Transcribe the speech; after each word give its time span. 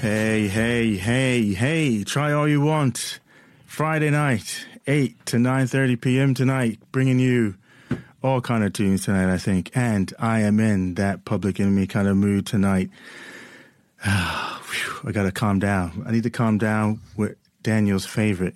Hey, 0.00 0.46
hey, 0.46 0.94
hey, 0.94 1.54
hey, 1.54 2.04
try 2.04 2.30
all 2.30 2.46
you 2.46 2.60
want. 2.60 3.18
Friday 3.66 4.10
night, 4.10 4.64
8 4.86 5.26
to 5.26 5.38
9.30 5.38 6.00
p.m. 6.00 6.34
tonight, 6.34 6.78
bringing 6.92 7.18
you 7.18 7.56
all 8.22 8.40
kind 8.40 8.62
of 8.62 8.72
tunes 8.72 9.04
tonight, 9.04 9.28
I 9.28 9.38
think. 9.38 9.72
And 9.76 10.14
I 10.20 10.42
am 10.42 10.60
in 10.60 10.94
that 10.94 11.24
public 11.24 11.58
enemy 11.58 11.88
kind 11.88 12.06
of 12.06 12.16
mood 12.16 12.46
tonight. 12.46 12.90
I 14.04 15.10
got 15.10 15.24
to 15.24 15.32
calm 15.32 15.58
down. 15.58 16.04
I 16.06 16.12
need 16.12 16.22
to 16.22 16.30
calm 16.30 16.58
down 16.58 17.00
with 17.16 17.36
Daniel's 17.64 18.06
favorite. 18.06 18.54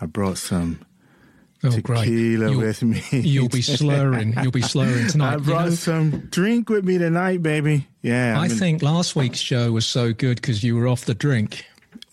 I 0.00 0.06
brought 0.06 0.36
some 0.36 0.80
Oh, 1.64 1.70
tequila 1.70 2.46
great. 2.48 2.56
with 2.56 2.82
me. 2.82 3.02
You'll 3.12 3.48
be 3.48 3.62
slurring. 3.62 4.34
You'll 4.42 4.50
be 4.50 4.62
slurring 4.62 5.06
tonight. 5.08 5.34
I 5.34 5.36
brought 5.36 5.64
You 5.64 5.70
know, 5.70 5.76
some 5.76 6.10
drink 6.30 6.68
with 6.68 6.84
me 6.84 6.98
tonight, 6.98 7.42
baby. 7.42 7.86
Yeah. 8.02 8.38
I 8.40 8.46
in- 8.46 8.50
think 8.50 8.82
last 8.82 9.14
week's 9.14 9.38
show 9.38 9.70
was 9.72 9.86
so 9.86 10.12
good 10.12 10.36
because 10.36 10.64
you 10.64 10.74
were 10.76 10.88
off 10.88 11.04
the 11.04 11.14
drink. 11.14 11.64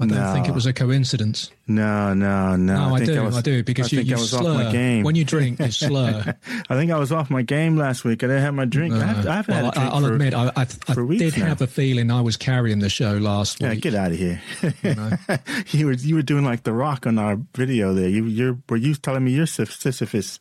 I 0.02 0.06
don't 0.06 0.18
No. 0.18 0.32
think 0.34 0.48
it 0.48 0.54
was 0.54 0.66
a 0.66 0.72
coincidence. 0.72 1.52
No, 1.68 2.14
no, 2.14 2.56
no. 2.56 2.88
No, 2.88 2.96
I, 2.96 3.00
think 3.00 3.12
do. 3.12 3.22
I, 3.22 3.26
was- 3.26 3.44
do 3.44 3.64
because 3.66 3.88
I 3.88 3.90
you, 3.92 3.98
think 3.98 4.10
you 4.10 4.16
I 4.16 4.20
was 4.20 4.30
slur. 4.30 4.50
off 4.52 4.64
my 4.66 4.72
game. 4.72 5.04
When 5.04 5.16
you 5.16 5.26
drink, 5.26 5.60
you 5.60 5.72
slur. 5.72 6.36
I 6.70 6.76
think 6.76 6.90
I 6.92 6.98
was 6.98 7.12
off 7.12 7.30
my 7.30 7.42
game 7.42 7.76
last 7.76 8.06
week. 8.06 8.24
I 8.24 8.28
didn't 8.28 8.44
have 8.44 8.54
my 8.54 8.64
drink. 8.64 8.94
I 8.94 9.06
have, 9.06 9.28
I 9.28 9.36
haven't 9.36 9.56
well, 9.56 9.66
had 9.66 9.74
a 9.74 9.80
drink 9.80 9.92
I, 9.92 10.00
will 10.00 10.08
for, 10.08 10.14
admit, 10.14 10.34
I, 10.34 10.46
I, 10.56 10.62
I 10.88 11.18
did 11.18 11.38
now. 11.38 11.46
have 11.48 11.62
a 11.62 11.68
feeling 11.68 12.12
I 12.12 12.22
was 12.22 12.38
carrying 12.38 12.80
the 12.80 12.88
show 12.90 13.12
last 13.18 13.60
Yeah, 13.60 13.72
week. 13.72 13.82
get 13.82 13.94
out 13.94 14.12
of 14.14 14.18
here. 14.18 14.42
you 15.72 15.86
were 15.88 15.94
you 15.94 16.16
were 16.16 16.22
doing 16.22 16.46
like 16.46 16.64
the 16.64 16.72
Rock 16.74 17.06
on 17.06 17.18
our 17.20 17.38
video 17.56 17.94
there. 17.94 18.08
You 18.08 18.24
you're 18.24 18.58
were 18.70 18.78
you 18.78 18.96
telling 18.96 19.26
me 19.26 19.32
you're 19.32 19.48
Sis- 19.48 19.76
Sisyphus? 19.76 20.40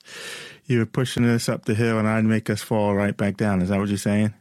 You 0.67 0.79
were 0.79 0.87
pushing 0.87 1.25
us 1.25 1.49
up 1.49 1.65
the 1.65 1.75
hill, 1.75 1.99
and 1.99 2.07
I'd 2.07 2.25
make 2.25 2.49
us 2.49 2.63
fall 2.63 2.95
right 2.95 3.17
back 3.17 3.37
down. 3.37 3.61
Is 3.63 3.71
that 3.71 3.79
what 3.81 3.89
you're 3.89 3.99
saying? 3.99 4.35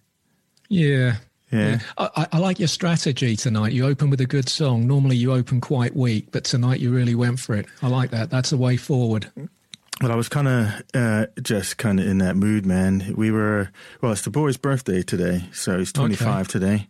Yeah. 0.70 1.16
Yeah. 1.52 1.80
I, 1.98 2.28
I- 2.34 2.38
like 2.40 2.60
your 2.60 2.68
strategy 2.68 3.36
tonight. 3.36 3.72
You 3.74 3.86
open 3.88 4.10
with 4.10 4.20
a 4.22 4.26
good 4.26 4.50
song. 4.50 4.86
Normally 4.88 5.16
you 5.16 5.32
open 5.34 5.62
quite 5.62 5.96
weak, 5.96 6.28
but 6.32 6.44
tonight 6.44 6.80
you 6.80 6.92
really 6.94 7.16
went 7.16 7.40
for 7.40 7.56
it. 7.56 7.66
I 7.81 7.88
like 7.88 8.12
that. 8.12 8.30
That's 8.30 8.50
the 8.50 8.58
way 8.58 8.78
forward. 8.78 9.31
Well, 10.02 10.12
I 10.12 10.16
was 10.16 10.30
kind 10.30 10.48
of 10.48 10.84
uh, 10.94 11.26
just 11.42 11.78
kind 11.78 12.00
of 12.00 12.06
in 12.08 12.20
that 12.20 12.36
mood, 12.36 12.66
man. 12.66 13.14
We 13.17 13.31
were 13.31 13.72
well. 14.02 14.12
It's 14.12 14.22
the 14.22 14.30
boy's 14.30 14.58
birthday 14.58 15.02
today, 15.02 15.45
so 15.54 15.80
he's 15.80 15.92
25 15.92 16.48
today. 16.48 16.88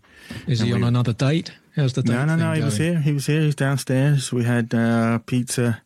Is 0.48 0.60
he 0.60 0.74
on 0.74 0.82
we- 0.82 0.88
another 0.88 1.14
date? 1.14 1.54
How's 1.76 1.94
the 1.94 2.02
date? 2.02 2.12
No, 2.14 2.26
no, 2.26 2.36
no. 2.36 2.54
He 2.54 2.64
was 2.64 2.76
here. 2.78 3.00
He 3.00 3.14
was 3.14 3.28
here. 3.28 3.42
He's 3.42 3.56
downstairs. 3.56 4.34
We 4.34 4.44
had 4.44 4.74
uh, 4.74 5.20
pizza, 5.20 5.82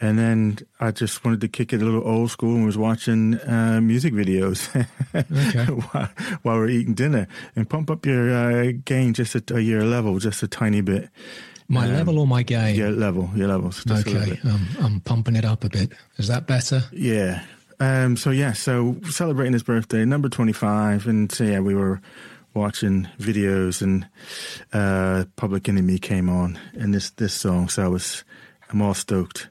and 0.00 0.18
then 0.18 0.58
I 0.80 0.90
just 0.92 1.24
wanted 1.24 1.40
to 1.42 1.48
kick 1.48 1.72
it 1.72 1.82
a 1.82 1.84
little 1.84 2.02
old 2.06 2.30
school 2.30 2.54
and 2.56 2.64
was 2.66 2.78
watching 2.78 3.34
uh, 3.40 3.80
music 3.82 4.14
videos 4.14 4.68
Okay. 5.14 5.64
while, 5.72 6.08
while 6.42 6.56
we're 6.56 6.68
eating 6.68 6.94
dinner 6.94 7.26
and 7.54 7.68
pump 7.68 7.90
up 7.90 8.06
your 8.06 8.30
uh, 8.34 8.72
game 8.84 9.12
just 9.12 9.34
a, 9.34 9.56
a 9.56 9.60
your 9.60 9.84
level, 9.84 10.18
just 10.18 10.42
a 10.42 10.48
tiny 10.48 10.80
bit. 10.80 11.08
My 11.68 11.86
Um, 11.86 11.92
level 11.94 12.18
or 12.18 12.26
my 12.26 12.42
game? 12.42 12.74
Your 12.76 12.90
level, 12.90 13.30
your 13.36 13.46
levels. 13.48 13.84
Okay, 13.88 14.38
um, 14.44 14.66
I'm 14.80 15.00
pumping 15.00 15.36
it 15.36 15.44
up 15.44 15.62
a 15.64 15.68
bit. 15.68 15.92
Is 16.16 16.26
that 16.28 16.46
better? 16.46 16.82
Yeah. 16.92 17.44
Um, 17.78 18.16
so 18.16 18.30
yeah, 18.30 18.52
so 18.54 18.96
celebrating 19.08 19.52
his 19.52 19.62
birthday, 19.62 20.04
number 20.04 20.28
twenty-five, 20.28 21.06
and 21.06 21.30
so 21.32 21.44
yeah, 21.44 21.60
we 21.60 21.74
were 21.74 22.00
watching 22.54 23.08
videos, 23.20 23.80
and 23.82 24.06
uh, 24.72 25.24
Public 25.36 25.68
Enemy 25.68 25.98
came 25.98 26.28
on, 26.28 26.58
and 26.74 26.92
this 26.92 27.10
this 27.10 27.32
song. 27.32 27.68
So 27.68 27.84
I 27.84 27.88
was, 27.88 28.24
I'm 28.70 28.82
all 28.82 28.92
stoked, 28.94 29.48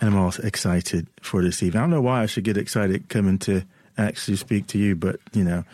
and 0.00 0.10
I'm 0.10 0.16
all 0.16 0.32
excited 0.42 1.06
for 1.20 1.42
this 1.42 1.62
evening. 1.62 1.78
I 1.78 1.82
don't 1.82 1.90
know 1.90 2.00
why 2.00 2.22
I 2.22 2.26
should 2.26 2.44
get 2.44 2.56
excited 2.56 3.08
coming 3.08 3.38
to 3.40 3.62
actually 3.98 4.36
speak 4.36 4.66
to 4.68 4.78
you, 4.78 4.94
but 4.94 5.20
you 5.32 5.44
know, 5.44 5.64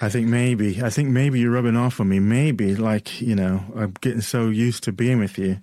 I 0.00 0.08
think 0.08 0.28
maybe, 0.28 0.82
I 0.82 0.90
think 0.90 1.10
maybe 1.10 1.40
you're 1.40 1.52
rubbing 1.52 1.76
off 1.76 2.00
on 2.00 2.08
me. 2.08 2.20
Maybe 2.20 2.74
like 2.74 3.20
you 3.20 3.34
know, 3.34 3.62
I'm 3.76 3.94
getting 4.00 4.20
so 4.20 4.48
used 4.48 4.84
to 4.84 4.92
being 4.92 5.18
with 5.18 5.38
you 5.38 5.58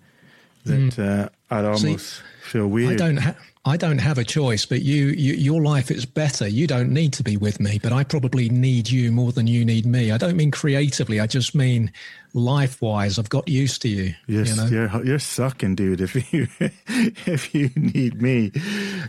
that 0.65 0.99
uh, 0.99 1.29
I'd 1.53 1.65
almost 1.65 2.21
feel 2.43 2.67
weird. 2.67 2.93
I 3.01 3.05
don't. 3.05 3.17
Ha- 3.17 3.35
I 3.65 3.75
don't 3.75 3.99
have 3.99 4.17
a 4.17 4.23
choice, 4.23 4.65
but 4.65 4.81
you, 4.81 5.07
you, 5.07 5.33
your 5.33 5.61
life 5.61 5.91
is 5.91 6.05
better. 6.05 6.47
You 6.47 6.65
don't 6.65 6.91
need 6.91 7.11
to 7.13 7.23
be 7.23 7.35
with 7.35 7.59
me, 7.59 7.77
but 7.77 7.91
I 7.91 8.05
probably 8.05 8.49
need 8.49 8.89
you 8.89 9.11
more 9.11 9.33
than 9.33 9.47
you 9.47 9.65
need 9.65 9.85
me. 9.85 10.11
I 10.11 10.17
don't 10.17 10.37
mean 10.37 10.49
creatively. 10.49 11.19
I 11.19 11.27
just 11.27 11.53
mean 11.53 11.91
life-wise. 12.33 13.19
I've 13.19 13.29
got 13.29 13.47
used 13.47 13.81
to 13.83 13.89
you. 13.89 14.13
You're, 14.27 14.45
you 14.45 14.55
know? 14.55 14.65
you're 14.65 15.05
you're 15.05 15.19
sucking, 15.19 15.75
dude. 15.75 16.01
If 16.01 16.33
you 16.33 16.47
if 16.59 17.53
you 17.53 17.69
need 17.75 18.21
me, 18.21 18.51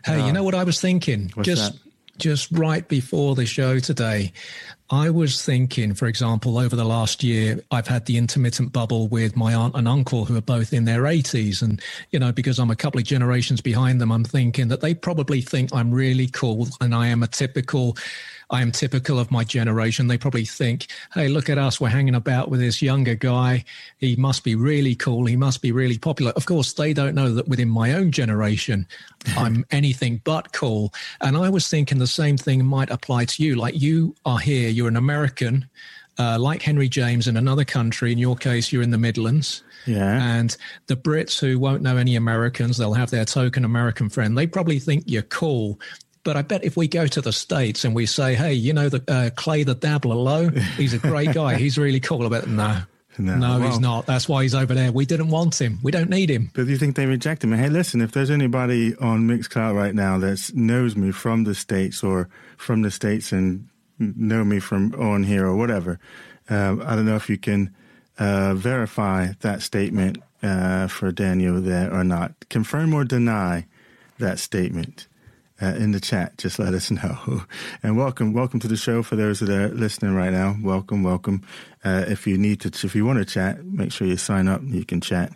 Hey, 0.04 0.26
you 0.26 0.32
know 0.32 0.40
um, 0.40 0.46
what 0.46 0.54
I 0.54 0.64
was 0.64 0.80
thinking? 0.80 1.32
just 1.42 1.72
that? 1.72 1.80
just 2.18 2.50
right 2.52 2.86
before 2.86 3.34
the 3.34 3.46
show 3.46 3.78
today, 3.78 4.32
I 4.90 5.10
was 5.10 5.44
thinking, 5.44 5.94
for 5.94 6.06
example, 6.06 6.58
over 6.58 6.74
the 6.74 6.84
last 6.84 7.22
year, 7.22 7.60
I've 7.70 7.86
had 7.86 8.06
the 8.06 8.16
intermittent 8.16 8.72
bubble 8.72 9.06
with 9.08 9.36
my 9.36 9.54
aunt 9.54 9.76
and 9.76 9.86
uncle 9.86 10.24
who 10.24 10.36
are 10.36 10.42
both 10.42 10.72
in 10.72 10.84
their 10.84 11.02
80s. 11.02 11.62
And, 11.62 11.80
you 12.10 12.18
know, 12.18 12.32
because 12.32 12.58
I'm 12.58 12.70
a 12.70 12.76
couple 12.76 12.98
of 12.98 13.06
generations 13.06 13.60
behind 13.60 14.00
them, 14.00 14.10
I'm 14.10 14.24
thinking 14.24 14.68
that 14.68 14.80
they 14.80 14.94
probably 14.94 15.40
think 15.40 15.72
I'm 15.72 15.92
really 15.92 16.26
cool 16.26 16.68
and 16.80 16.94
I 16.94 17.08
am 17.08 17.22
a 17.22 17.28
typical. 17.28 17.96
I 18.50 18.62
am 18.62 18.72
typical 18.72 19.18
of 19.18 19.30
my 19.30 19.44
generation. 19.44 20.08
They 20.08 20.18
probably 20.18 20.44
think, 20.44 20.88
hey, 21.14 21.28
look 21.28 21.48
at 21.48 21.58
us. 21.58 21.80
We're 21.80 21.88
hanging 21.88 22.16
about 22.16 22.50
with 22.50 22.60
this 22.60 22.82
younger 22.82 23.14
guy. 23.14 23.64
He 23.98 24.16
must 24.16 24.42
be 24.42 24.56
really 24.56 24.96
cool. 24.96 25.24
He 25.26 25.36
must 25.36 25.62
be 25.62 25.70
really 25.70 25.98
popular. 25.98 26.32
Of 26.32 26.46
course, 26.46 26.72
they 26.72 26.92
don't 26.92 27.14
know 27.14 27.32
that 27.32 27.48
within 27.48 27.68
my 27.68 27.92
own 27.92 28.10
generation, 28.10 28.86
I'm 29.36 29.64
anything 29.70 30.20
but 30.24 30.52
cool. 30.52 30.92
And 31.20 31.36
I 31.36 31.48
was 31.48 31.68
thinking 31.68 31.98
the 31.98 32.06
same 32.06 32.36
thing 32.36 32.64
might 32.64 32.90
apply 32.90 33.26
to 33.26 33.42
you. 33.42 33.54
Like 33.54 33.80
you 33.80 34.16
are 34.24 34.38
here, 34.38 34.68
you're 34.68 34.88
an 34.88 34.96
American, 34.96 35.68
uh, 36.18 36.38
like 36.38 36.62
Henry 36.62 36.88
James 36.88 37.28
in 37.28 37.36
another 37.36 37.64
country. 37.64 38.10
In 38.10 38.18
your 38.18 38.36
case, 38.36 38.72
you're 38.72 38.82
in 38.82 38.90
the 38.90 38.98
Midlands. 38.98 39.62
Yeah. 39.86 40.22
And 40.22 40.56
the 40.88 40.96
Brits 40.96 41.38
who 41.38 41.58
won't 41.58 41.82
know 41.82 41.96
any 41.96 42.16
Americans, 42.16 42.76
they'll 42.76 42.94
have 42.94 43.10
their 43.10 43.24
token 43.24 43.64
American 43.64 44.08
friend. 44.08 44.36
They 44.36 44.46
probably 44.46 44.78
think 44.78 45.04
you're 45.06 45.22
cool. 45.22 45.78
But 46.22 46.36
I 46.36 46.42
bet 46.42 46.64
if 46.64 46.76
we 46.76 46.86
go 46.88 47.06
to 47.06 47.20
the 47.20 47.32
States 47.32 47.84
and 47.84 47.94
we 47.94 48.04
say, 48.06 48.34
hey, 48.34 48.52
you 48.52 48.72
know, 48.74 48.88
the 48.88 49.02
uh, 49.08 49.30
Clay 49.36 49.62
the 49.62 49.74
Dabbler 49.74 50.14
Low, 50.16 50.48
he's 50.76 50.92
a 50.92 50.98
great 50.98 51.32
guy. 51.34 51.54
He's 51.56 51.78
really 51.78 52.00
cool. 52.00 52.26
I 52.26 52.28
bet, 52.28 52.46
no, 52.46 52.82
No, 53.18 53.36
no, 53.36 53.58
well- 53.58 53.70
he's 53.70 53.80
not. 53.80 54.04
That's 54.06 54.28
why 54.28 54.42
he's 54.42 54.54
over 54.54 54.74
there. 54.74 54.92
We 54.92 55.06
didn't 55.06 55.28
want 55.30 55.60
him. 55.60 55.78
We 55.82 55.90
don't 55.92 56.10
need 56.10 56.30
him. 56.30 56.50
But 56.54 56.66
do 56.66 56.70
you 56.72 56.76
think 56.78 56.96
they 56.96 57.06
reject 57.06 57.42
him? 57.42 57.52
Hey, 57.52 57.68
listen, 57.70 58.00
if 58.02 58.12
there's 58.12 58.30
anybody 58.30 58.94
on 58.96 59.22
Mixcloud 59.28 59.74
right 59.74 59.94
now 59.94 60.18
that 60.18 60.50
knows 60.54 60.94
me 60.94 61.10
from 61.10 61.44
the 61.44 61.54
States 61.54 62.02
or 62.04 62.28
from 62.58 62.82
the 62.82 62.90
States 62.90 63.32
and 63.32 63.68
know 63.98 64.44
me 64.44 64.60
from 64.60 64.94
on 65.00 65.22
here 65.24 65.46
or 65.46 65.56
whatever, 65.56 65.98
um, 66.50 66.82
I 66.84 66.96
don't 66.96 67.06
know 67.06 67.16
if 67.16 67.30
you 67.30 67.38
can 67.38 67.74
uh, 68.18 68.52
verify 68.54 69.28
that 69.40 69.62
statement 69.62 70.18
uh, 70.42 70.86
for 70.88 71.12
Daniel 71.12 71.60
there 71.62 71.90
or 71.92 72.04
not. 72.04 72.32
Confirm 72.50 72.92
or 72.92 73.04
deny 73.04 73.66
that 74.18 74.38
statement. 74.38 75.06
Uh, 75.62 75.74
in 75.76 75.92
the 75.92 76.00
chat, 76.00 76.38
just 76.38 76.58
let 76.58 76.72
us 76.72 76.90
know. 76.90 77.42
And 77.82 77.96
welcome, 77.96 78.32
welcome 78.32 78.60
to 78.60 78.68
the 78.68 78.76
show 78.76 79.02
for 79.02 79.16
those 79.16 79.40
that 79.40 79.50
are 79.50 79.68
listening 79.68 80.14
right 80.14 80.32
now. 80.32 80.56
Welcome, 80.62 81.02
welcome. 81.02 81.42
Uh, 81.84 82.04
if 82.08 82.26
you 82.26 82.38
need 82.38 82.60
to, 82.62 82.68
if 82.68 82.94
you 82.94 83.04
want 83.04 83.18
to 83.18 83.24
chat, 83.24 83.64
make 83.64 83.92
sure 83.92 84.06
you 84.06 84.16
sign 84.16 84.48
up. 84.48 84.62
You 84.64 84.84
can 84.84 85.00
chat 85.00 85.32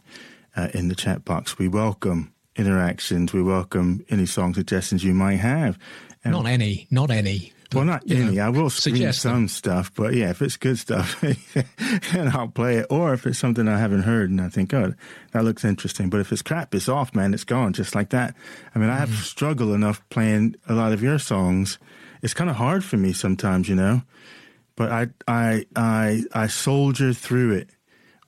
uh, 0.57 0.69
in 0.73 0.89
the 0.89 0.95
chat 0.95 1.25
box. 1.25 1.59
We 1.59 1.69
welcome 1.69 2.33
interactions. 2.57 3.33
We 3.33 3.43
welcome 3.43 4.05
any 4.09 4.27
song 4.27 4.55
suggestions 4.55 5.05
you 5.05 5.15
might 5.15 5.37
have. 5.37 5.79
Not 6.25 6.47
any, 6.47 6.87
not 6.91 7.11
any. 7.11 7.53
Well, 7.75 7.85
not 7.85 8.09
you 8.09 8.17
know, 8.23 8.29
any. 8.29 8.41
I 8.41 8.49
will 8.49 8.71
screen 8.71 8.97
suggest 8.97 9.23
some 9.23 9.33
them. 9.33 9.49
stuff, 9.49 9.93
but 9.95 10.15
yeah, 10.15 10.31
if 10.31 10.41
it's 10.43 10.57
good 10.57 10.79
stuff, 10.79 11.23
and 12.15 12.29
I'll 12.31 12.49
play 12.49 12.77
it. 12.77 12.87
Or 12.91 13.13
if 13.15 13.27
it's 13.27 13.39
something 13.39 13.69
I 13.69 13.79
haven't 13.79 14.03
heard 14.03 14.31
and 14.31 14.41
I 14.41 14.49
think, 14.49 14.73
oh, 14.75 14.95
that 15.33 15.45
looks 15.45 15.65
interesting. 15.65 16.11
But 16.11 16.21
if 16.21 16.33
it's 16.33 16.43
crap, 16.43 16.75
it's 16.75 16.89
off, 16.89 17.15
man. 17.15 17.35
It's 17.35 17.45
gone, 17.45 17.73
just 17.73 17.95
like 17.95 18.11
that. 18.11 18.35
I 18.75 18.79
mean, 18.79 18.89
I 18.91 18.97
have 18.99 19.09
Mm-hmm. 19.11 19.23
struggled 19.23 19.73
enough 19.75 20.03
playing 20.11 20.57
a 20.69 20.75
lot 20.75 20.93
of 20.93 21.03
your 21.03 21.19
songs. 21.19 21.79
It's 22.23 22.35
kind 22.35 22.49
of 22.51 22.57
hard 22.57 22.85
for 22.85 22.97
me 22.97 23.13
sometimes, 23.13 23.69
you 23.69 23.75
know. 23.75 24.03
But 24.77 24.91
I, 24.91 25.07
I, 25.29 25.67
I, 25.77 26.23
I 26.33 26.47
soldier 26.49 27.13
through 27.13 27.53
it. 27.53 27.69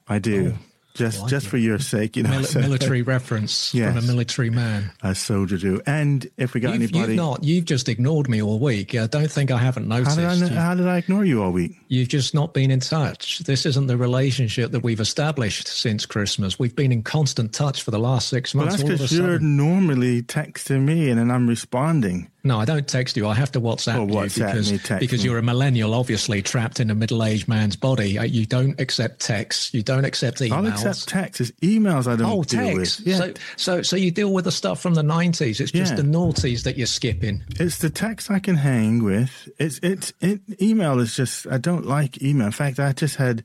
I 0.09 0.19
do. 0.21 0.55
Just, 0.97 1.20
like 1.20 1.31
just 1.31 1.47
it. 1.47 1.49
for 1.50 1.56
your 1.59 1.79
sake, 1.79 2.17
you 2.17 2.23
know. 2.23 2.31
Mil- 2.31 2.44
so- 2.44 2.61
military 2.61 3.03
reference 3.03 3.70
from 3.70 3.81
Yes. 3.81 4.05
a 4.05 4.06
military 4.06 4.50
man. 4.50 4.91
a 5.03 5.15
soldier 5.15 5.56
do. 5.59 5.81
And 5.87 6.26
if 6.37 6.55
we 6.55 6.61
got 6.61 6.75
You've, 6.75 6.82
anybody, 6.93 7.12
you've 7.12 7.17
not. 7.17 7.44
You've 7.44 7.65
just 7.65 7.88
ignored 7.88 8.29
me 8.29 8.43
all 8.43 8.59
week. 8.59 8.94
I 8.94 9.06
don't 9.06 9.31
think 9.31 9.50
I 9.50 9.59
haven't 9.59 9.91
how 9.91 9.99
noticed. 9.99 10.17
did 10.41 10.53
I, 10.53 10.61
how 10.61 10.75
did 10.75 10.87
I 10.87 10.99
ignore 10.99 11.25
you 11.25 11.43
all 11.43 11.53
week? 11.53 11.73
You've 11.88 12.09
just 12.09 12.35
not 12.35 12.53
been 12.55 12.70
in 12.70 12.81
touch. 12.81 13.41
This 13.41 13.65
isn't 13.67 13.87
the 13.87 13.97
relationship 13.97 14.73
that 14.73 14.81
we've 14.82 15.00
established 15.00 15.69
since 15.69 16.06
Christmas. 16.06 16.59
We've 16.59 16.75
been 16.75 16.93
in 16.93 17.03
constant 17.03 17.53
touch 17.53 17.82
for 17.82 17.91
the 17.91 17.99
last 17.99 18.29
six 18.29 18.55
Well, 18.55 18.65
months. 18.67 18.79
that's 18.82 18.88
of 18.88 18.94
a 19.00 19.03
because 19.05 19.12
you're 19.12 19.38
normally 19.38 20.23
texting 20.23 20.82
me 20.85 21.09
and 21.11 21.19
then 21.19 21.31
I'm 21.31 21.49
responding. 21.49 22.29
No, 22.46 22.58
I 22.58 22.64
don't 22.64 22.87
text 22.88 23.16
you. 23.16 23.26
I 23.28 23.34
have 23.34 23.52
to 23.52 23.60
WhatsApp, 23.60 24.00
Or 24.00 24.06
WhatsApp 24.06 24.37
you 24.38 24.44
because 24.46 24.72
me, 24.72 24.98
because 25.00 25.20
me. 25.22 25.28
you're 25.31 25.38
a 25.38 25.43
millennial, 25.43 25.93
obviously 25.94 26.40
trapped 26.43 26.81
in 26.81 26.90
a 26.90 26.94
middle-aged 26.94 27.48
man's 27.48 27.76
body. 27.76 28.19
Uh, 28.19 28.22
You 28.25 28.46
don't 28.46 28.78
accept 28.81 29.20
texts. 29.20 29.75
You 29.75 29.82
don't 29.82 30.04
accept 30.04 30.38
emails. 30.38 30.52
I'll 30.52 30.66
accept 30.66 31.08
texts. 31.08 31.40
It's 31.40 31.50
emails 31.60 32.06
I 32.06 32.16
don't 32.16 32.31
Oh, 32.31 32.43
deal 32.44 32.76
text. 32.76 33.00
with. 33.00 33.06
Yeah. 33.08 33.16
So, 33.19 33.32
so, 33.56 33.82
so 33.82 33.96
you 33.96 34.10
deal 34.10 34.32
with 34.32 34.44
the 34.44 34.52
stuff 34.52 34.81
from 34.81 34.94
the 34.94 35.02
'90s. 35.02 35.60
It's 35.60 35.70
just 35.72 35.93
Yeah. 35.93 35.96
the 35.96 36.02
noughties 36.02 36.62
that 36.62 36.76
you're 36.78 36.87
skipping. 36.87 37.43
It's 37.60 37.78
the 37.78 37.90
text 37.90 38.31
I 38.31 38.38
can 38.38 38.56
hang 38.56 39.02
with. 39.04 39.48
It's 39.58 39.78
it's 39.82 40.12
it, 40.20 40.40
email 40.62 40.98
is 41.00 41.14
just 41.16 41.46
I 41.48 41.58
don't 41.58 41.84
like 41.87 42.22
email. 42.22 42.46
In 42.46 42.52
fact, 42.52 42.78
I 42.78 42.93
just 42.93 43.16
had 43.16 43.43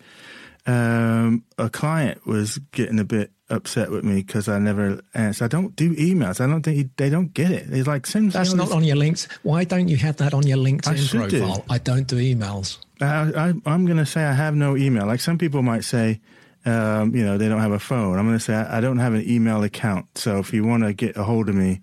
um, 0.66 1.44
a 1.58 1.70
client 1.70 2.26
was 2.26 2.60
getting 2.72 3.00
a 3.00 3.04
bit 3.04 3.32
upset 3.50 3.92
with 3.92 4.04
me 4.04 4.16
because 4.16 4.48
I 4.48 4.60
never 4.60 5.02
answer. 5.14 5.46
I 5.46 5.48
don't 5.48 5.76
do 5.76 5.96
emails. 5.96 6.40
I 6.40 6.48
don't 6.48 6.64
think 6.64 6.78
he, 6.78 6.90
they 6.98 7.10
don't 7.10 7.34
get 7.34 7.52
it. 7.52 7.68
It's 7.70 7.88
like 7.88 8.06
send. 8.06 8.32
That's 8.32 8.54
not 8.54 8.72
on 8.72 8.84
your 8.84 8.96
links. 8.96 9.28
Why 9.44 9.64
don't 9.64 9.88
you 9.88 9.98
have 9.98 10.18
that 10.18 10.34
on 10.34 10.48
your 10.48 10.58
LinkedIn 10.58 11.10
profile? 11.10 11.56
do. 11.58 11.64
I 11.70 11.78
don't 11.78 12.08
do 12.08 12.18
emails. 12.18 12.78
I, 13.02 13.32
I, 13.36 13.54
I'm 13.66 13.86
going 13.86 13.98
to 13.98 14.06
say 14.06 14.24
I 14.24 14.34
have 14.34 14.56
no 14.56 14.78
email. 14.78 15.06
Like 15.06 15.20
some 15.20 15.38
people 15.38 15.64
might 15.64 15.84
say, 15.84 16.22
um, 16.66 17.16
you 17.16 17.26
know, 17.26 17.38
they 17.38 17.50
don't 17.50 17.62
have 17.62 17.72
a 17.72 17.80
phone. 17.80 18.20
I'm 18.20 18.28
going 18.28 18.38
to 18.38 18.44
say 18.44 18.54
I, 18.54 18.78
I 18.78 18.82
don't 18.82 19.00
have 19.00 19.14
an 19.14 19.28
email 19.28 19.64
account. 19.64 20.18
So 20.18 20.38
if 20.40 20.54
you 20.54 20.64
want 20.64 20.84
to 20.84 20.94
get 20.94 21.18
a 21.18 21.24
hold 21.24 21.50
of 21.50 21.56
me, 21.56 21.82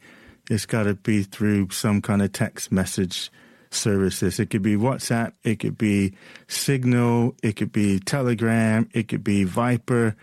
it's 0.48 0.66
got 0.66 0.84
to 0.84 0.94
be 0.94 1.24
through 1.24 1.70
some 1.70 2.00
kind 2.00 2.22
of 2.22 2.32
text 2.32 2.70
message 2.70 3.30
services. 3.70 4.38
It 4.38 4.50
could 4.50 4.62
be 4.62 4.76
WhatsApp, 4.76 5.32
it 5.44 5.60
could 5.60 5.78
be 5.78 6.14
Signal, 6.46 7.34
it 7.42 7.56
could 7.56 7.72
be 7.72 7.98
Telegram, 8.00 8.88
it 8.92 9.08
could 9.08 9.24
be 9.24 9.44
Viber, 9.44 10.14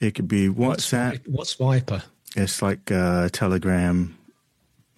it 0.00 0.14
could 0.14 0.28
be 0.28 0.48
WhatsApp. 0.48 1.26
What's, 1.26 1.56
Viber? 1.56 2.02
It's 2.36 2.60
like 2.62 2.90
uh, 2.90 3.28
Telegram 3.30 4.16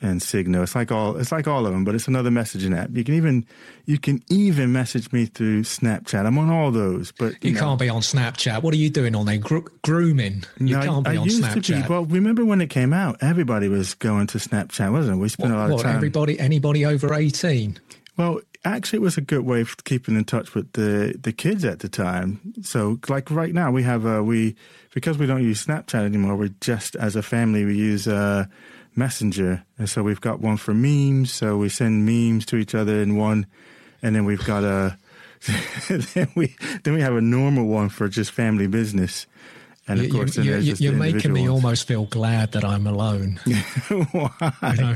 and 0.01 0.23
Signal. 0.23 0.63
It's 0.63 0.75
like 0.75 0.93
all 0.93 1.17
it's 1.17 1.33
like 1.33 1.49
all 1.49 1.67
of 1.67 1.73
them, 1.73 1.85
but 1.85 1.95
it's 1.95 2.07
another 2.09 2.31
messaging 2.31 2.77
app. 2.77 2.91
You 2.93 3.05
can 3.05 3.15
even 3.15 3.47
you 3.85 3.99
can 3.99 4.23
even 4.29 4.73
message 4.73 5.13
me 5.13 5.27
through 5.27 5.63
Snapchat. 5.63 6.25
I'm 6.25 6.39
on 6.39 6.51
all 6.51 6.71
those, 6.71 7.13
but 7.13 7.33
you, 7.43 7.51
you 7.51 7.53
know, 7.53 7.61
can't 7.61 7.81
be 7.81 7.89
on 7.89 8.01
Snapchat. 8.01 8.63
What 8.63 8.75
are 8.75 8.79
you 8.79 8.91
doing 8.91 9.15
on 9.15 9.27
there? 9.27 9.39
Gro- 9.39 9.67
grooming? 9.83 10.45
You 10.59 10.77
no, 10.77 10.83
can't 10.83 11.05
be 11.05 11.11
I, 11.11 11.17
on 11.17 11.25
used 11.25 11.43
Snapchat. 11.43 11.65
To 11.65 11.83
be, 11.83 11.89
well, 11.89 12.05
remember 12.05 12.45
when 12.45 12.61
it 12.61 12.71
came 12.71 12.93
out? 12.93 13.17
Everybody 13.23 13.69
was 13.69 13.95
going 13.95 14.29
to 14.29 14.39
Snapchat, 14.39 14.93
wasn't 14.93 15.17
it? 15.17 15.21
We 15.21 15.29
spent 15.29 15.53
what, 15.53 15.59
a 15.59 15.61
lot 15.61 15.71
what, 15.71 15.81
of 15.81 15.87
time. 15.87 15.97
Everybody, 15.97 16.39
anybody 16.39 16.87
over 16.87 17.13
eighteen. 17.15 17.79
Well, 18.17 18.41
actually, 18.65 18.99
it 18.99 19.03
was 19.03 19.17
a 19.17 19.21
good 19.21 19.43
way 19.43 19.61
of 19.61 19.85
keeping 19.85 20.17
in 20.17 20.25
touch 20.25 20.55
with 20.55 20.73
the 20.73 21.19
the 21.21 21.33
kids 21.33 21.65
at 21.65 21.81
the 21.81 21.89
time. 21.89 22.41
So, 22.63 22.99
like 23.09 23.31
right 23.31 23.53
now, 23.53 23.73
we 23.73 23.83
have 23.83 24.07
uh, 24.07 24.23
we 24.23 24.55
because 24.95 25.19
we 25.19 25.27
don't 25.27 25.43
use 25.43 25.67
Snapchat 25.67 26.05
anymore. 26.05 26.37
We're 26.37 26.55
just 26.61 26.95
as 26.97 27.17
a 27.17 27.23
family 27.23 27.65
we 27.65 27.77
use. 27.77 28.07
Uh, 28.07 28.47
Messenger. 28.99 29.65
And 29.79 29.89
so 29.89 30.03
we've 30.03 30.21
got 30.21 30.41
one 30.41 30.57
for 30.57 30.75
memes. 30.75 31.33
So 31.33 31.57
we 31.57 31.69
send 31.69 32.05
memes 32.05 32.45
to 32.47 32.57
each 32.57 32.75
other 32.75 33.01
in 33.01 33.17
one. 33.17 33.47
And 34.03 34.15
then 34.15 34.25
we've 34.25 34.45
got 34.45 34.65
a, 34.65 34.99
then 35.89 36.29
we, 36.35 36.57
then 36.85 36.95
we 36.95 37.01
have 37.01 37.15
a 37.15 37.21
normal 37.21 37.67
one 37.67 37.89
for 37.89 38.09
just 38.09 38.33
family 38.33 38.67
business. 38.67 39.27
And 39.87 40.01
of 40.01 40.07
you, 40.07 40.13
course, 40.13 40.37
you, 40.37 40.57
you, 40.57 40.75
you're 40.79 40.93
making 40.93 41.33
me 41.33 41.49
ones. 41.49 41.65
almost 41.65 41.89
feel 41.89 42.05
glad 42.05 42.53
that 42.53 42.65
I'm 42.65 42.87
alone. 42.87 43.41
Why? 44.13 44.53
You 44.63 44.83
know? 44.83 44.95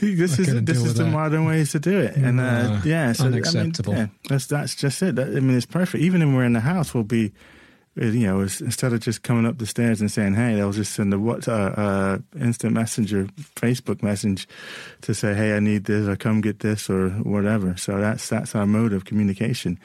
this 0.00 0.38
is 0.38 0.64
this 0.64 0.78
is 0.78 0.94
the 0.94 1.04
that. 1.04 1.10
modern 1.10 1.44
ways 1.44 1.72
to 1.72 1.78
do 1.78 2.00
it, 2.00 2.16
and 2.16 2.40
uh, 2.40 2.80
yeah, 2.84 3.12
so, 3.12 3.26
unacceptable. 3.26 3.92
I 3.92 3.96
mean, 3.96 4.04
yeah, 4.06 4.28
that's 4.28 4.46
that's 4.46 4.74
just 4.74 5.02
it. 5.02 5.18
I 5.18 5.24
mean, 5.24 5.56
it's 5.56 5.66
perfect. 5.66 6.02
Even 6.02 6.20
when 6.20 6.34
we're 6.34 6.44
in 6.44 6.54
the 6.54 6.60
house, 6.60 6.94
we'll 6.94 7.04
be 7.04 7.32
you 7.96 8.26
know, 8.26 8.40
instead 8.40 8.92
of 8.92 9.00
just 9.00 9.22
coming 9.22 9.46
up 9.46 9.58
the 9.58 9.66
stairs 9.66 10.00
and 10.00 10.10
saying, 10.10 10.34
"Hey," 10.34 10.56
they'll 10.56 10.72
just 10.72 10.94
send 10.94 11.14
a 11.14 11.18
what 11.18 11.46
uh, 11.46 11.52
uh, 11.52 12.18
instant 12.40 12.72
messenger, 12.72 13.26
Facebook 13.56 14.02
message, 14.02 14.48
to 15.02 15.14
say, 15.14 15.34
"Hey, 15.34 15.56
I 15.56 15.60
need 15.60 15.84
this," 15.84 16.08
or 16.08 16.16
"Come 16.16 16.40
get 16.40 16.60
this," 16.60 16.90
or 16.90 17.10
whatever. 17.10 17.76
So 17.76 17.98
that's 17.98 18.28
that's 18.28 18.54
our 18.54 18.66
mode 18.66 18.92
of 18.92 19.04
communication 19.04 19.78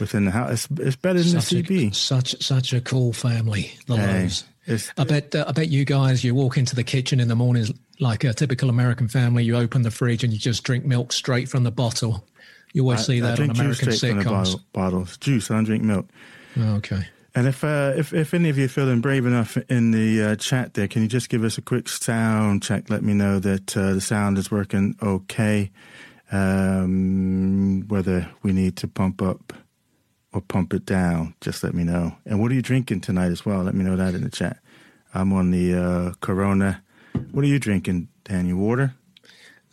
within 0.00 0.24
the 0.24 0.32
house. 0.32 0.66
It's, 0.70 0.80
it's 0.80 0.96
better 0.96 1.20
than 1.20 1.40
such 1.40 1.50
the 1.50 1.62
CB. 1.62 1.90
A, 1.90 1.94
such 1.94 2.42
such 2.42 2.72
a 2.72 2.80
cool 2.80 3.12
family, 3.12 3.72
the 3.86 3.96
hey. 3.96 4.28
I 4.96 5.04
bet 5.04 5.34
uh, 5.34 5.44
I 5.46 5.52
bet 5.52 5.68
you 5.68 5.84
guys 5.84 6.22
you 6.24 6.34
walk 6.34 6.56
into 6.56 6.74
the 6.74 6.84
kitchen 6.84 7.20
in 7.20 7.28
the 7.28 7.34
mornings 7.36 7.72
like 8.00 8.24
a 8.24 8.32
typical 8.32 8.70
American 8.70 9.08
family. 9.08 9.44
You 9.44 9.56
open 9.56 9.82
the 9.82 9.90
fridge 9.90 10.24
and 10.24 10.32
you 10.32 10.38
just 10.38 10.62
drink 10.62 10.84
milk 10.84 11.12
straight 11.12 11.48
from 11.48 11.64
the 11.64 11.72
bottle. 11.72 12.24
You 12.72 12.82
always 12.82 13.00
I, 13.00 13.02
see 13.02 13.20
that 13.20 13.38
on 13.38 13.50
American 13.50 13.88
sitcoms. 13.88 14.24
Bottle, 14.24 14.60
bottles, 14.72 15.16
juice. 15.18 15.50
I 15.50 15.54
don't 15.54 15.64
drink 15.64 15.82
milk. 15.84 16.06
Okay. 16.58 17.06
And 17.34 17.46
if, 17.46 17.64
uh, 17.64 17.94
if 17.96 18.12
if 18.12 18.34
any 18.34 18.50
of 18.50 18.58
you 18.58 18.66
are 18.66 18.68
feeling 18.68 19.00
brave 19.00 19.24
enough 19.24 19.56
in 19.70 19.90
the 19.90 20.22
uh, 20.22 20.36
chat 20.36 20.74
there, 20.74 20.86
can 20.86 21.00
you 21.00 21.08
just 21.08 21.30
give 21.30 21.44
us 21.44 21.56
a 21.56 21.62
quick 21.62 21.88
sound 21.88 22.62
check? 22.62 22.90
Let 22.90 23.02
me 23.02 23.14
know 23.14 23.38
that 23.38 23.74
uh, 23.74 23.94
the 23.94 24.00
sound 24.02 24.36
is 24.36 24.50
working 24.50 24.96
okay. 25.02 25.70
Um, 26.30 27.84
whether 27.88 28.28
we 28.42 28.52
need 28.52 28.76
to 28.76 28.88
pump 28.88 29.22
up 29.22 29.52
or 30.32 30.40
pump 30.42 30.74
it 30.74 30.84
down, 30.84 31.34
just 31.40 31.62
let 31.62 31.74
me 31.74 31.84
know. 31.84 32.16
And 32.26 32.40
what 32.40 32.50
are 32.50 32.54
you 32.54 32.62
drinking 32.62 33.00
tonight 33.00 33.32
as 33.32 33.46
well? 33.46 33.62
Let 33.62 33.74
me 33.74 33.84
know 33.84 33.96
that 33.96 34.14
in 34.14 34.24
the 34.24 34.30
chat. 34.30 34.58
I'm 35.14 35.32
on 35.32 35.50
the 35.50 35.74
uh, 35.74 36.12
Corona. 36.20 36.82
What 37.32 37.44
are 37.44 37.48
you 37.48 37.58
drinking, 37.58 38.08
Daniel? 38.24 38.58
Water? 38.58 38.94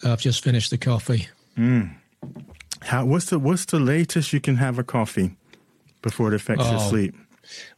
I've 0.04 0.22
just 0.22 0.44
finished 0.44 0.70
the 0.70 0.78
coffee. 0.78 1.28
Mm. 1.58 1.96
How? 2.84 3.04
What's 3.04 3.30
the 3.30 3.40
What's 3.40 3.66
the 3.66 3.80
latest 3.80 4.32
you 4.32 4.40
can 4.40 4.56
have 4.56 4.80
a 4.80 4.84
coffee 4.84 5.36
before 6.02 6.30
it 6.30 6.34
affects 6.34 6.64
oh. 6.66 6.72
your 6.72 6.80
sleep? 6.80 7.16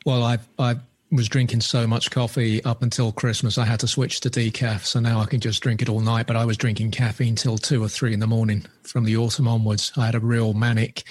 Well, 0.05 0.23
I 0.23 0.39
I 0.57 0.77
was 1.11 1.27
drinking 1.27 1.61
so 1.61 1.85
much 1.85 2.09
coffee 2.09 2.63
up 2.63 2.81
until 2.81 3.11
Christmas, 3.11 3.57
I 3.57 3.65
had 3.65 3.81
to 3.81 3.87
switch 3.87 4.21
to 4.21 4.29
decaf. 4.29 4.85
So 4.85 4.99
now 4.99 5.19
I 5.19 5.25
can 5.25 5.41
just 5.41 5.61
drink 5.61 5.81
it 5.81 5.89
all 5.89 5.99
night. 5.99 6.25
But 6.25 6.37
I 6.37 6.45
was 6.45 6.57
drinking 6.57 6.91
caffeine 6.91 7.35
till 7.35 7.57
two 7.57 7.83
or 7.83 7.89
three 7.89 8.13
in 8.13 8.19
the 8.19 8.27
morning 8.27 8.65
from 8.83 9.03
the 9.03 9.17
autumn 9.17 9.47
onwards. 9.47 9.91
I 9.97 10.05
had 10.05 10.15
a 10.15 10.19
real 10.19 10.53
manic 10.53 11.03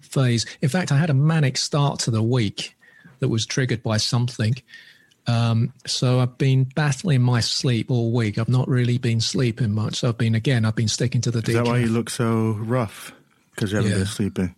phase. 0.00 0.46
In 0.62 0.68
fact, 0.68 0.92
I 0.92 0.98
had 0.98 1.10
a 1.10 1.14
manic 1.14 1.56
start 1.56 1.98
to 2.00 2.10
the 2.10 2.22
week 2.22 2.76
that 3.18 3.28
was 3.28 3.44
triggered 3.44 3.82
by 3.82 3.96
something. 3.96 4.54
Um, 5.26 5.74
so 5.86 6.20
I've 6.20 6.38
been 6.38 6.64
battling 6.64 7.20
my 7.20 7.40
sleep 7.40 7.90
all 7.90 8.12
week. 8.12 8.38
I've 8.38 8.48
not 8.48 8.66
really 8.68 8.96
been 8.96 9.20
sleeping 9.20 9.72
much. 9.72 9.96
So 9.96 10.08
I've 10.08 10.18
been 10.18 10.34
again. 10.34 10.64
I've 10.64 10.76
been 10.76 10.88
sticking 10.88 11.20
to 11.22 11.30
the. 11.30 11.40
Is 11.40 11.44
decaf. 11.44 11.52
that 11.52 11.66
why 11.66 11.78
you 11.78 11.88
look 11.88 12.10
so 12.10 12.52
rough? 12.60 13.12
Because 13.54 13.72
you 13.72 13.76
haven't 13.76 13.90
yeah. 13.90 13.98
been 13.98 14.06
sleeping. 14.06 14.54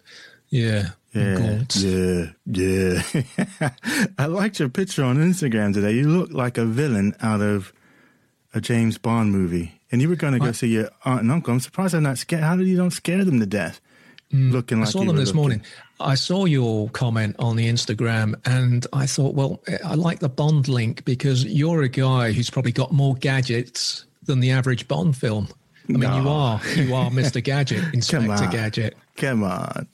Yeah, 0.50 0.91
yeah, 1.12 1.64
yeah, 1.75 2.26
yeah. 2.47 3.70
I 4.19 4.26
liked 4.26 4.61
your 4.61 4.69
picture 4.69 5.05
on 5.05 5.17
Instagram 5.17 5.75
today. 5.75 5.93
You 5.93 6.08
look 6.08 6.32
like 6.32 6.58
a 6.58 6.64
villain 6.64 7.14
out 7.20 7.41
of 7.41 7.73
a 8.55 8.61
James 8.61 8.99
Bond 8.99 9.32
movie. 9.32 9.81
And 9.93 10.00
you 10.00 10.08
were 10.08 10.17
going 10.17 10.35
to 10.35 10.38
go 10.38 10.47
what? 10.47 10.56
see 10.56 10.69
your 10.69 10.91
aunt 11.05 11.23
and 11.23 11.32
uncle. 11.32 11.52
I'm 11.52 11.61
surprised 11.61 11.94
I'm 11.94 12.05
not 12.05 12.19
scared. 12.19 12.44
How 12.44 12.56
did 12.56 12.69
you 12.69 12.76
don't 12.76 12.93
scare 12.93 13.25
them 13.25 13.41
to 13.41 13.47
death? 13.47 13.81
Mm, 14.32 14.52
looking 14.52 14.79
like 14.79 14.88
I 14.88 14.91
saw 14.93 15.05
them 15.05 15.17
this 15.17 15.29
looking. 15.31 15.41
morning. 15.41 15.62
I 15.99 16.14
saw 16.14 16.44
your 16.44 16.88
comment 16.91 17.35
on 17.41 17.56
the 17.56 17.67
Instagram, 17.69 18.35
and 18.44 18.87
I 18.93 19.06
thought, 19.06 19.35
well, 19.35 19.61
I 19.85 19.94
like 19.94 20.20
the 20.20 20.29
Bond 20.29 20.69
link 20.69 21.05
because 21.05 21.44
you're 21.44 21.82
a 21.82 21.88
guy 21.88 22.31
who's 22.31 22.49
probably 22.49 22.70
got 22.70 22.93
more 22.93 23.17
gadgets 23.17 24.05
than 24.23 24.38
the 24.38 24.53
average 24.53 24.87
Bond 24.87 25.17
film. 25.17 25.49
I 25.88 25.93
mean, 25.93 26.03
no. 26.03 26.23
you 26.23 26.29
are 26.29 26.61
you 26.76 26.94
are 26.94 27.11
Mr. 27.11 27.43
Gadget, 27.43 27.82
Inspector 27.93 28.46
Gadget. 28.53 28.96
Come 29.20 29.44
on. 29.44 29.87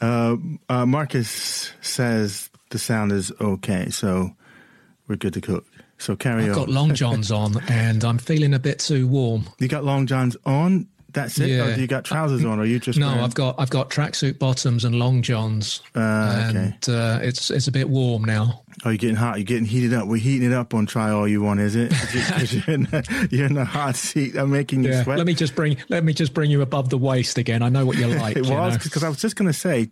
Uh, 0.00 0.36
uh, 0.70 0.86
Marcus 0.86 1.74
says 1.82 2.48
the 2.70 2.78
sound 2.78 3.12
is 3.12 3.30
okay, 3.38 3.90
so 3.90 4.34
we're 5.06 5.16
good 5.16 5.34
to 5.34 5.42
cook. 5.42 5.66
So 5.98 6.16
carry 6.16 6.44
I've 6.44 6.52
on. 6.52 6.58
I've 6.58 6.66
got 6.66 6.68
long 6.70 6.94
johns 6.94 7.30
on, 7.42 7.62
and 7.68 8.02
I'm 8.02 8.16
feeling 8.16 8.54
a 8.54 8.58
bit 8.58 8.78
too 8.78 9.06
warm. 9.06 9.44
You 9.58 9.68
got 9.68 9.84
long 9.84 10.06
johns 10.06 10.38
on? 10.46 10.88
That's 11.12 11.38
it. 11.38 11.48
Yeah. 11.48 11.64
Or 11.64 11.74
do 11.74 11.80
you 11.80 11.86
got 11.86 12.04
trousers 12.04 12.44
on, 12.44 12.58
or 12.58 12.64
you 12.64 12.78
just 12.78 12.98
no? 12.98 13.08
Wearing... 13.08 13.22
I've 13.22 13.34
got 13.34 13.56
I've 13.58 13.70
got 13.70 13.90
tracksuit 13.90 14.38
bottoms 14.38 14.84
and 14.84 14.94
long 14.94 15.22
johns, 15.22 15.82
uh, 15.94 16.00
and 16.48 16.58
okay. 16.58 16.92
uh, 16.92 17.18
it's 17.20 17.50
it's 17.50 17.68
a 17.68 17.72
bit 17.72 17.88
warm 17.88 18.24
now. 18.24 18.62
Oh, 18.84 18.90
you're 18.90 18.96
getting 18.96 19.16
hot. 19.16 19.36
You're 19.36 19.44
getting 19.44 19.66
heated 19.66 19.92
up. 19.92 20.08
We're 20.08 20.16
heating 20.16 20.50
it 20.50 20.54
up 20.54 20.74
on 20.74 20.86
Try 20.86 21.10
All 21.10 21.28
You 21.28 21.42
Want, 21.42 21.60
is 21.60 21.76
it? 21.76 21.92
You're, 22.52 22.74
in 22.74 22.84
the, 22.84 23.28
you're 23.30 23.46
in 23.46 23.54
the 23.54 23.64
hot 23.64 23.96
seat. 23.96 24.36
I'm 24.36 24.50
making 24.50 24.84
you 24.84 24.90
yeah. 24.90 25.02
sweat. 25.02 25.18
Let 25.18 25.26
me 25.26 25.34
just 25.34 25.54
bring 25.54 25.76
let 25.88 26.02
me 26.02 26.14
just 26.14 26.32
bring 26.32 26.50
you 26.50 26.62
above 26.62 26.88
the 26.88 26.98
waist 26.98 27.38
again. 27.38 27.62
I 27.62 27.68
know 27.68 27.84
what 27.84 27.96
you're 27.96 28.08
like. 28.18 28.36
it 28.36 28.46
was 28.46 28.78
because 28.78 29.04
I 29.04 29.08
was 29.08 29.20
just 29.20 29.36
going 29.36 29.48
to 29.48 29.58
say, 29.58 29.90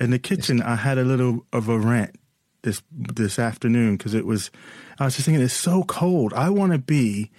in 0.00 0.10
the 0.10 0.18
kitchen, 0.18 0.62
I 0.62 0.76
had 0.76 0.98
a 0.98 1.04
little 1.04 1.46
of 1.52 1.68
a 1.68 1.78
rant 1.78 2.16
this 2.62 2.82
this 2.90 3.38
afternoon 3.38 3.96
because 3.96 4.14
it 4.14 4.24
was. 4.24 4.50
I 4.98 5.06
was 5.06 5.14
just 5.14 5.26
thinking, 5.26 5.42
it's 5.42 5.54
so 5.54 5.82
cold. 5.84 6.32
I 6.34 6.50
want 6.50 6.72
to 6.72 6.78
be 6.78 7.30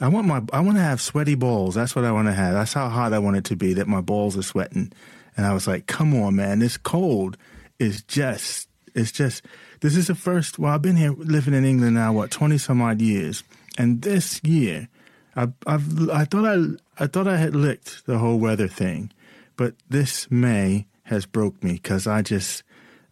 I 0.00 0.08
want 0.08 0.26
my 0.26 0.42
I 0.52 0.60
want 0.60 0.76
to 0.76 0.82
have 0.82 1.00
sweaty 1.00 1.34
balls. 1.34 1.74
That's 1.74 1.96
what 1.96 2.04
I 2.04 2.12
want 2.12 2.28
to 2.28 2.34
have. 2.34 2.54
That's 2.54 2.72
how 2.74 2.88
hot 2.88 3.12
I 3.12 3.18
want 3.18 3.36
it 3.36 3.44
to 3.46 3.56
be. 3.56 3.74
That 3.74 3.88
my 3.88 4.00
balls 4.00 4.36
are 4.36 4.42
sweating. 4.42 4.92
And 5.36 5.46
I 5.46 5.52
was 5.52 5.66
like, 5.66 5.86
come 5.86 6.14
on, 6.14 6.36
man, 6.36 6.58
this 6.58 6.76
cold 6.76 7.36
is 7.78 8.02
just 8.02 8.68
it's 8.94 9.12
just 9.12 9.44
this 9.80 9.96
is 9.96 10.06
the 10.08 10.14
first. 10.14 10.58
Well, 10.58 10.72
I've 10.72 10.82
been 10.82 10.96
here 10.96 11.12
living 11.12 11.54
in 11.54 11.64
England 11.64 11.94
now 11.94 12.12
what 12.12 12.30
twenty 12.30 12.58
some 12.58 12.80
odd 12.80 13.00
years, 13.00 13.44
and 13.76 14.02
this 14.02 14.40
year, 14.42 14.88
I 15.34 15.48
I've 15.66 16.10
I 16.10 16.24
thought 16.24 16.46
I 16.46 17.04
I 17.04 17.06
thought 17.06 17.28
I 17.28 17.36
had 17.36 17.54
licked 17.54 18.06
the 18.06 18.18
whole 18.18 18.38
weather 18.38 18.68
thing, 18.68 19.12
but 19.56 19.74
this 19.88 20.30
May 20.30 20.86
has 21.04 21.26
broke 21.26 21.62
me 21.62 21.74
because 21.74 22.06
I 22.06 22.22
just 22.22 22.62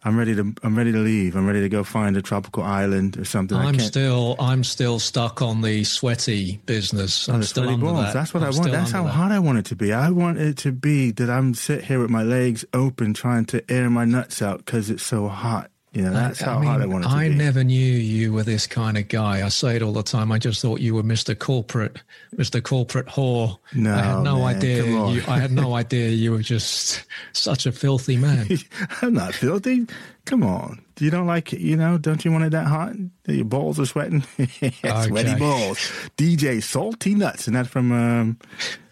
I'm 0.05 0.15
ready 0.17 0.35
to 0.35 0.53
I'm 0.61 0.77
ready 0.77 0.91
to 0.91 0.99
leave. 0.99 1.35
I'm 1.35 1.47
ready 1.47 1.61
to 1.61 1.69
go 1.69 1.83
find 1.83 2.15
a 2.15 2.21
tropical 2.21 2.61
island 2.61 3.17
or 3.17 3.25
something. 3.25 3.57
I'm 3.57 3.79
still 3.79 4.35
I'm 4.39 4.63
still 4.63 4.99
stuck 4.99 5.41
on 5.41 5.61
the 5.61 5.83
sweaty 5.83 6.61
business. 6.67 7.27
Oh, 7.27 7.33
I'm 7.33 7.39
oh, 7.39 7.43
still 7.43 7.67
under 7.67 7.83
balls. 7.83 8.05
that. 8.05 8.13
That's 8.13 8.31
what 8.31 8.43
I'm 8.43 8.53
i 8.53 8.57
want. 8.57 8.71
That's 8.71 8.91
how 8.91 9.05
that. 9.05 9.09
hot 9.09 9.31
I 9.31 9.39
want 9.39 9.57
it 9.57 9.65
to 9.65 9.75
be. 9.75 9.91
I 9.93 10.11
want 10.11 10.37
it 10.37 10.57
to 10.57 10.71
be 10.71 11.09
that 11.09 11.31
I'm 11.31 11.55
sit 11.55 11.85
here 11.85 11.99
with 11.99 12.11
my 12.11 12.21
legs 12.21 12.63
open 12.71 13.15
trying 13.15 13.45
to 13.45 13.63
air 13.69 13.89
my 13.89 14.05
nuts 14.05 14.43
out 14.43 14.59
because 14.59 14.91
it's 14.91 15.03
so 15.03 15.27
hot. 15.27 15.71
You 15.95 16.01
know, 16.01 16.11
that's 16.11 16.41
I, 16.41 16.45
how 16.45 16.57
I 16.57 16.59
mean, 16.59 16.69
hard 16.69 16.81
I 16.81 16.85
wanted 16.87 17.03
to 17.07 17.15
I 17.15 17.29
be. 17.29 17.35
never 17.35 17.63
knew 17.63 17.79
you 17.79 18.33
were 18.33 18.43
this 18.43 18.67
kind 18.67 18.97
of 18.97 19.07
guy. 19.07 19.45
I 19.45 19.47
say 19.47 19.77
it 19.77 19.81
all 19.81 19.93
the 19.93 20.03
time. 20.03 20.29
I 20.29 20.37
just 20.37 20.61
thought 20.61 20.81
you 20.81 20.93
were 20.93 21.03
Mr. 21.03 21.39
Corporate, 21.39 22.01
Mr. 22.35 22.61
Corporate 22.61 23.05
whore. 23.05 23.57
No, 23.73 23.93
I 23.93 24.01
had 24.01 24.23
no 24.23 24.39
man, 24.39 24.57
idea. 24.57 24.83
You, 24.83 25.23
I 25.25 25.39
had 25.39 25.51
no 25.51 25.73
idea 25.75 26.09
you 26.09 26.33
were 26.33 26.41
just 26.41 27.05
such 27.31 27.65
a 27.65 27.71
filthy 27.71 28.17
man. 28.17 28.49
I'm 29.01 29.13
not 29.13 29.35
filthy. 29.35 29.87
Come 30.25 30.43
on. 30.43 30.81
You 30.99 31.11
don't 31.11 31.27
like 31.27 31.53
it, 31.53 31.61
you 31.61 31.77
know? 31.77 31.97
Don't 31.97 32.25
you 32.25 32.31
want 32.31 32.43
it 32.43 32.51
that 32.51 32.67
hot? 32.67 32.93
Your 33.27 33.45
balls 33.45 33.79
are 33.79 33.85
sweating. 33.85 34.21
Sweaty 34.37 35.29
okay. 35.29 35.39
balls. 35.39 35.77
DJ 36.17 36.61
Salty 36.61 37.15
Nuts. 37.15 37.47
And 37.47 37.55
that's 37.55 37.69
from 37.69 37.91
um, 37.93 38.39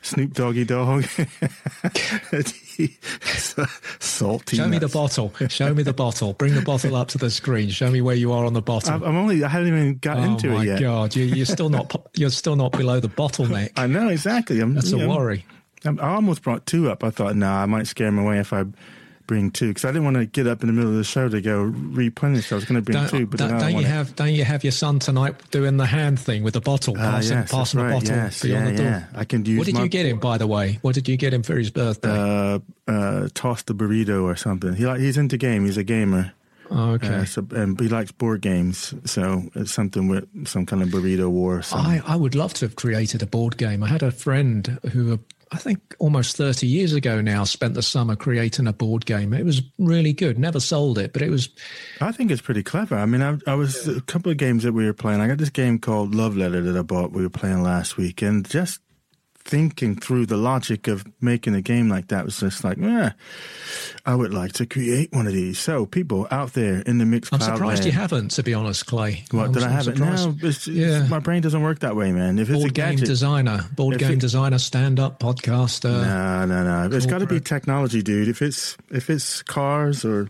Snoop 0.02 0.34
Doggy 0.34 0.64
Dogg. 0.64 1.04
Salty. 4.00 4.58
Show 4.58 4.64
nuts. 4.64 4.72
me 4.72 4.80
the 4.80 4.88
bottle. 4.88 5.34
Show 5.48 5.74
me 5.74 5.84
the 5.84 5.94
bottle. 5.94 6.34
Bring 6.34 6.56
the 6.56 6.62
bottle 6.62 6.96
up 6.96 7.08
to 7.10 7.18
the 7.18 7.30
screen. 7.30 7.70
Show 7.70 7.90
me 7.92 8.02
where 8.02 8.16
you 8.16 8.32
are 8.32 8.46
on 8.46 8.54
the 8.54 8.62
bottle. 8.62 8.94
I'm 8.94 9.16
only. 9.16 9.44
I 9.44 9.50
haven't 9.50 9.68
even 9.68 9.98
got 9.98 10.18
oh 10.18 10.24
into 10.24 10.56
it 10.56 10.66
yet. 10.66 10.84
Oh 10.84 11.02
my 11.02 11.08
god! 11.08 11.16
You, 11.16 11.42
are 11.42 11.46
still 11.46 11.70
not. 11.70 12.10
You're 12.16 12.30
still 12.30 12.56
not 12.56 12.72
below 12.72 13.00
the 13.00 13.10
bottleneck. 13.10 13.72
I 13.78 13.88
know 13.88 14.10
exactly. 14.10 14.60
I'm, 14.60 14.74
That's 14.74 14.92
a 14.92 14.98
know, 14.98 15.10
worry. 15.10 15.46
I 15.86 15.96
almost 16.00 16.44
brought 16.44 16.66
two 16.66 16.90
up. 16.90 17.04
I 17.04 17.10
thought, 17.10 17.36
nah, 17.36 17.62
I 17.62 17.66
might 17.66 17.88
scare 17.88 18.08
him 18.08 18.18
away 18.18 18.40
if 18.40 18.54
I 18.54 18.64
bring 19.28 19.52
two 19.52 19.70
because 19.70 19.86
I 19.86 19.90
didn't 19.90 20.06
want 20.06 20.18
to 20.18 20.26
get 20.26 20.48
up 20.48 20.62
in 20.62 20.68
the 20.68 20.74
middle 20.74 20.92
of 20.92 20.98
the 20.98 21.04
show 21.04 21.30
to 21.30 21.42
go 21.42 21.62
replenish. 21.62 22.52
I 22.52 22.56
was 22.56 22.66
going 22.66 22.76
to 22.76 22.82
bring 22.82 22.98
don't, 22.98 23.10
two, 23.10 23.26
but 23.26 23.40
don't, 23.40 23.60
don't 23.60 23.78
you 23.78 23.86
have 23.86 24.16
don't 24.16 24.34
you 24.34 24.44
have 24.44 24.64
your 24.64 24.72
son 24.72 25.00
tonight 25.00 25.36
doing 25.52 25.78
the 25.78 25.86
hand 25.86 26.20
thing 26.20 26.44
with 26.44 26.54
the 26.54 26.62
bottle, 26.62 26.96
passing, 26.96 27.38
uh, 27.38 27.42
yes, 27.42 27.52
passing 27.52 27.80
right, 27.80 27.88
the 27.88 27.94
bottle 27.94 28.16
yes, 28.16 28.42
beyond 28.42 28.66
yeah, 28.66 28.72
the 28.72 28.78
door? 28.78 28.86
Yeah. 28.86 29.06
I 29.16 29.26
can 29.26 29.46
use. 29.46 29.58
What 29.58 29.66
did 29.66 29.76
my, 29.76 29.84
you 29.84 29.90
get 29.90 30.06
him, 30.06 30.20
by 30.20 30.38
the 30.38 30.48
way? 30.48 30.80
What 30.82 30.96
did 30.96 31.08
you 31.08 31.18
get 31.18 31.34
him 31.34 31.44
for 31.44 31.58
his 31.58 31.70
birthday? 31.70 32.10
Uh, 32.10 32.60
uh, 32.88 33.30
toss 33.34 33.64
the 33.64 33.74
burrito 33.74 34.24
or 34.24 34.36
something. 34.36 34.76
He 34.76 34.86
like 34.86 35.00
he's 35.00 35.18
into 35.18 35.38
game. 35.38 35.66
He's 35.66 35.78
a 35.78 35.84
gamer. 35.84 36.34
Oh, 36.72 36.92
okay. 36.94 37.08
Uh, 37.08 37.26
so, 37.26 37.46
and 37.52 37.80
he 37.80 37.88
likes 37.88 38.12
board 38.12 38.42
games, 38.42 38.96
so 39.06 39.44
it's 39.54 39.72
something 39.72 40.08
with 40.08 40.48
some 40.48 40.66
kind 40.66 40.82
of 40.82 40.90
burrito 40.90 41.30
war. 41.30 41.62
I, 41.72 42.02
I 42.06 42.16
would 42.16 42.34
love 42.34 42.54
to 42.56 42.66
have 42.66 42.76
created 42.76 43.22
a 43.22 43.28
board 43.28 43.58
game. 43.58 43.84
I 43.84 43.88
had 43.88 44.02
a 44.02 44.12
friend 44.12 44.80
who 44.92 45.20
I 45.54 45.58
think 45.58 45.96
almost 46.00 46.36
30 46.36 46.66
years 46.66 46.94
ago 46.94 47.22
now, 47.22 47.44
spent 47.44 47.76
the 47.76 47.84
summer 47.84 48.16
creating 48.16 48.66
a 48.66 48.74
board 48.74 49.06
game. 49.06 49.34
It 49.34 49.46
was 49.46 49.62
really 49.78 50.12
good. 50.12 50.40
Never 50.40 50.60
sold 50.60 50.98
it, 50.98 51.14
but 51.14 51.22
it 51.22 51.30
was. 51.30 51.48
I 52.02 52.12
think 52.12 52.32
it's 52.32 52.42
pretty 52.42 52.64
clever. 52.64 52.96
I 52.96 53.06
mean, 53.06 53.22
I, 53.22 53.38
I 53.46 53.54
was 53.54 53.88
a 53.88 54.02
couple 54.02 54.32
of 54.32 54.38
games 54.38 54.64
that 54.64 54.74
we 54.74 54.86
were 54.86 54.94
playing. 54.94 55.22
I 55.22 55.28
got 55.28 55.38
this 55.38 55.52
game 55.52 55.78
called 55.78 56.16
Love 56.16 56.36
Letter 56.36 56.62
that 56.62 56.78
I 56.78 56.82
bought. 56.82 57.12
We 57.12 57.22
were 57.22 57.30
playing 57.30 57.62
last 57.62 57.98
week, 57.98 58.24
and 58.24 58.50
just 58.50 58.80
thinking 59.46 59.96
through 59.96 60.26
the 60.26 60.38
logic 60.38 60.88
of 60.88 61.06
making 61.22 61.54
a 61.56 61.62
game 61.62 61.90
like 61.90 62.08
that 62.08 62.26
was 62.26 62.40
just 62.40 62.64
like, 62.64 62.78
yeah, 62.78 63.12
I 64.06 64.16
would 64.16 64.34
like 64.34 64.54
to 64.54 64.66
create 64.66 65.12
one 65.12 65.28
of 65.28 65.34
these. 65.34 65.60
So, 65.60 65.86
people 65.86 66.28
out 66.32 66.54
there 66.54 66.82
in 66.82 66.98
the 66.98 67.06
mixed 67.06 67.34
I'm 67.34 67.40
surprised 67.40 67.84
land, 67.84 67.86
you 67.86 67.92
haven't, 67.92 68.32
to 68.32 68.44
be 68.44 68.54
honest, 68.54 68.86
Clay. 68.86 69.24
What 69.32 69.48
I'm, 69.48 69.52
did 69.52 69.64
I 69.64 69.70
have 69.70 69.88
it? 69.88 70.00
No, 70.00 70.36
yeah. 70.66 71.08
my 71.08 71.20
brain 71.20 71.42
doesn't 71.42 71.62
work 71.62 71.80
that 71.80 71.96
way, 71.96 72.12
man. 72.12 72.40
If 72.40 72.50
it's 72.50 72.58
board 72.58 72.72
a 72.72 72.74
gadget, 72.74 73.00
game 73.00 73.08
designer, 73.08 73.66
board 73.76 73.98
game 74.00 74.14
it, 74.14 74.20
designer, 74.20 74.58
stand-up 74.58 75.20
podcaster. 75.20 75.84
No, 75.84 76.46
no, 76.46 76.88
no. 76.88 76.96
It's 76.96 77.06
got 77.06 77.20
to 77.20 77.28
be 77.28 77.40
technology, 77.40 78.02
dude. 78.02 78.28
If 78.28 78.42
it's 78.42 78.78
if 78.92 79.10
it's 79.10 79.42
cars 79.42 80.06
or 80.06 80.30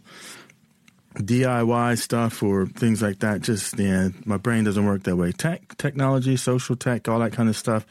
DIY 1.15 1.97
stuff 1.99 2.41
or 2.41 2.65
things 2.65 3.01
like 3.01 3.19
that, 3.19 3.41
just 3.41 3.77
yeah, 3.77 4.09
my 4.25 4.37
brain 4.37 4.63
doesn't 4.63 4.85
work 4.85 5.03
that 5.03 5.15
way. 5.15 5.31
Tech, 5.31 5.77
technology, 5.77 6.35
social 6.37 6.75
tech, 6.75 7.07
all 7.07 7.19
that 7.19 7.33
kind 7.33 7.49
of 7.49 7.55
stuff. 7.55 7.85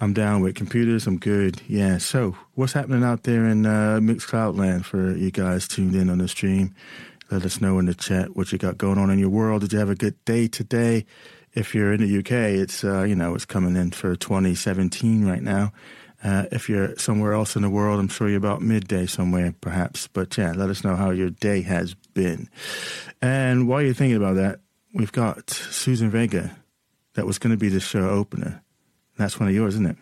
I'm 0.00 0.12
down 0.12 0.42
with 0.42 0.54
computers. 0.54 1.06
I'm 1.06 1.18
good. 1.18 1.60
Yeah. 1.66 1.98
So, 1.98 2.36
what's 2.54 2.72
happening 2.72 3.02
out 3.02 3.24
there 3.24 3.46
in 3.46 3.66
uh, 3.66 3.98
Mixcloud 4.00 4.56
land 4.56 4.86
for 4.86 5.16
you 5.16 5.32
guys 5.32 5.66
tuned 5.66 5.96
in 5.96 6.08
on 6.08 6.18
the 6.18 6.28
stream? 6.28 6.74
Let 7.30 7.44
us 7.44 7.60
know 7.60 7.78
in 7.78 7.86
the 7.86 7.94
chat 7.94 8.36
what 8.36 8.52
you 8.52 8.58
got 8.58 8.78
going 8.78 8.98
on 8.98 9.10
in 9.10 9.18
your 9.18 9.28
world. 9.28 9.62
Did 9.62 9.72
you 9.72 9.78
have 9.80 9.90
a 9.90 9.96
good 9.96 10.24
day 10.24 10.46
today? 10.46 11.04
If 11.52 11.74
you're 11.74 11.92
in 11.92 12.00
the 12.00 12.18
UK, 12.18 12.30
it's 12.60 12.84
uh, 12.84 13.02
you 13.02 13.16
know 13.16 13.34
it's 13.34 13.44
coming 13.44 13.74
in 13.74 13.90
for 13.90 14.14
2017 14.14 15.26
right 15.26 15.42
now. 15.42 15.72
Uh, 16.22 16.44
if 16.52 16.68
you're 16.68 16.96
somewhere 16.96 17.32
else 17.32 17.56
in 17.56 17.62
the 17.62 17.70
world, 17.70 17.98
I'm 17.98 18.08
sure 18.08 18.28
you're 18.28 18.38
about 18.38 18.62
midday 18.62 19.06
somewhere, 19.06 19.54
perhaps. 19.60 20.06
But 20.08 20.36
yeah, 20.36 20.52
let 20.52 20.70
us 20.70 20.84
know 20.84 20.96
how 20.96 21.10
your 21.10 21.30
day 21.30 21.62
has 21.62 21.94
been. 22.14 22.48
And 23.20 23.68
while 23.68 23.82
you're 23.82 23.94
thinking 23.94 24.16
about 24.16 24.36
that, 24.36 24.60
we've 24.94 25.12
got 25.12 25.50
Susan 25.50 26.10
Vega. 26.10 26.56
That 27.14 27.26
was 27.26 27.38
going 27.38 27.50
to 27.50 27.56
be 27.56 27.68
the 27.68 27.80
show 27.80 28.08
opener. 28.08 28.62
That's 29.18 29.38
one 29.38 29.48
of 29.48 29.54
yours, 29.54 29.74
isn't 29.74 29.86
it? 29.86 29.96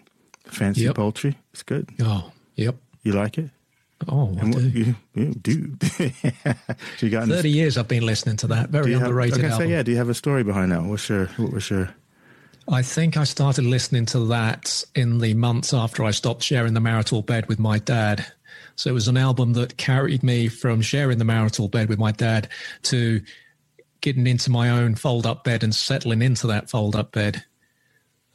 Fancy 0.44 0.82
yep. 0.82 0.94
poultry. 0.94 1.36
It's 1.52 1.62
good. 1.62 1.90
Oh, 2.00 2.30
yep. 2.54 2.76
You 3.02 3.12
like 3.12 3.38
it? 3.38 3.50
Oh, 4.08 4.36
I 4.36 4.40
and 4.40 4.52
do. 4.52 4.68
You, 4.68 4.94
you 5.14 5.34
do. 5.34 5.76
you 7.00 7.10
got 7.10 7.28
30 7.28 7.50
years 7.50 7.78
I've 7.78 7.88
been 7.88 8.04
listening 8.04 8.36
to 8.38 8.46
that. 8.48 8.68
Very 8.68 8.92
underrated 8.92 9.40
have, 9.40 9.52
album. 9.52 9.68
Say, 9.68 9.72
yeah, 9.72 9.82
do 9.82 9.90
you 9.90 9.96
have 9.96 10.10
a 10.10 10.14
story 10.14 10.44
behind 10.44 10.70
that? 10.70 10.82
What's 10.82 11.08
your, 11.08 11.26
what 11.26 11.52
was 11.52 11.70
your... 11.70 11.88
I 12.68 12.82
think 12.82 13.16
I 13.16 13.24
started 13.24 13.64
listening 13.64 14.06
to 14.06 14.26
that 14.26 14.84
in 14.94 15.18
the 15.18 15.34
months 15.34 15.72
after 15.72 16.04
I 16.04 16.10
stopped 16.10 16.42
sharing 16.42 16.74
the 16.74 16.80
marital 16.80 17.22
bed 17.22 17.48
with 17.48 17.58
my 17.58 17.78
dad. 17.78 18.26
So 18.74 18.90
it 18.90 18.92
was 18.92 19.08
an 19.08 19.16
album 19.16 19.54
that 19.54 19.78
carried 19.78 20.22
me 20.22 20.48
from 20.48 20.82
sharing 20.82 21.18
the 21.18 21.24
marital 21.24 21.68
bed 21.68 21.88
with 21.88 21.98
my 21.98 22.12
dad 22.12 22.48
to 22.84 23.22
getting 24.00 24.26
into 24.26 24.50
my 24.50 24.68
own 24.68 24.94
fold 24.94 25.26
up 25.26 25.42
bed 25.42 25.64
and 25.64 25.74
settling 25.74 26.22
into 26.22 26.46
that 26.48 26.68
fold 26.68 26.94
up 26.94 27.12
bed. 27.12 27.44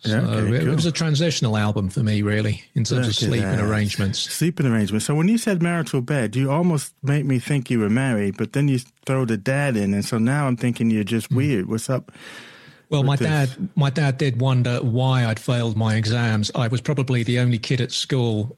So 0.02 0.10
yeah, 0.10 0.28
okay, 0.28 0.56
it, 0.56 0.66
cool. 0.66 0.76
was 0.76 0.88
a 0.88 0.92
transitional 0.92 1.56
album 1.56 1.90
for 1.90 2.02
me, 2.02 2.24
really, 2.24 2.64
in 2.74 2.84
terms 2.84 3.02
Look 3.02 3.10
of 3.10 3.16
sleeping 3.16 3.60
arrangements. 3.60 4.20
Sleeping 4.20 4.66
arrangements. 4.66 5.06
So 5.06 5.14
when 5.14 5.28
you 5.28 5.38
said 5.38 5.62
marital 5.62 6.02
bed, 6.02 6.36
you 6.36 6.50
almost 6.50 6.96
made 7.04 7.28
me 7.28 7.38
think 7.38 7.70
you 7.70 7.80
were 7.80 7.90
married, 7.90 8.36
but 8.36 8.54
then 8.54 8.68
you 8.68 8.80
throw 9.06 9.26
the 9.26 9.38
dad 9.38 9.78
in, 9.78 9.94
and 9.94 10.04
so 10.04 10.18
now 10.18 10.48
I'm 10.48 10.58
thinking 10.58 10.90
you're 10.90 11.04
just 11.04 11.30
mm. 11.30 11.38
weird. 11.38 11.68
What's 11.68 11.88
up? 11.88 12.12
Well, 12.90 13.04
my 13.04 13.16
this? 13.16 13.28
dad, 13.28 13.70
my 13.76 13.92
dad 13.92 14.18
did 14.18 14.42
wonder 14.42 14.80
why 14.80 15.26
I'd 15.26 15.40
failed 15.40 15.78
my 15.78 15.96
exams. 15.96 16.52
I 16.56 16.68
was 16.68 16.82
probably 16.82 17.22
the 17.22 17.38
only 17.38 17.60
kid 17.60 17.80
at 17.80 17.92
school 17.92 18.58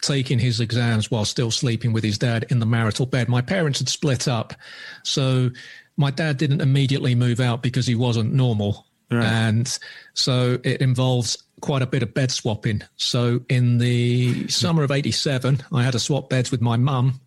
taking 0.00 0.38
his 0.38 0.58
exams 0.58 1.10
while 1.10 1.26
still 1.26 1.50
sleeping 1.50 1.92
with 1.92 2.02
his 2.02 2.16
dad 2.16 2.46
in 2.48 2.60
the 2.60 2.66
marital 2.66 3.04
bed. 3.04 3.28
My 3.28 3.42
parents 3.42 3.78
had 3.78 3.90
split 3.90 4.26
up, 4.26 4.54
so 5.02 5.50
my 5.98 6.10
dad 6.10 6.38
didn't 6.38 6.62
immediately 6.62 7.14
move 7.14 7.40
out 7.40 7.62
because 7.62 7.86
he 7.86 7.94
wasn't 7.94 8.32
normal. 8.32 8.86
Right. 9.10 9.24
And 9.24 9.78
so 10.14 10.58
it 10.64 10.80
involves 10.80 11.42
quite 11.60 11.82
a 11.82 11.86
bit 11.86 12.02
of 12.02 12.14
bed 12.14 12.30
swapping. 12.30 12.82
So 12.96 13.40
in 13.48 13.78
the 13.78 14.48
summer 14.48 14.82
of 14.82 14.90
87, 14.90 15.62
I 15.72 15.82
had 15.82 15.92
to 15.92 15.98
swap 15.98 16.28
beds 16.28 16.50
with 16.50 16.60
my 16.60 16.76
mum 16.76 17.20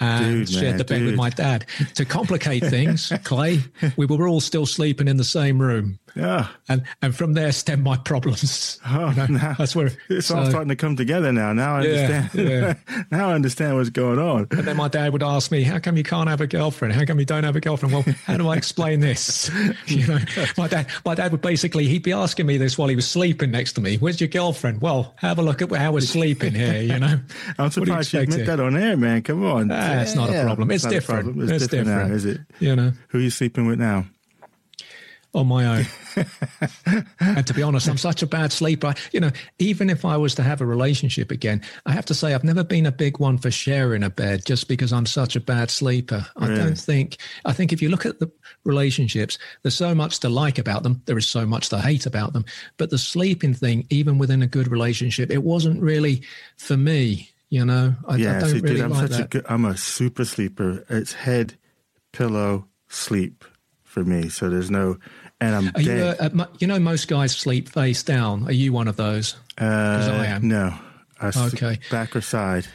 and 0.00 0.46
dude, 0.46 0.48
shared 0.50 0.64
man, 0.64 0.76
the 0.78 0.84
bed 0.84 0.98
dude. 0.98 1.06
with 1.06 1.16
my 1.16 1.30
dad. 1.30 1.66
To 1.94 2.04
complicate 2.04 2.64
things, 2.64 3.12
Clay, 3.24 3.60
we 3.96 4.06
were 4.06 4.28
all 4.28 4.40
still 4.40 4.66
sleeping 4.66 5.08
in 5.08 5.16
the 5.16 5.24
same 5.24 5.60
room. 5.60 5.98
Yeah. 6.16 6.48
And 6.68 6.82
and 7.02 7.14
from 7.14 7.34
there 7.34 7.52
stem 7.52 7.82
my 7.82 7.96
problems. 7.98 8.80
Oh, 8.86 9.10
you 9.10 9.16
know, 9.16 9.26
now, 9.26 9.54
that's 9.58 9.76
where 9.76 9.90
it's 10.08 10.28
so, 10.28 10.38
all 10.38 10.46
starting 10.46 10.70
to 10.70 10.76
come 10.76 10.96
together 10.96 11.30
now. 11.30 11.52
Now 11.52 11.76
I 11.76 11.78
understand. 11.80 12.30
Yeah, 12.34 12.74
yeah. 12.88 13.04
now 13.10 13.30
I 13.30 13.34
understand 13.34 13.76
what's 13.76 13.90
going 13.90 14.18
on. 14.18 14.48
And 14.50 14.66
then 14.66 14.76
my 14.76 14.88
dad 14.88 15.12
would 15.12 15.22
ask 15.22 15.50
me, 15.50 15.62
"How 15.62 15.78
come 15.78 15.96
you 15.96 16.02
can't 16.02 16.28
have 16.28 16.40
a 16.40 16.46
girlfriend? 16.46 16.94
How 16.94 17.04
come 17.04 17.18
you 17.18 17.26
don't 17.26 17.44
have 17.44 17.54
a 17.54 17.60
girlfriend?" 17.60 17.92
Well, 17.94 18.04
how 18.24 18.38
do 18.38 18.48
I 18.48 18.56
explain 18.56 19.00
this? 19.00 19.50
you 19.86 20.06
know, 20.06 20.18
my 20.56 20.68
dad, 20.68 20.88
my 21.04 21.14
dad 21.14 21.32
would 21.32 21.42
basically 21.42 21.86
he'd 21.86 22.02
be 22.02 22.12
asking 22.12 22.46
me 22.46 22.56
this 22.56 22.78
while 22.78 22.88
he 22.88 22.96
was 22.96 23.06
sleeping 23.06 23.50
next 23.50 23.74
to 23.74 23.82
me. 23.82 23.98
Where's 23.98 24.20
your 24.20 24.28
girlfriend? 24.28 24.80
Well, 24.80 25.14
have 25.16 25.38
a 25.38 25.42
look 25.42 25.60
at 25.60 25.70
how 25.70 25.92
we're 25.92 26.00
sleeping 26.00 26.54
here. 26.54 26.80
You 26.80 26.98
know. 26.98 27.20
I'm 27.58 27.70
surprised 27.70 28.14
you, 28.14 28.20
you 28.20 28.24
admit 28.24 28.46
that 28.46 28.60
on 28.60 28.76
air, 28.76 28.96
man. 28.96 29.22
Come 29.22 29.44
on. 29.44 29.70
Ah, 29.70 30.00
it's 30.00 30.14
not 30.14 30.30
a 30.30 30.44
problem. 30.44 30.70
It's, 30.70 30.84
it's 30.84 30.92
different. 30.92 31.24
Problem. 31.24 31.44
It's, 31.44 31.62
it's 31.62 31.70
different, 31.70 31.88
different. 31.88 32.08
Now, 32.10 32.14
is 32.14 32.24
it? 32.24 32.40
You 32.58 32.74
know. 32.74 32.92
Who 33.08 33.18
are 33.18 33.22
you 33.22 33.30
sleeping 33.30 33.66
with 33.66 33.78
now? 33.78 34.06
On 35.36 35.46
my 35.46 35.66
own. 35.66 35.86
and 37.20 37.46
to 37.46 37.54
be 37.54 37.62
honest, 37.62 37.88
I'm 37.88 37.98
such 37.98 38.22
a 38.22 38.26
bad 38.26 38.52
sleeper. 38.52 38.94
You 39.12 39.20
know, 39.20 39.30
even 39.58 39.90
if 39.90 40.04
I 40.04 40.16
was 40.16 40.34
to 40.36 40.42
have 40.42 40.60
a 40.60 40.66
relationship 40.66 41.30
again, 41.30 41.62
I 41.84 41.92
have 41.92 42.06
to 42.06 42.14
say 42.14 42.34
I've 42.34 42.42
never 42.42 42.64
been 42.64 42.86
a 42.86 42.92
big 42.92 43.18
one 43.18 43.36
for 43.38 43.50
sharing 43.50 44.02
a 44.02 44.10
bed 44.10 44.46
just 44.46 44.66
because 44.66 44.92
I'm 44.92 45.06
such 45.06 45.36
a 45.36 45.40
bad 45.40 45.70
sleeper. 45.70 46.26
I 46.36 46.48
really? 46.48 46.60
don't 46.60 46.78
think, 46.78 47.18
I 47.44 47.52
think 47.52 47.72
if 47.72 47.82
you 47.82 47.90
look 47.90 48.06
at 48.06 48.18
the 48.18 48.30
relationships, 48.64 49.38
there's 49.62 49.76
so 49.76 49.94
much 49.94 50.20
to 50.20 50.28
like 50.28 50.58
about 50.58 50.82
them. 50.82 51.02
There 51.04 51.18
is 51.18 51.28
so 51.28 51.46
much 51.46 51.68
to 51.68 51.80
hate 51.80 52.06
about 52.06 52.32
them. 52.32 52.46
But 52.78 52.90
the 52.90 52.98
sleeping 52.98 53.54
thing, 53.54 53.86
even 53.90 54.18
within 54.18 54.42
a 54.42 54.46
good 54.46 54.68
relationship, 54.68 55.30
it 55.30 55.42
wasn't 55.42 55.82
really 55.82 56.22
for 56.56 56.76
me. 56.76 57.30
You 57.50 57.64
know, 57.64 57.94
I, 58.08 58.16
yeah, 58.16 58.38
I 58.38 58.40
don't 58.40 58.48
see, 58.48 58.60
really 58.60 58.76
dude, 58.76 58.84
I'm 58.84 58.90
like 58.90 59.02
such 59.02 59.10
that. 59.10 59.24
a 59.26 59.28
good, 59.28 59.46
I'm 59.48 59.64
a 59.66 59.76
super 59.76 60.24
sleeper. 60.24 60.84
It's 60.88 61.12
head, 61.12 61.56
pillow, 62.12 62.66
sleep 62.88 63.44
for 63.96 64.04
me. 64.04 64.28
So 64.28 64.50
there's 64.50 64.70
no, 64.70 64.98
and 65.40 65.54
I'm 65.54 65.68
Are 65.68 65.82
dead. 65.82 66.16
You, 66.20 66.40
uh, 66.42 66.46
you 66.58 66.66
know, 66.66 66.78
most 66.78 67.08
guys 67.08 67.36
sleep 67.36 67.68
face 67.68 68.02
down. 68.02 68.46
Are 68.48 68.52
you 68.52 68.72
one 68.72 68.88
of 68.88 68.96
those? 68.96 69.36
Because 69.54 70.08
uh, 70.08 70.12
I 70.12 70.26
am. 70.26 70.48
No. 70.48 70.74
I 71.20 71.28
okay. 71.28 71.78
Back 71.90 72.14
or 72.14 72.20
side. 72.20 72.66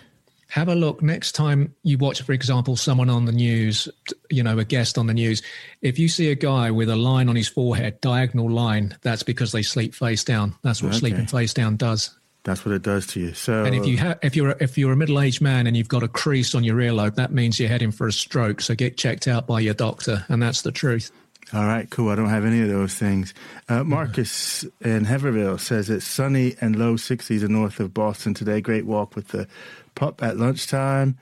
Have 0.50 0.68
a 0.68 0.76
look 0.76 1.02
next 1.02 1.32
time 1.32 1.74
you 1.84 1.98
watch, 1.98 2.24
for 2.24 2.34
example, 2.34 2.76
someone 2.76 3.10
on 3.10 3.24
the 3.24 3.32
news, 3.32 3.88
you 4.30 4.44
know, 4.44 4.60
a 4.60 4.66
guest 4.66 4.98
on 4.98 5.08
the 5.08 5.14
news. 5.14 5.42
If 5.82 5.98
you 5.98 6.10
see 6.10 6.30
a 6.30 6.36
guy 6.36 6.72
with 6.72 6.90
a 6.90 6.96
line 6.96 7.30
on 7.30 7.38
his 7.38 7.48
forehead, 7.48 8.02
diagonal 8.02 8.50
line, 8.50 8.98
that's 9.02 9.24
because 9.24 9.54
they 9.54 9.62
sleep 9.62 9.96
face 9.96 10.26
down. 10.26 10.56
That's 10.62 10.84
what 10.84 10.90
okay. 10.90 10.98
sleeping 11.00 11.28
face 11.28 11.54
down 11.54 11.78
does. 11.78 12.18
That's 12.44 12.66
what 12.66 12.74
it 12.74 12.82
does 12.82 13.08
to 13.08 13.20
you. 13.20 13.34
So, 13.34 13.64
and 13.64 13.76
if 13.76 13.86
you 13.86 13.98
have, 13.98 14.20
if 14.24 14.36
you're 14.36 14.56
if 14.60 14.78
you're 14.78 14.92
a 14.92 14.98
middle 14.98 15.22
aged 15.22 15.42
man 15.42 15.68
and 15.68 15.78
you've 15.78 15.88
got 15.88 16.04
a 16.04 16.08
crease 16.08 16.56
on 16.56 16.64
your 16.64 16.78
earlobe, 16.78 17.16
that 17.16 17.32
means 17.32 17.60
you're 17.60 17.70
heading 17.70 17.92
for 17.92 18.08
a 18.08 18.12
stroke. 18.12 18.62
So 18.62 18.74
get 18.74 18.98
checked 18.98 19.28
out 19.28 19.46
by 19.46 19.60
your 19.60 19.76
doctor, 19.76 20.26
and 20.28 20.42
that's 20.42 20.64
the 20.64 20.72
truth. 20.72 21.12
All 21.54 21.66
right, 21.66 21.90
cool. 21.90 22.10
I 22.10 22.16
don't 22.16 22.30
have 22.30 22.46
any 22.46 22.62
of 22.62 22.70
those 22.70 22.96
things. 22.96 23.34
Uh, 23.68 23.84
Marcus 23.84 24.64
in 24.80 25.04
Haverhill 25.04 25.58
says 25.58 25.90
it's 25.90 26.08
sunny 26.08 26.56
and 26.62 26.78
low 26.78 26.96
60s 26.96 27.48
north 27.50 27.82
of 27.82 27.94
Boston 27.94 28.34
today. 28.34 28.62
Great 28.62 28.86
walk 28.86 29.16
with 29.16 29.30
the 29.30 29.48
pup 29.96 30.24
at 30.24 30.38
lunchtime. 30.38 31.18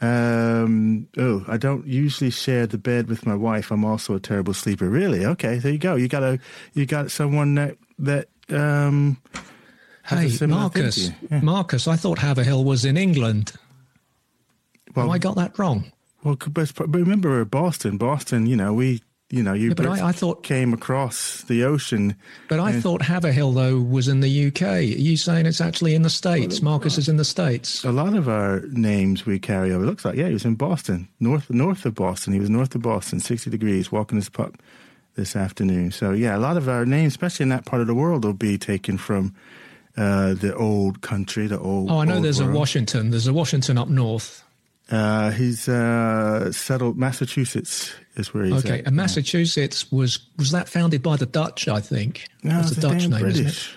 Um, 0.00 1.08
oh, 1.16 1.44
I 1.48 1.56
don't 1.56 1.86
usually 1.86 2.30
share 2.30 2.66
the 2.66 2.78
bed 2.78 3.08
with 3.08 3.26
my 3.26 3.34
wife. 3.34 3.70
I'm 3.72 3.84
also 3.84 4.14
a 4.14 4.20
terrible 4.20 4.54
sleeper. 4.54 4.88
Really? 4.88 5.24
Okay, 5.24 5.58
there 5.58 5.72
you 5.72 5.78
go. 5.78 5.96
You 5.96 6.08
got 6.08 6.22
a 6.22 6.38
you 6.74 6.86
got 6.86 7.10
someone 7.10 7.54
that 7.54 7.76
that 8.00 8.28
um. 8.50 9.18
Hey, 10.04 10.36
Marcus. 10.46 11.10
Yeah. 11.30 11.40
Marcus, 11.40 11.86
I 11.86 11.94
thought 11.94 12.18
Haverhill 12.18 12.64
was 12.64 12.84
in 12.84 12.96
England. 12.96 13.52
Well, 14.96 15.12
I 15.12 15.18
got 15.18 15.36
that 15.36 15.56
wrong? 15.58 15.92
Well, 16.24 16.36
but 16.52 16.88
remember 16.88 17.44
Boston. 17.44 17.98
Boston, 17.98 18.46
you 18.46 18.56
know, 18.56 18.72
we 18.72 19.00
you 19.32 19.42
know, 19.42 19.54
you 19.54 19.68
yeah, 19.68 19.74
but 19.74 19.86
I, 19.86 20.08
I, 20.08 20.12
thought 20.12 20.42
came 20.42 20.74
across 20.74 21.40
the 21.44 21.64
ocean. 21.64 22.16
But 22.48 22.60
I 22.60 22.78
thought 22.78 23.00
Haverhill 23.00 23.52
though 23.52 23.80
was 23.80 24.06
in 24.06 24.20
the 24.20 24.48
UK. 24.48 24.62
Are 24.62 24.80
you 24.82 25.16
saying 25.16 25.46
it's 25.46 25.60
actually 25.62 25.94
in 25.94 26.02
the 26.02 26.10
states? 26.10 26.60
Well, 26.60 26.72
Marcus 26.72 26.98
is 26.98 27.08
in 27.08 27.16
the 27.16 27.24
states. 27.24 27.82
A 27.82 27.92
lot 27.92 28.12
of 28.12 28.28
our 28.28 28.60
names 28.72 29.24
we 29.24 29.38
carry 29.38 29.72
over. 29.72 29.84
It 29.84 29.86
looks 29.86 30.04
like 30.04 30.16
yeah, 30.16 30.26
he 30.26 30.34
was 30.34 30.44
in 30.44 30.56
Boston, 30.56 31.08
north 31.18 31.48
north 31.48 31.86
of 31.86 31.94
Boston. 31.94 32.34
He 32.34 32.40
was 32.40 32.50
north 32.50 32.74
of 32.74 32.82
Boston, 32.82 33.20
sixty 33.20 33.48
degrees, 33.48 33.90
walking 33.90 34.16
his 34.16 34.28
pup 34.28 34.58
this 35.14 35.34
afternoon. 35.34 35.92
So 35.92 36.12
yeah, 36.12 36.36
a 36.36 36.38
lot 36.38 36.58
of 36.58 36.68
our 36.68 36.84
names, 36.84 37.14
especially 37.14 37.44
in 37.44 37.48
that 37.48 37.64
part 37.64 37.80
of 37.80 37.86
the 37.86 37.94
world, 37.94 38.26
will 38.26 38.34
be 38.34 38.58
taken 38.58 38.98
from 38.98 39.34
uh, 39.96 40.34
the 40.34 40.54
old 40.54 41.00
country, 41.00 41.46
the 41.46 41.58
old. 41.58 41.90
Oh, 41.90 42.00
I 42.00 42.04
know. 42.04 42.20
There's 42.20 42.42
world. 42.42 42.54
a 42.54 42.58
Washington. 42.58 43.08
There's 43.08 43.26
a 43.26 43.32
Washington 43.32 43.78
up 43.78 43.88
north. 43.88 44.44
Uh, 44.92 45.30
he's 45.30 45.70
uh, 45.70 46.52
settled 46.52 46.98
Massachusetts 46.98 47.94
is 48.16 48.34
where 48.34 48.44
he's 48.44 48.64
okay. 48.64 48.80
at. 48.80 48.86
And 48.86 48.94
Massachusetts 48.94 49.90
was 49.90 50.18
was 50.36 50.50
that 50.50 50.68
founded 50.68 51.02
by 51.02 51.16
the 51.16 51.24
Dutch? 51.24 51.66
I 51.66 51.80
think 51.80 52.28
no, 52.42 52.56
that's 52.56 52.72
a 52.72 52.80
Dutch 52.80 53.08
name, 53.08 53.20
British. 53.20 53.38
isn't 53.38 53.46
it? 53.46 53.68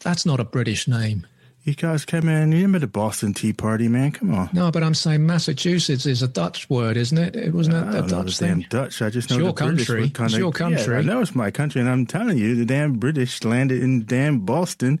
That's 0.00 0.26
not 0.26 0.38
a 0.38 0.44
British 0.44 0.86
name. 0.86 1.26
You 1.64 1.74
guys 1.74 2.04
came 2.04 2.28
in. 2.28 2.50
You 2.50 2.58
remember 2.58 2.80
the 2.80 2.88
Boston 2.88 3.32
Tea 3.32 3.52
Party, 3.52 3.86
man? 3.88 4.10
Come 4.10 4.34
on. 4.34 4.50
No, 4.52 4.70
but 4.70 4.82
I'm 4.82 4.94
saying 4.94 5.24
Massachusetts 5.24 6.04
is 6.06 6.20
a 6.20 6.28
Dutch 6.28 6.68
word, 6.68 6.96
isn't 6.96 7.16
it? 7.16 7.36
It 7.36 7.54
wasn't 7.54 7.76
that 7.76 8.04
a 8.04 8.06
Dutch 8.06 8.36
thing. 8.36 8.66
Dutch. 8.68 9.00
I 9.00 9.10
just 9.10 9.30
know 9.30 9.36
it's 9.36 9.44
your 9.44 9.52
country. 9.54 10.10
Kinda, 10.10 10.24
it's 10.24 10.36
your 10.36 10.52
country. 10.52 10.92
Yeah, 10.94 10.98
I 10.98 11.02
know 11.02 11.20
it's 11.20 11.36
my 11.36 11.50
country, 11.52 11.80
and 11.80 11.88
I'm 11.88 12.04
telling 12.04 12.36
you, 12.36 12.56
the 12.56 12.64
damn 12.64 12.98
British 12.98 13.44
landed 13.44 13.80
in 13.80 14.04
damn 14.04 14.40
Boston, 14.40 15.00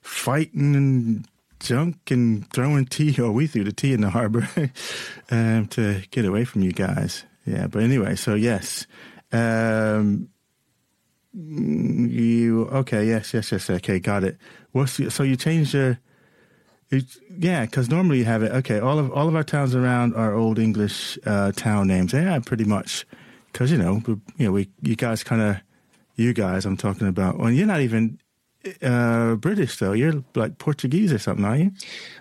fighting 0.00 0.74
and 0.74 1.28
junk 1.60 2.10
and 2.10 2.50
throwing 2.50 2.86
tea, 2.86 3.20
or 3.20 3.30
we 3.30 3.46
threw 3.46 3.64
the 3.64 3.72
tea 3.72 3.92
in 3.92 4.00
the 4.00 4.10
harbor 4.10 4.48
um, 5.30 5.66
to 5.68 6.02
get 6.10 6.24
away 6.24 6.44
from 6.44 6.62
you 6.62 6.72
guys. 6.72 7.24
Yeah, 7.46 7.66
but 7.66 7.82
anyway, 7.82 8.16
so 8.16 8.34
yes. 8.34 8.86
Um, 9.32 10.28
you 11.32 12.66
okay? 12.66 13.06
Yes, 13.06 13.32
yes, 13.32 13.52
yes. 13.52 13.70
Okay, 13.70 14.00
got 14.00 14.24
it. 14.24 14.36
What's 14.72 15.00
so 15.14 15.22
you 15.22 15.36
changed 15.36 15.74
your? 15.74 15.98
You, 16.90 17.02
yeah, 17.38 17.64
because 17.66 17.88
normally 17.88 18.18
you 18.18 18.24
have 18.24 18.42
it. 18.42 18.50
Okay, 18.52 18.80
all 18.80 18.98
of 18.98 19.12
all 19.12 19.28
of 19.28 19.36
our 19.36 19.44
towns 19.44 19.74
around 19.74 20.14
are 20.16 20.34
old 20.34 20.58
English 20.58 21.18
uh, 21.24 21.52
town 21.52 21.86
names. 21.86 22.12
Yeah, 22.12 22.38
pretty 22.40 22.64
much. 22.64 23.06
Because 23.52 23.70
you 23.70 23.78
know, 23.78 24.02
you 24.06 24.46
know, 24.46 24.52
we 24.52 24.70
you 24.82 24.96
guys 24.96 25.22
kind 25.22 25.40
of, 25.40 25.56
you 26.16 26.32
guys, 26.32 26.66
I'm 26.66 26.76
talking 26.76 27.06
about. 27.06 27.38
Well, 27.38 27.50
you're 27.50 27.66
not 27.66 27.80
even 27.80 28.18
uh, 28.82 29.36
British 29.36 29.78
though. 29.78 29.92
You're 29.92 30.22
like 30.34 30.58
Portuguese 30.58 31.12
or 31.12 31.18
something, 31.18 31.44
are 31.44 31.56
you? 31.56 31.72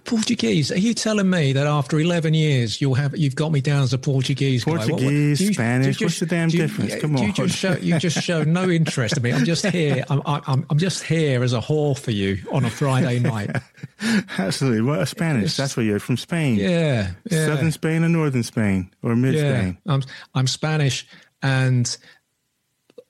Portuguese. 0.05 0.71
Are 0.71 0.77
you 0.77 0.93
telling 0.93 1.29
me 1.29 1.53
that 1.53 1.67
after 1.67 1.99
eleven 1.99 2.33
years 2.33 2.79
you'll 2.79 2.95
have 2.95 3.17
you've 3.17 3.35
got 3.35 3.51
me 3.51 3.61
down 3.61 3.83
as 3.83 3.93
a 3.93 3.97
Portuguese 3.97 4.63
Portuguese, 4.63 5.39
guy? 5.39 5.45
What, 5.45 5.53
Spanish. 5.53 5.97
Just, 5.97 6.01
What's 6.01 6.19
the 6.19 6.25
damn 6.25 6.49
difference? 6.49 6.95
Come 6.95 7.17
on. 7.17 7.23
You 7.23 7.33
just 7.33 7.57
show 7.57 7.75
you 7.77 7.99
just 7.99 8.21
show 8.23 8.43
no 8.43 8.69
interest 8.69 9.17
in 9.17 9.23
me. 9.23 9.33
I'm 9.33 9.45
just 9.45 9.65
here. 9.65 10.05
I'm, 10.09 10.21
I'm 10.25 10.65
I'm 10.69 10.77
just 10.77 11.03
here 11.03 11.43
as 11.43 11.53
a 11.53 11.59
whore 11.59 11.97
for 11.97 12.11
you 12.11 12.37
on 12.51 12.63
a 12.63 12.69
Friday 12.69 13.19
night. 13.19 13.57
Absolutely. 14.37 14.81
What 14.81 14.99
a 14.99 15.05
Spanish? 15.05 15.57
That's 15.57 15.75
where 15.75 15.85
you're 15.85 15.99
from 15.99 16.17
Spain. 16.17 16.55
Yeah, 16.55 17.11
yeah. 17.29 17.45
Southern 17.47 17.71
Spain 17.71 18.03
or 18.03 18.09
northern 18.09 18.43
Spain 18.43 18.89
or 19.03 19.15
mid 19.15 19.37
Spain. 19.37 19.77
I'm 19.85 20.03
I'm 20.33 20.47
Spanish 20.47 21.05
and 21.41 21.97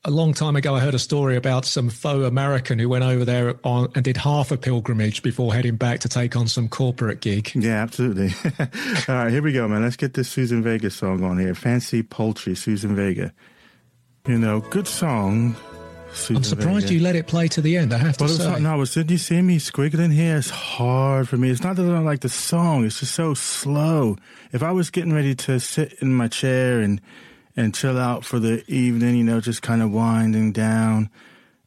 a 0.06 0.12
long 0.12 0.34
time 0.34 0.56
ago, 0.56 0.76
I 0.76 0.80
heard 0.80 0.94
a 0.94 1.00
story 1.00 1.36
about 1.36 1.66
some 1.66 1.90
faux 1.90 2.26
American 2.26 2.80
who 2.80 2.88
went 2.88 3.04
over 3.04 3.26
there 3.26 3.56
on, 3.66 3.92
and 3.96 4.04
did 4.04 4.16
half 4.16 4.52
a 4.52 4.58
pilgrimage 4.58 5.22
before 5.22 5.54
heading 5.54 5.76
back 5.76 6.00
to 6.02 6.10
take 6.10 6.36
on 6.38 6.48
some 6.48 6.70
corporate 6.70 7.20
gig. 7.20 7.52
Yeah, 7.54 7.82
absolutely. 7.82 8.34
All 9.10 9.16
right, 9.16 9.32
here 9.32 9.42
we 9.42 9.52
go, 9.52 9.68
man. 9.68 9.84
Let's 9.84 9.98
get 9.98 10.14
this 10.14 10.30
Susan 10.30 10.64
Vega 10.64 10.90
song 10.90 11.24
on 11.24 11.38
here. 11.38 11.54
Fancy 11.54 12.02
Poultry, 12.02 12.56
Susan 12.56 12.96
Vega. 12.96 13.34
You 14.26 14.38
know, 14.38 14.62
good 14.62 14.88
song. 14.88 15.56
Susan 16.14 16.38
I'm 16.38 16.44
surprised 16.44 16.88
Vega. 16.88 16.94
you 16.94 17.00
let 17.02 17.16
it 17.16 17.28
play 17.28 17.50
to 17.50 17.62
the 17.62 17.76
end. 17.76 17.94
I 17.94 17.98
have 17.98 18.18
to 18.18 18.24
well, 18.24 18.34
say. 18.34 18.50
Not, 18.52 18.62
no, 18.62 18.78
was, 18.78 18.94
did 18.94 19.12
you 19.12 19.18
see 19.18 19.42
me 19.42 19.58
squiggling 19.58 20.14
here? 20.14 20.38
It's 20.38 20.50
hard 20.50 21.28
for 21.28 21.36
me. 21.36 21.50
It's 21.50 21.62
not 21.62 21.76
that 21.76 21.84
I 21.84 21.90
don't 21.90 22.06
like 22.06 22.22
the 22.22 22.30
song. 22.30 22.86
It's 22.86 23.02
just 23.02 23.16
so 23.16 23.34
slow. 23.34 24.16
If 24.54 24.64
I 24.64 24.72
was 24.72 24.90
getting 24.92 25.14
ready 25.14 25.36
to 25.36 25.60
sit 25.60 25.94
in 26.02 26.14
my 26.14 26.30
chair 26.30 26.80
and 26.80 27.02
and 27.56 27.74
chill 27.74 27.98
out 27.98 28.26
for 28.26 28.40
the 28.40 28.64
evening, 28.72 29.16
you 29.16 29.24
know, 29.24 29.42
just 29.42 29.62
kind 29.62 29.82
of 29.82 29.92
winding 29.92 30.52
down. 30.52 31.10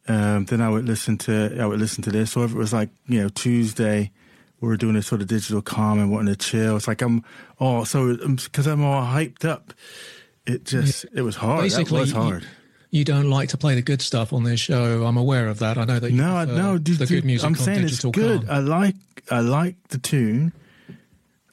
Um, 0.07 0.45
then 0.45 0.61
I 0.61 0.69
would 0.69 0.85
listen 0.85 1.17
to 1.19 1.57
I 1.59 1.65
would 1.65 1.79
listen 1.79 2.03
to 2.03 2.11
this. 2.11 2.35
Or 2.35 2.45
if 2.45 2.51
it 2.51 2.57
was 2.57 2.73
like 2.73 2.89
you 3.07 3.21
know 3.21 3.29
Tuesday, 3.29 4.11
we 4.59 4.69
are 4.69 4.77
doing 4.77 4.95
this 4.95 5.07
sort 5.07 5.21
of 5.21 5.27
digital 5.27 5.61
calm 5.61 5.99
and 5.99 6.11
wanting 6.11 6.33
to 6.33 6.39
chill. 6.39 6.75
It's 6.75 6.87
like 6.87 7.01
I'm 7.01 7.23
all 7.59 7.85
so 7.85 8.17
because 8.17 8.67
I'm 8.67 8.83
all 8.83 9.03
hyped 9.03 9.45
up. 9.45 9.73
It 10.45 10.65
just 10.65 11.05
it 11.13 11.21
was 11.21 11.37
hard. 11.37 11.61
Basically, 11.61 11.97
that 11.97 12.01
was 12.01 12.11
hard. 12.11 12.43
You, 12.43 12.99
you, 12.99 13.05
don't 13.05 13.29
like 13.29 13.49
to 13.49 13.57
play 13.57 13.75
the 13.75 13.81
good 13.81 14.01
stuff 14.01 14.33
on 14.33 14.43
this 14.43 14.59
show. 14.59 15.05
I'm 15.05 15.15
aware 15.15 15.47
of 15.47 15.59
that. 15.59 15.77
I 15.77 15.85
know 15.85 15.99
that. 15.99 16.11
You 16.11 16.17
no, 16.17 16.43
no, 16.43 16.77
dude, 16.77 16.99
the 16.99 17.05
good 17.05 17.23
music. 17.23 17.47
I'm 17.47 17.55
saying 17.55 17.85
it's 17.85 18.03
good. 18.03 18.45
Calm. 18.45 18.49
I 18.49 18.59
like 18.59 18.95
I 19.31 19.39
like 19.39 19.87
the 19.87 19.99
tune. 19.99 20.51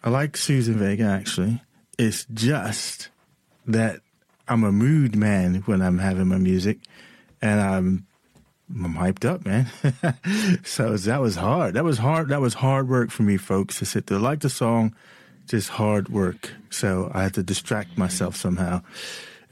I 0.03 0.11
like 0.11 0.37
Susan 0.37 0.77
Vega 0.77 1.05
actually. 1.05 1.62
It's 1.99 2.25
just 2.33 3.11
that 3.66 4.01
I'm 4.51 4.65
a 4.65 4.73
mood 4.73 5.15
man 5.15 5.63
when 5.67 5.81
I'm 5.81 5.99
having 5.99 6.27
my 6.27 6.37
music, 6.37 6.81
and 7.41 7.61
I'm 7.61 8.07
I'm 8.69 8.95
hyped 8.95 9.25
up, 9.25 9.47
man. 9.47 9.67
so 10.65 10.97
that 10.97 11.21
was 11.21 11.37
hard. 11.37 11.75
That 11.75 11.85
was 11.85 11.99
hard. 11.99 12.29
That 12.29 12.41
was 12.41 12.55
hard 12.55 12.89
work 12.89 13.11
for 13.11 13.23
me, 13.23 13.37
folks, 13.37 13.79
to 13.79 13.87
sit 13.87 14.09
there. 14.09 14.19
Like 14.19 14.41
the 14.41 14.51
song, 14.51 14.95
just 15.47 15.69
hard 15.71 16.09
work. 16.09 16.51
So 16.69 17.13
I 17.15 17.23
had 17.23 17.35
to 17.35 17.45
distract 17.45 17.97
myself 17.97 18.35
somehow 18.35 18.83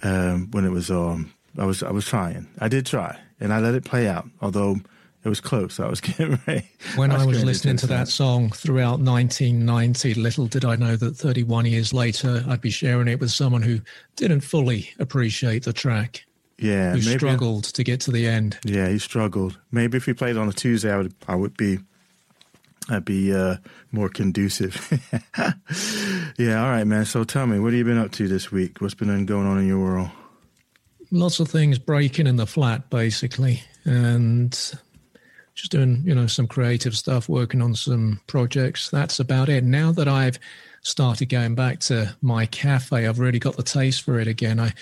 um, 0.03 0.51
when 0.51 0.65
it 0.65 0.71
was 0.71 0.91
um, 0.91 1.33
I 1.57 1.65
was 1.65 1.85
I 1.85 1.93
was 1.93 2.05
trying. 2.05 2.49
I 2.59 2.67
did 2.67 2.85
try, 2.85 3.19
and 3.39 3.53
I 3.53 3.61
let 3.61 3.75
it 3.75 3.85
play 3.85 4.09
out. 4.09 4.29
Although 4.41 4.81
it 5.29 5.31
was 5.31 5.41
close. 5.41 5.79
I 5.79 5.89
was 5.89 6.01
getting 6.03 6.39
ready. 6.47 6.69
When 6.97 7.11
I 7.13 7.19
was, 7.19 7.25
I 7.25 7.27
was 7.27 7.45
listening 7.45 7.77
to 7.79 7.87
that 7.89 8.09
song 8.09 8.51
throughout 8.51 8.99
1990, 9.01 10.15
little 10.15 10.47
did 10.47 10.65
I 10.65 10.77
know 10.77 10.97
that 10.97 11.17
31 11.17 11.67
years 11.67 11.93
later, 11.93 12.43
I'd 12.49 12.61
be 12.61 12.71
sharing 12.71 13.09
it 13.09 13.21
with 13.21 13.31
someone 13.31 13.63
who 13.63 13.81
didn't 14.17 14.41
fully 14.41 14.91
appreciate 14.99 15.65
the 15.65 15.73
track. 15.73 16.25
Yeah, 16.59 16.93
who 16.93 17.03
struggled 17.03 17.65
to 17.65 17.85
get 17.85 18.01
to 18.01 18.11
the 18.11 18.27
end. 18.27 18.59
Yeah, 18.65 18.89
he 18.89 18.99
struggled. 18.99 19.59
Maybe 19.71 19.97
if 19.97 20.07
we 20.07 20.13
played 20.13 20.37
on 20.37 20.49
a 20.49 20.53
Tuesday, 20.53 20.91
I 20.91 20.97
would 20.97 21.15
I 21.29 21.37
would 21.37 21.57
be 21.57 21.79
I'd 22.89 23.05
be 23.05 23.33
uh, 23.33 23.57
more 23.93 24.09
conducive. 24.09 24.91
yeah, 26.39 26.61
all 26.61 26.71
right, 26.71 26.85
man. 26.85 27.05
So 27.05 27.23
tell 27.23 27.47
me, 27.47 27.61
what 27.61 27.73
have 27.73 27.79
you 27.79 27.85
been 27.85 27.99
up 27.99 28.11
to 28.13 28.27
this 28.27 28.51
week? 28.51 28.81
What's 28.81 28.95
been 28.95 29.25
going 29.25 29.47
on 29.47 29.59
in 29.59 29.69
your 29.69 29.79
world? 29.79 30.09
Lots 31.13 31.39
of 31.39 31.49
things 31.49 31.79
breaking 31.79 32.27
in 32.27 32.37
the 32.37 32.47
flat, 32.47 32.91
basically, 32.91 33.63
and 33.85 34.59
just 35.59 35.73
doing, 35.73 36.03
you 36.05 36.15
know, 36.15 36.29
some 36.29 36.47
creative 36.47 36.97
stuff, 36.97 37.29
working 37.29 37.61
on 37.61 37.75
some 37.75 38.21
projects. 38.29 38.91
That's 38.91 39.19
about 39.19 39.49
it. 39.49 39.65
Now 39.65 39.91
that 39.91 40.07
I've 40.07 40.39
started 40.83 41.27
going 41.27 41.57
back 41.57 41.81
to 41.81 42.15
my 42.23 42.47
cafe, 42.47 43.09
I've 43.09 43.19
really 43.19 43.41
got 43.41 43.57
the 43.57 43.65
taste 43.65 44.03
for 44.03 44.21
it 44.21 44.29
again. 44.29 44.61
I, 44.61 44.73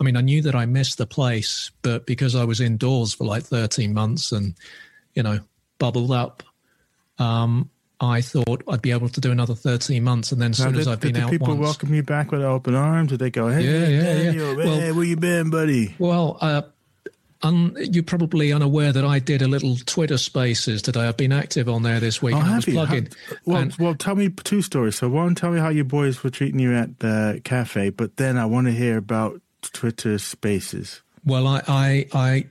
I 0.00 0.04
mean, 0.04 0.16
I 0.16 0.22
knew 0.22 0.42
that 0.42 0.56
I 0.56 0.66
missed 0.66 0.98
the 0.98 1.06
place, 1.06 1.70
but 1.82 2.06
because 2.06 2.34
I 2.34 2.42
was 2.42 2.60
indoors 2.60 3.14
for 3.14 3.24
like 3.24 3.44
13 3.44 3.94
months 3.94 4.32
and, 4.32 4.56
you 5.14 5.22
know, 5.22 5.38
bubbled 5.78 6.10
up, 6.10 6.42
um, 7.20 7.70
I 8.00 8.20
thought 8.20 8.64
I'd 8.68 8.82
be 8.82 8.90
able 8.90 9.08
to 9.08 9.20
do 9.20 9.30
another 9.30 9.54
13 9.54 10.02
months. 10.02 10.32
And 10.32 10.42
then 10.42 10.50
as 10.50 10.58
soon 10.58 10.72
did, 10.72 10.80
as 10.80 10.88
I've 10.88 11.00
been 11.00 11.14
did 11.14 11.22
out 11.22 11.30
people 11.30 11.46
once, 11.46 11.60
welcome 11.60 11.94
you 11.94 12.02
back 12.02 12.32
with 12.32 12.42
open 12.42 12.74
arms? 12.74 13.10
Did 13.10 13.20
they 13.20 13.30
go, 13.30 13.48
hey, 13.48 13.62
yeah, 13.62 13.86
yeah, 13.86 14.02
Daniel, 14.02 14.58
yeah. 14.58 14.64
Well, 14.64 14.94
where 14.96 15.04
you 15.04 15.16
been, 15.16 15.50
buddy? 15.50 15.94
Well, 16.00 16.36
uh, 16.40 16.62
un, 17.46 17.76
you're 17.78 18.02
probably 18.02 18.52
unaware 18.52 18.92
that 18.92 19.04
I 19.04 19.18
did 19.18 19.42
a 19.42 19.48
little 19.48 19.76
Twitter 19.86 20.18
Spaces 20.18 20.82
today. 20.82 21.00
I've 21.06 21.16
been 21.16 21.32
active 21.32 21.68
on 21.68 21.82
there 21.82 22.00
this 22.00 22.20
week. 22.20 22.34
Oh, 22.34 22.40
and 22.40 22.50
I 22.50 22.56
was 22.56 22.64
plugging. 22.64 23.08
well, 23.44 23.62
and, 23.62 23.74
well, 23.76 23.94
tell 23.94 24.14
me 24.14 24.28
two 24.30 24.62
stories. 24.62 24.96
So 24.96 25.08
one, 25.08 25.34
tell 25.34 25.50
me 25.50 25.60
how 25.60 25.68
your 25.68 25.84
boys 25.84 26.22
were 26.22 26.30
treating 26.30 26.60
you 26.60 26.74
at 26.74 26.98
the 27.00 27.40
cafe, 27.44 27.90
but 27.90 28.16
then 28.16 28.36
I 28.36 28.46
want 28.46 28.66
to 28.66 28.72
hear 28.72 28.96
about 28.96 29.40
Twitter 29.62 30.18
Spaces. 30.18 31.02
Well, 31.24 31.46
I, 31.46 31.62
I, 31.66 32.06
I 32.12 32.46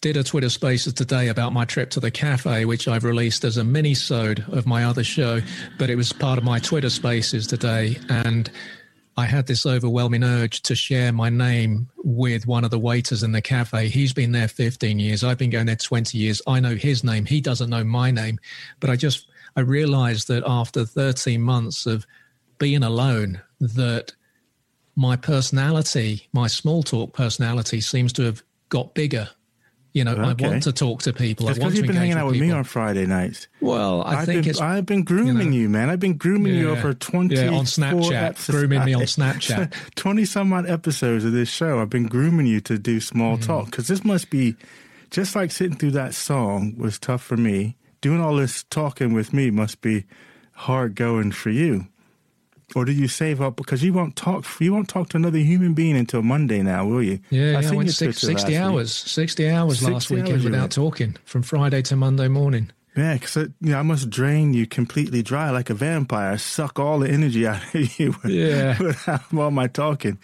did 0.00 0.16
a 0.18 0.22
Twitter 0.22 0.50
Spaces 0.50 0.92
today 0.92 1.28
about 1.28 1.54
my 1.54 1.64
trip 1.64 1.88
to 1.90 2.00
the 2.00 2.10
cafe, 2.10 2.66
which 2.66 2.86
I've 2.86 3.04
released 3.04 3.44
as 3.44 3.56
a 3.56 3.64
mini-sode 3.64 4.44
of 4.52 4.66
my 4.66 4.84
other 4.84 5.02
show, 5.02 5.40
but 5.78 5.88
it 5.88 5.96
was 5.96 6.12
part 6.12 6.36
of 6.36 6.44
my 6.44 6.58
Twitter 6.58 6.90
Spaces 6.90 7.46
today, 7.46 7.98
and 8.08 8.50
I 9.16 9.26
had 9.26 9.46
this 9.46 9.64
overwhelming 9.64 10.24
urge 10.24 10.62
to 10.62 10.74
share 10.74 11.12
my 11.12 11.28
name 11.28 11.88
with 12.02 12.46
one 12.46 12.64
of 12.64 12.70
the 12.70 12.78
waiters 12.78 13.22
in 13.22 13.32
the 13.32 13.40
cafe. 13.40 13.88
He's 13.88 14.12
been 14.12 14.32
there 14.32 14.48
15 14.48 14.98
years. 14.98 15.22
I've 15.22 15.38
been 15.38 15.50
going 15.50 15.66
there 15.66 15.76
20 15.76 16.18
years. 16.18 16.42
I 16.46 16.58
know 16.58 16.74
his 16.74 17.04
name. 17.04 17.24
He 17.24 17.40
doesn't 17.40 17.70
know 17.70 17.84
my 17.84 18.10
name, 18.10 18.40
but 18.80 18.90
I 18.90 18.96
just 18.96 19.28
I 19.56 19.60
realized 19.60 20.26
that 20.28 20.42
after 20.46 20.84
13 20.84 21.40
months 21.40 21.86
of 21.86 22.06
being 22.58 22.82
alone, 22.82 23.40
that 23.60 24.12
my 24.96 25.16
personality, 25.16 26.28
my 26.32 26.48
small 26.48 26.82
talk 26.82 27.12
personality, 27.12 27.80
seems 27.80 28.12
to 28.14 28.22
have 28.22 28.42
got 28.68 28.94
bigger 28.94 29.28
you 29.94 30.02
know, 30.02 30.12
okay. 30.12 30.44
I 30.44 30.48
want 30.48 30.64
to 30.64 30.72
talk 30.72 31.02
to 31.02 31.12
people. 31.12 31.48
It's 31.48 31.56
because 31.56 31.76
you've 31.76 31.86
been 31.86 31.94
hanging 31.94 32.18
out 32.18 32.26
with, 32.26 32.40
me 32.40 32.50
on 32.50 32.64
Friday 32.64 33.06
nights. 33.06 33.46
Well, 33.60 34.02
I 34.02 34.16
I've 34.16 34.26
think 34.26 34.42
been, 34.42 34.50
it's. 34.50 34.60
I've 34.60 34.84
been 34.84 35.04
grooming 35.04 35.36
you, 35.36 35.44
know, 35.44 35.56
you, 35.56 35.68
man. 35.68 35.88
I've 35.88 36.00
been 36.00 36.16
grooming 36.16 36.54
yeah, 36.54 36.60
you 36.60 36.70
over 36.70 36.92
twenty. 36.92 37.36
Yeah, 37.36 37.50
on 37.50 37.64
Snapchat, 37.64 38.12
episodes. 38.12 38.58
grooming 38.58 38.84
me 38.84 38.94
on 38.94 39.02
Snapchat. 39.02 39.72
Twenty 39.94 40.24
some 40.24 40.52
odd 40.52 40.68
episodes 40.68 41.24
of 41.24 41.30
this 41.30 41.48
show. 41.48 41.80
I've 41.80 41.90
been 41.90 42.08
grooming 42.08 42.46
you 42.46 42.60
to 42.62 42.76
do 42.76 42.98
small 42.98 43.38
mm. 43.38 43.46
talk 43.46 43.66
because 43.66 43.86
this 43.86 44.04
must 44.04 44.30
be 44.30 44.56
just 45.10 45.36
like 45.36 45.52
sitting 45.52 45.76
through 45.76 45.92
that 45.92 46.12
song 46.12 46.74
was 46.76 46.98
tough 46.98 47.22
for 47.22 47.36
me. 47.36 47.76
Doing 48.00 48.20
all 48.20 48.34
this 48.34 48.64
talking 48.64 49.14
with 49.14 49.32
me 49.32 49.52
must 49.52 49.80
be 49.80 50.04
hard 50.54 50.96
going 50.96 51.30
for 51.30 51.50
you 51.50 51.86
or 52.74 52.84
do 52.84 52.92
you 52.92 53.08
save 53.08 53.40
up 53.40 53.56
because 53.56 53.82
you 53.82 53.92
won't 53.92 54.16
talk? 54.16 54.44
You 54.60 54.72
won't 54.72 54.88
talk 54.88 55.08
to 55.10 55.16
another 55.16 55.38
human 55.38 55.74
being 55.74 55.96
until 55.96 56.22
Monday 56.22 56.62
now, 56.62 56.86
will 56.86 57.02
you? 57.02 57.20
Yeah, 57.30 57.58
I, 57.58 57.60
yeah, 57.60 57.70
I 57.70 57.74
went 57.74 57.90
sixty 57.90 58.56
hours. 58.56 58.92
Sixty 58.92 59.48
hours 59.48 59.78
60 59.78 59.92
last 59.92 60.10
weekend 60.10 60.32
hours 60.32 60.44
without 60.44 60.70
talking 60.70 61.16
from 61.24 61.42
Friday 61.42 61.82
to 61.82 61.96
Monday 61.96 62.28
morning. 62.28 62.70
Yeah, 62.96 63.14
because 63.14 63.36
you 63.36 63.52
know, 63.60 63.78
I 63.78 63.82
must 63.82 64.08
drain 64.08 64.54
you 64.54 64.66
completely 64.66 65.22
dry 65.22 65.50
like 65.50 65.68
a 65.68 65.74
vampire. 65.74 66.38
suck 66.38 66.78
all 66.78 67.00
the 67.00 67.10
energy 67.10 67.46
out 67.46 67.74
of 67.74 67.98
you. 67.98 68.14
yeah, 68.24 68.78
without 68.82 69.22
all 69.34 69.50
my 69.50 69.66
talking. 69.66 70.18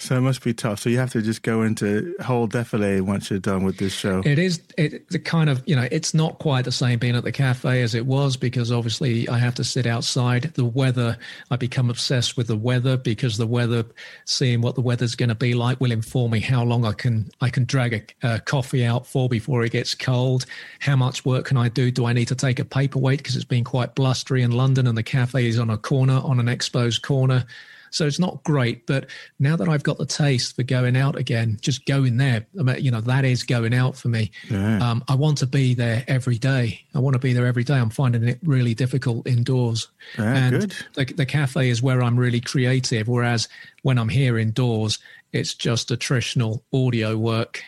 So 0.00 0.16
it 0.16 0.22
must 0.22 0.42
be 0.42 0.54
tough. 0.54 0.80
So 0.80 0.88
you 0.88 0.96
have 0.96 1.12
to 1.12 1.20
just 1.20 1.42
go 1.42 1.60
into 1.60 2.14
whole 2.22 2.46
defile 2.46 3.02
once 3.02 3.28
you're 3.28 3.38
done 3.38 3.64
with 3.64 3.76
this 3.76 3.92
show. 3.92 4.22
It 4.24 4.38
is 4.38 4.62
it 4.78 5.06
the 5.10 5.18
kind 5.18 5.50
of 5.50 5.62
you 5.66 5.76
know 5.76 5.86
it's 5.90 6.14
not 6.14 6.38
quite 6.38 6.64
the 6.64 6.72
same 6.72 6.98
being 6.98 7.14
at 7.14 7.24
the 7.24 7.32
cafe 7.32 7.82
as 7.82 7.94
it 7.94 8.06
was 8.06 8.38
because 8.38 8.72
obviously 8.72 9.28
I 9.28 9.36
have 9.36 9.54
to 9.56 9.64
sit 9.64 9.86
outside. 9.86 10.54
The 10.54 10.64
weather 10.64 11.18
I 11.50 11.56
become 11.56 11.90
obsessed 11.90 12.38
with 12.38 12.46
the 12.46 12.56
weather 12.56 12.96
because 12.96 13.36
the 13.36 13.46
weather, 13.46 13.84
seeing 14.24 14.62
what 14.62 14.74
the 14.74 14.80
weather's 14.80 15.14
going 15.14 15.28
to 15.28 15.34
be 15.34 15.52
like, 15.52 15.80
will 15.82 15.92
inform 15.92 16.30
me 16.30 16.40
how 16.40 16.64
long 16.64 16.86
I 16.86 16.92
can 16.92 17.30
I 17.42 17.50
can 17.50 17.66
drag 17.66 18.14
a, 18.22 18.34
a 18.34 18.40
coffee 18.40 18.86
out 18.86 19.06
for 19.06 19.28
before 19.28 19.64
it 19.64 19.72
gets 19.72 19.94
cold. 19.94 20.46
How 20.78 20.96
much 20.96 21.26
work 21.26 21.44
can 21.44 21.58
I 21.58 21.68
do? 21.68 21.90
Do 21.90 22.06
I 22.06 22.14
need 22.14 22.28
to 22.28 22.34
take 22.34 22.58
a 22.58 22.64
paperweight 22.64 23.18
because 23.18 23.36
it's 23.36 23.44
been 23.44 23.64
quite 23.64 23.94
blustery 23.94 24.42
in 24.42 24.52
London 24.52 24.86
and 24.86 24.96
the 24.96 25.02
cafe 25.02 25.46
is 25.46 25.58
on 25.58 25.68
a 25.68 25.76
corner 25.76 26.20
on 26.24 26.40
an 26.40 26.48
exposed 26.48 27.02
corner. 27.02 27.44
So 27.90 28.06
it's 28.06 28.18
not 28.18 28.42
great, 28.44 28.86
but 28.86 29.06
now 29.38 29.56
that 29.56 29.68
I've 29.68 29.82
got 29.82 29.98
the 29.98 30.06
taste 30.06 30.56
for 30.56 30.62
going 30.62 30.96
out 30.96 31.16
again, 31.16 31.58
just 31.60 31.84
going 31.86 32.16
there, 32.16 32.46
I 32.58 32.62
mean, 32.62 32.76
you 32.80 32.90
know, 32.90 33.00
that 33.00 33.24
is 33.24 33.42
going 33.42 33.74
out 33.74 33.96
for 33.96 34.08
me. 34.08 34.30
Yeah. 34.48 34.78
Um, 34.78 35.04
I 35.08 35.14
want 35.14 35.38
to 35.38 35.46
be 35.46 35.74
there 35.74 36.04
every 36.06 36.38
day. 36.38 36.80
I 36.94 37.00
want 37.00 37.14
to 37.14 37.20
be 37.20 37.32
there 37.32 37.46
every 37.46 37.64
day. 37.64 37.74
I'm 37.74 37.90
finding 37.90 38.24
it 38.24 38.38
really 38.44 38.74
difficult 38.74 39.26
indoors. 39.26 39.88
Yeah, 40.16 40.34
and. 40.34 40.74
The, 40.94 41.04
the 41.04 41.26
cafe 41.26 41.68
is 41.68 41.82
where 41.82 42.02
I'm 42.02 42.16
really 42.16 42.40
creative, 42.40 43.08
whereas 43.08 43.48
when 43.82 43.98
I'm 43.98 44.08
here 44.08 44.38
indoors, 44.38 44.98
it's 45.32 45.54
just 45.54 45.88
attritional 45.88 46.62
audio 46.72 47.16
work, 47.16 47.62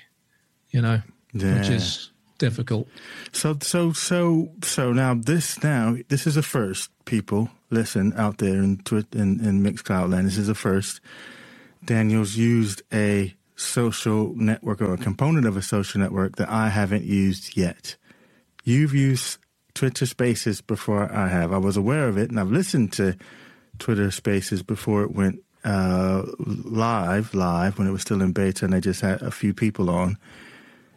you 0.70 0.80
know, 0.80 1.02
yeah. 1.32 1.58
which 1.58 1.68
is 1.68 2.11
difficult. 2.42 2.88
So, 3.30 3.56
so, 3.62 3.92
so, 3.92 4.50
so 4.62 4.92
now 4.92 5.14
this, 5.14 5.62
now 5.62 5.96
this 6.08 6.26
is 6.26 6.36
a 6.36 6.42
first, 6.42 6.90
people 7.04 7.50
listen 7.70 8.12
out 8.16 8.38
there 8.38 8.56
in 8.56 8.78
Twitter 8.78 9.16
in, 9.16 9.38
in 9.46 9.62
Mixcloud 9.62 10.10
land. 10.10 10.26
This 10.26 10.38
is 10.38 10.48
a 10.48 10.54
first. 10.54 11.00
Daniel's 11.84 12.36
used 12.36 12.82
a 12.92 13.32
social 13.54 14.34
network 14.34 14.82
or 14.82 14.92
a 14.92 14.98
component 14.98 15.46
of 15.46 15.56
a 15.56 15.62
social 15.62 16.00
network 16.00 16.34
that 16.36 16.48
I 16.48 16.68
haven't 16.68 17.04
used 17.04 17.56
yet. 17.56 17.96
You've 18.64 18.94
used 18.94 19.38
Twitter 19.74 20.06
Spaces 20.06 20.60
before 20.60 21.12
I 21.12 21.28
have. 21.28 21.52
I 21.52 21.58
was 21.58 21.76
aware 21.76 22.08
of 22.08 22.18
it, 22.18 22.28
and 22.28 22.40
I've 22.40 22.50
listened 22.50 22.92
to 22.94 23.16
Twitter 23.78 24.10
Spaces 24.10 24.64
before 24.64 25.04
it 25.04 25.14
went 25.14 25.42
uh, 25.64 26.22
live, 26.38 27.34
live 27.34 27.78
when 27.78 27.86
it 27.86 27.92
was 27.92 28.02
still 28.02 28.20
in 28.20 28.32
beta, 28.32 28.64
and 28.64 28.74
they 28.74 28.80
just 28.80 29.00
had 29.00 29.22
a 29.22 29.30
few 29.30 29.54
people 29.54 29.88
on. 29.90 30.18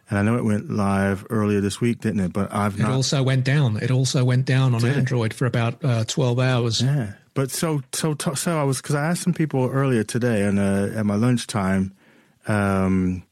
And 0.08 0.18
I 0.18 0.22
know 0.22 0.36
it 0.36 0.44
went 0.44 0.70
live 0.70 1.26
earlier 1.30 1.60
this 1.60 1.80
week, 1.80 2.00
didn't 2.00 2.20
it? 2.20 2.32
But 2.32 2.52
I've 2.54 2.78
not. 2.78 2.90
It 2.90 2.94
also 2.94 3.22
went 3.22 3.44
down. 3.44 3.76
It 3.78 3.90
also 3.90 4.24
went 4.24 4.44
down 4.44 4.74
on 4.74 4.84
Android 4.84 5.34
for 5.34 5.46
about 5.46 5.84
uh, 5.84 6.04
twelve 6.04 6.38
hours. 6.38 6.80
Yeah, 6.80 7.14
but 7.34 7.50
so 7.50 7.82
so 7.92 8.14
so 8.34 8.58
I 8.58 8.62
was 8.62 8.80
because 8.80 8.94
I 8.94 9.04
asked 9.04 9.22
some 9.22 9.34
people 9.34 9.68
earlier 9.68 10.04
today 10.04 10.42
and 10.42 10.58
uh, 10.58 10.98
at 10.98 11.04
my 11.06 11.16
lunchtime 11.16 11.92
um, 12.46 13.24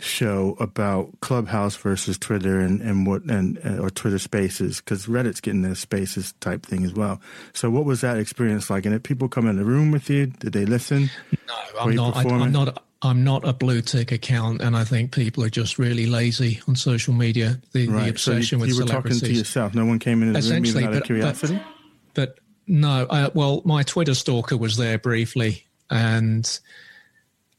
show 0.00 0.56
about 0.60 1.10
Clubhouse 1.20 1.76
versus 1.76 2.16
Twitter 2.16 2.58
and 2.58 2.80
and 2.80 3.06
what 3.06 3.24
and 3.24 3.58
uh, 3.64 3.82
or 3.82 3.90
Twitter 3.90 4.18
Spaces 4.18 4.80
because 4.80 5.06
Reddit's 5.06 5.40
getting 5.42 5.62
their 5.62 5.74
Spaces 5.74 6.32
type 6.40 6.64
thing 6.64 6.84
as 6.84 6.94
well. 6.94 7.20
So 7.52 7.68
what 7.68 7.84
was 7.84 8.00
that 8.00 8.16
experience 8.18 8.70
like? 8.70 8.86
And 8.86 8.94
did 8.94 9.04
people 9.04 9.28
come 9.28 9.46
in 9.46 9.56
the 9.56 9.64
room 9.64 9.90
with 9.90 10.08
you? 10.08 10.26
Did 10.26 10.54
they 10.54 10.64
listen? 10.64 11.10
No, 11.46 11.54
I'm 11.80 11.94
not. 11.94 12.16
I, 12.16 12.22
I'm 12.22 12.52
not. 12.52 12.82
I'm 13.00 13.22
not 13.22 13.46
a 13.46 13.52
blue 13.52 13.80
tick 13.80 14.10
account, 14.10 14.60
and 14.60 14.76
I 14.76 14.82
think 14.82 15.12
people 15.12 15.44
are 15.44 15.50
just 15.50 15.78
really 15.78 16.06
lazy 16.06 16.60
on 16.66 16.74
social 16.74 17.14
media. 17.14 17.60
The, 17.72 17.86
right. 17.86 18.04
the 18.04 18.10
obsession 18.10 18.58
so 18.58 18.64
you, 18.64 18.74
you 18.74 18.80
were 18.80 18.86
talking 18.86 19.16
to 19.16 19.32
yourself. 19.32 19.74
No 19.74 19.86
one 19.86 20.00
came 20.00 20.22
in 20.22 20.32
the 20.32 20.40
room 20.40 20.66
even 20.66 20.84
out 20.84 20.94
of 20.94 21.04
curiosity. 21.04 21.60
But, 22.14 22.36
but 22.36 22.38
no, 22.66 23.06
uh, 23.08 23.30
well, 23.34 23.62
my 23.64 23.84
Twitter 23.84 24.14
stalker 24.14 24.56
was 24.56 24.76
there 24.76 24.98
briefly, 24.98 25.64
and 25.90 26.58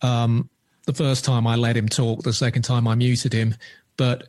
um, 0.02 0.50
the 0.86 0.94
first 0.94 1.24
time 1.24 1.48
I 1.48 1.56
let 1.56 1.78
him 1.78 1.88
talk, 1.88 2.24
the 2.24 2.34
second 2.34 2.64
time 2.64 2.86
I 2.88 2.96
muted 2.96 3.32
him. 3.32 3.56
But 3.96 4.28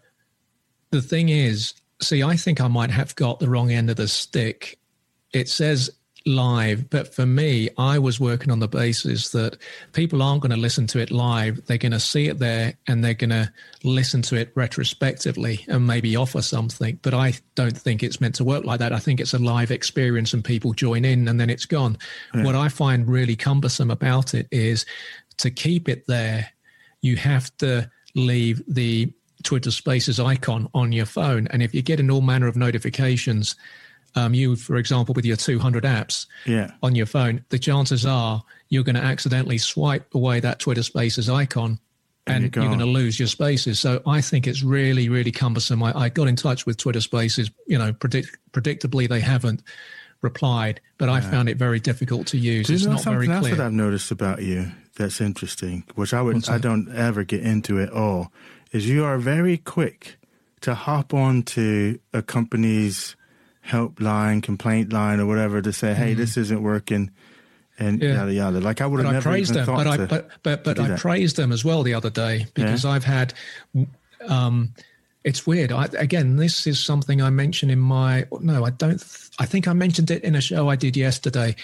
the 0.90 1.03
thing 1.03 1.29
is, 1.29 1.75
see, 2.01 2.23
I 2.23 2.37
think 2.37 2.61
I 2.61 2.68
might 2.68 2.90
have 2.90 3.16
got 3.16 3.40
the 3.40 3.49
wrong 3.49 3.73
end 3.73 3.90
of 3.90 3.96
the 3.96 4.09
stick. 4.09 4.79
It 5.33 5.49
says 5.49 5.90
live. 6.26 6.90
But 6.90 7.14
for 7.14 7.26
me, 7.26 7.68
I 7.78 7.98
was 7.98 8.20
working 8.20 8.50
on 8.50 8.61
the 8.61 8.68
basis 8.68 9.30
that 9.30 9.56
people 9.92 10.22
aren't 10.22 10.42
going 10.42 10.50
to 10.50 10.56
listen 10.56 10.87
to 10.88 10.98
it 10.98 11.11
live. 11.11 11.64
They're 11.66 11.78
going 11.78 11.92
to 11.92 12.00
see 12.00 12.28
it 12.28 12.38
there 12.38 12.74
and 12.87 13.02
they're 13.02 13.14
going 13.14 13.30
to 13.30 13.52
listen 13.83 14.22
to 14.22 14.37
it 14.37 14.52
retrospectively 14.54 15.64
and 15.68 15.87
maybe 15.87 16.16
offer 16.16 16.42
something. 16.42 16.98
But 17.02 17.14
I 17.14 17.35
don't 17.54 17.76
think 17.76 18.02
it's 18.02 18.20
meant 18.20 18.35
to 18.37 18.44
work 18.44 18.64
like 18.64 18.80
that. 18.80 18.92
I 18.92 18.98
think 18.98 19.20
it's 19.20 19.35
a 19.35 19.38
live 19.38 19.70
experience 19.70 20.33
and 20.35 20.44
people 20.44 20.72
join 20.72 21.04
in 21.04 21.28
and 21.28 21.40
then 21.40 21.50
it's 21.50 21.66
gone. 21.66 21.96
Yeah. 22.35 22.44
What 22.44 22.54
I 22.54 22.68
find 22.68 23.09
really 23.09 23.37
cumbersome 23.37 23.90
about 23.90 24.35
it 24.35 24.46
is 24.50 24.85
to 25.38 25.50
keep 25.50 25.88
it 25.88 26.06
there, 26.06 26.50
you 27.00 27.16
have 27.16 27.56
to 27.59 27.90
leave 28.14 28.62
the 28.68 29.12
Twitter 29.42 29.70
Spaces 29.70 30.20
icon 30.20 30.68
on 30.74 30.92
your 30.92 31.06
phone. 31.06 31.46
And 31.48 31.62
if 31.62 31.72
you're 31.72 31.83
getting 31.83 32.11
all 32.11 32.20
manner 32.20 32.46
of 32.46 32.56
notifications, 32.56 33.56
um, 34.14 34.35
you, 34.35 34.57
for 34.57 34.77
example, 34.77 35.14
with 35.14 35.25
your 35.25 35.37
200 35.37 35.85
apps 35.85 36.27
yeah. 36.46 36.73
on 36.83 36.94
your 36.94 37.07
phone, 37.07 37.44
the 37.51 37.59
chances 37.59 38.05
are 38.07 38.42
you're 38.68 38.85
going 38.85 38.96
to 38.96 39.03
accidentally 39.03 39.59
swipe 39.59 40.14
away 40.14 40.40
that 40.40 40.59
Twitter 40.59 40.83
Spaces 40.83 41.29
icon 41.29 41.79
and, 42.27 42.44
and 42.44 42.55
you're, 42.55 42.64
you're, 42.64 42.70
going 42.70 42.81
to 42.81 42.87
lose 42.87 43.18
your 43.18 43.29
spaces. 43.29 43.81
So 43.81 44.03
I 44.07 44.20
think 44.20 44.46
it's 44.46 44.62
really, 44.62 45.09
really 45.09 45.33
cumbersome. 45.33 45.83
I, 45.83 45.99
I 45.99 46.09
got 46.09 46.29
in 46.29 46.37
touch 46.37 46.66
with 46.66 46.77
Twitter 46.77 47.01
Spaces. 47.01 47.51
You 47.66 47.79
know, 47.79 47.92
predict, 47.92 48.37
predictably 48.53 49.09
they 49.09 49.20
haven't 49.20 49.62
replied, 50.23 50.81
but 50.99 51.09
yeah. 51.09 51.14
I 51.14 51.20
found 51.20 51.49
it 51.49 51.57
very 51.57 51.81
difficult 51.81 52.27
to 52.29 52.38
use. 52.38 52.66
Do 52.66 52.73
you 52.73 52.77
it's 52.77 52.85
know 52.85 52.92
not 52.92 53.01
something 53.01 53.20
very 53.20 53.35
else 53.35 53.46
clear. 53.46 53.57
that 53.57 53.66
I've 53.66 53.73
noticed 53.73 54.11
about 54.11 54.42
you 54.42 54.70
that's 54.96 55.20
interesting, 55.20 55.85
which 55.94 56.12
I 56.12 56.20
would 56.20 56.49
I 56.49 56.59
don't 56.59 56.94
ever 56.94 57.25
get 57.25 57.40
into 57.40 57.81
at 57.81 57.90
all, 57.90 58.33
is 58.73 58.88
you 58.88 59.05
are 59.05 59.18
very 59.18 59.57
quick 59.57 60.18
to 60.61 60.75
hop 60.75 61.14
on 61.14 61.42
to 61.42 61.99
a 62.12 62.23
company's 62.23 63.16
helpline, 63.66 64.42
complaint 64.42 64.92
line, 64.92 65.20
or 65.20 65.27
whatever 65.27 65.61
to 65.62 65.73
say, 65.73 65.94
"Hey, 65.94 66.14
mm 66.14 66.16
this 66.16 66.37
isn't 66.37 66.62
working," 66.62 67.11
and 67.79 68.03
yeah. 68.03 68.14
yada 68.14 68.33
yada. 68.33 68.61
Like 68.61 68.81
I 68.81 68.87
would 68.87 69.05
have 69.05 69.12
never 69.12 69.37
even 69.37 69.55
them, 69.55 69.66
thought 69.66 69.85
but 69.85 69.96
to, 69.96 70.03
I, 70.03 70.07
but 70.07 70.31
but, 70.42 70.64
but 70.64 70.81
I 70.81 70.96
praised 70.96 71.37
them 71.37 71.53
as 71.53 71.64
well 71.64 71.83
the 71.83 71.94
other 71.94 72.11
day 72.11 72.46
because 72.55 72.85
yeah. 72.85 72.90
I've 72.90 73.05
had. 73.05 73.35
Um, 74.27 74.75
it's 75.23 75.46
weird. 75.46 75.70
I, 75.70 75.85
again, 75.99 76.37
this 76.37 76.66
is 76.66 76.83
something 76.83 77.20
I 77.20 77.31
mentioned 77.31 77.70
in 77.70 77.79
my. 77.79 78.27
No, 78.40 78.64
I 78.64 78.70
don't. 78.70 79.03
I 79.38 79.46
think 79.46 79.68
I 79.68 79.73
mentioned 79.73 80.11
it 80.11 80.25
in 80.25 80.35
a 80.35 80.40
show 80.40 80.68
I 80.68 80.77
did 80.77 80.96
yesterday. 80.96 81.57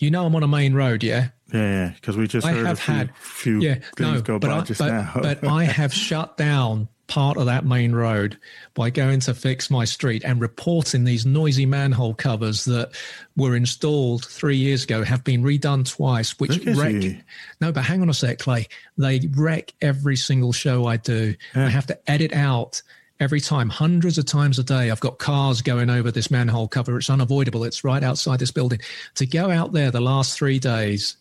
You 0.00 0.10
know, 0.10 0.26
I'm 0.26 0.34
on 0.34 0.42
a 0.42 0.48
main 0.48 0.74
road, 0.74 1.02
yeah. 1.04 1.28
Yeah, 1.52 1.60
yeah, 1.60 1.92
because 1.94 2.16
we 2.16 2.26
just 2.26 2.46
I 2.46 2.52
heard 2.52 2.66
have 2.66 2.78
a 2.78 2.80
few, 2.80 2.94
had, 2.94 3.16
few 3.16 3.60
yeah, 3.60 3.74
things 3.96 4.14
no, 4.14 4.20
go 4.22 4.38
by 4.40 4.48
I, 4.48 4.60
just 4.62 4.80
but, 4.80 4.88
now. 4.88 5.12
but 5.14 5.44
I 5.44 5.64
have 5.64 5.94
shut 5.94 6.36
down 6.36 6.88
part 7.06 7.36
of 7.36 7.46
that 7.46 7.64
main 7.64 7.92
road 7.92 8.38
by 8.74 8.90
going 8.90 9.20
to 9.20 9.34
fix 9.34 9.70
my 9.70 9.84
street 9.84 10.24
and 10.24 10.40
reporting 10.40 11.04
these 11.04 11.26
noisy 11.26 11.66
manhole 11.66 12.14
covers 12.14 12.64
that 12.64 12.90
were 13.36 13.54
installed 13.54 14.24
three 14.24 14.56
years 14.56 14.84
ago 14.84 15.02
have 15.02 15.22
been 15.24 15.42
redone 15.42 15.88
twice, 15.88 16.38
which 16.38 16.64
wreck. 16.66 16.94
You. 16.94 17.18
No, 17.60 17.72
but 17.72 17.84
hang 17.84 18.00
on 18.02 18.08
a 18.08 18.14
sec, 18.14 18.38
Clay. 18.38 18.68
They 18.96 19.20
wreck 19.36 19.74
every 19.80 20.16
single 20.16 20.52
show 20.52 20.86
I 20.86 20.96
do. 20.96 21.34
Yeah. 21.54 21.66
I 21.66 21.68
have 21.68 21.86
to 21.86 22.10
edit 22.10 22.32
out 22.32 22.82
every 23.20 23.40
time, 23.40 23.68
hundreds 23.68 24.18
of 24.18 24.26
times 24.26 24.58
a 24.58 24.64
day. 24.64 24.90
I've 24.90 25.00
got 25.00 25.18
cars 25.18 25.62
going 25.62 25.90
over 25.90 26.10
this 26.10 26.30
manhole 26.30 26.68
cover. 26.68 26.96
It's 26.96 27.10
unavoidable. 27.10 27.64
It's 27.64 27.84
right 27.84 28.02
outside 28.02 28.38
this 28.38 28.50
building. 28.50 28.80
To 29.16 29.26
go 29.26 29.50
out 29.50 29.72
there 29.72 29.90
the 29.90 30.00
last 30.00 30.36
three 30.36 30.58
days 30.58 31.16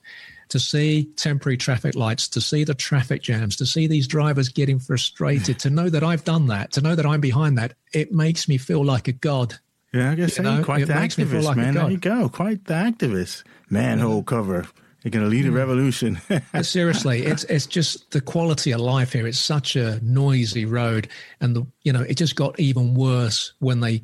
to 0.54 0.60
see 0.60 1.06
temporary 1.16 1.58
traffic 1.58 1.96
lights, 1.96 2.28
to 2.28 2.40
see 2.40 2.64
the 2.64 2.76
traffic 2.76 3.24
jams, 3.24 3.56
to 3.56 3.66
see 3.66 3.88
these 3.88 4.06
drivers 4.06 4.50
getting 4.50 4.78
frustrated, 4.78 5.58
to 5.58 5.72
know 5.72 5.90
that 5.90 6.04
I've 6.04 6.24
done 6.24 6.46
that, 6.48 6.72
to 6.74 6.82
know 6.82 6.94
that 6.94 7.08
I'm 7.08 7.22
behind 7.22 7.58
that, 7.58 7.74
it 7.92 8.12
makes 8.12 8.48
me 8.48 8.60
feel 8.60 8.86
like 8.86 9.08
a 9.08 9.14
god. 9.14 9.56
Yeah, 9.92 10.12
I 10.12 10.16
guess 10.16 10.38
you 10.38 10.44
quite 10.64 10.86
the 10.86 10.94
activist, 10.94 11.44
like 11.44 11.58
man. 11.58 11.74
There 11.74 11.90
you 11.90 11.98
go, 11.98 12.30
quite 12.30 12.66
the 12.66 12.76
activist. 12.76 13.42
Manhole 13.72 14.22
cover. 14.22 14.68
You're 15.02 15.10
going 15.10 15.26
to 15.26 15.30
lead 15.30 15.48
a 15.48 15.50
mm. 15.50 15.56
revolution. 15.56 16.22
Seriously, 16.62 17.26
it's 17.26 17.46
it's 17.46 17.66
just 17.66 18.12
the 18.12 18.22
quality 18.22 18.74
of 18.74 18.80
life 18.80 19.14
here. 19.14 19.26
It's 19.26 19.40
such 19.40 19.76
a 19.76 20.00
noisy 20.04 20.66
road, 20.66 21.08
and 21.42 21.56
the 21.56 21.66
you 21.82 21.94
know 21.94 22.02
it 22.02 22.16
just 22.18 22.36
got 22.36 22.60
even 22.60 22.94
worse 22.94 23.54
when 23.58 23.80
they 23.80 24.04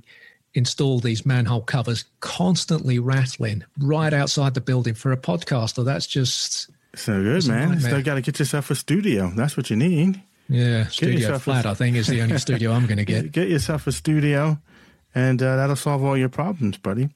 install 0.54 1.00
these 1.00 1.26
manhole 1.26 1.62
covers 1.62 2.06
constantly 2.20 3.00
rattling 3.00 3.64
right 3.80 4.14
outside 4.14 4.54
the 4.54 4.62
building 4.62 4.94
for 4.94 5.12
a 5.12 5.18
podcaster. 5.18 5.86
That's 5.86 6.08
just 6.08 6.70
so 6.96 7.22
good, 7.22 7.48
man. 7.48 7.74
You 7.74 7.80
still 7.80 8.02
got 8.02 8.16
to 8.16 8.22
get 8.22 8.40
yourself 8.40 8.72
a 8.72 8.76
studio. 8.76 9.32
That's 9.36 9.56
what 9.56 9.70
you 9.70 9.76
need. 9.76 10.22
Yeah, 10.48 10.84
get 10.84 10.92
studio 10.92 11.38
flat. 11.38 11.66
A, 11.66 11.70
I 11.70 11.74
think 11.76 11.96
is 11.96 12.08
the 12.08 12.22
only 12.22 12.40
studio 12.40 12.72
I'm 12.72 12.88
going 12.88 12.98
to 12.98 13.06
get. 13.06 13.32
Get 13.32 13.50
yourself 13.50 13.86
a 13.86 13.92
studio, 13.92 14.58
and 15.14 15.42
uh, 15.42 15.56
that'll 15.58 15.76
solve 15.76 16.04
all 16.04 16.18
your 16.18 16.30
problems, 16.30 16.78
buddy. 16.78 17.10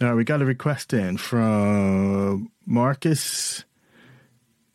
All 0.00 0.08
right, 0.08 0.14
we 0.14 0.24
got 0.24 0.42
a 0.42 0.44
request 0.44 0.92
in 0.92 1.16
from 1.16 2.50
Marcus. 2.64 3.64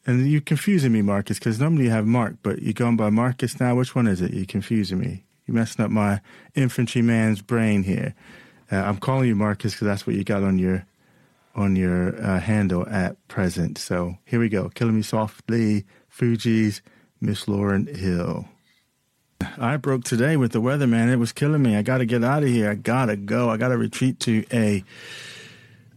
And 0.05 0.27
you're 0.27 0.41
confusing 0.41 0.91
me, 0.91 1.03
Marcus, 1.03 1.37
because 1.37 1.59
normally 1.59 1.85
you 1.85 1.91
have 1.91 2.07
Mark, 2.07 2.37
but 2.41 2.63
you're 2.63 2.73
going 2.73 2.97
by 2.97 3.11
Marcus 3.11 3.59
now. 3.59 3.75
Which 3.75 3.93
one 3.93 4.07
is 4.07 4.19
it? 4.19 4.33
You're 4.33 4.47
confusing 4.47 4.99
me. 4.99 5.23
You're 5.51 5.59
messing 5.59 5.83
up 5.83 5.91
my 5.91 6.21
infantryman's 6.55 7.41
brain 7.41 7.83
here. 7.83 8.15
Uh, 8.71 8.77
I'm 8.77 8.95
calling 8.95 9.27
you 9.27 9.35
Marcus 9.35 9.73
because 9.73 9.85
that's 9.85 10.07
what 10.07 10.15
you 10.15 10.23
got 10.23 10.43
on 10.43 10.57
your 10.57 10.85
on 11.55 11.75
your 11.75 12.15
uh, 12.23 12.39
handle 12.39 12.87
at 12.87 13.17
present. 13.27 13.77
So 13.77 14.15
here 14.23 14.39
we 14.39 14.47
go. 14.47 14.69
Killing 14.69 14.95
Me 14.95 15.01
Softly, 15.01 15.83
Fugees 16.09 16.79
Miss 17.19 17.47
Lauryn 17.47 17.93
Hill. 17.93 18.45
I 19.57 19.75
broke 19.75 20.05
today 20.05 20.37
with 20.37 20.53
the 20.53 20.61
weather, 20.61 20.87
man. 20.87 21.09
It 21.09 21.17
was 21.17 21.33
killing 21.33 21.61
me. 21.61 21.75
I 21.75 21.81
got 21.81 21.97
to 21.97 22.05
get 22.05 22.23
out 22.23 22.43
of 22.43 22.49
here. 22.49 22.69
I 22.69 22.75
got 22.75 23.07
to 23.07 23.17
go. 23.17 23.49
I 23.49 23.57
got 23.57 23.69
to 23.69 23.77
retreat 23.77 24.21
to 24.21 24.45
a 24.53 24.85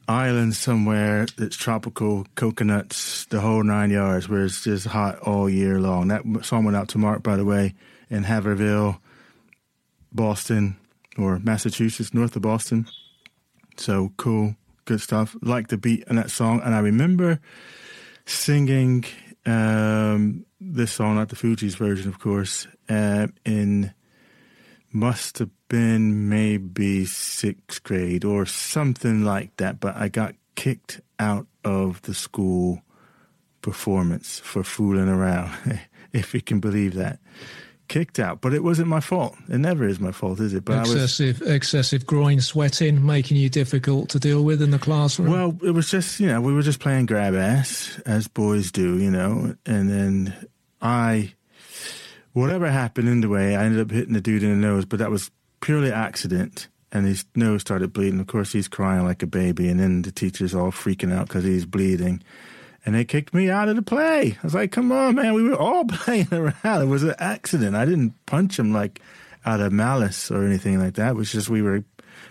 island 0.09 0.57
somewhere 0.57 1.27
that's 1.39 1.57
tropical, 1.57 2.27
coconuts, 2.35 3.27
the 3.27 3.41
whole 3.41 3.63
nine 3.63 3.91
yards, 3.91 4.29
where 4.29 4.47
it's 4.47 4.65
just 4.65 4.89
hot 4.89 5.21
all 5.21 5.49
year 5.49 5.81
long. 5.81 6.09
That 6.09 6.25
song 6.43 6.65
went 6.65 6.77
out 6.77 6.89
to 6.89 6.99
Mark, 6.99 7.23
by 7.23 7.37
the 7.37 7.45
way, 7.45 7.75
in 8.11 8.25
Haverhill. 8.25 9.01
Boston 10.15 10.77
or 11.19 11.39
Massachusetts, 11.41 12.15
north 12.15 12.37
of 12.37 12.43
Boston. 12.43 12.87
So 13.77 14.13
cool, 14.17 14.57
good 14.85 15.01
stuff. 15.01 15.37
Like 15.43 15.69
the 15.69 15.77
beat 15.77 16.05
in 16.09 16.17
that 16.17 16.31
song, 16.31 16.61
and 16.65 16.75
I 16.75 16.79
remember 16.79 17.41
singing 18.27 19.05
um, 19.45 20.47
this 20.61 20.93
song, 20.93 21.17
not 21.17 21.29
the 21.29 21.37
Fugees 21.37 21.77
version, 21.77 22.09
of 22.09 22.19
course, 22.19 22.67
uh, 22.89 23.29
in 23.45 23.93
must 24.93 25.39
have 25.39 25.51
been 25.69 26.29
maybe 26.29 27.05
sixth 27.05 27.83
grade 27.83 28.25
or 28.25 28.47
something 28.47 29.25
like 29.25 29.57
that. 29.57 29.81
But 29.81 29.97
I 29.97 30.09
got 30.09 30.37
kicked 30.55 31.01
out 31.19 31.49
of 31.65 32.01
the 32.03 32.15
school 32.15 32.83
performance 33.61 34.39
for 34.39 34.63
fooling 34.63 35.09
around, 35.09 35.81
if 36.13 36.33
you 36.33 36.41
can 36.41 36.61
believe 36.61 36.95
that 36.95 37.19
kicked 37.89 38.19
out, 38.19 38.41
but 38.41 38.55
it 38.55 38.63
wasn't 38.63 38.89
my 38.89 39.01
fault. 39.01 39.37
It 39.49 39.59
never 39.59 39.87
is 39.87 40.01
my 40.01 40.13
fault, 40.13 40.41
is 40.41 40.55
it? 40.55 40.65
But 40.65 40.81
excessive, 40.81 41.41
was, 41.41 41.51
excessive 41.51 42.07
groin 42.07 42.41
sweating, 42.41 43.05
making 43.05 43.37
you 43.37 43.49
difficult 43.49 44.09
to 44.11 44.19
deal 44.19 44.43
with 44.43 44.63
in 44.63 44.71
the 44.71 44.79
classroom. 44.79 45.31
Well, 45.31 45.59
it 45.63 45.73
was 45.73 45.91
just 45.91 46.21
you 46.21 46.27
know 46.27 46.41
we 46.41 46.53
were 46.53 46.63
just 46.63 46.81
playing 46.81 47.07
grab 47.07 47.35
ass 47.35 48.01
as 48.07 48.29
boys 48.29 48.73
do, 48.73 48.99
you 48.99 49.11
know, 49.11 49.57
and 49.67 49.91
then 49.91 50.49
I, 50.81 51.35
whatever 52.33 52.71
happened 52.71 53.09
in 53.09 53.21
the 53.21 53.29
way, 53.29 53.57
I 53.57 53.65
ended 53.65 53.81
up 53.81 53.91
hitting 53.91 54.15
the 54.15 54.21
dude 54.21 54.43
in 54.43 54.51
the 54.51 54.67
nose, 54.67 54.85
but 54.85 54.99
that 54.99 55.11
was 55.11 55.31
purely 55.61 55.93
accident. 55.93 56.69
And 56.93 57.07
his 57.07 57.25
nose 57.35 57.61
started 57.61 57.93
bleeding. 57.93 58.21
Of 58.21 58.29
course, 58.29 58.53
he's 58.53 58.69
crying 58.69 59.03
like 59.03 59.21
a 59.25 59.27
baby, 59.27 59.69
and 59.69 59.81
then 59.81 60.03
the 60.03 60.13
teacher's 60.13 60.55
all 60.55 60.71
freaking 60.71 61.13
out 61.13 61.27
because 61.27 61.43
he's 61.43 61.67
bleeding 61.67 62.23
and 62.85 62.95
they 62.95 63.05
kicked 63.05 63.33
me 63.33 63.49
out 63.49 63.69
of 63.69 63.77
the 63.77 63.83
play. 63.83 64.37
I 64.39 64.43
was 64.43 64.55
like, 64.55 64.73
come 64.73 64.93
on, 64.93 65.15
man, 65.15 65.35
we 65.35 65.43
were 65.43 65.57
all 65.57 65.85
playing 65.89 66.29
around. 66.33 66.83
It 66.83 66.87
was 66.87 67.03
an 67.03 67.15
accident. 67.19 67.75
I 67.75 67.85
didn't 67.85 68.15
punch 68.27 68.59
him 68.59 68.73
like 68.73 69.01
out 69.47 69.61
of 69.61 69.73
malice 69.73 70.31
or 70.31 70.45
anything 70.45 70.79
like 70.79 70.95
that. 70.95 71.11
It 71.11 71.17
was 71.17 71.33
just 71.33 71.49
we 71.49 71.63
were 71.63 71.85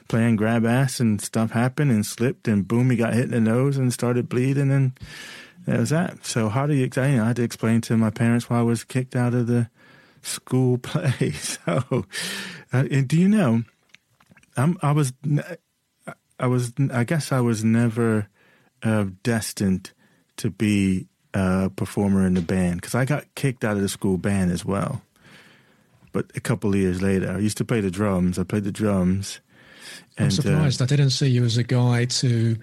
playing 0.08 0.36
grab 0.36 0.66
ass 0.66 1.00
and 1.00 1.20
stuff 1.22 1.52
happened 1.52 1.92
and 1.92 2.06
slipped 2.06 2.48
and 2.48 2.68
boom, 2.68 2.90
he 2.90 2.98
got 2.98 3.14
hit 3.14 3.26
in 3.26 3.32
the 3.32 3.40
nose 3.40 3.78
and 3.78 3.92
started 3.92 4.30
bleeding 4.30 4.72
and 4.72 4.92
that 5.66 5.80
was 5.80 5.90
that. 5.90 6.26
So 6.26 6.50
how 6.50 6.68
do 6.68 6.74
you, 6.74 6.90
know, 6.96 7.24
I 7.24 7.28
had 7.28 7.38
to 7.38 7.44
explain 7.44 7.82
to 7.82 7.98
my 7.98 8.10
parents 8.10 8.50
why 8.50 8.60
I 8.60 8.64
was 8.64 8.84
kicked 8.84 9.16
out 9.16 9.34
of 9.34 9.48
the 9.48 9.70
school 10.22 10.78
play. 10.82 11.34
So, 11.66 12.06
uh, 12.72 12.84
do 12.84 13.18
you 13.18 13.30
know, 13.30 13.64
I'm, 14.58 14.78
I 14.82 14.92
was, 14.92 15.14
I 16.40 16.48
was, 16.48 16.74
I 16.92 17.04
guess 17.04 17.32
I 17.32 17.40
was 17.40 17.64
never 17.64 18.28
uh, 18.82 19.06
destined 19.22 19.92
to 20.38 20.50
be 20.50 21.08
a 21.34 21.70
performer 21.76 22.26
in 22.26 22.36
the 22.36 22.42
band 22.42 22.82
because 22.82 22.96
I 22.96 23.06
got 23.06 23.26
kicked 23.36 23.64
out 23.64 23.76
of 23.76 23.82
the 23.82 23.90
school 23.90 24.18
band 24.18 24.52
as 24.52 24.64
well. 24.64 25.02
But 26.12 26.32
a 26.36 26.40
couple 26.40 26.70
of 26.70 26.76
years 26.76 27.02
later, 27.02 27.32
I 27.32 27.40
used 27.40 27.58
to 27.58 27.66
play 27.66 27.82
the 27.82 27.90
drums. 27.90 28.38
I 28.38 28.44
played 28.44 28.64
the 28.64 28.72
drums. 28.72 29.42
And, 30.18 30.26
I'm 30.26 30.32
surprised. 30.32 30.82
Uh, 30.82 30.86
I 30.86 30.88
didn't 30.88 31.10
see 31.10 31.28
you 31.28 31.44
as 31.44 31.58
a 31.58 31.64
guy 31.64 32.06
to 32.06 32.58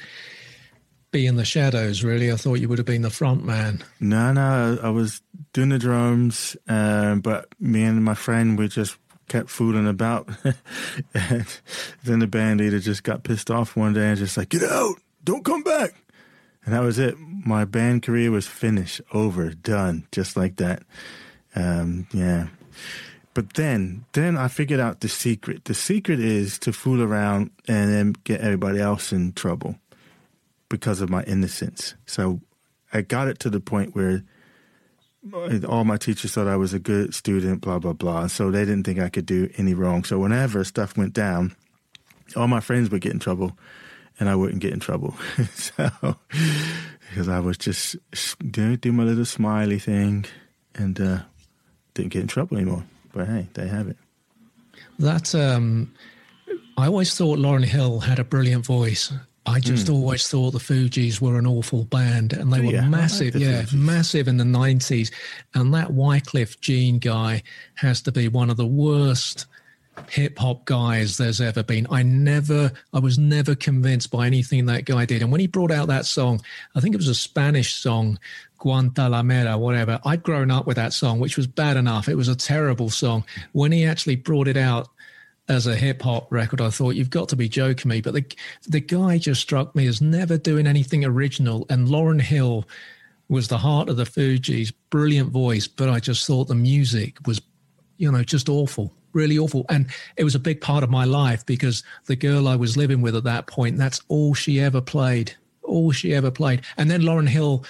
be 1.11 1.27
in 1.27 1.35
the 1.35 1.45
shadows. 1.45 2.05
Really, 2.05 2.31
I 2.31 2.37
thought 2.37 2.61
you 2.61 2.69
would 2.69 2.79
have 2.79 2.87
been 2.87 3.03
the 3.03 3.11
front 3.11 3.45
man. 3.45 3.83
No, 3.99 4.33
no, 4.33 4.79
I 4.83 4.91
was 4.91 5.21
doing 5.53 5.71
the 5.71 5.79
drums, 5.79 6.57
um, 6.69 7.21
but 7.21 7.49
me 7.59 7.83
and 7.83 8.05
my 8.05 8.15
friend 8.15 8.57
we 8.57 8.69
just 8.69 8.97
kept 9.29 9.51
fooling 9.51 9.89
about. 9.89 10.29
and 11.15 11.61
then 12.05 12.21
the 12.21 12.27
band 12.29 12.61
leader 12.61 12.79
just 12.79 13.03
got 13.03 13.25
pissed 13.25 13.51
off 13.51 13.77
one 13.77 13.93
day 13.93 14.09
and 14.11 14.19
just 14.19 14.37
like, 14.37 14.51
"Get 14.51 14.63
out! 14.63 14.97
Don't 15.25 15.45
come 15.45 15.65
back!" 15.65 15.95
And 16.65 16.75
that 16.75 16.83
was 16.83 16.99
it. 16.99 17.17
My 17.19 17.65
band 17.65 18.03
career 18.03 18.31
was 18.31 18.47
finished, 18.47 19.01
over, 19.13 19.51
done, 19.51 20.07
just 20.13 20.37
like 20.37 20.57
that. 20.57 20.83
Um, 21.55 22.07
yeah. 22.13 22.49
But 23.33 23.55
then, 23.55 24.05
then 24.13 24.37
I 24.37 24.49
figured 24.49 24.81
out 24.81 25.01
the 25.01 25.09
secret. 25.09 25.65
The 25.65 25.75
secret 25.75 26.21
is 26.21 26.59
to 26.61 26.73
fool 26.73 27.03
around 27.03 27.51
and 27.67 27.91
then 27.91 28.15
get 28.25 28.41
everybody 28.41 28.81
else 28.81 29.13
in 29.13 29.33
trouble 29.33 29.77
because 30.69 31.01
of 31.01 31.09
my 31.09 31.23
innocence. 31.25 31.95
So 32.07 32.41
I 32.93 33.03
got 33.03 33.29
it 33.29 33.39
to 33.41 33.51
the 33.51 33.61
point 33.61 33.95
where 33.95 34.23
all 35.69 35.85
my 35.85 35.97
teachers 35.97 36.33
thought 36.33 36.49
I 36.49 36.57
was 36.57 36.75
a 36.75 36.79
good 36.79 37.15
student, 37.15 37.61
blah, 37.61 37.79
blah, 37.79 37.93
blah. 37.93 38.27
So 38.27 38.51
they 38.51 38.65
didn't 38.65 38.85
think 38.85 38.99
I 38.99 39.09
could 39.09 39.27
do 39.27 39.49
any 39.57 39.75
wrong. 39.75 40.05
So 40.05 40.19
whenever 40.19 40.65
stuff 40.65 40.97
went 40.97 41.13
down, 41.13 41.55
all 42.37 42.49
my 42.49 42.61
friends 42.61 42.91
would 42.91 43.01
get 43.01 43.13
in 43.13 43.19
trouble 43.19 43.57
and 44.21 44.29
I 44.29 44.37
wouldn't 44.37 44.61
get 44.61 44.73
in 44.73 44.81
trouble. 44.81 45.17
so, 45.55 45.91
because 47.09 47.29
I 47.29 47.41
was 47.41 47.59
just 47.59 47.97
doing 48.39 48.77
do 48.77 48.93
my 48.93 49.03
little 49.03 49.25
smiley 49.25 49.79
thing 49.79 50.27
and 50.75 51.01
uh, 51.01 51.21
didn't 51.95 52.13
get 52.13 52.23
in 52.23 52.29
trouble 52.29 52.59
anymore. 52.59 52.85
But 53.13 53.27
hey, 53.27 53.49
they 53.55 53.67
have 53.67 53.89
it. 53.89 53.97
That, 54.99 55.35
um, 55.35 55.93
I 56.77 56.87
always 56.87 57.15
thought 57.17 57.39
Lauryn 57.39 57.65
Hill 57.65 58.01
had 58.01 58.19
a 58.19 58.25
brilliant 58.25 58.65
voice. 58.65 59.13
I 59.47 59.59
just 59.59 59.87
mm. 59.87 59.95
always 59.95 60.29
thought 60.29 60.51
the 60.51 60.59
Fugees 60.59 61.21
were 61.21 61.39
an 61.39 61.47
awful 61.47 61.85
band, 61.85 62.35
and 62.35 62.53
they 62.53 62.61
were 62.61 62.73
yeah, 62.73 62.87
massive, 62.87 63.35
like 63.35 63.43
yeah, 63.43 63.63
Fugees. 63.63 63.73
massive 63.73 64.29
in 64.29 64.37
the 64.37 64.45
nineties. 64.45 65.11
And 65.55 65.73
that 65.73 65.89
Wyclef 65.89 66.61
Jean 66.61 66.99
guy 66.99 67.43
has 67.77 68.03
to 68.03 68.13
be 68.13 68.29
one 68.29 68.51
of 68.51 68.59
the 68.59 68.67
worst 68.67 69.47
hip 70.09 70.39
hop 70.39 70.65
guys 70.65 71.17
there's 71.17 71.41
ever 71.41 71.63
been. 71.63 71.87
I 71.91 72.03
never, 72.03 72.73
I 72.93 72.99
was 72.99 73.19
never 73.19 73.55
convinced 73.55 74.11
by 74.11 74.27
anything 74.27 74.67
that 74.67 74.85
guy 74.85 75.05
did. 75.05 75.23
And 75.23 75.31
when 75.31 75.41
he 75.41 75.47
brought 75.47 75.71
out 75.71 75.89
that 75.89 76.07
song, 76.07 76.41
I 76.75 76.81
think 76.81 76.95
it 76.95 76.99
was 76.99 77.09
a 77.09 77.15
Spanish 77.15 77.75
song, 77.75 78.19
Guantanamera, 78.61 79.59
whatever. 79.59 80.01
I'd 80.05 80.23
grown 80.23 80.51
up 80.51 80.67
with 80.67 80.77
that 80.77 80.93
song, 80.93 81.19
which 81.19 81.37
was 81.37 81.47
bad 81.47 81.77
enough. 81.77 82.09
It 82.09 82.17
was 82.17 82.29
a 82.29 82.37
terrible 82.37 82.91
song. 82.91 83.25
When 83.53 83.73
he 83.73 83.85
actually 83.85 84.17
brought 84.17 84.49
it 84.49 84.57
out 84.57 84.89
as 85.49 85.67
a 85.67 85.77
hip 85.77 86.03
hop 86.03 86.31
record, 86.33 86.61
I 86.61 86.71
thought 86.71 86.95
you've 86.95 87.11
got 87.11 87.29
to 87.31 87.37
be 87.37 87.49
joking 87.49 87.89
me. 87.89 88.01
But 88.01 88.15
the 88.15 88.25
the 88.69 88.81
guy 88.81 89.19
just 89.19 89.41
struck 89.41 89.75
me 89.75 89.87
as 89.87 90.01
never 90.01 90.39
doing 90.39 90.67
anything 90.67 91.05
original. 91.05 91.67
And 91.69 91.89
Lauryn 91.89 92.21
Hill 92.21 92.67
was 93.29 93.49
the 93.49 93.59
heart 93.59 93.89
of 93.89 93.97
the 93.97 94.05
Fugees, 94.05 94.73
brilliant 94.91 95.31
voice, 95.31 95.69
but 95.69 95.89
I 95.89 96.01
just 96.01 96.27
thought 96.27 96.49
the 96.49 96.55
music 96.55 97.17
was 97.27 97.41
you 98.01 98.11
know, 98.11 98.25
just 98.25 98.49
awful, 98.49 98.91
really 99.13 99.39
awful. 99.39 99.65
And 99.69 99.87
it 100.17 100.25
was 100.25 100.35
a 100.35 100.41
big 100.41 100.61
part 100.61 100.85
of 100.85 100.91
my 100.91 101.05
life 101.05 101.45
because 101.47 101.83
the 102.07 102.17
girl 102.17 102.49
I 102.49 102.57
was 102.57 102.77
living 102.77 103.01
with 103.01 103.17
at 103.17 103.25
that 103.25 103.47
point, 103.47 103.79
that's 103.79 104.01
all 104.09 104.35
she 104.35 104.61
ever 104.61 104.81
played, 104.81 105.37
all 105.63 105.93
she 105.93 106.15
ever 106.15 106.31
played. 106.31 106.63
And 106.77 106.91
then 106.91 107.03
Lauryn 107.03 107.29
Hill 107.29 107.65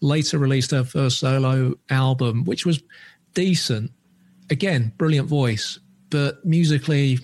later 0.00 0.38
released 0.38 0.70
her 0.70 0.84
first 0.84 1.18
solo 1.18 1.74
album, 1.88 2.44
which 2.44 2.64
was 2.64 2.82
decent. 3.34 3.92
Again, 4.48 4.92
brilliant 4.96 5.28
voice, 5.28 5.78
but 6.08 6.44
musically, 6.44 7.18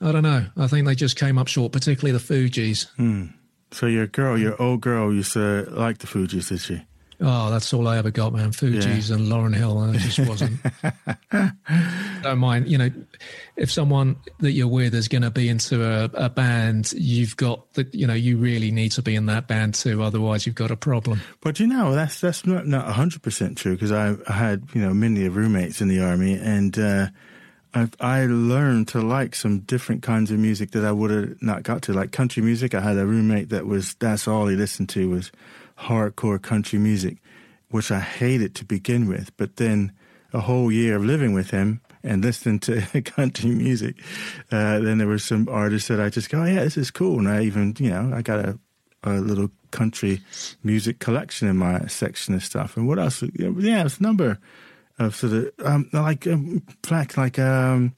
I 0.00 0.12
don't 0.12 0.22
know. 0.22 0.46
I 0.56 0.66
think 0.66 0.86
they 0.86 0.94
just 0.94 1.18
came 1.18 1.38
up 1.38 1.48
short, 1.48 1.72
particularly 1.72 2.16
the 2.16 2.22
Fugees. 2.22 2.88
Hmm. 2.96 3.26
So 3.72 3.86
your 3.86 4.06
girl, 4.06 4.36
your 4.38 4.60
old 4.60 4.82
girl, 4.82 5.12
used 5.12 5.32
to 5.32 5.66
like 5.70 5.98
the 5.98 6.06
Fugees, 6.06 6.48
did 6.48 6.60
she? 6.60 6.82
Oh, 7.24 7.50
that's 7.50 7.72
all 7.72 7.86
I 7.86 7.98
ever 7.98 8.10
got, 8.10 8.32
man. 8.32 8.50
Fugees 8.50 9.08
yeah. 9.08 9.16
and 9.16 9.28
Lauryn 9.28 9.54
Hill, 9.54 9.80
and 9.80 9.94
it 9.94 10.00
just 10.00 10.18
wasn't. 10.28 10.60
don't 12.22 12.38
mind, 12.38 12.68
you 12.68 12.78
know, 12.78 12.90
if 13.56 13.70
someone 13.70 14.16
that 14.40 14.52
you're 14.52 14.66
with 14.66 14.92
is 14.94 15.06
going 15.06 15.22
to 15.22 15.30
be 15.30 15.48
into 15.48 15.84
a, 15.84 16.04
a, 16.14 16.28
band, 16.28 16.92
you've 16.92 17.36
got 17.36 17.72
that, 17.74 17.94
you 17.94 18.06
know, 18.06 18.14
you 18.14 18.38
really 18.38 18.72
need 18.72 18.90
to 18.92 19.02
be 19.02 19.14
in 19.14 19.26
that 19.26 19.46
band 19.46 19.74
too. 19.74 20.02
Otherwise, 20.02 20.46
you've 20.46 20.56
got 20.56 20.72
a 20.72 20.76
problem. 20.76 21.20
But 21.40 21.60
you 21.60 21.68
know, 21.68 21.94
that's 21.94 22.20
that's 22.20 22.44
not 22.44 22.66
not 22.66 22.86
hundred 22.92 23.22
percent 23.22 23.56
true 23.56 23.74
because 23.74 23.92
I, 23.92 24.16
I, 24.26 24.32
had 24.32 24.68
you 24.74 24.80
know 24.80 24.92
many 24.92 25.24
of 25.26 25.36
roommates 25.36 25.80
in 25.80 25.88
the 25.88 26.02
army, 26.02 26.34
and 26.34 26.76
uh, 26.76 27.06
I, 27.74 27.88
I 28.00 28.26
learned 28.26 28.88
to 28.88 29.00
like 29.00 29.34
some 29.34 29.60
different 29.60 30.02
kinds 30.02 30.30
of 30.30 30.38
music 30.38 30.72
that 30.72 30.84
I 30.84 30.92
would 30.92 31.10
have 31.10 31.42
not 31.42 31.62
got 31.62 31.82
to, 31.82 31.92
like 31.92 32.10
country 32.10 32.42
music. 32.42 32.74
I 32.74 32.80
had 32.80 32.98
a 32.98 33.06
roommate 33.06 33.50
that 33.50 33.66
was 33.66 33.94
that's 33.94 34.26
all 34.26 34.46
he 34.46 34.56
listened 34.56 34.88
to 34.90 35.08
was 35.08 35.30
hardcore 35.82 36.40
country 36.40 36.78
music, 36.78 37.18
which 37.70 37.90
I 37.90 38.00
hated 38.00 38.54
to 38.56 38.64
begin 38.64 39.08
with. 39.08 39.36
But 39.36 39.56
then 39.56 39.92
a 40.32 40.40
whole 40.40 40.72
year 40.72 40.96
of 40.96 41.04
living 41.04 41.32
with 41.32 41.50
him 41.50 41.80
and 42.02 42.22
listening 42.22 42.60
to 42.60 43.02
country 43.04 43.50
music, 43.50 43.96
uh, 44.50 44.78
then 44.80 44.98
there 44.98 45.06
were 45.06 45.18
some 45.18 45.48
artists 45.48 45.88
that 45.88 46.00
I 46.00 46.08
just 46.08 46.30
go, 46.30 46.42
oh, 46.42 46.44
yeah, 46.44 46.64
this 46.64 46.76
is 46.76 46.90
cool. 46.90 47.18
And 47.18 47.28
I 47.28 47.42
even, 47.42 47.74
you 47.78 47.90
know, 47.90 48.12
I 48.14 48.22
got 48.22 48.40
a, 48.40 48.58
a 49.04 49.14
little 49.14 49.50
country 49.70 50.20
music 50.62 50.98
collection 50.98 51.48
in 51.48 51.56
my 51.56 51.86
section 51.86 52.34
of 52.34 52.44
stuff. 52.44 52.76
And 52.76 52.86
what 52.86 52.98
else? 52.98 53.22
Yeah, 53.34 53.84
it's 53.84 53.98
a 53.98 54.02
number 54.02 54.38
of 54.98 55.16
sort 55.16 55.32
of, 55.32 55.50
um, 55.64 55.88
like, 55.92 56.26
um, 56.26 56.62
like, 56.90 57.38
um, 57.38 57.94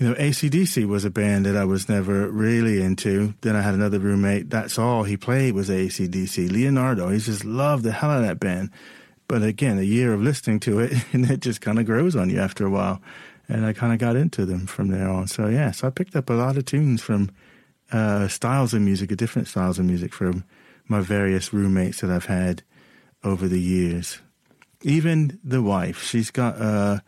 you 0.00 0.08
know, 0.08 0.14
ACDC 0.14 0.86
was 0.86 1.04
a 1.04 1.10
band 1.10 1.44
that 1.44 1.58
I 1.58 1.64
was 1.64 1.86
never 1.86 2.26
really 2.30 2.80
into. 2.80 3.34
Then 3.42 3.54
I 3.54 3.60
had 3.60 3.74
another 3.74 3.98
roommate. 3.98 4.48
That's 4.48 4.78
all 4.78 5.02
he 5.04 5.18
played 5.18 5.52
was 5.52 5.68
ACDC. 5.68 6.50
Leonardo, 6.50 7.10
he 7.10 7.18
just 7.18 7.44
loved 7.44 7.84
the 7.84 7.92
hell 7.92 8.10
out 8.10 8.22
of 8.22 8.26
that 8.26 8.40
band. 8.40 8.70
But 9.28 9.42
again, 9.42 9.78
a 9.78 9.82
year 9.82 10.14
of 10.14 10.22
listening 10.22 10.58
to 10.60 10.80
it, 10.80 10.94
and 11.12 11.30
it 11.30 11.40
just 11.40 11.60
kind 11.60 11.78
of 11.78 11.84
grows 11.84 12.16
on 12.16 12.30
you 12.30 12.40
after 12.40 12.64
a 12.64 12.70
while. 12.70 13.02
And 13.46 13.66
I 13.66 13.74
kind 13.74 13.92
of 13.92 13.98
got 13.98 14.16
into 14.16 14.46
them 14.46 14.66
from 14.66 14.88
there 14.88 15.06
on. 15.06 15.26
So, 15.26 15.48
yeah, 15.48 15.70
so 15.70 15.88
I 15.88 15.90
picked 15.90 16.16
up 16.16 16.30
a 16.30 16.34
lot 16.34 16.56
of 16.56 16.64
tunes 16.64 17.02
from 17.02 17.30
uh, 17.92 18.26
styles 18.28 18.72
of 18.72 18.80
music, 18.80 19.14
different 19.16 19.48
styles 19.48 19.78
of 19.78 19.84
music 19.84 20.14
from 20.14 20.44
my 20.88 21.00
various 21.00 21.52
roommates 21.52 22.00
that 22.00 22.10
I've 22.10 22.24
had 22.24 22.62
over 23.22 23.46
the 23.46 23.60
years. 23.60 24.22
Even 24.80 25.38
the 25.44 25.60
wife, 25.60 26.02
she's 26.02 26.30
got. 26.30 26.58
Uh, 26.58 27.00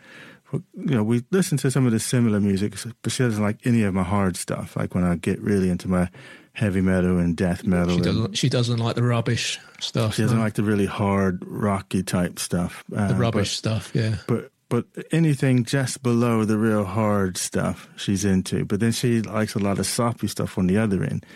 you 0.52 0.94
know, 0.94 1.02
we 1.02 1.24
listen 1.30 1.58
to 1.58 1.70
some 1.70 1.86
of 1.86 1.92
the 1.92 2.00
similar 2.00 2.40
music, 2.40 2.74
but 3.02 3.12
she 3.12 3.22
doesn't 3.22 3.42
like 3.42 3.58
any 3.64 3.82
of 3.82 3.94
my 3.94 4.02
hard 4.02 4.36
stuff. 4.36 4.76
Like 4.76 4.94
when 4.94 5.04
I 5.04 5.16
get 5.16 5.40
really 5.40 5.70
into 5.70 5.88
my 5.88 6.08
heavy 6.54 6.80
metal 6.80 7.18
and 7.18 7.36
death 7.36 7.64
metal. 7.64 7.96
She 7.96 8.02
doesn't. 8.02 8.34
She 8.38 8.48
doesn't 8.48 8.78
like 8.78 8.94
the 8.94 9.02
rubbish 9.02 9.58
stuff. 9.80 10.14
She 10.14 10.22
doesn't 10.22 10.38
no. 10.38 10.44
like 10.44 10.54
the 10.54 10.62
really 10.62 10.86
hard, 10.86 11.42
rocky 11.46 12.02
type 12.02 12.38
stuff. 12.38 12.84
Uh, 12.94 13.08
the 13.08 13.14
rubbish 13.14 13.50
but, 13.50 13.58
stuff, 13.58 13.90
yeah. 13.94 14.16
But 14.26 14.50
but 14.68 14.86
anything 15.10 15.64
just 15.64 16.02
below 16.02 16.44
the 16.44 16.56
real 16.56 16.84
hard 16.84 17.36
stuff, 17.36 17.88
she's 17.96 18.24
into. 18.24 18.64
But 18.64 18.80
then 18.80 18.92
she 18.92 19.20
likes 19.20 19.54
a 19.54 19.58
lot 19.58 19.78
of 19.78 19.86
soppy 19.86 20.28
stuff 20.28 20.56
on 20.56 20.66
the 20.66 20.78
other 20.78 21.02
end 21.02 21.26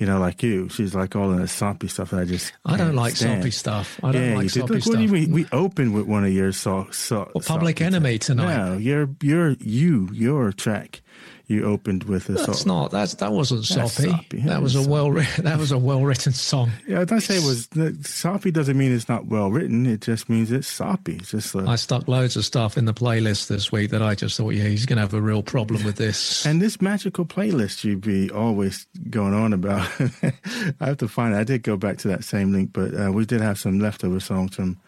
you 0.00 0.06
know, 0.06 0.18
like 0.18 0.42
you. 0.42 0.70
She's 0.70 0.94
like 0.94 1.14
all 1.14 1.30
in 1.30 1.42
the 1.42 1.46
soppy 1.46 1.86
stuff 1.86 2.10
that 2.10 2.20
I 2.20 2.24
just. 2.24 2.54
I 2.64 2.78
don't 2.78 2.94
like 2.96 3.16
stand. 3.16 3.42
soppy 3.42 3.50
stuff. 3.50 4.00
I 4.02 4.12
don't 4.12 4.30
yeah, 4.30 4.34
like 4.34 4.48
soppy 4.48 4.72
Look, 4.72 4.82
stuff. 4.82 4.92
What 4.92 4.96
do 4.96 5.02
you 5.02 5.08
mean? 5.10 5.30
We 5.30 5.46
opened 5.52 5.92
with 5.94 6.06
one 6.06 6.24
of 6.24 6.32
your 6.32 6.52
so, 6.52 6.88
so, 6.90 7.30
well, 7.34 7.44
Public 7.46 7.82
Enemy 7.82 8.18
tonight. 8.18 8.56
No, 8.56 8.78
you're 8.78 9.10
you're 9.20 9.50
you 9.60 10.08
your 10.10 10.52
track 10.52 11.02
you 11.50 11.64
opened 11.64 12.04
with 12.04 12.28
a 12.28 12.32
That's 12.32 12.64
not 12.64 12.92
that's 12.92 13.14
that 13.14 13.32
wasn't 13.32 13.64
soppy. 13.64 14.08
soppy. 14.08 14.40
That 14.50 14.62
was 14.62 14.76
a 14.76 14.88
well 14.88 15.10
that 15.10 15.58
was 15.58 15.72
a 15.72 15.78
well 15.78 16.02
written 16.02 16.32
song. 16.32 16.70
Yeah, 16.86 17.04
I 17.10 17.18
say 17.18 17.36
it 17.36 17.44
was 17.44 17.68
soppy 18.06 18.50
doesn't 18.52 18.78
mean 18.78 18.92
it's 18.92 19.08
not 19.08 19.26
well 19.26 19.50
written. 19.50 19.84
It 19.84 20.00
just 20.00 20.28
means 20.28 20.52
it's 20.52 20.68
soppy. 20.68 21.16
It's 21.16 21.32
just 21.32 21.56
I 21.56 21.76
stuck 21.76 22.06
loads 22.08 22.36
of 22.36 22.44
stuff 22.44 22.78
in 22.78 22.84
the 22.84 22.94
playlist 22.94 23.48
this 23.48 23.72
week 23.72 23.90
that 23.90 24.02
I 24.02 24.14
just 24.14 24.36
thought, 24.36 24.50
yeah, 24.50 24.64
he's 24.64 24.86
going 24.86 24.96
to 24.96 25.02
have 25.02 25.14
a 25.14 25.20
real 25.20 25.42
problem 25.42 25.84
with 25.84 25.96
this. 25.96 26.46
and 26.50 26.62
this 26.62 26.80
magical 26.80 27.24
playlist 27.26 27.82
you'd 27.84 28.00
be 28.00 28.30
always 28.30 28.86
going 29.10 29.34
on 29.34 29.52
about. 29.52 29.88
I 30.80 30.86
have 30.86 30.98
to 30.98 31.08
find 31.08 31.34
it. 31.34 31.38
I 31.38 31.44
did 31.44 31.62
go 31.64 31.76
back 31.76 31.98
to 31.98 32.08
that 32.08 32.24
same 32.24 32.52
link, 32.52 32.70
but 32.72 32.94
uh, 32.94 33.10
we 33.12 33.24
did 33.26 33.40
have 33.40 33.58
some 33.58 33.80
leftover 33.80 34.20
songs 34.20 34.54
from 34.54 34.78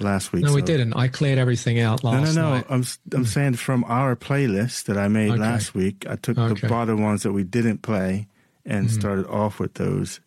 last 0.00 0.32
week. 0.32 0.44
No, 0.44 0.54
we 0.54 0.62
didn't. 0.62 0.94
I 0.94 1.08
cleared 1.08 1.38
everything 1.38 1.80
out 1.80 2.04
last 2.04 2.34
No, 2.34 2.42
no, 2.42 2.48
no. 2.48 2.54
Night. 2.56 2.66
I'm 2.68 2.84
I'm 3.12 3.24
mm. 3.24 3.26
saying 3.26 3.54
from 3.54 3.84
our 3.84 4.16
playlist 4.16 4.84
that 4.84 4.96
I 4.96 5.08
made 5.08 5.30
okay. 5.32 5.40
last 5.40 5.74
week, 5.74 6.06
I 6.08 6.16
took 6.16 6.38
okay. 6.38 6.60
the 6.60 6.68
bottom 6.68 7.02
ones 7.02 7.22
that 7.22 7.32
we 7.32 7.44
didn't 7.44 7.82
play 7.82 8.28
and 8.64 8.88
mm. 8.88 8.90
started 8.90 9.26
off 9.26 9.58
with 9.58 9.74
those 9.74 10.20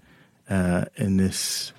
uh, 0.49 0.85
in 0.95 1.17
this 1.17 1.73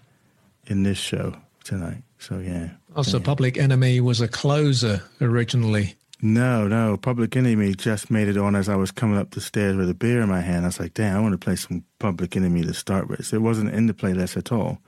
in 0.66 0.82
this 0.82 0.98
show 0.98 1.34
tonight. 1.64 2.02
So 2.18 2.38
yeah. 2.38 2.70
Also, 2.96 3.18
yeah. 3.18 3.24
Public 3.24 3.56
Enemy 3.56 4.00
was 4.00 4.20
a 4.20 4.28
closer 4.28 5.02
originally. 5.20 5.94
No, 6.22 6.68
no. 6.68 6.98
Public 6.98 7.34
Enemy 7.34 7.74
just 7.74 8.10
made 8.10 8.28
it 8.28 8.36
on 8.36 8.54
as 8.54 8.68
I 8.68 8.76
was 8.76 8.90
coming 8.90 9.16
up 9.16 9.30
the 9.30 9.40
stairs 9.40 9.74
with 9.74 9.88
a 9.88 9.94
beer 9.94 10.20
in 10.20 10.28
my 10.28 10.42
hand. 10.42 10.66
I 10.66 10.68
was 10.68 10.78
like, 10.78 10.92
damn, 10.92 11.16
I 11.16 11.20
want 11.20 11.32
to 11.32 11.38
play 11.38 11.56
some 11.56 11.82
Public 11.98 12.36
Enemy 12.36 12.62
to 12.64 12.74
start 12.74 13.08
with. 13.08 13.24
So 13.24 13.36
it 13.36 13.42
wasn't 13.42 13.72
in 13.72 13.86
the 13.86 13.94
playlist 13.94 14.36
at 14.36 14.52
all 14.52 14.80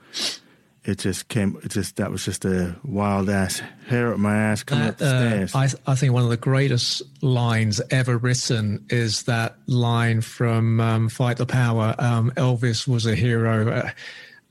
it 0.85 0.99
just 0.99 1.29
came. 1.29 1.57
It 1.63 1.71
just 1.71 1.95
that 1.95 2.11
was 2.11 2.25
just 2.25 2.43
a 2.45 2.75
wild 2.83 3.29
ass 3.29 3.61
hair 3.87 4.13
up 4.13 4.19
my 4.19 4.35
ass 4.35 4.63
coming 4.63 4.85
that, 4.85 4.91
up 4.91 4.97
the 4.97 5.05
uh, 5.05 5.47
stairs. 5.47 5.77
I, 5.87 5.91
I 5.91 5.95
think 5.95 6.13
one 6.13 6.23
of 6.23 6.29
the 6.29 6.37
greatest 6.37 7.01
lines 7.21 7.81
ever 7.89 8.17
written 8.17 8.85
is 8.89 9.23
that 9.23 9.55
line 9.67 10.21
from 10.21 10.81
um, 10.81 11.09
"Fight 11.09 11.37
the 11.37 11.45
Power." 11.45 11.95
Um, 11.99 12.31
Elvis 12.31 12.87
was 12.87 13.05
a 13.05 13.15
hero. 13.15 13.71
Uh, 13.71 13.89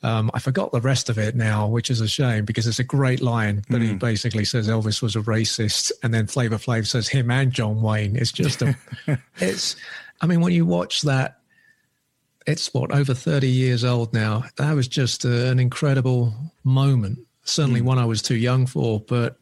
um, 0.05 0.31
I 0.35 0.41
forgot 0.41 0.73
the 0.73 0.81
rest 0.81 1.11
of 1.11 1.19
it 1.19 1.37
now, 1.37 1.69
which 1.69 1.91
is 1.91 2.01
a 2.01 2.09
shame 2.09 2.45
because 2.45 2.67
it's 2.67 2.81
a 2.81 2.85
great 2.85 3.21
line. 3.21 3.63
But 3.69 3.83
mm. 3.83 3.89
he 3.89 3.95
basically 3.95 4.45
says 4.45 4.69
Elvis 4.69 5.03
was 5.03 5.15
a 5.17 5.21
racist, 5.21 5.93
and 6.03 6.15
then 6.15 6.27
Flavor 6.27 6.57
Flav 6.57 6.87
says 6.87 7.09
him 7.09 7.31
and 7.31 7.53
John 7.53 7.83
Wayne. 7.83 8.17
It's 8.17 8.33
just 8.33 8.63
a. 8.63 8.77
it's. 9.37 9.77
I 10.23 10.27
mean, 10.27 10.41
when 10.41 10.53
you 10.53 10.65
watch 10.65 11.03
that 11.03 11.42
it's 12.47 12.73
what 12.75 12.93
over 12.93 13.15
30 13.15 13.49
years 13.49 13.85
old 13.85 14.13
now. 14.13 14.45
That 14.57 14.75
was 14.75 14.89
just 14.89 15.25
uh, 15.25 15.29
an 15.29 15.59
incredible 15.59 16.35
moment. 16.65 17.19
Certainly 17.45 17.81
mm. 17.81 17.85
one 17.85 17.99
I 17.99 18.05
was 18.05 18.23
too 18.23 18.37
young 18.37 18.67
for, 18.67 19.01
but 19.01 19.37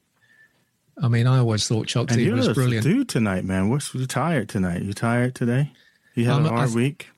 I 1.02 1.08
mean, 1.08 1.26
I 1.26 1.38
always 1.38 1.66
thought 1.66 1.86
Chuck 1.86 2.08
D 2.08 2.30
was 2.30 2.48
brilliant. 2.48 2.84
Do 2.84 3.04
tonight, 3.04 3.44
man. 3.44 3.70
What's 3.70 3.94
you 3.94 4.06
tired 4.06 4.48
tonight? 4.48 4.82
You 4.82 4.92
tired 4.92 5.34
today? 5.34 5.72
You 6.14 6.26
had 6.26 6.34
um, 6.34 6.46
a 6.46 6.48
hard 6.50 6.68
th- 6.68 6.76
week. 6.76 7.08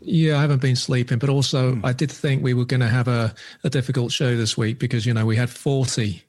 Yeah, 0.00 0.38
I 0.38 0.40
haven't 0.40 0.60
been 0.60 0.76
sleeping, 0.76 1.18
but 1.18 1.28
also 1.28 1.74
mm. 1.74 1.84
I 1.84 1.92
did 1.92 2.10
think 2.10 2.42
we 2.42 2.54
were 2.54 2.64
going 2.64 2.80
to 2.80 2.88
have 2.88 3.08
a, 3.08 3.34
a 3.64 3.70
difficult 3.70 4.12
show 4.12 4.36
this 4.36 4.56
week 4.56 4.78
because 4.78 5.06
you 5.06 5.14
know 5.14 5.26
we 5.26 5.36
had 5.36 5.50
40 5.50 6.22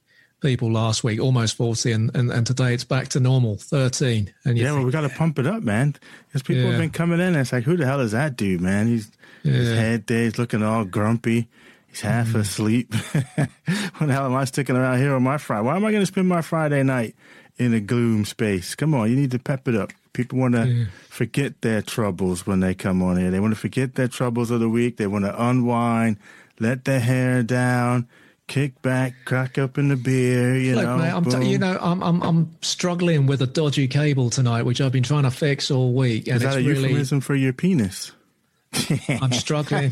people 0.44 0.72
last 0.72 1.04
week, 1.04 1.20
almost 1.20 1.56
40, 1.56 1.92
and, 1.94 2.16
and, 2.16 2.30
and 2.30 2.46
today 2.46 2.74
it's 2.74 2.84
back 2.84 3.08
to 3.10 3.20
normal, 3.20 3.56
13. 3.56 4.32
And 4.44 4.58
yeah, 4.58 4.66
think, 4.66 4.76
well, 4.76 4.86
we 4.86 4.92
got 4.92 5.02
to 5.02 5.10
pump 5.10 5.40
it 5.40 5.48
up, 5.48 5.64
man. 5.64 5.96
Because 6.28 6.44
people 6.44 6.64
yeah. 6.64 6.72
have 6.72 6.80
been 6.80 6.92
coming 6.92 7.20
in 7.20 7.28
and 7.28 7.38
it's 7.38 7.54
like, 7.54 7.64
who 7.64 7.78
the 7.78 7.86
hell 7.86 8.02
is 8.02 8.12
that 8.12 8.36
dude, 8.36 8.62
man? 8.62 8.88
He's 8.88 9.10
yeah. 9.42 9.54
his 9.54 9.70
head 9.70 10.06
there, 10.06 10.26
he's 10.26 10.38
looking 10.38 10.62
all 10.62 10.86
grumpy. 10.86 11.48
He's 11.88 12.02
half 12.02 12.28
mm. 12.28 12.40
asleep. 12.40 12.94
what 12.96 14.08
the 14.08 14.14
hell 14.14 14.26
am 14.26 14.36
I 14.36 14.46
sticking 14.46 14.76
around 14.76 15.00
here 15.00 15.16
on 15.16 15.24
my 15.24 15.38
Friday? 15.38 15.66
Why 15.66 15.76
am 15.76 15.86
I 15.86 15.92
going 15.92 16.04
to 16.04 16.08
spend 16.08 16.28
my 16.28 16.42
Friday 16.42 16.84
night 16.84 17.16
in 17.58 17.74
a 17.74 17.80
gloom 17.80 18.26
space? 18.26 18.76
Come 18.76 18.94
on, 18.94 19.10
you 19.10 19.16
need 19.16 19.32
to 19.32 19.40
pep 19.40 19.68
it 19.68 19.76
up. 19.76 19.92
People 20.12 20.40
want 20.40 20.56
to 20.56 20.68
yeah. 20.68 20.86
forget 21.08 21.62
their 21.62 21.82
troubles 21.82 22.46
when 22.46 22.60
they 22.60 22.74
come 22.74 23.02
on 23.02 23.18
here. 23.18 23.32
They 23.32 23.40
want 23.40 23.54
to 23.54 23.60
forget 23.60 23.96
their 23.96 24.08
troubles 24.08 24.52
of 24.52 24.60
the 24.60 24.70
week. 24.70 24.98
They 24.98 25.08
want 25.08 25.26
to 25.26 25.44
unwind, 25.44 26.18
let 26.60 26.86
their 26.86 27.00
hair 27.00 27.44
down, 27.44 28.08
kick 28.54 28.80
back, 28.84 29.16
crack 29.26 29.58
open 29.58 29.88
the 29.88 29.96
beer. 29.96 30.56
You 30.56 30.76
Look, 30.76 30.86
know, 30.86 30.98
mate, 30.98 31.10
I'm 31.10 31.26
t- 31.26 31.50
you 31.50 31.58
know, 31.58 31.76
I'm, 31.82 32.04
I'm 32.04 32.22
I'm 32.22 32.56
struggling 32.62 33.26
with 33.26 33.42
a 33.42 33.48
dodgy 33.48 33.88
cable 33.88 34.30
tonight, 34.30 34.62
which 34.62 34.80
I've 34.80 34.92
been 34.92 35.02
trying 35.02 35.24
to 35.24 35.32
fix 35.32 35.72
all 35.72 35.92
week. 35.92 36.28
And 36.28 36.36
Is 36.38 36.44
that 36.44 36.58
it's 36.60 36.66
a 36.66 36.70
really, 36.70 36.90
euphemism 36.90 37.22
for 37.22 37.34
your 37.34 37.52
penis? 37.52 38.12
I'm 39.10 39.34
struggling. 39.34 39.92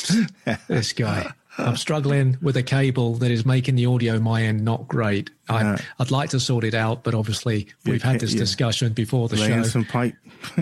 this 0.68 0.94
guy. 0.94 1.32
I'm 1.58 1.76
struggling 1.76 2.38
with 2.40 2.56
a 2.56 2.62
cable 2.62 3.16
that 3.16 3.30
is 3.30 3.44
making 3.44 3.74
the 3.74 3.84
audio 3.84 4.18
my 4.18 4.42
end 4.42 4.64
not 4.64 4.88
great. 4.88 5.28
I, 5.50 5.78
would 5.98 6.10
like 6.10 6.30
to 6.30 6.40
sort 6.40 6.64
it 6.64 6.72
out, 6.72 7.04
but 7.04 7.14
obviously 7.14 7.66
we've 7.84 8.02
had 8.02 8.20
this 8.20 8.32
discussion 8.32 8.94
before 8.94 9.28
the 9.28 9.36
Laying 9.36 9.64
show. 9.64 9.68
some 9.68 9.84
pipe. 9.84 10.14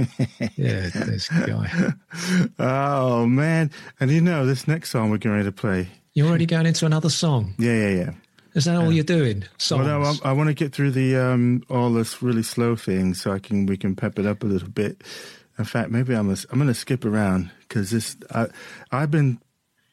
yeah, 0.56 0.88
this 0.88 1.28
guy. 1.28 1.92
Oh 2.58 3.24
man! 3.26 3.70
And 4.00 4.10
you 4.10 4.20
know, 4.20 4.44
this 4.46 4.66
next 4.66 4.90
song 4.90 5.10
we're 5.10 5.18
going 5.18 5.44
to 5.44 5.52
play 5.52 5.90
you're 6.20 6.28
already 6.28 6.44
going 6.44 6.66
into 6.66 6.84
another 6.84 7.08
song. 7.08 7.54
Yeah, 7.58 7.72
yeah, 7.72 7.88
yeah. 7.88 8.10
Is 8.52 8.66
that 8.66 8.76
all 8.76 8.92
you're 8.92 9.04
doing? 9.04 9.44
Songs? 9.56 9.86
Well, 9.86 10.00
no, 10.00 10.14
I, 10.22 10.30
I 10.30 10.32
want 10.32 10.48
to 10.48 10.54
get 10.54 10.74
through 10.74 10.90
the 10.90 11.16
um, 11.16 11.62
all 11.70 11.90
this 11.90 12.20
really 12.20 12.42
slow 12.42 12.76
thing, 12.76 13.14
so 13.14 13.32
I 13.32 13.38
can 13.38 13.64
we 13.64 13.78
can 13.78 13.96
pep 13.96 14.18
it 14.18 14.26
up 14.26 14.42
a 14.42 14.46
little 14.46 14.68
bit. 14.68 15.02
In 15.58 15.64
fact, 15.64 15.90
maybe 15.90 16.14
I'm 16.14 16.28
a, 16.28 16.36
I'm 16.50 16.58
going 16.58 16.68
to 16.68 16.74
skip 16.74 17.06
around 17.06 17.50
because 17.60 17.90
this 17.90 18.16
I 18.34 18.48
I've 18.92 19.10
been. 19.10 19.40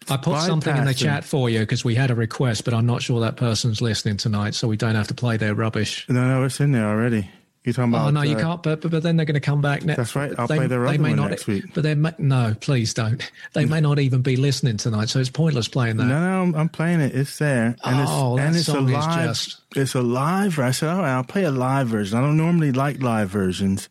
I 0.10 0.18
put 0.18 0.42
something 0.42 0.76
in 0.76 0.86
the 0.86 0.94
chat 0.94 1.24
for 1.24 1.50
you 1.50 1.60
because 1.60 1.86
we 1.86 1.96
had 1.96 2.12
a 2.12 2.16
request, 2.16 2.66
but 2.66 2.74
I'm 2.74 2.86
not 2.86 3.02
sure 3.02 3.22
that 3.22 3.38
person's 3.38 3.82
listening 3.82 4.18
tonight, 4.18 4.54
so 4.54 4.68
we 4.68 4.78
don't 4.78 4.96
have 4.96 5.08
to 5.08 5.14
play 5.14 5.38
their 5.38 5.54
rubbish. 5.54 6.06
No, 6.10 6.28
no, 6.28 6.44
it's 6.44 6.60
in 6.60 6.72
there 6.72 6.88
already. 6.88 7.30
You're 7.68 7.74
talking 7.74 7.93
about? 7.93 8.07
Oh 8.07 8.11
no, 8.11 8.22
you 8.22 8.38
uh, 8.38 8.39
can't. 8.39 8.63
But, 8.63 8.80
but, 8.80 8.91
but 8.91 9.03
then 9.03 9.18
they're 9.18 9.26
going 9.26 9.34
to 9.34 9.41
come 9.41 9.59
back 9.59 9.84
next. 9.84 9.97
That's 9.97 10.15
right. 10.15 10.32
I'll 10.38 10.47
they, 10.47 10.55
play 10.55 10.68
their 10.68 10.88
other 10.88 11.01
one 11.01 11.18
not, 11.18 11.32
next 11.32 11.47
week. 11.47 11.65
But 11.74 11.84
they 11.84 11.95
may, 11.95 12.13
no, 12.18 12.55
please 12.61 12.93
don't. 12.93 13.30
They 13.53 13.65
may 13.65 13.82
not 13.82 13.99
even 13.99 14.22
be 14.22 14.38
listening 14.38 14.78
tonight, 14.78 15.09
so 15.09 15.20
it's 15.20 15.30
pointless 15.30 15.68
playing 15.68 15.97
that. 15.97 16.05
No, 16.05 16.20
no, 16.20 16.41
I'm, 16.43 16.55
I'm 16.55 16.70
playing 16.70 17.01
it. 17.01 17.13
It's 17.13 17.39
there, 17.39 17.76
and 17.84 18.07
oh, 18.07 18.38
it's 18.38 18.45
and 18.45 18.55
it's 18.55 18.68
a 18.70 18.80
live. 18.80 19.28
Just... 19.30 19.61
It's 19.76 19.95
a 19.95 20.01
live. 20.01 20.59
I 20.59 20.72
said, 20.72 20.89
all 20.89 21.01
right, 21.01 21.11
I'll 21.11 21.24
play 21.24 21.43
a 21.43 21.51
live 21.51 21.88
version. 21.88 22.18
I 22.18 22.22
don't 22.22 22.38
normally 22.38 22.72
like 22.72 23.01
live 23.01 23.30
versions 23.30 23.89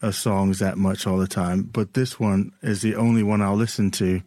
of 0.00 0.16
songs 0.16 0.58
that 0.58 0.78
much 0.78 1.06
all 1.06 1.18
the 1.18 1.28
time, 1.28 1.62
but 1.62 1.94
this 1.94 2.18
one 2.18 2.52
is 2.62 2.82
the 2.82 2.96
only 2.96 3.22
one 3.22 3.40
I'll 3.40 3.54
listen 3.54 3.92
to. 3.92 4.20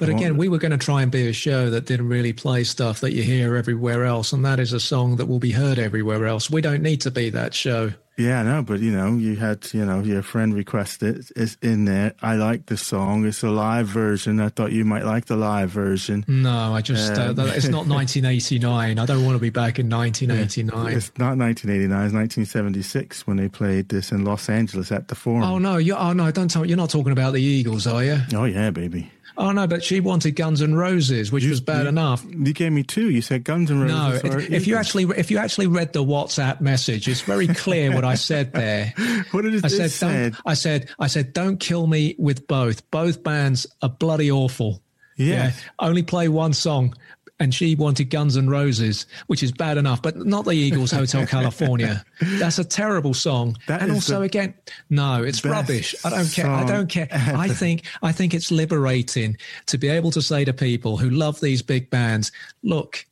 But 0.00 0.08
again, 0.08 0.38
we 0.38 0.48
were 0.48 0.56
going 0.56 0.70
to 0.70 0.78
try 0.78 1.02
and 1.02 1.12
be 1.12 1.28
a 1.28 1.32
show 1.34 1.68
that 1.68 1.84
didn't 1.84 2.08
really 2.08 2.32
play 2.32 2.64
stuff 2.64 3.00
that 3.00 3.12
you 3.12 3.22
hear 3.22 3.54
everywhere 3.54 4.06
else, 4.06 4.32
and 4.32 4.42
that 4.46 4.58
is 4.58 4.72
a 4.72 4.80
song 4.80 5.16
that 5.16 5.26
will 5.26 5.38
be 5.38 5.50
heard 5.50 5.78
everywhere 5.78 6.26
else. 6.26 6.48
We 6.48 6.62
don't 6.62 6.82
need 6.82 7.02
to 7.02 7.10
be 7.10 7.28
that 7.30 7.52
show. 7.52 7.92
Yeah, 8.20 8.42
no, 8.42 8.62
but 8.62 8.80
you 8.80 8.92
know, 8.92 9.16
you 9.16 9.36
had, 9.36 9.66
you 9.72 9.84
know, 9.84 10.00
your 10.00 10.22
friend 10.22 10.52
request 10.54 11.02
it. 11.02 11.30
It's 11.34 11.56
in 11.62 11.86
there. 11.86 12.14
I 12.22 12.34
like 12.36 12.66
the 12.66 12.76
song. 12.76 13.24
It's 13.26 13.42
a 13.42 13.48
live 13.50 13.86
version. 13.86 14.40
I 14.40 14.50
thought 14.50 14.72
you 14.72 14.84
might 14.84 15.04
like 15.04 15.24
the 15.26 15.36
live 15.36 15.70
version. 15.70 16.24
No, 16.28 16.74
I 16.74 16.82
just, 16.82 17.12
um, 17.18 17.38
uh, 17.38 17.46
it's 17.46 17.68
not 17.68 17.86
1989. 17.88 18.98
I 18.98 19.06
don't 19.06 19.24
want 19.24 19.36
to 19.36 19.40
be 19.40 19.50
back 19.50 19.78
in 19.78 19.88
1989. 19.88 20.96
It's 20.96 21.10
not 21.18 21.38
1989. 21.38 22.04
It's 22.06 22.14
1976 22.14 23.26
when 23.26 23.38
they 23.38 23.48
played 23.48 23.88
this 23.88 24.12
in 24.12 24.24
Los 24.24 24.48
Angeles 24.48 24.92
at 24.92 25.08
the 25.08 25.14
Forum. 25.14 25.42
Oh, 25.42 25.58
no. 25.58 25.78
You, 25.78 25.94
oh, 25.94 26.12
no, 26.12 26.30
don't 26.30 26.48
tell 26.50 26.62
me. 26.62 26.68
You're 26.68 26.76
not 26.76 26.90
talking 26.90 27.12
about 27.12 27.32
the 27.32 27.42
Eagles, 27.42 27.86
are 27.86 28.04
you? 28.04 28.18
Oh, 28.34 28.44
yeah, 28.44 28.70
baby. 28.70 29.10
Oh 29.36 29.52
no, 29.52 29.66
but 29.66 29.82
she 29.82 30.00
wanted 30.00 30.32
Guns 30.32 30.60
and 30.60 30.76
Roses, 30.76 31.30
which 31.32 31.44
you, 31.44 31.50
was 31.50 31.60
bad 31.60 31.82
you, 31.82 31.88
enough. 31.88 32.24
You 32.28 32.52
gave 32.52 32.72
me 32.72 32.82
two. 32.82 33.10
You 33.10 33.22
said 33.22 33.44
Guns 33.44 33.70
and 33.70 33.82
Roses. 33.82 34.24
No, 34.24 34.38
if 34.38 34.66
you 34.66 34.76
actually 34.76 35.04
if 35.16 35.30
you 35.30 35.38
actually 35.38 35.66
read 35.66 35.92
the 35.92 36.04
WhatsApp 36.04 36.60
message, 36.60 37.08
it's 37.08 37.20
very 37.22 37.46
clear 37.46 37.94
what 37.94 38.04
I 38.04 38.14
said 38.14 38.52
there. 38.52 38.92
what 39.30 39.42
did 39.42 39.54
it, 39.54 39.64
I 39.64 39.68
said? 39.68 40.36
I 40.44 40.54
said 40.54 40.90
I 40.98 41.06
said 41.06 41.32
don't 41.32 41.58
kill 41.58 41.86
me 41.86 42.14
with 42.18 42.46
both. 42.46 42.88
Both 42.90 43.22
bands 43.22 43.66
are 43.82 43.88
bloody 43.88 44.30
awful. 44.30 44.82
Yes. 45.16 45.60
Yeah, 45.62 45.70
only 45.86 46.02
play 46.02 46.28
one 46.28 46.54
song 46.54 46.94
and 47.40 47.54
she 47.54 47.74
wanted 47.74 48.10
Guns 48.10 48.36
N' 48.36 48.48
Roses, 48.48 49.06
which 49.26 49.42
is 49.42 49.50
bad 49.50 49.78
enough, 49.78 50.02
but 50.02 50.16
not 50.16 50.44
the 50.44 50.52
Eagles 50.52 50.90
Hotel 50.90 51.26
California. 51.26 52.04
That's 52.20 52.58
a 52.58 52.64
terrible 52.64 53.14
song. 53.14 53.56
That 53.66 53.82
and 53.82 53.90
also, 53.90 54.22
again, 54.22 54.54
no, 54.90 55.22
it's 55.24 55.44
rubbish. 55.44 55.94
I 56.04 56.10
don't 56.10 56.30
care. 56.30 56.50
I 56.50 56.64
don't 56.64 56.88
care. 56.88 57.08
Ever. 57.10 57.36
I 57.36 57.48
think 57.48 57.86
I 58.02 58.12
think 58.12 58.34
it's 58.34 58.50
liberating 58.52 59.38
to 59.66 59.78
be 59.78 59.88
able 59.88 60.10
to 60.12 60.22
say 60.22 60.44
to 60.44 60.52
people 60.52 60.98
who 60.98 61.10
love 61.10 61.40
these 61.40 61.62
big 61.62 61.88
bands, 61.88 62.30
look, 62.62 63.06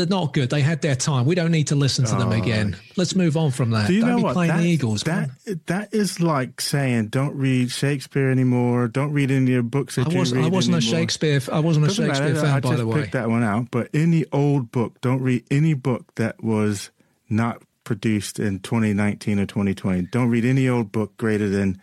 they're 0.00 0.18
not 0.18 0.32
good. 0.32 0.48
They 0.48 0.62
had 0.62 0.80
their 0.80 0.96
time. 0.96 1.26
We 1.26 1.34
don't 1.34 1.50
need 1.50 1.66
to 1.68 1.74
listen 1.74 2.06
to 2.06 2.14
them 2.14 2.30
oh. 2.30 2.42
again. 2.42 2.76
Let's 2.96 3.14
move 3.14 3.36
on 3.36 3.50
from 3.50 3.70
that. 3.70 3.86
Do 3.86 3.92
you 3.92 4.00
don't 4.00 4.10
know 4.10 4.16
be 4.16 4.22
what? 4.22 4.32
playing 4.32 4.52
that, 4.52 4.62
the 4.62 4.68
Eagles. 4.68 5.02
That 5.02 5.30
that 5.66 5.92
is 5.92 6.20
like 6.20 6.60
saying 6.60 7.08
don't 7.08 7.36
read 7.36 7.70
Shakespeare 7.70 8.30
anymore. 8.30 8.88
Don't 8.88 9.12
read 9.12 9.30
any 9.30 9.44
of 9.44 9.48
your 9.48 9.62
books 9.62 9.96
that 9.96 10.08
I 10.08 10.18
was, 10.18 10.32
you 10.32 10.38
read 10.38 10.46
I 10.46 10.48
wasn't 10.48 10.76
anymore. 10.76 10.96
a 10.96 11.00
Shakespeare. 11.00 11.40
I 11.52 11.60
wasn't 11.60 11.86
a 11.86 11.90
Shakespeare 11.90 12.28
matter. 12.30 12.40
fan, 12.40 12.54
I 12.56 12.60
by 12.60 12.76
the 12.76 12.86
way. 12.86 12.98
I 12.98 13.00
picked 13.02 13.12
that 13.12 13.28
one 13.28 13.44
out. 13.44 13.70
But 13.70 13.90
any 13.92 14.24
old 14.32 14.70
book, 14.70 15.00
don't 15.02 15.20
read 15.20 15.44
any 15.50 15.74
book 15.74 16.14
that 16.14 16.42
was 16.42 16.90
not 17.28 17.62
produced 17.84 18.38
in 18.38 18.60
2019 18.60 19.38
or 19.38 19.46
2020. 19.46 20.02
Don't 20.02 20.30
read 20.30 20.44
any 20.46 20.68
old 20.68 20.92
book 20.92 21.16
greater 21.18 21.48
than 21.48 21.78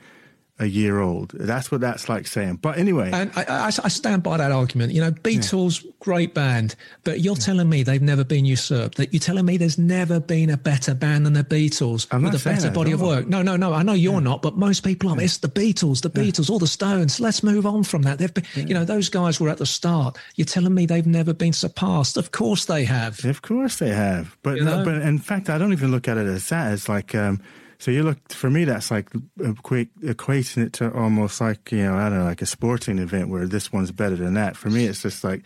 a 0.60 0.66
year 0.66 1.00
old. 1.00 1.32
That's 1.32 1.72
what 1.72 1.82
that's 1.82 2.10
like 2.10 2.26
saying. 2.26 2.56
But 2.58 2.78
anyway, 2.78 3.12
and 3.14 3.32
I, 3.36 3.44
I, 3.44 3.66
I 3.68 3.88
stand 3.90 4.24
by 4.24 4.38
that 4.38 4.52
argument. 4.52 4.92
You 4.92 5.02
know, 5.02 5.12
Beatles, 5.12 5.84
yeah. 5.84 5.92
great 6.00 6.34
band, 6.34 6.76
but 7.04 7.20
you're 7.22 7.36
telling 7.36 7.70
me 7.70 7.84
they've 7.84 8.02
never 8.02 8.24
been 8.24 8.44
usurped. 8.44 8.98
That 8.98 9.14
you're 9.14 9.20
telling 9.20 9.46
me 9.46 9.58
there's 9.58 9.78
never 9.78 10.20
been 10.20 10.50
a 10.50 10.58
better 10.58 10.96
band 10.96 11.28
than 11.28 11.34
the 11.34 11.44
Beatles 11.44 12.08
I'm 12.10 12.24
with 12.24 12.34
a 12.34 12.44
better 12.44 12.72
body 12.72 12.92
of 12.92 13.02
work. 13.02 13.28
No, 13.28 13.44
no, 13.44 13.56
no. 13.56 13.74
I 13.74 13.84
know 13.84 13.94
you're 13.94 14.14
yeah. 14.14 14.20
not, 14.20 14.42
but 14.42 14.58
most 14.58 14.84
people 14.84 15.12
are. 15.12 15.18
Yeah. 15.18 15.24
It's 15.24 15.38
the 15.38 15.48
Beatles, 15.48 16.02
the 16.02 16.10
Beatles, 16.10 16.50
all 16.50 16.60
the 16.60 16.68
Stones. 16.68 17.20
Let's 17.20 17.44
move 17.44 17.66
on 17.66 17.84
from 17.84 18.02
that. 18.04 18.18
They've 18.18 18.34
been, 18.34 18.46
you 18.56 18.74
know, 18.74 18.86
those 18.86 19.10
guys 19.10 19.40
were 19.40 19.50
at 19.50 19.60
the 19.60 19.66
start. 19.66 20.18
You're 20.36 20.46
telling 20.46 20.74
me 20.74 20.88
they've 20.88 21.06
never 21.06 21.34
been 21.34 21.54
surpassed. 21.54 22.18
Of 22.18 22.32
course 22.32 22.66
they 22.66 22.84
have. 22.86 23.24
Of 23.26 23.44
course 23.44 23.78
they 23.78 23.90
have. 23.90 24.36
But 24.42 24.58
you 24.58 24.64
know? 24.64 24.84
but 24.84 24.96
in 24.96 25.20
fact, 25.20 25.50
I 25.52 25.60
don't 25.60 25.72
even 25.72 25.92
look 25.92 26.08
at 26.08 26.18
it 26.18 26.26
as 26.26 26.50
that. 26.50 26.74
It's 26.74 26.90
like. 26.90 27.14
Um, 27.14 27.42
so 27.80 27.92
you 27.92 28.04
look 28.04 28.32
for 28.32 28.50
me. 28.50 28.66
That's 28.66 28.90
like 28.90 29.10
equate, 29.40 29.96
equating 30.02 30.66
it 30.66 30.74
to 30.74 30.92
almost 30.94 31.40
like 31.40 31.72
you 31.72 31.84
know 31.84 31.96
I 31.96 32.10
don't 32.10 32.20
know 32.20 32.26
like 32.26 32.42
a 32.42 32.48
sporting 32.48 33.00
event 33.00 33.30
where 33.30 33.46
this 33.46 33.72
one's 33.72 33.92
better 33.92 34.16
than 34.16 34.34
that. 34.34 34.58
For 34.58 34.70
me, 34.70 34.86
it's 34.86 35.02
just 35.02 35.24
like 35.24 35.44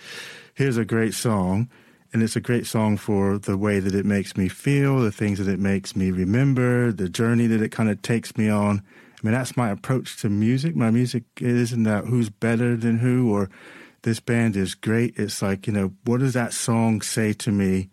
here's 0.53 0.77
a 0.77 0.85
great 0.85 1.13
song, 1.13 1.69
and 2.13 2.23
it's 2.23 2.35
a 2.35 2.41
great 2.41 2.65
song 2.65 2.97
for 2.97 3.37
the 3.37 3.57
way 3.57 3.79
that 3.79 3.95
it 3.95 4.05
makes 4.05 4.37
me 4.37 4.47
feel, 4.47 4.99
the 4.99 5.11
things 5.11 5.39
that 5.39 5.47
it 5.47 5.59
makes 5.59 5.95
me 5.95 6.11
remember, 6.11 6.91
the 6.91 7.09
journey 7.09 7.47
that 7.47 7.61
it 7.61 7.71
kind 7.71 7.89
of 7.89 8.01
takes 8.01 8.37
me 8.37 8.49
on. 8.49 8.81
I 9.21 9.27
mean, 9.27 9.33
that's 9.33 9.55
my 9.55 9.69
approach 9.69 10.17
to 10.21 10.29
music. 10.29 10.75
My 10.75 10.89
music 10.89 11.23
isn't 11.39 11.83
that 11.83 12.05
who's 12.05 12.29
better 12.29 12.75
than 12.75 12.99
who 12.99 13.31
or 13.31 13.49
this 14.01 14.19
band 14.19 14.55
is 14.55 14.73
great. 14.73 15.13
It's 15.17 15.41
like, 15.41 15.67
you 15.67 15.73
know, 15.73 15.93
what 16.05 16.21
does 16.21 16.33
that 16.33 16.53
song 16.53 17.01
say 17.01 17.33
to 17.33 17.51
me? 17.51 17.89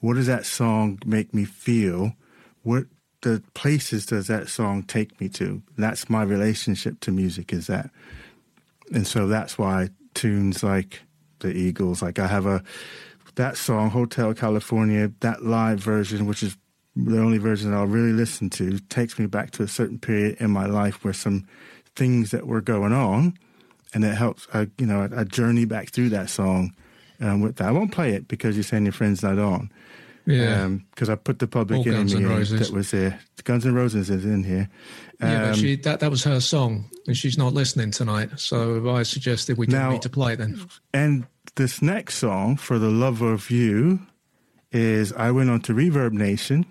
What 0.00 0.14
does 0.14 0.26
that 0.26 0.46
song 0.46 0.98
make 1.04 1.34
me 1.34 1.44
feel? 1.44 2.14
What 2.62 2.86
the 3.22 3.42
places 3.54 4.06
does 4.06 4.26
that 4.28 4.48
song 4.48 4.82
take 4.82 5.20
me 5.20 5.28
to? 5.30 5.62
That's 5.76 6.08
my 6.08 6.22
relationship 6.22 7.00
to 7.00 7.12
music 7.12 7.52
is 7.52 7.66
that. 7.66 7.90
And 8.92 9.06
so 9.06 9.26
that's 9.26 9.58
why 9.58 9.90
tunes 10.14 10.62
like 10.62 11.00
the 11.40 11.52
Eagles, 11.52 12.02
like 12.02 12.18
I 12.18 12.26
have 12.26 12.46
a 12.46 12.62
that 13.36 13.56
song, 13.56 13.90
Hotel 13.90 14.34
California, 14.34 15.12
that 15.20 15.44
live 15.44 15.78
version, 15.78 16.26
which 16.26 16.42
is 16.42 16.56
the 16.96 17.18
only 17.18 17.38
version 17.38 17.70
that 17.70 17.76
I'll 17.76 17.86
really 17.86 18.12
listen 18.12 18.50
to, 18.50 18.78
takes 18.78 19.18
me 19.18 19.26
back 19.26 19.52
to 19.52 19.62
a 19.62 19.68
certain 19.68 19.98
period 19.98 20.36
in 20.40 20.50
my 20.50 20.66
life 20.66 21.04
where 21.04 21.14
some 21.14 21.46
things 21.96 22.32
that 22.32 22.46
were 22.46 22.60
going 22.60 22.92
on, 22.92 23.34
and 23.94 24.04
it 24.04 24.14
helps. 24.14 24.46
I, 24.52 24.68
you 24.78 24.86
know, 24.86 25.02
I, 25.02 25.20
I 25.20 25.24
journey 25.24 25.64
back 25.64 25.90
through 25.90 26.10
that 26.10 26.28
song 26.28 26.74
um, 27.20 27.40
with 27.40 27.56
that. 27.56 27.68
I 27.68 27.72
won't 27.72 27.92
play 27.92 28.12
it 28.12 28.28
because 28.28 28.56
you're 28.56 28.64
saying 28.64 28.84
your 28.84 28.92
friend's 28.92 29.22
not 29.22 29.38
on. 29.38 29.70
Yeah, 30.26 30.68
because 30.90 31.08
um, 31.08 31.12
I 31.12 31.16
put 31.16 31.38
the 31.38 31.46
public 31.46 31.86
All 31.86 31.94
enemy 31.94 32.44
that 32.44 32.70
was 32.72 32.90
there. 32.90 33.18
Guns 33.44 33.66
N' 33.66 33.74
Roses 33.74 34.10
is 34.10 34.24
in 34.24 34.44
here. 34.44 34.68
Um, 35.20 35.28
yeah, 35.28 35.48
but 35.48 35.56
she 35.56 35.74
um, 35.74 35.80
that 35.82 36.00
that 36.00 36.10
was 36.10 36.24
her 36.24 36.40
song, 36.40 36.90
and 37.06 37.16
she's 37.16 37.38
not 37.38 37.54
listening 37.54 37.90
tonight. 37.90 38.30
So 38.36 38.90
I 38.90 39.02
suggested 39.02 39.56
we 39.56 39.66
now, 39.66 39.90
need 39.90 40.02
to 40.02 40.10
play 40.10 40.34
it 40.34 40.36
then. 40.36 40.66
And 40.92 41.26
this 41.56 41.82
next 41.82 42.16
song, 42.16 42.56
"For 42.56 42.78
the 42.78 42.90
Love 42.90 43.22
of 43.22 43.50
You," 43.50 44.00
is 44.72 45.12
I 45.14 45.30
went 45.30 45.50
on 45.50 45.60
to 45.62 45.72
Reverb 45.72 46.12
Nation. 46.12 46.66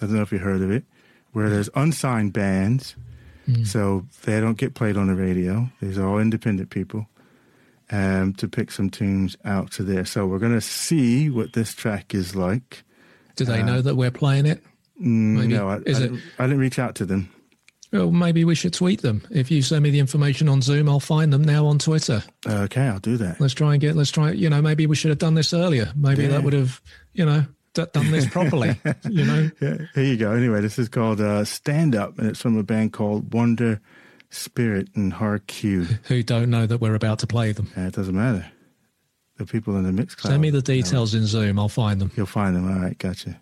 I 0.00 0.06
don't 0.06 0.16
know 0.16 0.22
if 0.22 0.32
you 0.32 0.38
heard 0.38 0.62
of 0.62 0.70
it, 0.70 0.84
where 1.32 1.50
there's 1.50 1.68
unsigned 1.74 2.32
bands, 2.32 2.96
mm. 3.48 3.66
so 3.66 4.06
they 4.24 4.40
don't 4.40 4.58
get 4.58 4.74
played 4.74 4.96
on 4.96 5.08
the 5.08 5.14
radio. 5.14 5.70
These 5.80 5.98
are 5.98 6.06
all 6.06 6.18
independent 6.18 6.70
people. 6.70 7.06
Um, 7.90 8.34
to 8.34 8.48
pick 8.48 8.70
some 8.70 8.90
tunes 8.90 9.34
out 9.46 9.70
to 9.72 9.82
there. 9.82 10.04
So 10.04 10.26
we're 10.26 10.38
going 10.38 10.52
to 10.52 10.60
see 10.60 11.30
what 11.30 11.54
this 11.54 11.72
track 11.72 12.14
is 12.14 12.36
like. 12.36 12.84
Do 13.36 13.46
they 13.46 13.62
uh, 13.62 13.64
know 13.64 13.80
that 13.80 13.94
we're 13.94 14.10
playing 14.10 14.44
it? 14.44 14.62
Mm, 15.00 15.36
maybe. 15.36 15.54
No, 15.54 15.68
I, 15.68 15.76
I, 15.76 15.78
didn't, 15.78 16.20
I, 16.38 16.46
didn't, 16.46 16.58
reach 16.58 16.78
out 16.78 16.96
to 16.96 17.06
them. 17.06 17.32
Well, 17.92 18.10
maybe 18.10 18.44
we 18.44 18.54
should 18.54 18.74
tweet 18.74 19.00
them. 19.02 19.22
If 19.30 19.50
you 19.50 19.62
send 19.62 19.82
me 19.82 19.90
the 19.90 20.00
information 20.00 20.48
on 20.48 20.60
Zoom, 20.60 20.88
I'll 20.88 21.00
find 21.00 21.32
them 21.32 21.42
now 21.42 21.66
on 21.66 21.78
Twitter. 21.78 22.22
Okay, 22.46 22.82
I'll 22.82 22.98
do 22.98 23.16
that. 23.16 23.40
Let's 23.40 23.54
try 23.54 23.72
and 23.72 23.80
get. 23.80 23.96
Let's 23.96 24.10
try. 24.10 24.32
You 24.32 24.50
know, 24.50 24.60
maybe 24.60 24.86
we 24.86 24.96
should 24.96 25.10
have 25.10 25.18
done 25.18 25.34
this 25.34 25.54
earlier. 25.54 25.92
Maybe 25.96 26.24
yeah. 26.24 26.30
that 26.30 26.42
would 26.42 26.52
have. 26.52 26.82
You 27.14 27.24
know, 27.24 27.46
d- 27.74 27.86
done 27.92 28.10
this 28.10 28.28
properly. 28.28 28.78
you 29.08 29.24
know. 29.24 29.50
Yeah. 29.60 29.78
Here 29.94 30.04
you 30.04 30.16
go. 30.16 30.32
Anyway, 30.32 30.60
this 30.60 30.78
is 30.78 30.88
called 30.88 31.20
uh, 31.20 31.44
"Stand 31.44 31.94
Up," 31.94 32.18
and 32.18 32.28
it's 32.28 32.40
from 32.40 32.58
a 32.58 32.62
band 32.62 32.92
called 32.92 33.32
Wonder 33.32 33.80
Spirit 34.30 34.88
and 34.94 35.14
Q. 35.46 35.84
Who 36.04 36.22
don't 36.22 36.50
know 36.50 36.66
that 36.66 36.80
we're 36.80 36.94
about 36.94 37.20
to 37.20 37.26
play 37.26 37.52
them. 37.52 37.70
Yeah, 37.76 37.86
it 37.88 37.94
doesn't 37.94 38.14
matter. 38.14 38.46
The 39.36 39.46
people 39.46 39.76
in 39.76 39.84
the 39.84 39.92
mix 39.92 40.14
club. 40.14 40.32
Send 40.32 40.42
me 40.42 40.50
the 40.50 40.62
details 40.62 41.14
in 41.14 41.24
Zoom. 41.26 41.58
I'll 41.58 41.68
find 41.68 42.00
them. 42.00 42.10
You'll 42.16 42.26
find 42.26 42.56
them. 42.56 42.68
All 42.70 42.80
right, 42.80 42.98
gotcha. 42.98 43.40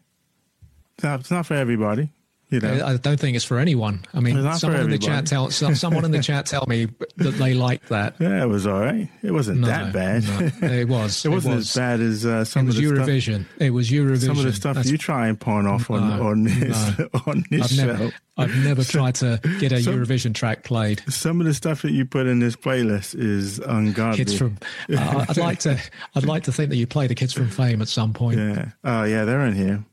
No, 1.03 1.15
it's 1.15 1.31
not 1.31 1.47
for 1.47 1.55
everybody. 1.55 2.11
You 2.49 2.61
know, 2.61 2.87
I 2.87 2.97
don't 2.97 3.19
think 3.19 3.35
it's 3.35 3.45
for 3.45 3.59
anyone. 3.59 4.05
I 4.15 4.21
mean, 4.21 4.37
someone 4.55 4.83
in 4.83 4.91
the 4.91 4.99
chat 4.99 5.27
tell 5.27 5.51
someone 5.51 6.05
in 6.05 6.13
the 6.13 6.23
chat 6.23 6.47
tell 6.47 6.65
me 6.69 6.87
that 7.17 7.33
they 7.33 7.55
like 7.55 7.87
that. 7.89 8.15
Yeah, 8.27 8.43
it 8.43 8.47
was 8.47 8.67
all 8.67 8.81
right. 8.81 9.09
It 9.23 9.31
wasn't 9.31 9.61
no, 9.61 9.67
that 9.69 9.93
bad. 9.93 10.25
No, 10.25 10.69
it 10.69 10.89
was. 10.89 11.25
it 11.25 11.29
wasn't 11.29 11.55
it 11.55 11.57
was. 11.57 11.71
as 11.71 11.77
bad 11.77 12.01
as 12.01 12.25
uh, 12.25 12.45
some 12.45 12.65
it 12.65 12.67
was 12.67 12.79
of 12.79 12.83
the 12.83 12.89
Eurovision. 12.89 13.45
Stuff, 13.45 13.61
it 13.61 13.71
was 13.71 13.91
Eurovision. 13.91 14.27
Some 14.27 14.39
of 14.39 14.45
the 14.45 14.53
stuff 14.53 14.77
That's, 14.77 14.91
you 14.91 14.99
try 14.99 15.29
and 15.29 15.39
pawn 15.39 15.67
off 15.67 15.91
on 15.91 16.09
no, 16.09 16.27
on 16.27 16.45
this 16.45 17.01
on 17.27 17.45
this 17.51 17.63
I've 17.63 17.71
show. 17.71 17.87
Never, 17.87 18.13
I've 18.37 18.65
never 18.65 18.85
tried 18.85 19.17
to 19.17 19.41
get 19.61 19.73
a 19.73 19.83
some, 19.83 19.95
Eurovision 19.95 20.35
track 20.35 20.65
played. 20.65 21.03
Some 21.09 21.41
of 21.41 21.47
the 21.47 21.55
stuff 21.55 21.83
that 21.83 21.93
you 21.93 22.05
put 22.05 22.27
in 22.27 22.39
this 22.39 22.57
playlist 22.57 23.15
is 23.19 23.59
ungodly. 23.59 24.19
Kids 24.19 24.37
from. 24.37 24.59
Uh, 24.93 25.27
I'd 25.29 25.37
like 25.37 25.61
to. 25.61 25.79
I'd 26.15 26.25
like 26.25 26.45
to 26.45 26.53
think 26.53 26.71
that 26.71 26.77
you 26.77 26.87
play 26.87 27.07
the 27.07 27.15
Kids 27.15 27.33
from 27.33 27.49
Fame 27.49 27.83
at 27.83 27.89
some 27.89 28.13
point. 28.13 28.39
Yeah. 28.39 28.71
Oh 28.83 29.05
yeah, 29.05 29.25
they're 29.25 29.47
in 29.47 29.55
here. 29.55 29.85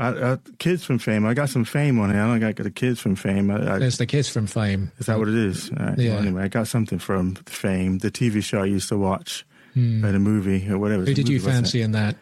I, 0.00 0.32
I, 0.32 0.38
kids 0.58 0.82
from 0.82 0.98
Fame. 0.98 1.26
I 1.26 1.34
got 1.34 1.50
some 1.50 1.64
Fame 1.64 2.00
on 2.00 2.10
here. 2.10 2.22
I 2.22 2.38
don't 2.38 2.54
got 2.54 2.64
the 2.64 2.70
kids 2.70 2.98
from 2.98 3.16
Fame. 3.16 3.50
I, 3.50 3.78
There's 3.78 3.98
the 3.98 4.06
kids 4.06 4.30
from 4.30 4.46
Fame. 4.46 4.90
Is 4.98 5.06
that 5.06 5.18
what 5.18 5.28
it 5.28 5.34
is? 5.34 5.70
Right. 5.72 5.98
Yeah. 5.98 6.14
Well, 6.14 6.22
anyway, 6.22 6.42
I 6.44 6.48
got 6.48 6.68
something 6.68 6.98
from 6.98 7.34
Fame, 7.46 7.98
the 7.98 8.10
TV 8.10 8.42
show 8.42 8.62
I 8.62 8.64
used 8.64 8.88
to 8.88 8.96
watch, 8.96 9.44
hmm. 9.74 10.02
or 10.04 10.12
the 10.12 10.18
movie, 10.18 10.66
or 10.70 10.78
whatever. 10.78 11.04
Who 11.04 11.12
did 11.12 11.28
you 11.28 11.38
fancy 11.38 11.82
in 11.82 11.92
that? 11.92 12.16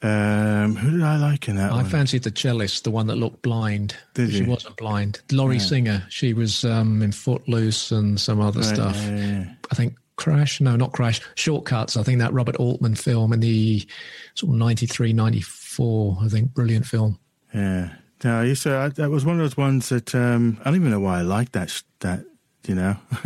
Um, 0.00 0.76
who 0.76 0.92
did 0.92 1.02
I 1.02 1.16
like 1.16 1.46
in 1.48 1.56
that? 1.56 1.72
I 1.72 1.76
one? 1.76 1.84
fancied 1.86 2.22
the 2.22 2.30
cellist, 2.30 2.84
the 2.84 2.90
one 2.90 3.06
that 3.08 3.16
looked 3.16 3.42
blind. 3.42 3.96
Did 4.14 4.30
she 4.30 4.38
you? 4.38 4.46
wasn't 4.46 4.76
blind. 4.76 5.20
Lori 5.30 5.56
yeah. 5.56 5.62
Singer. 5.62 6.06
She 6.08 6.32
was 6.32 6.64
um, 6.64 7.02
in 7.02 7.12
Footloose 7.12 7.92
and 7.92 8.18
some 8.18 8.40
other 8.40 8.60
right, 8.60 8.74
stuff. 8.74 8.96
Yeah, 8.96 9.16
yeah, 9.16 9.44
I 9.70 9.74
think 9.74 9.94
Crash. 10.16 10.60
No, 10.60 10.76
not 10.76 10.92
Crash. 10.92 11.20
Short 11.34 11.66
Cuts. 11.66 11.96
I 11.96 12.02
think 12.02 12.18
that 12.20 12.32
Robert 12.32 12.56
Altman 12.56 12.94
film 12.94 13.32
in 13.32 13.40
the 13.40 13.86
sort 14.34 14.52
of 14.52 14.58
93, 14.58 15.12
94, 15.12 15.63
I 15.80 16.28
think. 16.28 16.54
Brilliant 16.54 16.86
film. 16.86 17.18
Yeah. 17.52 17.90
No, 18.22 18.40
I 18.40 18.44
used 18.44 18.62
to. 18.62 18.76
I, 18.76 18.88
that 18.88 19.10
was 19.10 19.24
one 19.24 19.36
of 19.36 19.42
those 19.42 19.56
ones 19.56 19.90
that 19.90 20.14
um, 20.14 20.58
I 20.60 20.64
don't 20.64 20.76
even 20.76 20.90
know 20.90 21.00
why 21.00 21.18
I 21.18 21.22
liked 21.22 21.52
that. 21.52 21.82
That 22.00 22.24
you 22.66 22.74
know, 22.74 22.96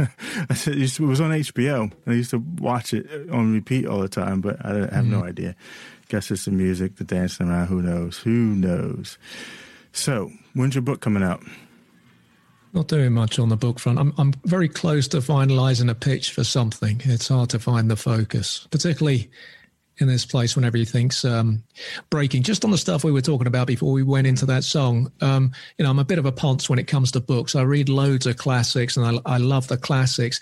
it 0.51 1.01
was 1.01 1.21
on 1.21 1.31
HBO. 1.31 1.93
I 2.07 2.13
used 2.13 2.31
to 2.31 2.39
watch 2.59 2.93
it 2.93 3.31
on 3.31 3.53
repeat 3.53 3.87
all 3.87 4.01
the 4.01 4.09
time, 4.09 4.41
but 4.41 4.65
I 4.65 4.75
have 4.75 5.05
mm. 5.05 5.11
no 5.11 5.25
idea. 5.25 5.55
Guess 6.09 6.31
it's 6.31 6.47
the 6.47 6.51
music, 6.51 6.97
the 6.97 7.05
dancing 7.05 7.49
around. 7.49 7.69
Who 7.69 7.83
knows? 7.83 8.19
Who 8.19 8.31
knows? 8.31 9.19
So, 9.93 10.33
when's 10.55 10.75
your 10.75 10.83
book 10.83 11.01
coming 11.01 11.23
out? 11.23 11.43
Not 12.73 12.89
doing 12.89 13.13
much 13.13 13.39
on 13.39 13.49
the 13.49 13.57
book 13.57 13.79
front. 13.79 13.99
I'm 13.99 14.13
I'm 14.19 14.33
very 14.45 14.69
close 14.69 15.07
to 15.09 15.19
finalising 15.19 15.91
a 15.91 15.95
pitch 15.95 16.33
for 16.33 16.45
something. 16.45 17.01
It's 17.05 17.29
hard 17.29 17.51
to 17.51 17.59
find 17.59 17.91
the 17.91 17.97
focus, 17.97 18.67
particularly 18.71 19.31
in 19.99 20.09
this 20.09 20.25
place 20.25 20.57
when 20.57 20.65
everything's 20.65 21.25
um, 21.25 21.63
breaking. 22.11 22.43
Just 22.43 22.65
on 22.65 22.71
the 22.71 22.79
stuff 22.79 23.05
we 23.05 23.13
were 23.13 23.21
talking 23.21 23.47
about 23.47 23.67
before 23.67 23.93
we 23.93 24.03
went 24.03 24.27
into 24.27 24.47
that 24.47 24.65
song, 24.65 25.13
um, 25.21 25.53
you 25.77 25.85
know, 25.85 25.91
I'm 25.91 25.99
a 25.99 26.05
bit 26.05 26.19
of 26.19 26.27
a 26.27 26.33
ponce 26.33 26.69
when 26.69 26.79
it 26.79 26.87
comes 26.87 27.13
to 27.13 27.21
books. 27.21 27.55
I 27.55 27.63
read 27.63 27.89
loads 27.89 28.27
of 28.27 28.37
classics 28.37 28.97
and 28.97 29.21
I, 29.27 29.35
I 29.35 29.39
love 29.39 29.69
the 29.69 29.77
classics, 29.77 30.41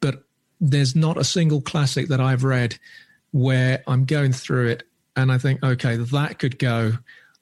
but 0.00 0.24
there's 0.60 0.96
not 0.96 1.16
a 1.16 1.24
single 1.24 1.60
classic 1.60 2.08
that 2.08 2.20
I've 2.20 2.44
read 2.44 2.78
where 3.32 3.82
I'm 3.86 4.04
going 4.04 4.32
through 4.32 4.68
it 4.68 4.82
and 5.16 5.32
I 5.32 5.38
think, 5.38 5.62
okay, 5.62 5.96
that 5.96 6.38
could 6.38 6.58
go, 6.58 6.92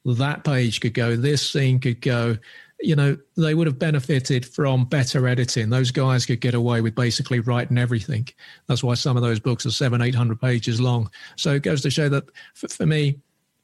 that 0.04 0.44
page 0.44 0.80
could 0.80 0.94
go, 0.94 1.16
this 1.16 1.48
scene 1.48 1.80
could 1.80 2.00
go, 2.00 2.36
you 2.84 2.94
know, 2.94 3.16
they 3.36 3.54
would 3.54 3.66
have 3.66 3.78
benefited 3.78 4.44
from 4.44 4.84
better 4.84 5.26
editing. 5.26 5.70
Those 5.70 5.90
guys 5.90 6.26
could 6.26 6.40
get 6.40 6.54
away 6.54 6.80
with 6.80 6.94
basically 6.94 7.40
writing 7.40 7.78
everything. 7.78 8.28
That's 8.66 8.84
why 8.84 8.94
some 8.94 9.16
of 9.16 9.22
those 9.22 9.40
books 9.40 9.66
are 9.66 9.70
seven, 9.70 10.02
eight 10.02 10.14
hundred 10.14 10.40
pages 10.40 10.80
long. 10.80 11.10
So 11.36 11.54
it 11.54 11.62
goes 11.62 11.82
to 11.82 11.90
show 11.90 12.08
that 12.10 12.24
for, 12.54 12.68
for 12.68 12.86
me, 12.86 13.18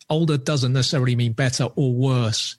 older 0.08 0.36
doesn't 0.36 0.72
necessarily 0.72 1.16
mean 1.16 1.32
better 1.32 1.64
or 1.76 1.92
worse 1.92 2.56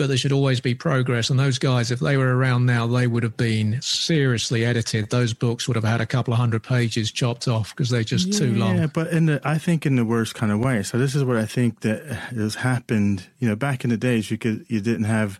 but 0.00 0.06
there 0.06 0.16
should 0.16 0.32
always 0.32 0.62
be 0.62 0.74
progress. 0.74 1.28
And 1.28 1.38
those 1.38 1.58
guys, 1.58 1.90
if 1.90 2.00
they 2.00 2.16
were 2.16 2.34
around 2.34 2.64
now, 2.64 2.86
they 2.86 3.06
would 3.06 3.22
have 3.22 3.36
been 3.36 3.82
seriously 3.82 4.64
edited. 4.64 5.10
Those 5.10 5.34
books 5.34 5.68
would 5.68 5.74
have 5.74 5.84
had 5.84 6.00
a 6.00 6.06
couple 6.06 6.32
of 6.32 6.40
hundred 6.40 6.62
pages 6.62 7.12
chopped 7.12 7.46
off 7.46 7.76
because 7.76 7.90
they're 7.90 8.02
just 8.02 8.28
yeah, 8.28 8.38
too 8.38 8.54
long. 8.54 8.78
Yeah, 8.78 8.86
but 8.86 9.08
in 9.08 9.26
the, 9.26 9.42
I 9.44 9.58
think 9.58 9.84
in 9.84 9.96
the 9.96 10.06
worst 10.06 10.34
kind 10.34 10.50
of 10.50 10.58
way. 10.58 10.82
So 10.84 10.96
this 10.96 11.14
is 11.14 11.22
what 11.22 11.36
I 11.36 11.44
think 11.44 11.80
that 11.80 12.02
has 12.06 12.54
happened. 12.54 13.26
You 13.40 13.48
know, 13.50 13.56
back 13.56 13.84
in 13.84 13.90
the 13.90 13.98
days, 13.98 14.30
you 14.30 14.38
could 14.38 14.64
you 14.68 14.80
didn't 14.80 15.04
have 15.04 15.38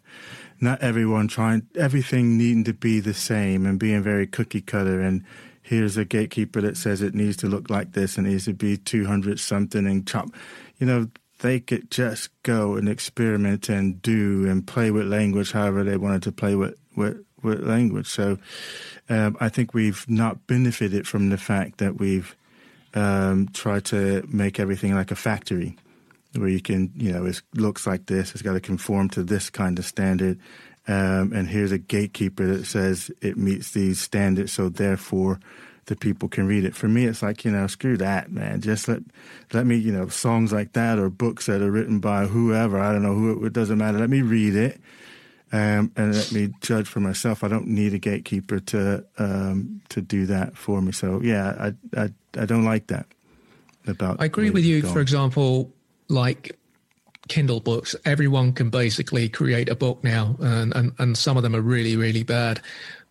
not 0.60 0.82
everyone 0.82 1.28
trying 1.28 1.66
everything 1.76 2.36
needing 2.36 2.64
to 2.64 2.74
be 2.74 3.00
the 3.00 3.14
same 3.14 3.66
and 3.66 3.78
being 3.78 4.02
very 4.02 4.26
cookie 4.26 4.60
cutter. 4.60 5.00
And 5.00 5.24
here's 5.62 5.96
a 5.96 6.04
gatekeeper 6.04 6.60
that 6.60 6.76
says 6.76 7.02
it 7.02 7.14
needs 7.14 7.36
to 7.38 7.46
look 7.46 7.70
like 7.70 7.92
this 7.92 8.16
and 8.18 8.26
needs 8.26 8.44
to 8.44 8.52
be 8.52 8.76
200 8.76 9.40
something 9.40 9.86
and 9.86 10.06
chop. 10.06 10.28
You 10.78 10.86
know 10.86 11.08
they 11.40 11.60
could 11.60 11.90
just 11.90 12.28
go 12.42 12.74
and 12.76 12.88
experiment 12.88 13.68
and 13.68 14.02
do 14.02 14.46
and 14.46 14.66
play 14.66 14.90
with 14.90 15.06
language 15.06 15.52
however 15.52 15.82
they 15.82 15.96
wanted 15.96 16.22
to 16.24 16.32
play 16.32 16.54
with 16.54 16.76
with, 16.96 17.24
with 17.42 17.60
language. 17.60 18.06
So 18.06 18.38
um, 19.08 19.36
I 19.40 19.48
think 19.48 19.72
we've 19.72 20.04
not 20.08 20.46
benefited 20.46 21.08
from 21.08 21.30
the 21.30 21.38
fact 21.38 21.78
that 21.78 21.98
we've 21.98 22.36
um, 22.94 23.48
tried 23.54 23.84
to 23.86 24.26
make 24.28 24.60
everything 24.60 24.94
like 24.94 25.10
a 25.10 25.16
factory 25.16 25.76
where 26.34 26.48
you 26.48 26.60
can, 26.60 26.92
you 26.94 27.12
know, 27.12 27.26
it 27.26 27.40
looks 27.54 27.86
like 27.86 28.06
this, 28.06 28.32
it's 28.32 28.42
got 28.42 28.52
to 28.52 28.60
conform 28.60 29.08
to 29.10 29.22
this 29.22 29.50
kind 29.50 29.78
of 29.78 29.84
standard. 29.84 30.38
Um, 30.88 31.32
and 31.32 31.48
here's 31.48 31.72
a 31.72 31.78
gatekeeper 31.78 32.46
that 32.46 32.64
says 32.66 33.10
it 33.20 33.36
meets 33.36 33.72
these 33.72 34.00
standards, 34.00 34.52
so 34.52 34.68
therefore 34.68 35.38
the 35.86 35.96
people 35.96 36.28
can 36.28 36.46
read 36.46 36.64
it. 36.64 36.74
For 36.74 36.88
me, 36.88 37.04
it's 37.04 37.22
like 37.22 37.44
you 37.44 37.50
know, 37.50 37.66
screw 37.66 37.96
that, 37.98 38.30
man. 38.30 38.60
Just 38.60 38.88
let 38.88 39.02
let 39.52 39.66
me, 39.66 39.76
you 39.76 39.92
know, 39.92 40.08
songs 40.08 40.52
like 40.52 40.72
that 40.72 40.98
or 40.98 41.10
books 41.10 41.46
that 41.46 41.60
are 41.60 41.70
written 41.70 42.00
by 42.00 42.26
whoever. 42.26 42.80
I 42.80 42.92
don't 42.92 43.02
know 43.02 43.14
who. 43.14 43.44
It 43.44 43.52
doesn't 43.52 43.78
matter. 43.78 43.98
Let 43.98 44.10
me 44.10 44.22
read 44.22 44.54
it. 44.54 44.80
Um, 45.52 45.90
and 45.96 46.14
let 46.14 46.30
me 46.30 46.50
judge 46.60 46.86
for 46.86 47.00
myself. 47.00 47.42
I 47.42 47.48
don't 47.48 47.66
need 47.66 47.92
a 47.92 47.98
gatekeeper 47.98 48.60
to 48.60 49.04
um, 49.18 49.82
to 49.88 50.00
do 50.00 50.26
that 50.26 50.56
for 50.56 50.80
me. 50.80 50.92
So 50.92 51.20
yeah, 51.22 51.72
I 51.94 52.00
I, 52.00 52.10
I 52.38 52.46
don't 52.46 52.64
like 52.64 52.86
that. 52.86 53.06
About 53.86 54.20
I 54.20 54.26
agree 54.26 54.50
with 54.50 54.64
you. 54.64 54.82
For 54.82 55.00
example, 55.00 55.72
like 56.10 56.58
Kindle 57.28 57.60
books, 57.60 57.94
everyone 58.04 58.52
can 58.52 58.70
basically 58.70 59.28
create 59.28 59.68
a 59.68 59.74
book 59.76 60.02
now, 60.02 60.36
and, 60.40 60.74
and, 60.74 60.92
and 60.98 61.16
some 61.16 61.36
of 61.36 61.42
them 61.42 61.54
are 61.54 61.60
really, 61.60 61.96
really 61.96 62.24
bad. 62.24 62.60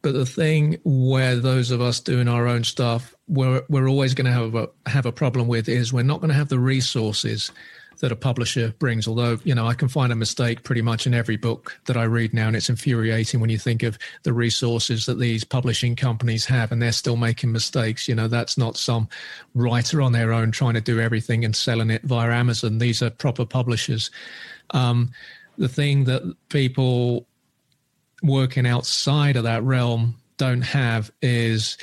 But 0.01 0.13
the 0.13 0.25
thing 0.25 0.79
where 0.83 1.35
those 1.35 1.71
of 1.71 1.81
us 1.81 1.99
doing 1.99 2.27
our 2.27 2.47
own 2.47 2.63
stuff, 2.63 3.15
we're, 3.27 3.63
we're 3.69 3.89
always 3.89 4.13
going 4.13 4.25
to 4.25 4.31
have 4.31 4.55
a, 4.55 4.69
have 4.85 5.05
a 5.05 5.11
problem 5.11 5.47
with 5.47 5.67
is 5.67 5.91
we're 5.91 6.03
not 6.03 6.21
going 6.21 6.29
to 6.29 6.35
have 6.35 6.49
the 6.49 6.59
resources 6.59 7.51
that 7.99 8.11
a 8.11 8.15
publisher 8.15 8.73
brings. 8.79 9.07
Although, 9.07 9.39
you 9.43 9.53
know, 9.53 9.67
I 9.67 9.73
can 9.73 9.87
find 9.87 10.11
a 10.11 10.15
mistake 10.15 10.63
pretty 10.63 10.81
much 10.81 11.05
in 11.05 11.13
every 11.13 11.37
book 11.37 11.79
that 11.85 11.97
I 11.97 12.03
read 12.03 12.33
now. 12.33 12.47
And 12.47 12.55
it's 12.55 12.69
infuriating 12.69 13.39
when 13.39 13.49
you 13.49 13.57
think 13.57 13.83
of 13.83 13.97
the 14.23 14.33
resources 14.33 15.05
that 15.05 15.19
these 15.19 15.43
publishing 15.43 15.95
companies 15.95 16.45
have 16.45 16.71
and 16.71 16.81
they're 16.81 16.91
still 16.91 17.17
making 17.17 17.51
mistakes. 17.51 18.07
You 18.07 18.15
know, 18.15 18.27
that's 18.27 18.57
not 18.57 18.77
some 18.77 19.07
writer 19.53 20.01
on 20.01 20.11
their 20.11 20.31
own 20.31 20.51
trying 20.51 20.75
to 20.75 20.81
do 20.81 20.99
everything 20.99 21.45
and 21.45 21.55
selling 21.55 21.89
it 21.89 22.03
via 22.03 22.31
Amazon. 22.31 22.77
These 22.77 23.01
are 23.01 23.09
proper 23.09 23.45
publishers. 23.45 24.11
Um, 24.71 25.11
the 25.57 25.69
thing 25.69 26.05
that 26.05 26.35
people 26.49 27.27
working 28.23 28.65
outside 28.65 29.35
of 29.35 29.43
that 29.43 29.63
realm 29.63 30.15
don't 30.37 30.61
have 30.61 31.11
is 31.21 31.77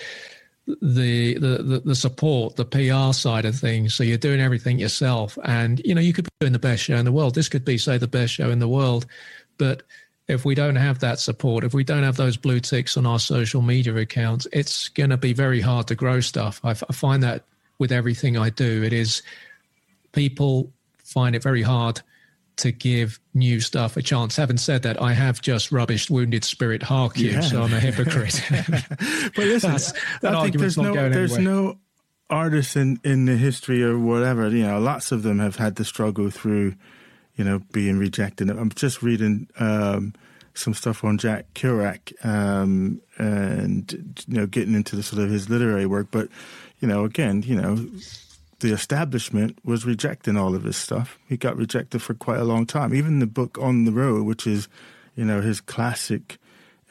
the, 0.66 1.34
the 1.38 1.82
the 1.84 1.94
support, 1.94 2.56
the 2.56 2.64
PR 2.64 3.12
side 3.12 3.44
of 3.44 3.54
things. 3.54 3.94
So 3.94 4.02
you're 4.02 4.18
doing 4.18 4.40
everything 4.40 4.78
yourself, 4.78 5.38
and 5.44 5.80
you 5.84 5.94
know 5.94 6.00
you 6.00 6.12
could 6.12 6.24
be 6.24 6.30
doing 6.40 6.52
the 6.52 6.58
best 6.58 6.82
show 6.82 6.96
in 6.96 7.04
the 7.04 7.12
world. 7.12 7.34
This 7.34 7.48
could 7.48 7.64
be, 7.64 7.78
say, 7.78 7.98
the 7.98 8.08
best 8.08 8.32
show 8.32 8.50
in 8.50 8.58
the 8.58 8.68
world, 8.68 9.06
but 9.58 9.82
if 10.28 10.44
we 10.44 10.56
don't 10.56 10.76
have 10.76 10.98
that 11.00 11.20
support, 11.20 11.62
if 11.62 11.72
we 11.72 11.84
don't 11.84 12.02
have 12.02 12.16
those 12.16 12.36
blue 12.36 12.58
ticks 12.58 12.96
on 12.96 13.06
our 13.06 13.20
social 13.20 13.62
media 13.62 13.94
accounts, 13.94 14.46
it's 14.52 14.88
going 14.88 15.10
to 15.10 15.16
be 15.16 15.32
very 15.32 15.60
hard 15.60 15.86
to 15.86 15.94
grow 15.94 16.18
stuff. 16.20 16.60
I, 16.64 16.70
I 16.70 16.92
find 16.92 17.22
that 17.22 17.44
with 17.78 17.92
everything 17.92 18.36
I 18.36 18.50
do, 18.50 18.82
it 18.82 18.92
is 18.92 19.22
people 20.12 20.72
find 20.98 21.36
it 21.36 21.42
very 21.42 21.62
hard 21.62 22.02
to 22.56 22.72
give 22.72 23.20
new 23.34 23.60
stuff 23.60 23.96
a 23.96 24.02
chance. 24.02 24.36
Having 24.36 24.58
said 24.58 24.82
that, 24.82 25.00
I 25.00 25.12
have 25.12 25.42
just 25.42 25.70
rubbished 25.70 26.10
Wounded 26.10 26.44
Spirit 26.44 26.82
Harku, 26.82 27.32
yeah. 27.32 27.40
so 27.40 27.62
I'm 27.62 27.72
a 27.72 27.80
hypocrite. 27.80 28.42
but 28.50 29.44
listen, 29.44 29.70
That's, 29.72 29.92
that 30.20 30.34
I 30.34 30.42
think 30.42 30.58
there's 30.58 30.78
no, 30.78 30.94
there's 30.94 31.38
no 31.38 31.78
artists 32.30 32.76
in, 32.76 33.00
in 33.04 33.26
the 33.26 33.36
history 33.36 33.82
or 33.82 33.98
whatever, 33.98 34.48
you 34.48 34.64
know, 34.64 34.80
lots 34.80 35.12
of 35.12 35.22
them 35.22 35.38
have 35.38 35.56
had 35.56 35.76
to 35.76 35.84
struggle 35.84 36.30
through, 36.30 36.74
you 37.36 37.44
know, 37.44 37.60
being 37.72 37.98
rejected. 37.98 38.50
I'm 38.50 38.70
just 38.70 39.02
reading 39.02 39.48
um, 39.58 40.14
some 40.54 40.74
stuff 40.74 41.04
on 41.04 41.18
Jack 41.18 41.52
Kerouac 41.54 42.12
um, 42.24 43.00
and, 43.18 44.24
you 44.26 44.38
know, 44.38 44.46
getting 44.46 44.74
into 44.74 44.96
the 44.96 45.02
sort 45.02 45.22
of 45.22 45.30
his 45.30 45.48
literary 45.50 45.86
work. 45.86 46.08
But, 46.10 46.28
you 46.80 46.88
know, 46.88 47.04
again, 47.04 47.42
you 47.42 47.54
know, 47.54 47.86
the 48.60 48.72
establishment 48.72 49.58
was 49.64 49.84
rejecting 49.84 50.36
all 50.36 50.54
of 50.54 50.64
his 50.64 50.76
stuff. 50.76 51.18
He 51.28 51.36
got 51.36 51.56
rejected 51.56 52.02
for 52.02 52.14
quite 52.14 52.38
a 52.38 52.44
long 52.44 52.66
time. 52.66 52.94
Even 52.94 53.18
the 53.18 53.26
book 53.26 53.58
On 53.58 53.84
the 53.84 53.92
Road, 53.92 54.24
which 54.24 54.46
is, 54.46 54.68
you 55.14 55.24
know, 55.24 55.40
his 55.40 55.60
classic 55.60 56.38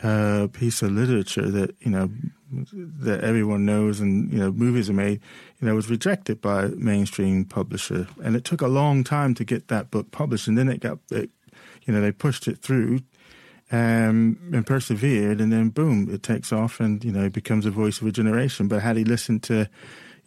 uh, 0.03 0.47
piece 0.51 0.82
of 0.82 0.91
literature 0.91 1.49
that 1.49 1.76
you 1.80 1.89
know 1.89 2.09
that 2.51 3.24
everyone 3.24 3.66
knows 3.66 3.99
and 3.99 4.32
you 4.32 4.38
know 4.38 4.51
movies 4.51 4.89
are 4.89 4.93
made, 4.93 5.22
you 5.59 5.68
know, 5.68 5.74
was 5.74 5.89
rejected 5.89 6.41
by 6.41 6.68
mainstream 6.68 7.45
publisher, 7.45 8.07
and 8.24 8.36
it 8.36 8.43
took 8.43 8.61
a 8.61 8.68
long 8.68 9.03
time 9.03 9.34
to 9.34 9.43
get 9.43 9.70
that 9.70 9.89
book 9.89 10.11
published, 10.11 10.47
and 10.47 10.57
then 10.57 10.70
it 10.70 10.82
got 10.82 10.99
it 11.11 11.30
you 11.86 11.93
know, 11.93 12.01
they 12.01 12.11
pushed 12.11 12.47
it 12.47 12.59
through 12.59 12.99
um, 13.72 14.38
and 14.53 14.66
persevered, 14.66 15.39
and 15.39 15.51
then 15.51 15.70
boom, 15.70 16.09
it 16.11 16.24
takes 16.24 16.51
off, 16.51 16.80
and 16.80 17.03
you 17.03 17.11
know, 17.11 17.30
becomes 17.30 17.66
a 17.66 17.72
voice 17.72 18.01
of 18.01 18.07
a 18.07 18.11
generation. 18.11 18.68
But 18.68 18.82
had 18.82 18.97
he 18.97 19.03
listened 19.03 19.43
to 19.43 19.70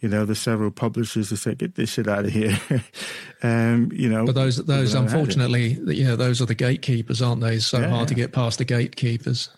you 0.01 0.09
know, 0.09 0.25
the 0.25 0.35
several 0.35 0.71
publishers 0.71 1.29
that 1.29 1.37
said, 1.37 1.57
"Get 1.57 1.75
this 1.75 1.91
shit 1.91 2.07
out 2.07 2.25
of 2.25 2.31
here," 2.31 2.57
um, 3.43 3.91
you 3.93 4.09
know. 4.09 4.25
But 4.25 4.35
those, 4.35 4.57
those, 4.57 4.93
unfortunately, 4.93 5.77
you 5.93 6.05
know, 6.05 6.15
those 6.15 6.41
are 6.41 6.45
the 6.45 6.55
gatekeepers, 6.55 7.21
aren't 7.21 7.41
they? 7.41 7.55
It's 7.55 7.65
so 7.65 7.79
yeah. 7.79 7.89
hard 7.89 8.07
to 8.07 8.15
get 8.15 8.31
past 8.31 8.59
the 8.59 8.65
gatekeepers. 8.65 9.49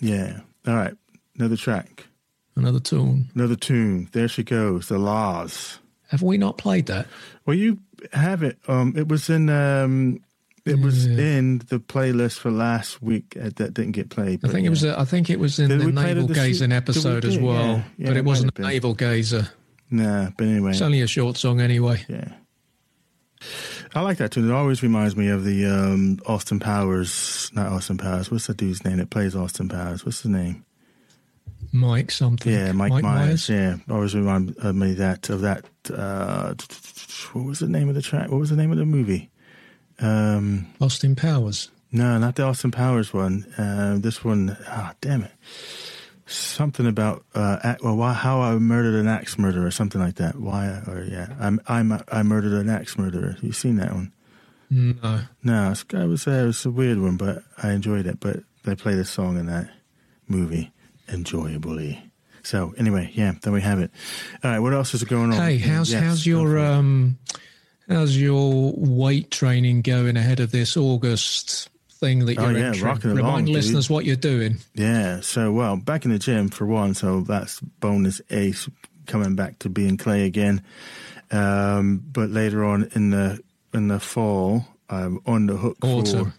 Yeah. 0.00 0.40
All 0.66 0.74
right. 0.74 0.94
Another 1.38 1.56
track. 1.56 2.06
Another 2.56 2.80
tune. 2.80 3.30
Another 3.34 3.56
tune. 3.56 4.08
There 4.12 4.28
she 4.28 4.42
goes. 4.42 4.88
The 4.88 4.98
La's. 4.98 5.78
Have 6.08 6.22
we 6.22 6.38
not 6.38 6.56
played 6.56 6.86
that? 6.86 7.06
Well, 7.44 7.56
you 7.56 7.78
have 8.12 8.42
it. 8.42 8.58
Um, 8.68 8.94
it 8.96 9.08
was 9.08 9.28
in. 9.28 9.48
Um, 9.48 10.20
it 10.64 10.80
was 10.80 11.06
yeah. 11.06 11.18
in 11.18 11.58
the 11.58 11.78
playlist 11.78 12.38
for 12.38 12.50
last 12.50 13.00
week 13.00 13.34
that 13.36 13.56
didn't 13.56 13.92
get 13.92 14.10
played. 14.10 14.44
I 14.44 14.48
think 14.48 14.62
yeah. 14.62 14.66
it 14.66 14.70
was. 14.70 14.84
I 14.84 15.04
think 15.04 15.30
it 15.30 15.38
was 15.38 15.58
in 15.58 15.68
did 15.68 15.80
the 15.80 15.92
navel 15.92 16.26
gazing 16.26 16.72
episode 16.72 17.24
as 17.24 17.38
well, 17.38 17.84
yeah. 17.98 18.08
but 18.08 18.16
it, 18.16 18.18
it 18.18 18.24
wasn't 18.24 18.58
a 18.58 18.62
navel 18.62 18.94
gazer. 18.94 19.48
Nah, 19.90 20.30
but 20.36 20.46
anyway, 20.46 20.70
it's 20.70 20.82
only 20.82 21.00
a 21.00 21.06
short 21.06 21.36
song 21.36 21.60
anyway. 21.60 22.04
Yeah, 22.08 22.32
I 23.94 24.00
like 24.00 24.18
that 24.18 24.32
tune. 24.32 24.48
It 24.48 24.52
always 24.52 24.82
reminds 24.82 25.16
me 25.16 25.28
of 25.28 25.44
the 25.44 25.66
um, 25.66 26.18
Austin 26.26 26.58
Powers. 26.58 27.50
Not 27.54 27.72
Austin 27.72 27.98
Powers. 27.98 28.30
What's 28.30 28.46
the 28.46 28.54
dude's 28.54 28.84
name 28.84 28.96
that 28.98 29.10
plays 29.10 29.36
Austin 29.36 29.68
Powers? 29.68 30.04
What's 30.04 30.22
his 30.22 30.30
name? 30.30 30.64
Mike 31.72 32.10
something. 32.10 32.52
Yeah, 32.52 32.72
Mike, 32.72 32.90
Mike 32.90 33.02
Myers. 33.02 33.48
Myers. 33.48 33.48
Yeah, 33.48 33.76
always 33.94 34.14
remind 34.14 34.56
me 34.74 34.94
that 34.94 35.28
of 35.30 35.42
that. 35.42 35.64
Uh, 35.92 36.54
what 37.32 37.44
was 37.44 37.58
the 37.60 37.68
name 37.68 37.88
of 37.88 37.94
the 37.94 38.02
track? 38.02 38.30
What 38.30 38.40
was 38.40 38.50
the 38.50 38.56
name 38.56 38.72
of 38.72 38.78
the 38.78 38.86
movie? 38.86 39.30
Um, 39.98 40.66
Austin 40.80 41.16
Powers. 41.16 41.70
No, 41.92 42.18
not 42.18 42.34
the 42.36 42.42
Austin 42.42 42.70
Powers 42.70 43.12
one. 43.12 43.44
Uh, 43.56 43.96
this 43.98 44.24
one. 44.24 44.56
Ah, 44.68 44.90
oh, 44.92 44.96
damn 45.00 45.22
it. 45.22 45.32
Something 46.26 46.86
about 46.86 47.24
uh, 47.34 47.76
well, 47.82 48.12
how 48.12 48.42
I 48.42 48.56
murdered 48.58 48.96
an 48.96 49.06
axe 49.06 49.38
murderer, 49.38 49.66
or 49.66 49.70
something 49.70 50.00
like 50.00 50.16
that. 50.16 50.36
Why? 50.40 50.66
Or 50.86 51.06
yeah, 51.08 51.34
I'm 51.38 51.60
I'm 51.68 52.02
I 52.10 52.22
murdered 52.24 52.52
an 52.52 52.68
axe 52.68 52.98
murderer. 52.98 53.36
You 53.40 53.52
seen 53.52 53.76
that 53.76 53.92
one? 53.94 54.12
No. 54.70 55.20
No, 55.42 55.70
it 55.70 55.94
was, 56.06 56.26
uh, 56.26 56.30
it 56.32 56.46
was 56.46 56.66
a 56.66 56.70
weird 56.70 56.98
one, 57.00 57.16
but 57.16 57.44
I 57.62 57.70
enjoyed 57.70 58.06
it. 58.06 58.18
But 58.20 58.40
they 58.64 58.74
play 58.74 58.94
this 58.94 59.10
song 59.10 59.38
in 59.38 59.46
that 59.46 59.70
movie 60.26 60.72
enjoyably. 61.08 62.02
So 62.42 62.74
anyway, 62.76 63.10
yeah, 63.14 63.34
there 63.42 63.52
we 63.52 63.62
have 63.62 63.78
it. 63.78 63.90
All 64.42 64.50
right, 64.50 64.58
what 64.60 64.72
else 64.72 64.94
is 64.94 65.04
going 65.04 65.32
on? 65.32 65.40
Hey, 65.40 65.58
how's 65.58 65.92
yes, 65.92 66.02
how's 66.02 66.26
your 66.26 66.58
um 66.58 67.18
how's 67.88 68.16
your 68.16 68.72
weight 68.76 69.30
training 69.30 69.82
going 69.82 70.16
ahead 70.16 70.40
of 70.40 70.50
this 70.50 70.76
August 70.76 71.70
thing 71.98 72.26
that 72.26 72.34
you're 72.34 72.46
oh, 72.46 72.50
yeah, 72.50 72.72
Rocking 72.80 73.10
Remind 73.10 73.26
along, 73.26 73.44
listeners 73.46 73.86
dude. 73.86 73.94
what 73.94 74.04
you're 74.04 74.16
doing. 74.16 74.58
Yeah, 74.74 75.20
so 75.20 75.52
well, 75.52 75.76
back 75.76 76.04
in 76.04 76.10
the 76.12 76.18
gym 76.18 76.48
for 76.48 76.66
one, 76.66 76.94
so 76.94 77.20
that's 77.20 77.60
bonus 77.60 78.20
ace 78.30 78.68
coming 79.06 79.34
back 79.34 79.58
to 79.60 79.68
being 79.68 79.96
clay 79.96 80.24
again. 80.24 80.62
Um, 81.30 82.02
but 82.12 82.30
later 82.30 82.64
on 82.64 82.90
in 82.94 83.10
the 83.10 83.40
in 83.72 83.88
the 83.88 84.00
fall, 84.00 84.66
I'm 84.88 85.20
on 85.26 85.46
the 85.46 85.56
hook 85.56 85.78
Autumn. 85.82 86.32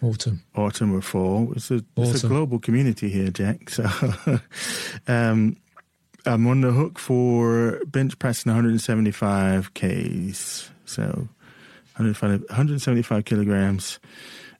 for 0.00 0.06
Autumn. 0.06 0.42
Autumn 0.54 0.94
or 0.94 1.00
fall. 1.00 1.52
It's 1.56 1.70
a, 1.70 1.82
it's 1.96 2.24
a 2.24 2.28
global 2.28 2.58
community 2.58 3.08
here, 3.08 3.30
Jack. 3.30 3.70
So 3.70 3.84
um, 5.08 5.56
I'm 6.26 6.46
on 6.46 6.60
the 6.60 6.72
hook 6.72 6.98
for 6.98 7.80
bench 7.86 8.18
pressing 8.18 8.50
175 8.50 9.72
Ks. 9.74 10.70
So 10.84 11.28
175 11.96 13.24
kilograms 13.24 13.98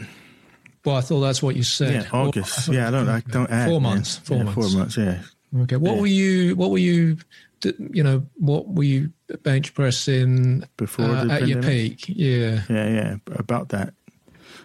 Well, 0.85 0.95
I 0.95 1.01
thought 1.01 1.21
that's 1.21 1.41
what 1.41 1.55
you 1.55 1.63
said. 1.63 1.93
Yeah, 1.93 2.09
August. 2.11 2.69
I 2.69 2.73
yeah, 2.73 2.87
I 2.87 2.91
don't. 2.91 3.09
I 3.09 3.21
don't 3.21 3.49
add. 3.49 3.69
Four 3.69 3.81
months. 3.81 4.17
Four 4.17 4.37
yeah, 4.37 4.43
months. 4.43 4.71
Four 4.71 4.79
months. 4.79 4.97
Yeah. 4.97 5.21
Okay. 5.63 5.75
What 5.75 5.95
yeah. 5.95 6.01
were 6.01 6.07
you? 6.07 6.55
What 6.55 6.71
were 6.71 6.77
you? 6.77 7.17
You 7.65 8.03
know, 8.03 8.25
what 8.35 8.67
were 8.67 8.83
you 8.83 9.11
bench 9.43 9.73
pressing 9.73 10.63
before 10.77 11.05
uh, 11.05 11.27
at 11.27 11.47
your 11.47 11.61
peak? 11.61 12.05
Yeah. 12.07 12.61
Yeah, 12.69 12.89
yeah, 12.89 13.15
about 13.27 13.69
that. 13.69 13.93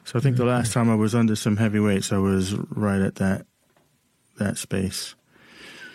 So 0.05 0.19
I 0.19 0.23
think 0.23 0.37
the 0.37 0.45
last 0.45 0.73
time 0.73 0.89
I 0.89 0.95
was 0.95 1.15
under 1.15 1.37
some 1.37 1.57
heavy 1.57 1.81
weights, 1.81 2.13
I 2.13 2.19
was 2.19 2.55
right 2.55 3.01
at 3.01 3.17
that 3.17 3.47
that 4.39 4.57
space. 4.57 5.15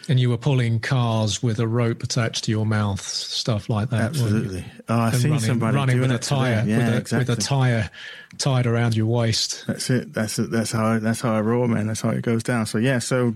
And 0.10 0.20
you 0.20 0.30
were 0.30 0.38
pulling 0.38 0.82
cars 0.82 1.42
with 1.42 1.60
a 1.60 1.68
rope 1.68 2.04
attached 2.04 2.44
to 2.44 2.52
your 2.52 2.66
mouth, 2.66 3.02
stuff 3.02 3.70
like 3.70 3.90
that. 3.92 4.02
Absolutely. 4.02 4.66
Oh, 4.90 5.00
I've 5.00 5.16
seen 5.16 5.32
running, 5.32 5.46
somebody 5.46 5.78
running 5.78 6.02
with 6.02 6.12
a 6.12 6.20
tire, 6.20 6.64
yeah, 6.68 6.78
with, 6.78 6.88
a, 6.88 6.98
exactly. 6.98 7.34
with 7.34 7.40
a 7.40 7.42
tire 7.42 7.90
tied 8.38 8.68
around 8.68 8.98
your 8.98 9.06
waist. 9.06 9.64
That's 9.66 9.90
it. 9.90 10.14
That's 10.14 10.38
it. 10.40 10.52
That's 10.52 10.74
how 10.74 10.86
I, 10.86 11.00
that's 11.00 11.22
how 11.22 11.34
I 11.34 11.40
roll, 11.40 11.68
man. 11.68 11.88
That's 11.88 12.02
how 12.02 12.10
it 12.10 12.22
goes 12.22 12.44
down. 12.44 12.66
So 12.66 12.80
yeah, 12.80 13.00
so 13.00 13.36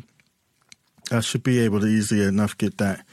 I 1.09 1.21
should 1.21 1.43
be 1.43 1.59
able 1.59 1.79
to 1.79 1.87
easily 1.87 2.21
enough 2.23 2.57
get 2.57 2.77
that. 2.79 3.05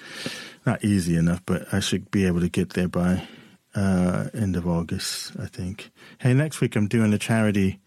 Not 0.67 0.85
easy 0.85 1.17
enough, 1.17 1.43
but 1.45 1.73
I 1.73 1.81
should 1.81 2.11
be 2.11 2.27
able 2.27 2.41
to 2.41 2.49
get 2.49 2.71
there 2.71 2.89
by 2.89 3.27
uh, 3.75 4.29
end 4.33 4.57
of 4.57 4.67
August, 4.67 5.33
I 5.39 5.47
think. 5.47 5.91
Hey, 6.19 6.33
next 6.33 6.61
week 6.61 6.77
I'm 6.77 6.89
doing 6.89 7.13
a 7.13 7.19
charity 7.19 7.81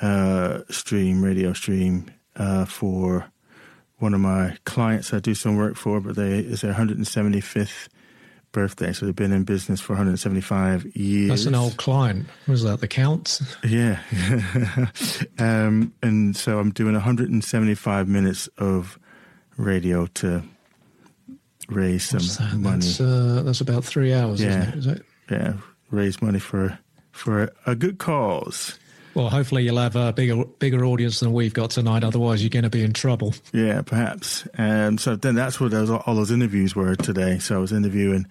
uh, 0.00 0.60
stream, 0.70 1.22
radio 1.22 1.52
stream 1.52 2.10
uh, 2.36 2.64
for 2.64 3.30
one 3.98 4.14
of 4.14 4.20
my 4.20 4.56
clients 4.64 5.14
I 5.14 5.20
do 5.20 5.34
some 5.34 5.56
work 5.56 5.76
for, 5.76 6.00
but 6.00 6.16
they 6.16 6.38
it's 6.38 6.62
their 6.62 6.74
175th 6.74 7.88
birthday, 8.52 8.92
so 8.92 9.06
they've 9.06 9.16
been 9.16 9.32
in 9.32 9.44
business 9.44 9.80
for 9.80 9.92
175 9.92 10.86
years. 10.96 11.28
That's 11.28 11.46
an 11.46 11.54
old 11.54 11.76
client. 11.76 12.26
Was 12.46 12.62
that 12.62 12.80
the 12.80 12.88
Counts? 12.88 13.42
Yeah. 13.64 14.00
um, 15.38 15.92
and 16.02 16.36
so 16.36 16.58
I'm 16.58 16.70
doing 16.70 16.94
175 16.94 18.08
minutes 18.08 18.48
of 18.58 18.98
radio 19.56 20.06
to 20.06 20.42
raise 21.68 22.04
some 22.04 22.62
money. 22.62 22.76
That's, 22.76 23.00
uh, 23.00 23.42
that's, 23.44 23.60
about 23.60 23.84
three 23.84 24.12
hours, 24.12 24.40
yeah. 24.40 24.68
It, 24.68 24.74
is 24.74 24.86
it? 24.86 25.02
Yeah, 25.30 25.54
raise 25.90 26.20
money 26.20 26.38
for 26.38 26.78
for 27.12 27.52
a 27.66 27.74
good 27.74 27.98
cause. 27.98 28.78
Well, 29.14 29.30
hopefully 29.30 29.62
you'll 29.62 29.78
have 29.78 29.96
a 29.96 30.12
bigger 30.12 30.44
bigger 30.44 30.84
audience 30.84 31.20
than 31.20 31.32
we've 31.32 31.54
got 31.54 31.70
tonight. 31.70 32.02
Otherwise, 32.02 32.42
you're 32.42 32.50
going 32.50 32.64
to 32.64 32.70
be 32.70 32.82
in 32.82 32.92
trouble. 32.92 33.34
Yeah, 33.52 33.82
perhaps. 33.82 34.46
And 34.54 35.00
so 35.00 35.16
then 35.16 35.36
that's 35.36 35.60
what 35.60 35.70
those 35.70 35.90
all 35.90 36.14
those 36.14 36.32
interviews 36.32 36.74
were 36.74 36.96
today. 36.96 37.38
So 37.38 37.56
I 37.56 37.58
was 37.58 37.72
interviewing. 37.72 38.26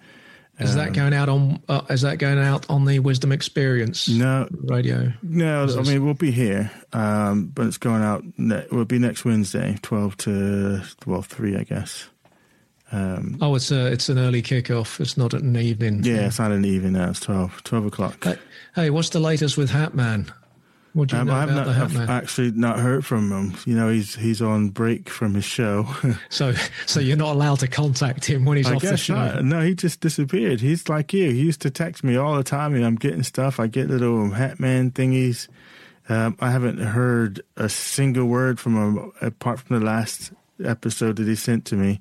Is 0.58 0.72
um, 0.72 0.76
that 0.76 0.92
going 0.92 1.14
out 1.14 1.28
on? 1.28 1.62
Uh, 1.68 1.82
is 1.88 2.02
that 2.02 2.18
going 2.18 2.38
out 2.38 2.68
on 2.68 2.84
the 2.84 2.98
Wisdom 2.98 3.32
Experience? 3.32 4.08
No 4.08 4.46
radio. 4.52 5.12
No, 5.22 5.64
I 5.64 5.82
mean 5.82 6.04
we'll 6.04 6.14
be 6.14 6.30
here, 6.30 6.70
um, 6.92 7.46
but 7.46 7.66
it's 7.66 7.78
going 7.78 8.02
out. 8.02 8.22
Ne- 8.36 8.66
will 8.70 8.84
be 8.84 8.98
next 8.98 9.24
Wednesday, 9.24 9.78
twelve 9.80 10.16
to 10.18 10.82
well 11.06 11.22
three, 11.22 11.56
I 11.56 11.64
guess. 11.64 12.08
Um, 12.94 13.38
oh, 13.40 13.56
it's 13.56 13.72
a 13.72 13.86
it's 13.86 14.08
an 14.08 14.18
early 14.18 14.40
kickoff. 14.40 15.00
It's 15.00 15.16
not 15.16 15.34
an 15.34 15.56
evening. 15.56 16.04
Yeah, 16.04 16.26
it's 16.26 16.38
not 16.38 16.52
an 16.52 16.64
evening 16.64 16.92
now. 16.92 17.10
It's 17.10 17.18
12, 17.18 17.64
12 17.64 17.86
o'clock. 17.86 18.22
Hey, 18.22 18.38
hey, 18.76 18.90
what's 18.90 19.08
the 19.08 19.18
latest 19.18 19.56
with 19.56 19.70
Hatman? 19.70 20.30
What 20.92 21.08
do 21.08 21.16
you 21.16 21.22
um, 21.22 21.26
know 21.26 21.34
I've 21.34 21.50
about 21.50 21.66
not, 21.66 21.90
the 21.90 22.02
I've 22.02 22.08
actually 22.08 22.52
not 22.52 22.78
heard 22.78 23.04
from 23.04 23.32
him. 23.32 23.56
You 23.66 23.74
know, 23.74 23.88
he's 23.88 24.14
he's 24.14 24.40
on 24.40 24.68
break 24.68 25.08
from 25.08 25.34
his 25.34 25.44
show. 25.44 25.88
so, 26.28 26.54
so 26.86 27.00
you're 27.00 27.16
not 27.16 27.34
allowed 27.34 27.58
to 27.60 27.68
contact 27.68 28.26
him 28.26 28.44
when 28.44 28.58
he's 28.58 28.68
I 28.68 28.76
off 28.76 28.82
the 28.82 28.96
show. 28.96 29.14
Not. 29.16 29.44
No, 29.44 29.60
he 29.60 29.74
just 29.74 29.98
disappeared. 29.98 30.60
He's 30.60 30.88
like 30.88 31.12
you. 31.12 31.32
He 31.32 31.40
used 31.40 31.62
to 31.62 31.70
text 31.70 32.04
me 32.04 32.14
all 32.14 32.36
the 32.36 32.44
time, 32.44 32.76
and 32.76 32.84
I'm 32.84 32.94
getting 32.94 33.24
stuff. 33.24 33.58
I 33.58 33.66
get 33.66 33.88
little 33.88 34.28
Hatman 34.28 34.92
thingies. 34.92 35.48
Um, 36.08 36.36
I 36.38 36.52
haven't 36.52 36.78
heard 36.78 37.42
a 37.56 37.68
single 37.68 38.26
word 38.26 38.60
from 38.60 38.76
him 38.76 39.12
apart 39.20 39.58
from 39.58 39.80
the 39.80 39.84
last 39.84 40.30
episode 40.62 41.16
that 41.16 41.26
he 41.26 41.34
sent 41.34 41.64
to 41.64 41.74
me. 41.74 42.00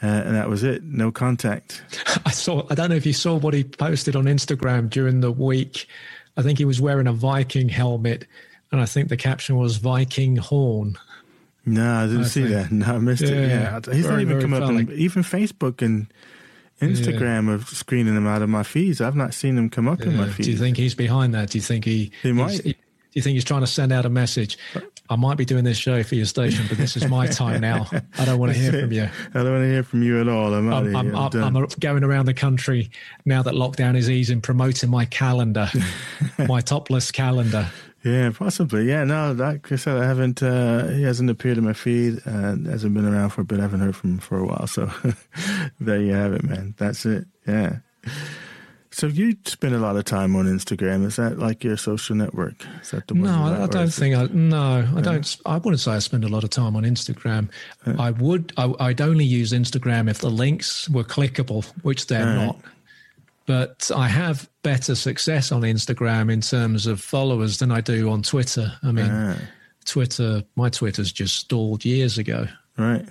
Uh, 0.00 0.06
and 0.06 0.36
that 0.36 0.48
was 0.48 0.62
it. 0.62 0.84
No 0.84 1.10
contact. 1.10 1.82
I 2.26 2.30
saw. 2.30 2.64
I 2.70 2.74
don't 2.74 2.90
know 2.90 2.96
if 2.96 3.06
you 3.06 3.12
saw 3.12 3.36
what 3.36 3.52
he 3.52 3.64
posted 3.64 4.14
on 4.14 4.24
Instagram 4.26 4.88
during 4.88 5.20
the 5.20 5.32
week 5.32 5.88
I 6.38 6.42
think 6.42 6.56
he 6.56 6.64
was 6.64 6.80
wearing 6.80 7.08
a 7.08 7.12
Viking 7.12 7.68
helmet, 7.68 8.24
and 8.70 8.80
I 8.80 8.86
think 8.86 9.08
the 9.08 9.16
caption 9.16 9.56
was 9.56 9.78
Viking 9.78 10.36
horn. 10.36 10.96
No, 11.66 11.94
I 11.96 12.06
didn't 12.06 12.22
I 12.22 12.26
see 12.28 12.42
think. 12.46 12.54
that. 12.54 12.72
No, 12.72 12.94
I 12.94 12.98
missed 12.98 13.22
yeah, 13.22 13.30
it. 13.30 13.48
Yeah, 13.88 13.92
he's 13.92 14.06
very, 14.06 14.24
not 14.24 14.36
even 14.36 14.40
come 14.40 14.54
up. 14.54 14.70
In, 14.70 14.92
even 14.92 15.24
Facebook 15.24 15.82
and 15.82 16.06
Instagram 16.80 17.48
yeah. 17.48 17.54
are 17.54 17.60
screening 17.62 18.16
him 18.16 18.28
out 18.28 18.40
of 18.40 18.48
my 18.48 18.62
feeds. 18.62 19.00
I've 19.00 19.16
not 19.16 19.34
seen 19.34 19.58
him 19.58 19.68
come 19.68 19.88
up 19.88 19.98
yeah. 19.98 20.06
in 20.06 20.16
my 20.16 20.28
feed. 20.28 20.44
Do 20.44 20.52
you 20.52 20.56
think 20.56 20.76
he's 20.76 20.94
behind 20.94 21.34
that? 21.34 21.50
Do 21.50 21.58
you 21.58 21.62
think 21.62 21.84
he? 21.84 22.12
He 22.22 22.30
might. 22.30 22.62
He, 22.62 22.74
do 22.74 22.78
you 23.14 23.22
think 23.22 23.34
he's 23.34 23.44
trying 23.44 23.62
to 23.62 23.66
send 23.66 23.90
out 23.90 24.06
a 24.06 24.10
message? 24.10 24.58
I 25.10 25.16
might 25.16 25.36
be 25.38 25.44
doing 25.44 25.64
this 25.64 25.78
show 25.78 26.02
for 26.02 26.14
your 26.14 26.26
station, 26.26 26.66
but 26.68 26.76
this 26.76 26.96
is 26.96 27.08
my 27.08 27.26
time 27.26 27.60
now. 27.60 27.88
I 28.18 28.24
don't 28.24 28.38
want 28.38 28.52
to 28.52 28.58
hear 28.58 28.72
from 28.72 28.92
you. 28.92 29.08
I 29.34 29.42
don't 29.42 29.52
want 29.52 29.62
to 29.64 29.70
hear 29.70 29.82
from 29.82 30.02
you 30.02 30.20
at 30.20 30.28
all. 30.28 30.52
I'm, 30.52 30.70
I'm, 30.72 30.94
I'm, 30.94 31.16
I'm, 31.16 31.56
I'm 31.56 31.66
going 31.80 32.04
around 32.04 32.26
the 32.26 32.34
country 32.34 32.90
now 33.24 33.42
that 33.42 33.54
lockdown 33.54 33.96
is 33.96 34.10
easing, 34.10 34.40
promoting 34.42 34.90
my 34.90 35.06
calendar, 35.06 35.70
my 36.38 36.60
topless 36.60 37.10
calendar. 37.10 37.70
Yeah, 38.04 38.30
possibly. 38.30 38.84
Yeah, 38.84 39.04
no, 39.04 39.32
like 39.32 39.72
I 39.72 39.76
said, 39.76 39.96
I 39.96 40.04
haven't. 40.06 40.42
Uh, 40.42 40.88
he 40.88 41.02
hasn't 41.02 41.30
appeared 41.30 41.58
in 41.58 41.64
my 41.64 41.72
feed. 41.72 42.20
Uh, 42.26 42.56
hasn't 42.56 42.94
been 42.94 43.04
around 43.04 43.30
for 43.30 43.40
a 43.40 43.44
bit. 43.44 43.58
I 43.58 43.62
haven't 43.62 43.80
heard 43.80 43.96
from 43.96 44.12
him 44.12 44.18
for 44.18 44.38
a 44.38 44.44
while. 44.44 44.66
So 44.66 44.90
there 45.80 46.00
you 46.00 46.12
have 46.12 46.32
it, 46.32 46.44
man. 46.44 46.74
That's 46.78 47.04
it. 47.06 47.26
Yeah. 47.46 47.78
So 48.90 49.06
you 49.06 49.36
spend 49.44 49.74
a 49.74 49.78
lot 49.78 49.96
of 49.96 50.04
time 50.04 50.34
on 50.34 50.46
Instagram. 50.46 51.04
Is 51.04 51.16
that 51.16 51.38
like 51.38 51.62
your 51.62 51.76
social 51.76 52.16
network? 52.16 52.54
Is 52.80 52.90
that 52.92 53.06
the 53.06 53.14
one? 53.14 53.24
No, 53.24 53.44
I, 53.44 53.64
I 53.64 53.66
don't 53.66 53.92
think. 53.92 54.16
I, 54.16 54.24
no, 54.32 54.88
I 54.96 55.00
don't. 55.00 55.36
I 55.44 55.58
wouldn't 55.58 55.80
say 55.80 55.92
I 55.92 55.98
spend 55.98 56.24
a 56.24 56.28
lot 56.28 56.42
of 56.42 56.50
time 56.50 56.74
on 56.74 56.84
Instagram. 56.84 57.50
I 57.98 58.10
would. 58.12 58.52
I, 58.56 58.66
would 58.66 59.00
only 59.00 59.24
use 59.24 59.52
Instagram 59.52 60.08
if 60.08 60.18
the 60.18 60.30
links 60.30 60.88
were 60.88 61.04
clickable, 61.04 61.66
which 61.82 62.06
they're 62.06 62.24
right. 62.24 62.46
not. 62.46 62.60
But 63.46 63.90
I 63.94 64.08
have 64.08 64.48
better 64.62 64.94
success 64.94 65.52
on 65.52 65.62
Instagram 65.62 66.30
in 66.32 66.40
terms 66.40 66.86
of 66.86 67.00
followers 67.00 67.58
than 67.58 67.70
I 67.70 67.80
do 67.80 68.10
on 68.10 68.22
Twitter. 68.22 68.72
I 68.82 68.92
mean, 68.92 69.36
Twitter. 69.84 70.44
My 70.56 70.70
Twitter's 70.70 71.12
just 71.12 71.36
stalled 71.36 71.84
years 71.84 72.16
ago. 72.16 72.46
Right. 72.78 73.06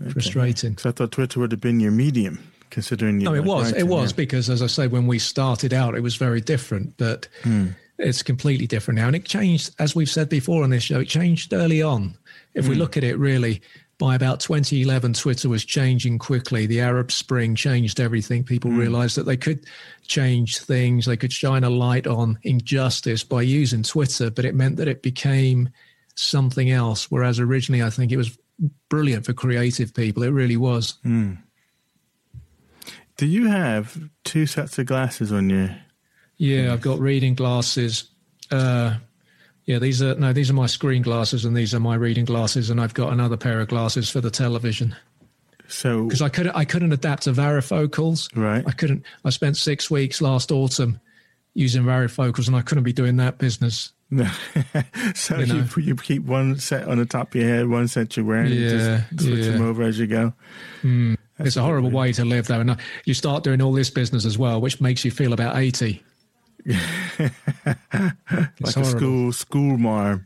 Okay. 0.00 0.10
Frustrating. 0.10 0.78
So 0.78 0.88
I 0.88 0.92
thought 0.92 1.12
Twitter 1.12 1.38
would 1.38 1.52
have 1.52 1.60
been 1.60 1.80
your 1.80 1.92
medium 1.92 2.38
considering 2.72 3.20
you. 3.20 3.26
No, 3.26 3.34
it 3.34 3.44
was. 3.44 3.72
It 3.72 3.86
was 3.86 4.10
yeah. 4.10 4.16
because, 4.16 4.50
as 4.50 4.62
I 4.62 4.66
say, 4.66 4.88
when 4.88 5.06
we 5.06 5.20
started 5.20 5.72
out, 5.72 5.94
it 5.94 6.00
was 6.00 6.16
very 6.16 6.40
different. 6.40 6.96
But 6.96 7.28
hmm. 7.42 7.68
it's 7.98 8.22
completely 8.22 8.66
different 8.66 8.98
now, 8.98 9.06
and 9.06 9.14
it 9.14 9.24
changed. 9.24 9.74
As 9.78 9.94
we've 9.94 10.10
said 10.10 10.28
before 10.28 10.64
on 10.64 10.70
this 10.70 10.82
show, 10.82 11.00
it 11.00 11.08
changed 11.08 11.52
early 11.52 11.82
on. 11.82 12.16
If 12.54 12.64
hmm. 12.64 12.70
we 12.70 12.76
look 12.76 12.96
at 12.96 13.04
it, 13.04 13.16
really, 13.18 13.62
by 13.98 14.16
about 14.16 14.40
2011, 14.40 15.12
Twitter 15.12 15.48
was 15.48 15.64
changing 15.64 16.18
quickly. 16.18 16.66
The 16.66 16.80
Arab 16.80 17.12
Spring 17.12 17.54
changed 17.54 18.00
everything. 18.00 18.42
People 18.42 18.70
hmm. 18.72 18.78
realized 18.78 19.16
that 19.16 19.26
they 19.26 19.36
could 19.36 19.66
change 20.08 20.58
things. 20.58 21.06
They 21.06 21.16
could 21.16 21.32
shine 21.32 21.62
a 21.62 21.70
light 21.70 22.08
on 22.08 22.38
injustice 22.42 23.22
by 23.22 23.42
using 23.42 23.84
Twitter, 23.84 24.30
but 24.30 24.44
it 24.44 24.56
meant 24.56 24.78
that 24.78 24.88
it 24.88 25.02
became 25.02 25.68
something 26.16 26.70
else. 26.70 27.10
Whereas 27.10 27.38
originally, 27.38 27.82
I 27.82 27.90
think 27.90 28.12
it 28.12 28.16
was 28.16 28.36
brilliant 28.88 29.26
for 29.26 29.32
creative 29.34 29.94
people. 29.94 30.22
It 30.22 30.30
really 30.30 30.56
was. 30.56 30.94
Mm. 31.04 31.38
Do 33.22 33.28
you 33.28 33.46
have 33.46 34.10
two 34.24 34.46
sets 34.46 34.80
of 34.80 34.86
glasses 34.86 35.30
on 35.30 35.48
you? 35.48 35.70
Yeah, 36.38 36.72
I've 36.72 36.80
got 36.80 36.98
reading 36.98 37.36
glasses. 37.36 38.10
Uh, 38.50 38.96
yeah, 39.64 39.78
these 39.78 40.02
are 40.02 40.16
no, 40.16 40.32
these 40.32 40.50
are 40.50 40.54
my 40.54 40.66
screen 40.66 41.02
glasses, 41.02 41.44
and 41.44 41.56
these 41.56 41.72
are 41.72 41.78
my 41.78 41.94
reading 41.94 42.24
glasses, 42.24 42.68
and 42.68 42.80
I've 42.80 42.94
got 42.94 43.12
another 43.12 43.36
pair 43.36 43.60
of 43.60 43.68
glasses 43.68 44.10
for 44.10 44.20
the 44.20 44.28
television. 44.28 44.96
So, 45.68 46.02
because 46.02 46.20
I 46.20 46.30
couldn't, 46.30 46.56
I 46.56 46.64
couldn't 46.64 46.92
adapt 46.92 47.22
to 47.22 47.32
varifocals. 47.32 48.28
Right. 48.34 48.64
I 48.66 48.72
couldn't. 48.72 49.04
I 49.24 49.30
spent 49.30 49.56
six 49.56 49.88
weeks 49.88 50.20
last 50.20 50.50
autumn 50.50 50.98
using 51.54 51.84
varifocals, 51.84 52.48
and 52.48 52.56
I 52.56 52.62
couldn't 52.62 52.82
be 52.82 52.92
doing 52.92 53.18
that 53.18 53.38
business. 53.38 53.92
No. 54.10 54.28
so 55.14 55.38
you, 55.38 55.46
know? 55.46 55.64
you, 55.76 55.82
you, 55.82 55.94
keep 55.94 56.24
one 56.24 56.58
set 56.58 56.88
on 56.88 56.98
the 56.98 57.06
top 57.06 57.36
of 57.36 57.40
your 57.40 57.48
head, 57.48 57.68
one 57.68 57.86
set 57.86 58.16
you're 58.16 58.26
wearing, 58.26 58.52
yeah, 58.52 59.04
just 59.14 59.26
switch 59.26 59.44
yeah. 59.44 59.52
them 59.52 59.62
over 59.62 59.84
as 59.84 60.00
you 60.00 60.08
go. 60.08 60.32
Mm. 60.82 61.16
It's 61.46 61.56
a 61.56 61.62
horrible 61.62 61.90
way 61.90 62.12
to 62.12 62.24
live, 62.24 62.46
though. 62.46 62.60
And 62.60 62.76
you 63.04 63.14
start 63.14 63.44
doing 63.44 63.60
all 63.60 63.72
this 63.72 63.90
business 63.90 64.24
as 64.24 64.38
well, 64.38 64.60
which 64.60 64.80
makes 64.80 65.04
you 65.04 65.10
feel 65.10 65.32
about 65.32 65.56
80. 65.56 66.02
like 67.18 67.32
horrible. 68.62 68.80
a 68.80 68.84
school 68.84 69.32
school 69.32 69.78
marm. 69.78 70.24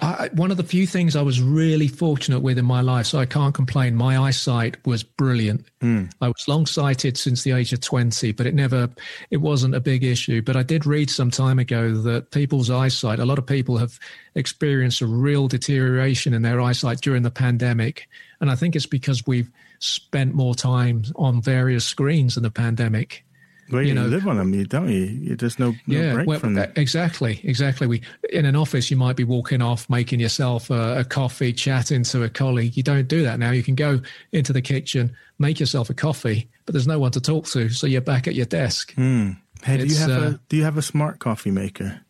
I, 0.00 0.30
one 0.32 0.52
of 0.52 0.56
the 0.56 0.62
few 0.62 0.86
things 0.86 1.16
I 1.16 1.22
was 1.22 1.42
really 1.42 1.88
fortunate 1.88 2.38
with 2.38 2.56
in 2.56 2.64
my 2.64 2.80
life, 2.82 3.06
so 3.06 3.18
I 3.18 3.26
can't 3.26 3.52
complain. 3.52 3.96
My 3.96 4.16
eyesight 4.16 4.76
was 4.86 5.02
brilliant. 5.02 5.66
Mm. 5.80 6.12
I 6.20 6.28
was 6.28 6.46
long 6.46 6.66
sighted 6.66 7.18
since 7.18 7.42
the 7.42 7.50
age 7.50 7.72
of 7.72 7.80
twenty, 7.80 8.30
but 8.30 8.46
it 8.46 8.54
never, 8.54 8.90
it 9.30 9.38
wasn't 9.38 9.74
a 9.74 9.80
big 9.80 10.04
issue. 10.04 10.40
But 10.40 10.54
I 10.54 10.62
did 10.62 10.86
read 10.86 11.10
some 11.10 11.32
time 11.32 11.58
ago 11.58 11.92
that 11.92 12.30
people's 12.30 12.70
eyesight, 12.70 13.18
a 13.18 13.24
lot 13.24 13.38
of 13.38 13.46
people 13.46 13.76
have 13.78 13.98
experienced 14.36 15.00
a 15.00 15.06
real 15.06 15.48
deterioration 15.48 16.32
in 16.32 16.42
their 16.42 16.60
eyesight 16.60 17.00
during 17.00 17.24
the 17.24 17.30
pandemic, 17.30 18.08
and 18.40 18.52
I 18.52 18.54
think 18.54 18.76
it's 18.76 18.86
because 18.86 19.26
we've 19.26 19.50
spent 19.82 20.34
more 20.34 20.54
time 20.54 21.02
on 21.16 21.42
various 21.42 21.84
screens 21.84 22.36
in 22.36 22.42
the 22.42 22.50
pandemic. 22.50 23.24
Well, 23.70 23.82
you, 23.82 23.88
you 23.88 23.94
know, 23.94 24.06
live 24.06 24.28
on 24.28 24.36
them, 24.36 24.52
you 24.52 24.66
don't 24.66 24.88
you? 24.88 25.34
There's 25.34 25.58
no, 25.58 25.70
no 25.70 25.76
yeah, 25.86 26.12
break 26.12 26.26
well, 26.26 26.38
from 26.38 26.54
that. 26.54 26.76
Exactly, 26.76 27.40
exactly. 27.42 27.86
We 27.86 28.02
in 28.30 28.44
an 28.44 28.54
office, 28.54 28.90
you 28.90 28.96
might 28.96 29.16
be 29.16 29.24
walking 29.24 29.62
off, 29.62 29.88
making 29.88 30.20
yourself 30.20 30.68
a, 30.70 30.98
a, 31.00 31.04
coffee, 31.04 31.52
chatting 31.52 32.02
to 32.04 32.24
a 32.24 32.28
colleague. 32.28 32.76
You 32.76 32.82
don't 32.82 33.08
do 33.08 33.22
that 33.22 33.38
now. 33.38 33.50
You 33.50 33.62
can 33.62 33.74
go 33.74 34.00
into 34.32 34.52
the 34.52 34.60
kitchen, 34.60 35.16
make 35.38 35.58
yourself 35.58 35.88
a 35.88 35.94
coffee, 35.94 36.50
but 36.66 36.74
there's 36.74 36.86
no 36.86 36.98
one 36.98 37.12
to 37.12 37.20
talk 37.20 37.46
to, 37.46 37.70
so 37.70 37.86
you're 37.86 38.02
back 38.02 38.28
at 38.28 38.34
your 38.34 38.46
desk. 38.46 38.94
Mm. 38.94 39.38
Hey, 39.62 39.78
do 39.78 39.86
you 39.86 39.96
have 39.96 40.10
uh, 40.10 40.26
a 40.26 40.40
do 40.48 40.56
you 40.56 40.64
have 40.64 40.76
a 40.76 40.82
smart 40.82 41.18
coffee 41.18 41.50
maker? 41.50 42.02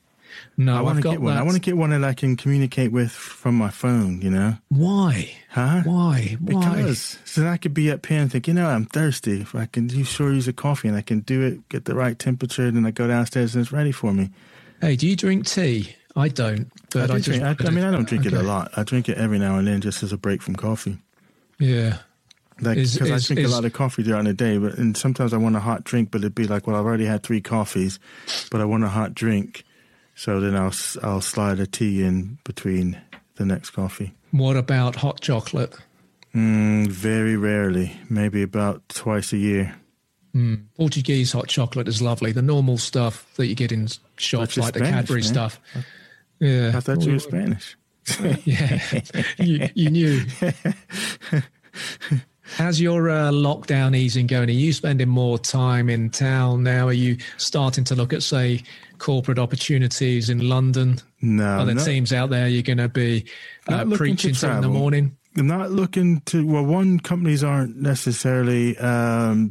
No, 0.65 0.77
I 0.77 0.81
want 0.81 1.03
to 1.03 1.09
get 1.09 1.21
one. 1.21 1.35
That. 1.35 1.41
I 1.41 1.43
want 1.43 1.55
to 1.55 1.61
get 1.61 1.77
one 1.77 1.91
that 1.91 2.05
I 2.05 2.15
can 2.15 2.37
communicate 2.37 2.93
with 2.93 3.11
from 3.11 3.57
my 3.57 3.71
phone. 3.71 4.21
You 4.21 4.31
know 4.31 4.57
why? 4.69 5.33
Huh? 5.51 5.83
Why? 5.85 6.37
Why? 6.41 6.61
Because 6.61 7.19
so 7.25 7.47
I 7.47 7.57
could 7.57 7.75
be 7.75 7.91
up 7.91 8.07
here 8.07 8.21
and 8.21 8.31
think, 8.31 8.47
you 8.47 8.55
know, 8.55 8.69
I'm 8.69 8.87
thirsty. 8.87 9.41
If 9.41 9.55
I 9.55 9.67
can 9.67 9.89
use, 9.89 10.09
sure 10.09 10.33
use 10.33 10.49
a 10.49 10.53
coffee 10.53 10.89
and 10.89 10.97
I 10.97 11.03
can 11.03 11.21
do 11.21 11.43
it, 11.43 11.69
get 11.69 11.85
the 11.85 11.95
right 11.95 12.19
temperature, 12.19 12.67
and 12.67 12.77
then 12.77 12.87
I 12.87 12.93
go 12.93 13.09
downstairs 13.09 13.55
and 13.55 13.63
it's 13.63 13.73
ready 13.73 13.93
for 13.93 14.13
me. 14.13 14.31
Hey, 14.81 14.97
do 14.97 15.07
you 15.07 15.17
drink 15.17 15.47
tea? 15.47 15.97
I 16.15 16.29
don't. 16.29 16.71
But 16.91 17.11
I, 17.11 17.15
I, 17.15 17.17
just, 17.19 17.29
drink, 17.29 17.43
I, 17.43 17.57
I, 17.67 17.71
mean, 17.71 17.85
I 17.85 17.91
don't 17.91 18.07
drink 18.07 18.27
okay. 18.27 18.37
it 18.37 18.41
a 18.41 18.45
lot. 18.45 18.73
I 18.77 18.83
drink 18.83 19.09
it 19.09 19.19
every 19.19 19.39
now 19.39 19.59
and 19.59 19.67
then, 19.67 19.81
just 19.81 20.03
as 20.03 20.13
a 20.13 20.17
break 20.17 20.43
from 20.43 20.57
coffee. 20.57 20.99
Yeah. 21.59 21.99
Like, 22.61 22.77
because 22.77 23.01
I 23.01 23.19
drink 23.19 23.47
is, 23.47 23.53
a 23.53 23.55
lot 23.55 23.65
of 23.65 23.73
coffee 23.73 24.03
during 24.03 24.25
the 24.25 24.35
day, 24.35 24.59
but 24.59 24.75
and 24.75 24.97
sometimes 24.97 25.33
I 25.33 25.39
want 25.39 25.57
a 25.57 25.61
hot 25.61 25.85
drink, 25.85 26.11
but 26.11 26.21
it'd 26.21 26.35
be 26.35 26.47
like, 26.47 26.67
well, 26.67 26.77
I've 26.77 26.85
already 26.85 27.07
had 27.07 27.23
three 27.23 27.41
coffees, 27.41 27.99
but 28.51 28.61
I 28.61 28.65
want 28.65 28.85
a 28.85 28.89
hot 28.89 29.15
drink 29.15 29.65
so 30.23 30.39
then 30.39 30.55
I'll 30.55 30.73
I'll 31.03 31.21
slide 31.21 31.59
a 31.59 31.67
tea 31.67 32.05
in 32.05 32.39
between 32.45 33.03
the 33.35 33.45
next 33.45 33.71
coffee. 33.71 34.15
What 34.31 34.57
about 34.57 34.95
hot 34.95 35.21
chocolate? 35.21 35.75
Mm, 36.33 36.87
very 36.87 37.37
rarely, 37.37 37.97
maybe 38.09 38.41
about 38.43 38.89
twice 38.89 39.33
a 39.33 39.37
year. 39.37 39.75
Mm. 40.33 40.67
Portuguese 40.77 41.33
hot 41.33 41.49
chocolate 41.49 41.89
is 41.89 42.01
lovely. 42.01 42.31
The 42.31 42.41
normal 42.41 42.79
stuff 42.79 43.27
that 43.35 43.49
you 43.49 43.57
get 43.57 43.73
in 43.73 43.89
shops, 44.17 44.57
like 44.57 44.77
Spanish, 44.77 44.91
the 44.91 44.95
Cadbury 44.95 45.21
man. 45.23 45.29
stuff. 45.29 45.61
Yeah, 46.39 46.71
I 46.73 46.79
thought 46.79 47.03
you 47.03 47.15
were 47.15 47.19
Spanish. 47.19 47.77
yeah, 48.45 49.01
you, 49.39 49.71
you 49.75 49.91
knew. 49.91 50.21
How's 52.57 52.81
your 52.81 53.09
uh, 53.09 53.31
lockdown 53.31 53.97
easing 53.97 54.27
going? 54.27 54.49
Are 54.49 54.53
you 54.53 54.73
spending 54.73 55.09
more 55.09 55.39
time 55.39 55.89
in 55.89 56.11
town 56.11 56.63
now? 56.63 56.89
Are 56.89 56.93
you 56.93 57.17
starting 57.39 57.85
to 57.85 57.95
look 57.95 58.13
at, 58.13 58.23
say, 58.23 58.63
corporate 58.99 59.39
opportunities 59.39 60.29
in 60.29 60.49
London? 60.49 60.99
No. 61.23 61.61
Are 61.61 61.65
there 61.65 61.77
teams 61.77 62.13
out 62.13 62.31
there 62.31 62.49
you're 62.49 62.63
going 62.63 62.79
to 62.79 62.89
be 62.89 63.25
uh, 63.69 63.85
preaching 63.95 64.35
to, 64.35 64.41
to 64.41 64.53
in 64.53 64.61
the 64.61 64.69
morning? 64.69 65.17
I'm 65.37 65.47
not 65.47 65.71
looking 65.71 66.21
to, 66.27 66.47
well, 66.47 66.65
one, 66.65 67.01
companies 67.01 67.43
aren't 67.43 67.77
necessarily, 67.77 68.77
um, 68.77 69.51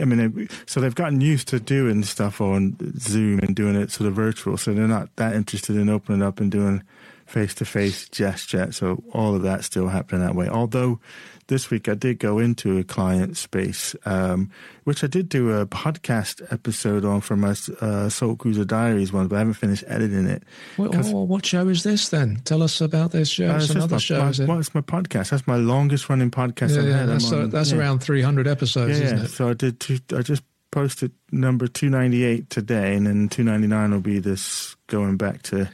I 0.00 0.04
mean, 0.04 0.48
so 0.66 0.80
they've 0.80 0.94
gotten 0.94 1.20
used 1.20 1.48
to 1.48 1.58
doing 1.58 2.04
stuff 2.04 2.40
on 2.40 2.76
Zoom 2.98 3.40
and 3.40 3.56
doing 3.56 3.74
it 3.74 3.90
sort 3.90 4.06
of 4.06 4.14
virtual. 4.14 4.56
So 4.56 4.72
they're 4.72 4.86
not 4.86 5.08
that 5.16 5.34
interested 5.34 5.74
in 5.74 5.88
opening 5.88 6.22
up 6.22 6.38
and 6.38 6.50
doing 6.50 6.84
face 7.26 7.54
to 7.54 7.64
face 7.64 8.08
gesture. 8.08 8.72
So 8.72 9.02
all 9.12 9.34
of 9.34 9.42
that 9.42 9.64
still 9.64 9.88
happening 9.88 10.22
that 10.22 10.34
way. 10.34 10.48
Although 10.48 11.00
this 11.48 11.70
week 11.70 11.88
I 11.88 11.94
did 11.94 12.18
go 12.18 12.38
into 12.38 12.78
a 12.78 12.84
client 12.84 13.36
space, 13.36 13.94
um, 14.04 14.50
which 14.84 15.04
I 15.04 15.06
did 15.06 15.28
do 15.28 15.52
a 15.52 15.66
podcast 15.66 16.40
episode 16.52 17.04
on 17.04 17.20
for 17.20 17.36
my 17.36 17.54
uh, 17.80 18.08
Soul 18.08 18.36
Cruiser 18.36 18.64
Diaries 18.64 19.12
one, 19.12 19.28
but 19.28 19.36
I 19.36 19.38
haven't 19.40 19.54
finished 19.54 19.84
editing 19.86 20.26
it. 20.26 20.42
Well, 20.76 20.90
oh, 20.92 21.22
what 21.24 21.44
show 21.44 21.68
is 21.68 21.82
this 21.82 22.08
then? 22.08 22.40
Tell 22.44 22.62
us 22.62 22.80
about 22.80 23.12
this 23.12 23.28
show. 23.28 23.50
Uh, 23.50 23.56
it's 23.56 23.70
another 23.70 23.96
my, 23.96 23.98
show. 23.98 24.18
My, 24.20 24.30
it? 24.30 24.40
Well, 24.40 24.58
it's 24.58 24.74
my 24.74 24.80
podcast. 24.80 25.30
That's 25.30 25.46
my 25.46 25.56
longest 25.56 26.08
running 26.08 26.30
podcast 26.30 26.74
yeah, 26.74 26.78
I've 26.78 26.88
yeah, 26.88 26.98
had. 26.98 27.08
That's, 27.08 27.32
on, 27.32 27.50
that's 27.50 27.72
yeah. 27.72 27.78
around 27.78 28.00
300 28.00 28.46
episodes, 28.46 28.98
yeah, 28.98 29.06
isn't 29.06 29.18
it? 29.18 29.28
So 29.28 29.48
I 29.48 29.54
did. 29.54 29.80
Two, 29.80 29.98
I 30.14 30.22
just 30.22 30.42
posted 30.70 31.12
number 31.30 31.66
298 31.66 32.50
today, 32.50 32.94
and 32.94 33.06
then 33.06 33.28
299 33.28 33.92
will 33.92 34.00
be 34.00 34.18
this 34.18 34.76
going 34.88 35.16
back 35.16 35.42
to 35.42 35.68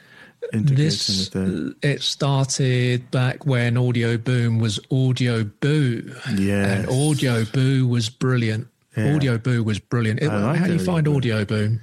this 0.53 1.31
it 1.83 2.03
started 2.03 3.11
back 3.11 3.47
when 3.47 3.77
Audio 3.77 4.17
Boom 4.17 4.59
was 4.59 4.81
Audio 4.91 5.45
Boo. 5.45 6.15
Yeah, 6.35 6.67
and 6.67 6.89
Audio 6.89 7.45
Boo 7.45 7.87
was 7.87 8.09
brilliant. 8.09 8.69
Yeah. 8.97 9.15
Audio 9.15 9.39
Boo 9.39 9.65
was 9.65 9.79
brilliant. 9.79 10.21
It, 10.21 10.29
like 10.29 10.59
how 10.59 10.67
do 10.67 10.75
you 10.75 10.79
find 10.79 11.09
Audio 11.09 11.45
Boom? 11.45 11.81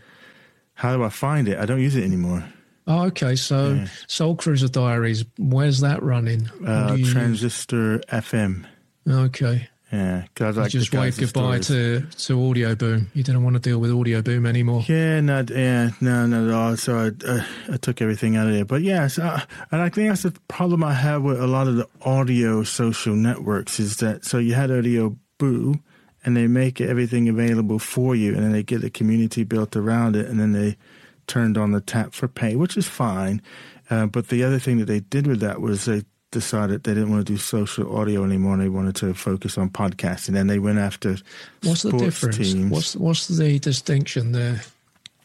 How 0.76 0.96
do 0.96 1.04
I 1.04 1.10
find 1.10 1.48
it? 1.48 1.58
I 1.58 1.66
don't 1.66 1.82
use 1.82 1.96
it 1.96 2.04
anymore. 2.04 2.46
Oh, 2.88 3.06
okay. 3.06 3.36
So 3.36 3.74
yeah. 3.74 3.88
Soul 4.08 4.36
Cruiser 4.36 4.68
Diaries, 4.68 5.26
where's 5.38 5.80
that 5.82 6.02
running? 6.02 6.50
Uh, 6.66 6.98
Transistor? 7.06 8.00
FM. 8.12 8.66
Okay. 9.08 9.70
Yeah, 9.92 10.24
because 10.34 10.58
I 10.58 10.64
like 10.64 10.72
just 10.72 10.94
waved 10.94 11.20
goodbye 11.20 11.60
to 11.60 12.02
to 12.02 12.50
Audio 12.50 12.76
Boom. 12.76 13.10
You 13.16 13.24
didn't 13.24 13.44
want 13.44 13.56
to 13.56 13.60
deal 13.60 13.80
with 13.80 13.92
Audio 13.92 14.22
Boom 14.22 14.46
anymore. 14.46 14.84
Yeah, 14.88 15.20
not 15.22 15.50
yeah, 15.50 15.90
no, 16.00 16.28
not 16.28 16.48
at 16.48 16.54
all. 16.54 16.78
So 16.78 16.96
I, 16.96 17.26
uh, 17.28 17.44
I 17.72 17.78
took 17.78 18.00
everything 18.00 18.36
out 18.36 18.48
of 18.48 18.54
there. 18.54 18.66
But 18.66 18.84
yes, 18.84 19.18
uh, 19.18 19.42
and 19.72 19.82
I 19.82 19.90
think 19.90 20.10
that's 20.10 20.24
the 20.24 20.32
problem 20.48 20.84
I 20.84 20.94
have 20.94 21.24
with 21.24 21.42
a 21.42 21.48
lot 21.48 21.68
of 21.68 21.76
the 21.76 21.88
audio 22.04 22.64
social 22.64 23.16
networks 23.16 23.80
is 23.80 23.98
that 23.98 24.26
so 24.26 24.38
you 24.38 24.54
had 24.54 24.70
Audio 24.70 25.18
Boo, 25.40 25.80
and 26.24 26.38
they 26.38 26.46
make 26.46 26.80
everything 26.80 27.28
available 27.28 27.80
for 27.80 28.16
you, 28.16 28.36
and 28.36 28.44
then 28.44 28.52
they 28.52 28.64
get 28.64 28.84
a 28.84 28.92
community 28.92 29.44
built 29.44 29.76
around 29.76 30.16
it, 30.16 30.28
and 30.28 30.40
then 30.40 30.52
they 30.52 30.78
turned 31.26 31.58
on 31.58 31.72
the 31.72 31.82
tap 31.82 32.14
for 32.14 32.28
pay, 32.28 32.56
which 32.56 32.78
is 32.78 32.88
fine. 32.88 33.42
Uh, 33.90 34.06
but 34.06 34.28
the 34.28 34.44
other 34.44 34.60
thing 34.60 34.78
that 34.78 34.86
they 34.86 35.00
did 35.00 35.26
with 35.26 35.40
that 35.40 35.62
was 35.62 35.86
they 35.86 36.04
decided 36.32 36.84
they 36.84 36.94
didn't 36.94 37.10
want 37.10 37.26
to 37.26 37.34
do 37.34 37.38
social 37.38 37.96
audio 37.98 38.24
anymore 38.24 38.54
and 38.54 38.62
they 38.62 38.70
wanted 38.70 38.96
to 38.98 39.14
focus 39.14 39.58
on 39.58 39.70
podcasting. 39.70 40.40
And 40.40 40.50
they 40.50 40.60
went 40.60 40.80
after 40.80 41.18
what's 41.64 41.84
the 41.84 41.92
difference? 41.92 42.38
teams. 42.38 42.72
what's 42.72 42.96
what's 42.96 43.28
the 43.28 43.60
distinction 43.60 44.32
there 44.32 44.62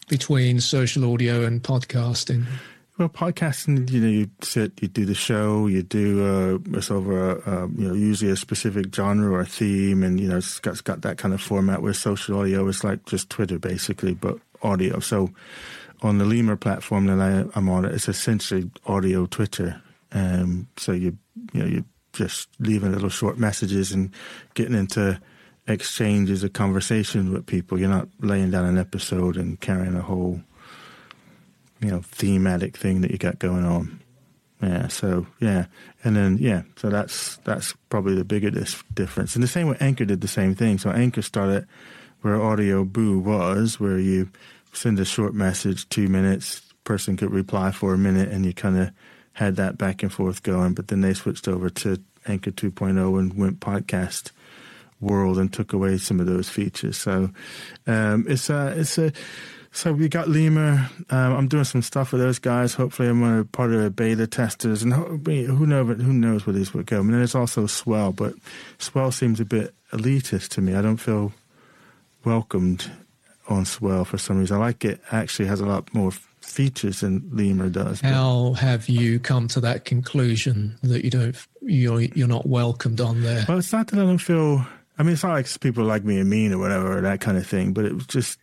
between 0.09 0.61
social 0.61 1.13
audio 1.13 1.45
and 1.45 1.63
podcasting? 1.63 2.45
Well 2.97 3.09
podcasting 3.09 3.91
you 3.91 4.01
know 4.01 4.09
you 4.09 4.31
sit 4.41 4.81
you 4.81 4.87
do 4.87 5.05
the 5.05 5.15
show 5.15 5.67
you 5.67 5.83
do 5.83 6.25
uh 6.25 6.79
it's 6.79 6.93
over 6.93 7.39
a, 7.39 7.69
you 7.77 7.89
know 7.89 7.95
usually 7.95 8.31
a 8.31 8.37
specific 8.37 8.95
genre 8.95 9.33
or 9.33 9.45
theme 9.45 10.05
and 10.05 10.21
you 10.21 10.29
know 10.29 10.37
it's 10.37 10.61
got, 10.61 10.73
it's 10.73 10.81
got 10.81 11.03
that 11.03 11.19
kind 11.19 11.35
of 11.35 11.43
format 11.43 11.83
where 11.83 11.93
social 11.93 12.39
audio 12.39 12.67
is 12.69 12.85
like 12.85 13.05
just 13.07 13.29
twitter 13.31 13.59
basically 13.59 14.15
but 14.15 14.39
audio. 14.63 15.01
So 15.01 15.31
on 16.03 16.19
the 16.19 16.25
lemur 16.25 16.57
platform 16.57 17.07
that 17.07 17.19
I, 17.19 17.59
i'm 17.59 17.69
on 17.69 17.85
it's 17.85 18.09
essentially 18.09 18.71
audio 18.87 19.27
twitter 19.27 19.83
um, 20.15 20.69
so 20.77 20.93
you 20.93 21.19
you 21.53 21.61
know 21.61 21.67
you 21.67 21.85
just 22.13 22.49
leaving 22.61 22.93
little 22.93 23.09
short 23.09 23.39
messages 23.39 23.93
and 23.93 24.13
getting 24.55 24.75
into 24.75 25.21
exchanges 25.67 26.45
of 26.45 26.53
conversations 26.53 27.31
with 27.31 27.47
people. 27.47 27.79
You're 27.79 27.89
not 27.89 28.09
laying 28.21 28.51
down 28.51 28.67
an 28.67 28.79
episode 28.79 29.37
and 29.37 29.61
carrying 29.61 29.97
a 29.97 30.03
whole 30.03 30.41
you 31.81 31.91
know 31.91 32.01
thematic 32.03 32.77
thing 32.77 33.03
that 33.03 33.11
you 33.11 33.19
got 33.19 33.39
going 33.39 33.65
on. 33.65 34.01
Yeah, 34.63 34.89
so 34.89 35.27
yeah, 35.41 35.67
and 36.05 36.17
then 36.17 36.39
yeah, 36.39 36.63
so 36.77 36.89
that's 36.89 37.37
that's 37.39 37.75
probably 37.91 38.15
the 38.15 38.25
biggest 38.25 38.83
difference. 38.95 39.35
And 39.35 39.43
the 39.43 39.49
same 39.49 39.69
way 39.69 39.77
Anchor 39.81 40.05
did 40.05 40.21
the 40.21 40.29
same 40.29 40.55
thing. 40.55 40.79
So 40.79 40.91
Anchor 40.91 41.23
started 41.23 41.67
where 42.23 42.41
Audio 42.41 42.85
Boo 42.85 43.19
was, 43.19 43.79
where 43.79 43.99
you 43.99 44.31
send 44.73 44.99
a 44.99 45.05
short 45.05 45.35
message, 45.35 45.87
two 45.91 46.09
minutes, 46.09 46.63
person 46.85 47.17
could 47.17 47.31
reply 47.31 47.71
for 47.71 47.93
a 47.93 47.99
minute, 47.99 48.31
and 48.31 48.47
you 48.47 48.55
kind 48.55 48.79
of 48.79 48.91
had 49.35 49.57
that 49.57 49.79
back 49.79 50.03
and 50.03 50.13
forth 50.13 50.43
going, 50.43 50.75
but 50.75 50.89
then 50.89 51.01
they 51.01 51.15
switched 51.15 51.47
over 51.47 51.69
to 51.69 52.03
Anchor 52.27 52.51
2.0 52.51 53.19
and 53.19 53.37
went 53.37 53.61
podcast 53.61 54.31
world 55.01 55.39
and 55.39 55.53
took 55.53 55.73
away 55.73 55.99
some 55.99 56.21
of 56.21 56.27
those 56.27 56.49
features. 56.49 56.97
So 56.97 57.31
um, 57.87 58.25
it's 58.29 58.49
a 58.49 58.69
it's 58.79 58.97
a 58.99 59.13
so 59.75 59.93
we 59.93 60.09
got 60.09 60.29
Lemur. 60.29 60.89
Um, 61.11 61.33
I'm 61.33 61.49
doing 61.49 61.65
some 61.65 61.83
stuff 61.83 62.13
with 62.13 62.21
those 62.21 62.39
guys. 62.39 62.75
Hopefully, 62.75 63.09
I'm 63.09 63.23
a 63.25 63.45
part 63.45 63.73
of 63.73 63.83
the 63.83 63.91
beta 63.91 64.29
testers, 64.29 64.85
and 64.85 64.93
who 64.93 65.67
knows 65.67 66.01
who 66.01 66.13
knows 66.13 66.47
where 66.47 66.55
these 66.55 66.73
would 66.73 66.87
go. 66.87 67.01
And 67.01 67.11
then 67.11 67.19
there's 67.19 67.35
also 67.35 67.67
Swell, 67.67 68.13
but 68.13 68.35
Swell 68.79 69.11
seems 69.11 69.41
a 69.41 69.45
bit 69.45 69.75
elitist 69.93 70.51
to 70.51 70.61
me. 70.61 70.77
I 70.77 70.83
don't 70.83 70.99
feel 70.99 71.33
welcomed 72.25 72.91
on 73.49 73.65
Swell 73.65 74.05
for 74.05 74.17
some 74.17 74.39
reason. 74.39 74.57
I 74.57 74.61
like 74.61 74.85
it. 74.85 75.01
Actually, 75.11 75.49
has 75.49 75.61
a 75.61 75.67
lot 75.67 75.93
more 75.93 76.13
features 76.45 77.01
than 77.01 77.29
Lemur 77.33 77.69
does. 77.69 78.01
How 78.01 78.53
have 78.55 78.89
you 78.89 79.19
come 79.19 79.49
to 79.49 79.61
that 79.61 79.85
conclusion 79.85 80.79
that 80.83 81.05
you 81.05 81.11
don't 81.11 81.37
you're 81.63 82.03
you're 82.03 82.29
not 82.29 82.47
welcomed 82.47 83.01
on 83.01 83.23
there? 83.23 83.45
Well, 83.49 83.59
it's 83.59 83.73
not 83.73 83.89
that 83.89 83.99
I 83.99 84.03
don't 84.03 84.19
feel. 84.19 84.65
I 84.97 85.03
mean, 85.03 85.15
it's 85.15 85.25
not 85.25 85.33
like 85.33 85.61
people 85.61 85.85
like 85.85 86.05
me 86.05 86.19
and 86.19 86.31
mean 86.31 86.53
or 86.53 86.59
whatever 86.59 86.99
or 86.99 87.01
that 87.01 87.21
kind 87.21 87.37
of 87.37 87.47
thing. 87.47 87.73
But 87.73 87.87
it 87.87 87.95
was 87.95 88.07
just. 88.07 88.39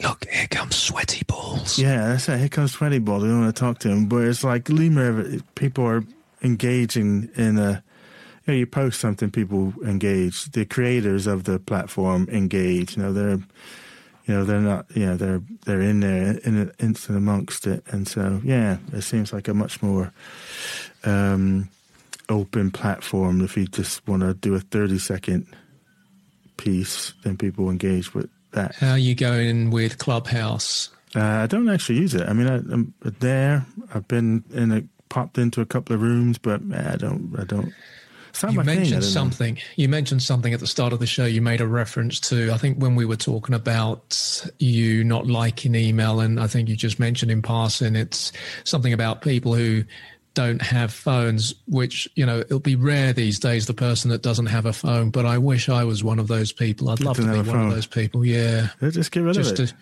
Look, 0.00 0.26
here 0.26 0.46
comes 0.46 0.76
sweaty 0.76 1.24
balls. 1.26 1.78
Yeah, 1.78 2.08
that's 2.08 2.28
it. 2.28 2.38
Here 2.38 2.48
comes 2.48 2.72
sweaty 2.72 3.00
balls. 3.00 3.24
We 3.24 3.28
don't 3.28 3.42
want 3.42 3.54
to 3.54 3.60
talk 3.60 3.78
to 3.80 3.88
him. 3.88 4.06
But 4.06 4.24
it's 4.24 4.44
like 4.44 4.68
Lemur. 4.68 5.40
People 5.54 5.84
are 5.84 6.04
engaging 6.42 7.30
in 7.36 7.58
a. 7.58 7.82
You, 8.46 8.52
know, 8.52 8.58
you 8.60 8.66
post 8.66 9.00
something, 9.00 9.32
people 9.32 9.74
engage. 9.84 10.44
The 10.52 10.64
creators 10.64 11.26
of 11.26 11.44
the 11.44 11.58
platform 11.58 12.28
engage. 12.30 12.96
You 12.96 13.02
know, 13.02 13.12
they're 13.12 13.40
you 14.26 14.34
know 14.34 14.44
they're 14.44 14.60
not 14.60 14.86
you 14.94 15.06
know 15.06 15.16
they're 15.16 15.42
they're 15.64 15.80
in 15.80 16.00
there 16.00 16.38
in 16.38 16.56
an 16.56 16.72
instant 16.78 17.16
amongst 17.16 17.66
it 17.66 17.84
and 17.88 18.06
so 18.08 18.40
yeah 18.44 18.78
it 18.92 19.02
seems 19.02 19.32
like 19.32 19.48
a 19.48 19.54
much 19.54 19.82
more 19.82 20.12
um, 21.04 21.68
open 22.28 22.70
platform 22.70 23.40
if 23.40 23.56
you 23.56 23.66
just 23.66 24.06
want 24.08 24.22
to 24.22 24.34
do 24.34 24.54
a 24.54 24.60
30 24.60 24.98
second 24.98 25.46
piece 26.56 27.12
then 27.22 27.36
people 27.36 27.70
engage 27.70 28.14
with 28.14 28.28
that. 28.52 28.74
How 28.76 28.92
are 28.92 28.98
you 28.98 29.14
going 29.14 29.70
with 29.70 29.98
clubhouse? 29.98 30.90
Uh, 31.14 31.20
i 31.20 31.46
don't 31.46 31.68
actually 31.68 31.98
use 31.98 32.14
it. 32.14 32.28
I 32.28 32.32
mean 32.32 32.48
I, 32.48 32.56
am 32.56 32.94
there. 33.20 33.64
I've 33.94 34.08
been 34.08 34.44
in 34.52 34.72
a 34.72 34.82
popped 35.08 35.38
into 35.38 35.60
a 35.60 35.66
couple 35.66 35.94
of 35.94 36.02
rooms 36.02 36.36
but 36.36 36.60
i 36.74 36.96
don't 36.96 37.32
i 37.38 37.44
don't 37.44 37.72
you 38.48 38.62
mentioned 38.62 39.04
something. 39.04 39.58
You 39.76 39.88
mentioned 39.88 40.22
something 40.22 40.52
at 40.52 40.60
the 40.60 40.66
start 40.66 40.92
of 40.92 40.98
the 40.98 41.06
show. 41.06 41.24
You 41.24 41.42
made 41.42 41.60
a 41.60 41.66
reference 41.66 42.20
to, 42.20 42.50
I 42.52 42.58
think, 42.58 42.78
when 42.78 42.94
we 42.94 43.04
were 43.04 43.16
talking 43.16 43.54
about 43.54 44.44
you 44.58 45.04
not 45.04 45.26
liking 45.26 45.74
email, 45.74 46.20
and 46.20 46.40
I 46.40 46.46
think 46.46 46.68
you 46.68 46.76
just 46.76 46.98
mentioned 46.98 47.30
in 47.30 47.42
passing, 47.42 47.96
it's 47.96 48.32
something 48.64 48.92
about 48.92 49.22
people 49.22 49.54
who 49.54 49.84
don't 50.34 50.60
have 50.60 50.92
phones, 50.92 51.54
which, 51.66 52.08
you 52.14 52.26
know, 52.26 52.40
it'll 52.40 52.60
be 52.60 52.76
rare 52.76 53.12
these 53.12 53.38
days, 53.38 53.66
the 53.66 53.74
person 53.74 54.10
that 54.10 54.22
doesn't 54.22 54.46
have 54.46 54.66
a 54.66 54.72
phone, 54.72 55.10
but 55.10 55.24
I 55.24 55.38
wish 55.38 55.68
I 55.68 55.84
was 55.84 56.04
one 56.04 56.18
of 56.18 56.28
those 56.28 56.52
people. 56.52 56.90
I'd 56.90 57.00
love 57.00 57.16
to 57.16 57.22
be 57.22 57.28
one 57.28 57.44
phone. 57.44 57.68
of 57.68 57.74
those 57.74 57.86
people. 57.86 58.24
Yeah. 58.24 58.68
just 58.80 59.10
get 59.10 59.20
rid 59.20 59.34
just 59.34 59.58
of 59.58 59.60
it. 59.60 59.66
To, 59.68 59.74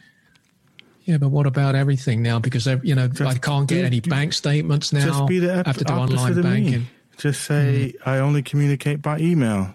yeah, 1.05 1.19
but 1.19 1.29
what 1.29 1.47
about 1.47 1.75
everything 1.75 2.23
now? 2.23 2.39
Because 2.39 2.67
you 2.83 2.95
know, 2.95 3.09
just 3.09 3.37
I 3.37 3.39
can't 3.39 3.69
get 3.69 3.85
any 3.85 4.01
bank 4.01 4.33
statements 4.33 4.93
now. 4.93 5.05
Just 5.05 5.27
be 5.27 5.39
the 5.39 5.53
I 5.53 5.63
have 5.67 5.77
to 5.77 5.85
do 5.85 5.93
online 5.93 6.41
banking. 6.41 6.87
Just 7.25 7.45
say 7.45 7.95
mm. 7.97 8.07
I 8.07 8.19
only 8.19 8.43
communicate 8.43 9.01
by 9.01 9.19
email. 9.19 9.73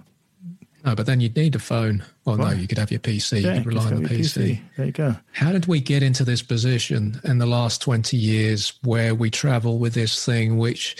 No, 0.85 0.93
but 0.93 1.07
then 1.07 1.19
you'd 1.19 1.35
need 1.35 1.55
a 1.55 1.59
phone. 1.59 2.03
Well, 2.23 2.37
what? 2.37 2.45
no, 2.45 2.53
you 2.53 2.67
could 2.67 2.77
have 2.77 2.91
your 2.91 2.99
PC. 2.99 3.41
Yeah, 3.41 3.55
you 3.55 3.61
could 3.61 3.73
rely 3.73 3.85
on 3.87 4.03
the 4.03 4.07
PC. 4.07 4.19
PC. 4.19 4.61
There 4.77 4.85
you 4.85 4.91
go. 4.91 5.15
How 5.31 5.51
did 5.51 5.65
we 5.65 5.79
get 5.79 6.03
into 6.03 6.23
this 6.23 6.43
position 6.43 7.19
in 7.23 7.39
the 7.39 7.47
last 7.47 7.81
20 7.81 8.15
years 8.15 8.73
where 8.83 9.15
we 9.15 9.31
travel 9.31 9.79
with 9.79 9.95
this 9.95 10.23
thing, 10.23 10.59
which 10.59 10.95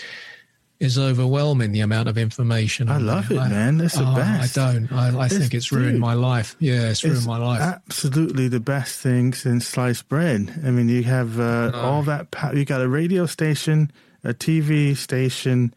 is 0.80 0.98
overwhelming 0.98 1.70
the 1.70 1.82
amount 1.82 2.08
of 2.08 2.18
information. 2.18 2.88
I 2.88 2.96
love 2.96 3.30
it, 3.30 3.38
I, 3.38 3.48
man. 3.48 3.80
It's 3.80 3.94
the 3.94 4.10
oh, 4.10 4.16
best. 4.16 4.58
I 4.58 4.72
don't. 4.72 4.90
I, 4.90 5.20
I 5.20 5.28
think 5.28 5.54
it's 5.54 5.70
ruined 5.70 5.92
dude, 5.92 6.00
my 6.00 6.14
life. 6.14 6.56
Yeah, 6.58 6.88
it's 6.88 7.04
ruined 7.04 7.18
it's 7.18 7.26
my 7.28 7.38
life. 7.38 7.60
Absolutely 7.60 8.48
the 8.48 8.58
best 8.58 8.98
thing 8.98 9.34
since 9.34 9.68
sliced 9.68 10.08
bread. 10.08 10.52
I 10.66 10.72
mean, 10.72 10.88
you 10.88 11.04
have 11.04 11.38
uh, 11.38 11.70
all 11.74 12.02
that. 12.04 12.34
You 12.54 12.64
got 12.64 12.80
a 12.80 12.88
radio 12.88 13.26
station, 13.26 13.92
a 14.24 14.34
TV 14.34 14.96
station, 14.96 15.74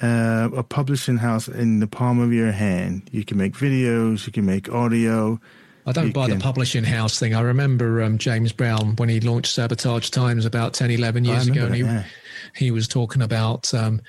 uh, 0.00 0.48
a 0.54 0.62
publishing 0.62 1.16
house 1.16 1.48
in 1.48 1.80
the 1.80 1.86
palm 1.86 2.20
of 2.20 2.32
your 2.32 2.52
hand. 2.52 3.08
You 3.12 3.24
can 3.24 3.36
make 3.36 3.54
videos, 3.54 4.26
you 4.26 4.32
can 4.32 4.46
make 4.46 4.68
audio. 4.68 5.40
I 5.86 5.92
don't 5.92 6.12
buy 6.12 6.28
can... 6.28 6.38
the 6.38 6.42
publishing 6.42 6.84
house 6.84 7.18
thing. 7.18 7.34
I 7.34 7.40
remember 7.40 8.02
um, 8.02 8.18
James 8.18 8.52
Brown 8.52 8.94
when 8.96 9.08
he 9.08 9.20
launched 9.20 9.54
Sabotage 9.54 10.10
Times 10.10 10.44
about 10.44 10.74
10, 10.74 10.90
11 10.90 11.24
years 11.24 11.48
ago. 11.48 11.66
and 11.66 11.74
he, 11.74 11.82
yeah. 11.82 12.04
he 12.54 12.70
was 12.70 12.86
talking 12.86 13.22
about 13.22 13.72
um, 13.72 14.02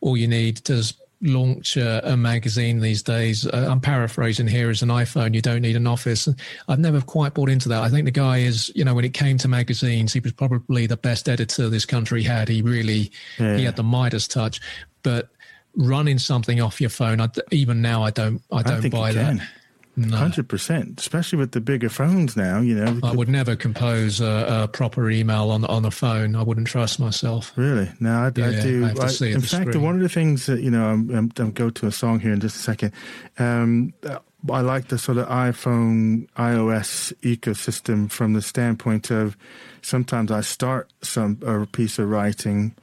all 0.00 0.16
you 0.16 0.26
need 0.26 0.56
to 0.64 0.92
launch 1.22 1.76
a, 1.76 2.12
a 2.12 2.16
magazine 2.16 2.80
these 2.80 3.02
days. 3.02 3.46
Uh, 3.46 3.66
I'm 3.70 3.80
paraphrasing 3.80 4.46
here 4.46 4.70
as 4.70 4.82
an 4.82 4.88
iPhone. 4.88 5.34
You 5.34 5.42
don't 5.42 5.62
need 5.62 5.76
an 5.76 5.86
office. 5.86 6.28
I've 6.68 6.78
never 6.78 7.00
quite 7.00 7.34
bought 7.34 7.50
into 7.50 7.68
that. 7.68 7.82
I 7.82 7.88
think 7.88 8.06
the 8.06 8.10
guy 8.10 8.38
is, 8.38 8.72
you 8.74 8.84
know, 8.84 8.94
when 8.94 9.04
it 9.04 9.14
came 9.14 9.36
to 9.38 9.48
magazines, 9.48 10.12
he 10.12 10.20
was 10.20 10.32
probably 10.32 10.86
the 10.86 10.96
best 10.96 11.28
editor 11.28 11.68
this 11.68 11.84
country 11.84 12.22
had. 12.22 12.48
He 12.48 12.62
really, 12.62 13.10
yeah. 13.38 13.56
he 13.56 13.64
had 13.64 13.76
the 13.76 13.82
Midas 13.82 14.26
touch 14.26 14.60
but 15.02 15.30
running 15.76 16.18
something 16.18 16.60
off 16.60 16.80
your 16.80 16.90
phone, 16.90 17.20
I, 17.20 17.28
even 17.50 17.82
now, 17.82 18.02
I 18.02 18.10
don't, 18.10 18.42
I 18.52 18.62
don't 18.62 18.84
I 18.84 18.88
buy 18.88 19.12
that. 19.12 19.40
Hundred 20.08 20.48
percent, 20.48 21.00
especially 21.00 21.38
with 21.38 21.52
the 21.52 21.60
bigger 21.60 21.88
phones 21.88 22.36
now. 22.36 22.60
You 22.60 22.76
know, 22.76 23.00
I 23.02 23.12
would 23.12 23.28
never 23.28 23.56
compose 23.56 24.20
a, 24.20 24.62
a, 24.62 24.68
proper 24.68 25.10
email 25.10 25.50
on 25.50 25.64
on 25.64 25.84
a 25.84 25.90
phone. 25.90 26.36
I 26.36 26.42
wouldn't 26.42 26.68
trust 26.68 27.00
myself. 27.00 27.52
Really? 27.56 27.90
No, 27.98 28.10
I, 28.12 28.32
yeah, 28.36 28.46
I 28.46 28.62
do. 28.62 28.84
I 28.84 28.88
I, 28.88 29.26
in 29.26 29.40
fact, 29.40 29.68
screen. 29.68 29.82
one 29.82 29.96
of 29.96 30.00
the 30.00 30.08
things 30.08 30.46
that 30.46 30.62
you 30.62 30.70
know, 30.70 30.84
I'm, 30.84 31.10
I'm, 31.10 31.32
I'm 31.36 31.50
go 31.50 31.70
to 31.70 31.86
a 31.86 31.92
song 31.92 32.20
here 32.20 32.32
in 32.32 32.40
just 32.40 32.56
a 32.56 32.60
second. 32.60 32.92
Um, 33.38 33.92
I 34.50 34.60
like 34.60 34.88
the 34.88 34.98
sort 34.98 35.18
of 35.18 35.28
iPhone 35.28 36.28
iOS 36.30 37.12
ecosystem 37.22 38.10
from 38.10 38.32
the 38.32 38.42
standpoint 38.42 39.10
of 39.10 39.36
sometimes 39.82 40.30
I 40.30 40.40
start 40.40 40.90
some 41.02 41.38
a 41.44 41.66
piece 41.66 41.98
of 41.98 42.08
writing 42.08 42.74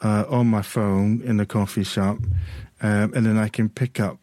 uh, 0.00 0.24
on 0.28 0.48
my 0.48 0.62
phone 0.62 1.22
in 1.22 1.36
the 1.36 1.46
coffee 1.46 1.84
shop, 1.84 2.18
um, 2.82 3.12
and 3.14 3.26
then 3.26 3.38
I 3.38 3.48
can 3.48 3.68
pick 3.68 4.00
up 4.00 4.18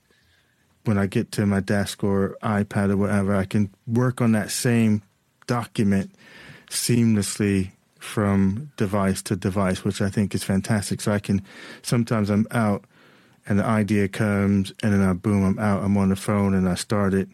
when 0.86 0.98
I 0.98 1.06
get 1.06 1.32
to 1.34 1.46
my 1.46 1.60
desk 1.60 2.04
or 2.04 2.38
iPad 2.44 2.92
or 2.92 2.98
whatever. 2.98 3.36
I 3.36 3.46
can 3.46 3.70
work 3.88 4.22
on 4.22 4.32
that 4.34 4.52
same 4.52 5.02
document 5.48 6.12
seamlessly 6.70 7.72
from 8.00 8.72
device 8.78 9.22
to 9.24 9.36
device, 9.36 9.84
which 9.84 10.02
I 10.02 10.10
think 10.10 10.34
is 10.34 10.44
fantastic. 10.44 11.02
So 11.02 11.12
I 11.12 11.20
can 11.20 11.42
sometimes 11.84 12.30
I'm 12.30 12.48
out 12.52 12.84
and 13.48 13.60
the 13.60 13.66
idea 13.66 14.08
comes, 14.08 14.72
and 14.84 14.94
then 14.94 15.02
I 15.02 15.14
boom, 15.14 15.44
I'm 15.44 15.60
out, 15.60 15.84
I'm 15.84 15.98
on 15.98 16.10
the 16.10 16.16
phone, 16.16 16.54
and 16.54 16.70
I 16.70 16.76
start 16.76 17.14
it. 17.14 17.28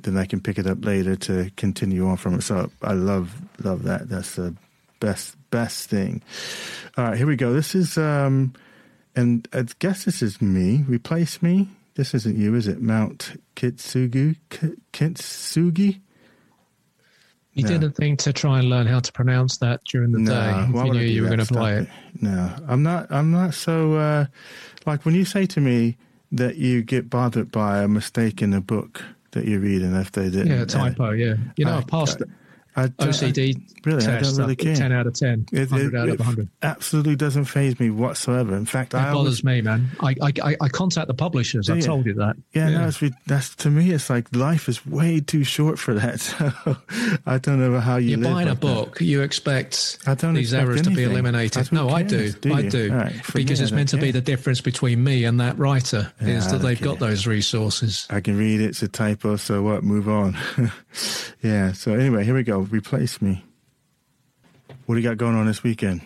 Then 0.00 0.16
I 0.16 0.26
can 0.26 0.40
pick 0.40 0.58
it 0.58 0.66
up 0.66 0.84
later 0.84 1.16
to 1.16 1.50
continue 1.56 2.06
on 2.06 2.16
from 2.18 2.34
it. 2.34 2.42
So 2.42 2.70
I 2.82 2.92
love 2.92 3.34
love 3.62 3.84
that. 3.84 4.08
That's 4.08 4.36
the 4.36 4.54
best 5.00 5.36
best 5.50 5.88
thing. 5.88 6.22
All 6.96 7.04
right, 7.04 7.16
here 7.16 7.26
we 7.26 7.36
go. 7.36 7.52
This 7.52 7.74
is 7.74 7.96
um, 7.98 8.54
and 9.14 9.48
I 9.52 9.64
guess 9.78 10.04
this 10.04 10.22
is 10.22 10.40
me. 10.40 10.84
Replace 10.86 11.42
me. 11.42 11.68
This 11.96 12.12
isn't 12.12 12.36
you, 12.36 12.54
is 12.54 12.68
it? 12.68 12.82
Mount 12.82 13.40
Kitsugi. 13.56 14.36
Kitsugi. 14.92 16.00
You 17.54 17.62
no. 17.62 17.68
didn't 17.70 17.92
think 17.92 18.18
to 18.20 18.34
try 18.34 18.58
and 18.58 18.68
learn 18.68 18.86
how 18.86 19.00
to 19.00 19.10
pronounce 19.12 19.56
that 19.58 19.82
during 19.84 20.12
the 20.12 20.18
no, 20.18 20.30
day. 20.30 20.78
If 20.78 20.86
you 20.86 20.92
knew 20.92 21.00
you 21.00 21.22
were 21.22 21.28
going 21.28 21.40
to 21.40 21.46
play 21.46 21.78
it. 21.78 21.88
No, 22.20 22.54
I'm 22.68 22.82
not. 22.82 23.10
I'm 23.10 23.30
not 23.30 23.54
so. 23.54 23.94
Uh, 23.94 24.26
like 24.84 25.06
when 25.06 25.14
you 25.14 25.24
say 25.24 25.46
to 25.46 25.60
me 25.60 25.96
that 26.32 26.56
you 26.56 26.82
get 26.82 27.08
bothered 27.08 27.50
by 27.50 27.78
a 27.78 27.88
mistake 27.88 28.42
in 28.42 28.52
a 28.52 28.60
book 28.60 29.02
that 29.30 29.46
you're 29.46 29.60
reading, 29.60 29.94
if 29.94 30.12
they 30.12 30.28
did, 30.28 30.48
yeah, 30.48 30.62
a 30.62 30.66
typo, 30.66 31.12
yeah. 31.12 31.36
You 31.56 31.64
know, 31.64 31.72
I, 31.72 31.76
have 31.76 31.86
passed 31.86 32.20
I 32.20 32.24
OCD 32.76 33.56
I, 33.56 33.80
really, 33.84 34.02
test, 34.02 34.08
I 34.08 34.20
don't 34.20 34.36
really 34.36 34.56
care. 34.56 34.76
10 34.76 34.92
out 34.92 35.06
of 35.06 35.14
10, 35.14 35.46
it, 35.52 35.70
100 35.70 35.94
it, 35.94 35.98
out 35.98 36.08
of 36.08 36.18
100. 36.18 36.48
absolutely 36.62 37.16
doesn't 37.16 37.46
phase 37.46 37.78
me 37.80 37.90
whatsoever. 37.90 38.54
In 38.54 38.66
fact, 38.66 38.92
it 38.92 38.98
I 38.98 39.12
bothers 39.12 39.42
always, 39.42 39.44
me, 39.44 39.62
man. 39.62 39.88
I, 40.00 40.14
I, 40.22 40.56
I 40.60 40.68
contact 40.68 41.08
the 41.08 41.14
publishers. 41.14 41.70
I 41.70 41.80
told 41.80 42.06
you 42.06 42.14
that. 42.14 42.36
Yeah, 42.52 42.68
yeah. 42.68 42.78
No, 42.78 42.90
that's, 42.90 43.14
that's 43.26 43.54
to 43.56 43.70
me. 43.70 43.92
It's 43.92 44.10
like 44.10 44.34
life 44.34 44.68
is 44.68 44.84
way 44.86 45.20
too 45.20 45.44
short 45.44 45.78
for 45.78 45.94
that. 45.94 46.16
So 46.26 46.76
I 47.26 47.38
don't 47.38 47.60
know 47.60 47.78
how 47.78 47.96
you. 47.96 48.10
You're 48.10 48.18
buying 48.18 48.48
like 48.48 48.56
a 48.56 48.58
book. 48.58 48.98
That. 48.98 49.04
You 49.04 49.22
expect 49.22 49.98
I 50.06 50.14
don't 50.14 50.34
these 50.34 50.52
errors 50.52 50.80
anything. 50.80 50.94
to 50.94 50.96
be 50.96 51.04
eliminated. 51.04 51.70
No, 51.72 51.88
I 51.88 52.02
do. 52.02 52.32
do 52.32 52.52
I 52.52 52.62
do 52.62 52.92
right, 52.92 53.12
because 53.32 53.60
me, 53.60 53.64
it's 53.64 53.72
meant 53.72 53.88
to 53.90 53.96
be 53.96 54.10
the 54.10 54.20
difference 54.20 54.60
between 54.60 55.02
me 55.02 55.24
and 55.24 55.40
that 55.40 55.58
writer 55.58 56.12
yeah, 56.20 56.38
is 56.38 56.50
that 56.50 56.58
they've 56.58 56.78
care. 56.78 56.88
got 56.88 56.98
those 56.98 57.26
resources. 57.26 58.06
I 58.10 58.20
can 58.20 58.36
read 58.36 58.60
it. 58.60 58.66
It's 58.66 58.82
a 58.82 58.88
typo. 58.88 59.36
So 59.36 59.62
what? 59.62 59.84
Move 59.84 60.08
on. 60.08 60.36
yeah. 61.42 61.72
So 61.72 61.94
anyway, 61.94 62.24
here 62.24 62.34
we 62.34 62.42
go. 62.42 62.65
Replace 62.70 63.22
me. 63.22 63.44
What 64.86 64.94
do 64.94 65.00
you 65.00 65.08
got 65.08 65.16
going 65.16 65.34
on 65.36 65.46
this 65.46 65.62
weekend? 65.62 66.02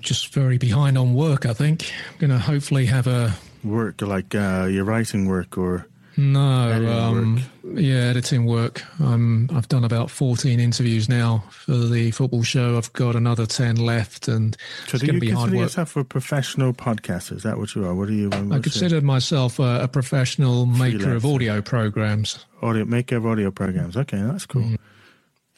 Just 0.00 0.32
very 0.32 0.58
behind 0.58 0.96
on 0.96 1.14
work, 1.14 1.46
I 1.46 1.52
think. 1.52 1.92
I'm 2.12 2.18
going 2.18 2.30
to 2.30 2.38
hopefully 2.38 2.86
have 2.86 3.06
a. 3.06 3.34
Work, 3.64 4.02
like 4.02 4.34
uh, 4.34 4.68
your 4.70 4.84
writing 4.84 5.26
work 5.26 5.58
or. 5.58 5.86
No, 6.18 6.40
um, 6.42 7.42
yeah, 7.74 8.08
editing 8.08 8.44
work. 8.44 8.82
Um, 9.00 9.48
I've 9.54 9.68
done 9.68 9.84
about 9.84 10.10
14 10.10 10.58
interviews 10.58 11.08
now 11.08 11.44
for 11.48 11.76
the 11.76 12.10
football 12.10 12.42
show. 12.42 12.76
I've 12.76 12.92
got 12.92 13.14
another 13.14 13.46
10 13.46 13.76
left, 13.76 14.26
and 14.26 14.56
so 14.88 14.96
it's 14.96 15.04
going 15.04 15.14
to 15.14 15.20
be 15.20 15.30
hard 15.30 15.52
work. 15.52 15.60
yourself 15.60 15.94
a 15.96 16.02
professional 16.02 16.72
podcaster? 16.72 17.36
Is 17.36 17.44
that 17.44 17.56
what 17.56 17.72
you 17.76 17.86
are? 17.86 17.94
What 17.94 18.08
are 18.08 18.12
you? 18.12 18.32
I 18.32 18.58
consider 18.58 19.00
myself 19.00 19.60
a, 19.60 19.82
a 19.82 19.86
professional 19.86 20.66
maker 20.66 21.14
of 21.14 21.24
audio 21.24 21.62
programs. 21.62 22.44
Audio 22.62 22.84
maker 22.84 23.18
of 23.18 23.24
audio 23.24 23.52
programs. 23.52 23.96
Okay, 23.96 24.20
that's 24.20 24.44
cool. 24.44 24.62
Mm. 24.62 24.78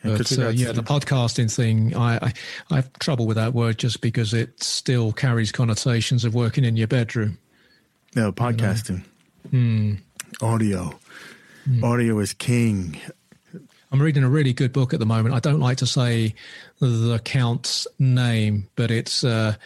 But 0.03 0.39
uh, 0.39 0.49
yeah, 0.49 0.73
the 0.73 0.83
podcasting 0.83 1.55
thing, 1.55 1.97
I, 1.97 2.17
I, 2.17 2.33
I 2.71 2.77
have 2.77 2.93
trouble 2.99 3.27
with 3.27 3.39
that 3.39 3.55
word 3.55 3.79
just 3.79 4.03
because 4.03 4.35
it 4.35 4.63
still 4.63 5.13
carries 5.13 5.53
connotations 5.53 6.27
of 6.27 6.35
working 6.35 6.67
in 6.67 6.77
your 6.77 6.87
bedroom. 6.87 7.39
No, 8.15 8.31
podcasting, 8.31 9.05
you 9.51 9.59
know? 9.59 9.95
mm. 9.97 9.99
Audio, 10.41 10.99
mm. 11.69 11.83
audio 11.83 12.19
is 12.19 12.33
king. 12.33 12.99
I'm 13.93 14.01
reading 14.01 14.23
a 14.23 14.29
really 14.29 14.53
good 14.53 14.73
book 14.73 14.95
at 14.95 15.01
the 15.01 15.07
moment. 15.07 15.35
I 15.35 15.41
don't 15.41 15.61
like 15.61 15.79
to 15.79 15.87
say 15.87 16.35
the 16.81 17.21
count's 17.25 17.87
name, 17.99 18.69
but 18.77 18.91
it's. 18.91 19.25
Uh, 19.25 19.57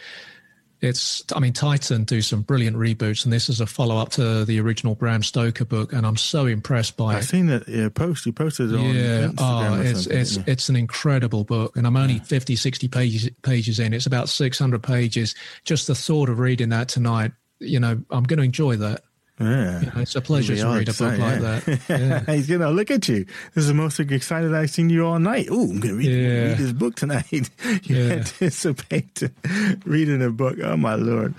it's 0.81 1.23
i 1.33 1.39
mean 1.39 1.53
titan 1.53 2.03
do 2.03 2.21
some 2.21 2.41
brilliant 2.41 2.75
reboots 2.75 3.23
and 3.23 3.33
this 3.33 3.49
is 3.49 3.59
a 3.61 3.65
follow-up 3.65 4.09
to 4.09 4.45
the 4.45 4.59
original 4.59 4.95
bram 4.95 5.23
stoker 5.23 5.65
book 5.65 5.93
and 5.93 6.05
i'm 6.05 6.17
so 6.17 6.45
impressed 6.45 6.97
by 6.97 7.05
I've 7.05 7.13
it 7.13 7.17
i've 7.17 7.25
seen 7.25 7.47
that 7.47 7.67
yeah, 7.67 7.89
post 7.89 8.25
you 8.25 8.33
posted 8.33 8.71
it 8.71 8.77
on 8.77 8.93
yeah 8.93 9.27
Instagram 9.27 9.77
oh, 9.77 9.81
it's 9.81 10.05
it's 10.07 10.37
yeah. 10.37 10.43
it's 10.47 10.69
an 10.69 10.75
incredible 10.75 11.43
book 11.43 11.75
and 11.75 11.87
i'm 11.87 11.97
only 11.97 12.15
yeah. 12.15 12.23
50 12.23 12.55
60 12.55 12.87
pages 12.89 13.29
pages 13.41 13.79
in 13.79 13.93
it's 13.93 14.05
about 14.05 14.29
600 14.29 14.83
pages 14.83 15.33
just 15.63 15.87
the 15.87 15.95
thought 15.95 16.29
of 16.29 16.39
reading 16.39 16.69
that 16.69 16.89
tonight 16.89 17.31
you 17.59 17.79
know 17.79 17.99
i'm 18.09 18.23
going 18.23 18.37
to 18.37 18.43
enjoy 18.43 18.75
that 18.75 19.01
yeah. 19.39 19.81
You 19.81 19.85
know, 19.87 19.91
it's 19.97 20.15
a 20.15 20.21
pleasure 20.21 20.55
to 20.55 20.67
read 20.67 20.87
a 20.87 20.93
book 20.93 21.19
like 21.19 21.41
that. 21.41 21.79
Yeah. 21.89 22.23
He's 22.35 22.47
going 22.47 22.61
to 22.61 22.69
look 22.69 22.89
at 22.89 23.07
you. 23.09 23.25
This 23.53 23.63
is 23.63 23.67
the 23.67 23.73
most 23.73 23.99
excited 23.99 24.53
I've 24.53 24.69
seen 24.69 24.89
you 24.89 25.05
all 25.05 25.19
night. 25.19 25.47
Oh, 25.51 25.63
I'm 25.63 25.79
going 25.81 25.93
to 25.93 25.95
read, 25.95 26.07
yeah. 26.07 26.43
read 26.47 26.57
this 26.57 26.71
book 26.71 26.95
tonight. 26.95 27.25
you 27.31 27.49
yeah. 27.83 28.13
anticipate 28.13 29.23
reading 29.85 30.21
a 30.21 30.29
book. 30.29 30.57
Oh, 30.63 30.77
my 30.77 30.95
Lord. 30.95 31.35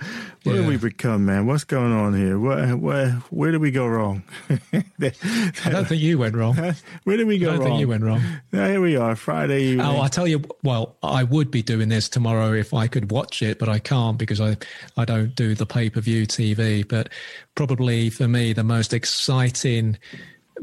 What 0.47 0.55
yeah. 0.55 0.61
have 0.61 0.69
we 0.69 0.77
become, 0.77 1.25
man? 1.25 1.45
What's 1.45 1.65
going 1.65 1.91
on 1.91 2.15
here? 2.15 2.39
What, 2.39 2.79
where, 2.79 3.09
where 3.31 3.51
did 3.51 3.59
we 3.59 3.69
go 3.69 3.85
wrong? 3.85 4.23
I 4.49 5.69
don't 5.69 5.85
think 5.85 6.01
you 6.01 6.17
went 6.17 6.37
wrong. 6.37 6.55
Where 7.03 7.17
did 7.17 7.27
we 7.27 7.37
go 7.37 7.47
wrong? 7.47 7.55
I 7.55 7.57
don't 7.57 7.65
wrong? 7.65 7.71
think 7.71 7.79
you 7.81 7.87
went 7.89 8.03
wrong. 8.05 8.21
Now, 8.53 8.65
here 8.69 8.79
we 8.79 8.95
are, 8.95 9.17
Friday 9.17 9.61
evening. 9.63 9.85
Oh, 9.85 9.99
I 9.99 10.07
tell 10.07 10.25
you, 10.25 10.41
well, 10.63 10.95
I 11.03 11.23
would 11.23 11.51
be 11.51 11.61
doing 11.61 11.89
this 11.89 12.07
tomorrow 12.07 12.53
if 12.53 12.73
I 12.73 12.87
could 12.87 13.11
watch 13.11 13.41
it, 13.41 13.59
but 13.59 13.67
I 13.67 13.79
can't 13.79 14.17
because 14.17 14.39
I, 14.39 14.55
I 14.95 15.03
don't 15.03 15.35
do 15.35 15.53
the 15.53 15.65
pay 15.65 15.89
per 15.89 15.99
view 15.99 16.25
TV. 16.25 16.87
But 16.87 17.09
probably 17.55 18.09
for 18.09 18.29
me, 18.29 18.53
the 18.53 18.63
most 18.63 18.93
exciting 18.93 19.97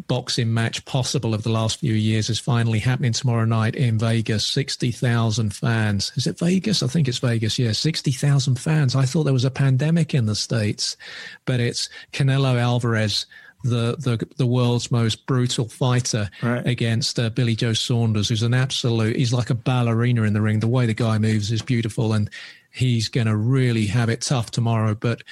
boxing 0.06 0.52
match 0.52 0.84
possible 0.84 1.34
of 1.34 1.42
the 1.42 1.50
last 1.50 1.80
few 1.80 1.94
years 1.94 2.28
is 2.28 2.38
finally 2.38 2.78
happening 2.78 3.12
tomorrow 3.12 3.44
night 3.44 3.74
in 3.74 3.98
Vegas. 3.98 4.46
60,000 4.46 5.54
fans. 5.54 6.12
Is 6.16 6.26
it 6.26 6.38
Vegas? 6.38 6.82
I 6.82 6.86
think 6.86 7.08
it's 7.08 7.18
Vegas. 7.18 7.58
Yeah, 7.58 7.72
60,000 7.72 8.58
fans. 8.58 8.96
I 8.96 9.04
thought 9.04 9.24
there 9.24 9.32
was 9.32 9.44
a 9.44 9.50
pandemic 9.50 10.14
in 10.14 10.26
the 10.26 10.34
States, 10.34 10.96
but 11.44 11.60
it's 11.60 11.88
Canelo 12.12 12.58
Alvarez. 12.58 13.26
The, 13.66 13.96
the 13.98 14.28
the 14.36 14.46
world's 14.46 14.90
most 14.90 15.24
brutal 15.24 15.68
fighter 15.68 16.28
right. 16.42 16.66
against 16.66 17.18
uh, 17.18 17.30
Billy 17.30 17.56
Joe 17.56 17.72
Saunders, 17.72 18.28
who's 18.28 18.42
an 18.42 18.52
absolute. 18.52 19.16
He's 19.16 19.32
like 19.32 19.48
a 19.48 19.54
ballerina 19.54 20.24
in 20.24 20.34
the 20.34 20.42
ring. 20.42 20.60
The 20.60 20.68
way 20.68 20.84
the 20.84 20.92
guy 20.92 21.16
moves 21.16 21.50
is 21.50 21.62
beautiful, 21.62 22.12
and 22.12 22.28
he's 22.70 23.08
going 23.08 23.26
to 23.26 23.34
really 23.34 23.86
have 23.86 24.10
it 24.10 24.20
tough 24.20 24.50
tomorrow. 24.50 24.94
But 24.94 25.22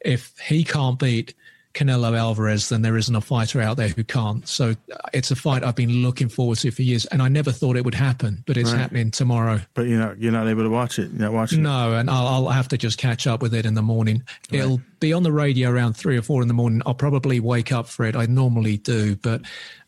if 0.00 0.38
he 0.38 0.64
can't 0.64 0.98
beat 0.98 1.34
Canelo 1.74 2.16
Alvarez, 2.16 2.68
then 2.68 2.82
there 2.82 2.96
isn't 2.96 3.14
a 3.14 3.20
fighter 3.20 3.60
out 3.60 3.76
there 3.76 3.88
who 3.88 4.04
can't. 4.04 4.46
So 4.46 4.70
uh, 4.70 4.96
it's 5.12 5.30
a 5.30 5.36
fight 5.36 5.64
I've 5.64 5.76
been 5.76 6.02
looking 6.02 6.28
forward 6.28 6.58
to 6.58 6.70
for 6.70 6.82
years, 6.82 7.06
and 7.06 7.22
I 7.22 7.28
never 7.28 7.50
thought 7.50 7.76
it 7.76 7.84
would 7.84 7.94
happen, 7.94 8.42
but 8.46 8.56
it's 8.56 8.72
right. 8.72 8.80
happening 8.80 9.10
tomorrow. 9.10 9.60
But 9.74 9.86
you're 9.86 9.98
not 9.98 10.18
you're 10.18 10.32
not 10.32 10.48
able 10.48 10.62
to 10.64 10.70
watch 10.70 10.98
it. 10.98 11.10
You're 11.10 11.20
not 11.20 11.32
watching. 11.32 11.62
No, 11.62 11.94
it. 11.94 12.00
and 12.00 12.10
I'll, 12.10 12.26
I'll, 12.26 12.48
have 12.48 12.68
to 12.68 12.78
just 12.78 12.98
catch 12.98 13.26
up 13.26 13.40
with 13.40 13.54
it 13.54 13.64
in 13.64 13.74
the 13.74 13.82
morning. 13.82 14.22
Right. 14.50 14.60
It'll 14.60 14.80
be 15.00 15.12
on 15.12 15.22
the 15.22 15.32
radio 15.32 15.70
around 15.70 15.94
three 15.94 16.16
or 16.16 16.22
four 16.22 16.42
in 16.42 16.48
the 16.48 16.54
morning. 16.54 16.82
I'll 16.84 16.94
probably 16.94 17.40
wake 17.40 17.72
up 17.72 17.88
for 17.88 18.04
it. 18.04 18.14
I 18.14 18.26
normally 18.26 18.76
do, 18.76 19.16
but 19.16 19.40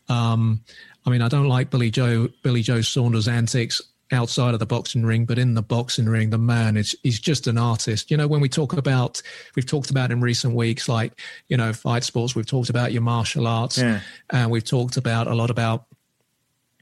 um, 0.09 0.61
I 1.05 1.11
mean, 1.11 1.21
I 1.21 1.27
don't 1.27 1.47
like 1.47 1.69
Billy 1.69 1.91
Joe 1.91 2.29
Billy 2.41 2.61
Joe 2.61 2.81
Saunders' 2.81 3.27
antics 3.27 3.81
outside 4.11 4.53
of 4.53 4.59
the 4.59 4.65
boxing 4.65 5.05
ring, 5.05 5.25
but 5.25 5.39
in 5.39 5.53
the 5.55 5.61
boxing 5.61 6.05
ring, 6.05 6.29
the 6.29 6.37
man 6.37 6.77
is 6.77 6.95
he's 7.03 7.19
just 7.19 7.47
an 7.47 7.57
artist. 7.57 8.11
You 8.11 8.17
know, 8.17 8.27
when 8.27 8.41
we 8.41 8.49
talk 8.49 8.73
about 8.73 9.21
we've 9.55 9.65
talked 9.65 9.89
about 9.89 10.11
in 10.11 10.21
recent 10.21 10.53
weeks, 10.55 10.87
like 10.87 11.19
you 11.47 11.57
know, 11.57 11.73
fight 11.73 12.03
sports. 12.03 12.35
We've 12.35 12.45
talked 12.45 12.69
about 12.69 12.91
your 12.91 13.01
martial 13.01 13.47
arts, 13.47 13.77
yeah. 13.77 14.01
and 14.29 14.51
we've 14.51 14.63
talked 14.63 14.97
about 14.97 15.27
a 15.27 15.35
lot 15.35 15.49
about 15.49 15.85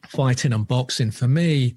fighting 0.08 0.54
and 0.54 0.68
boxing. 0.68 1.12
For 1.12 1.28
me, 1.28 1.76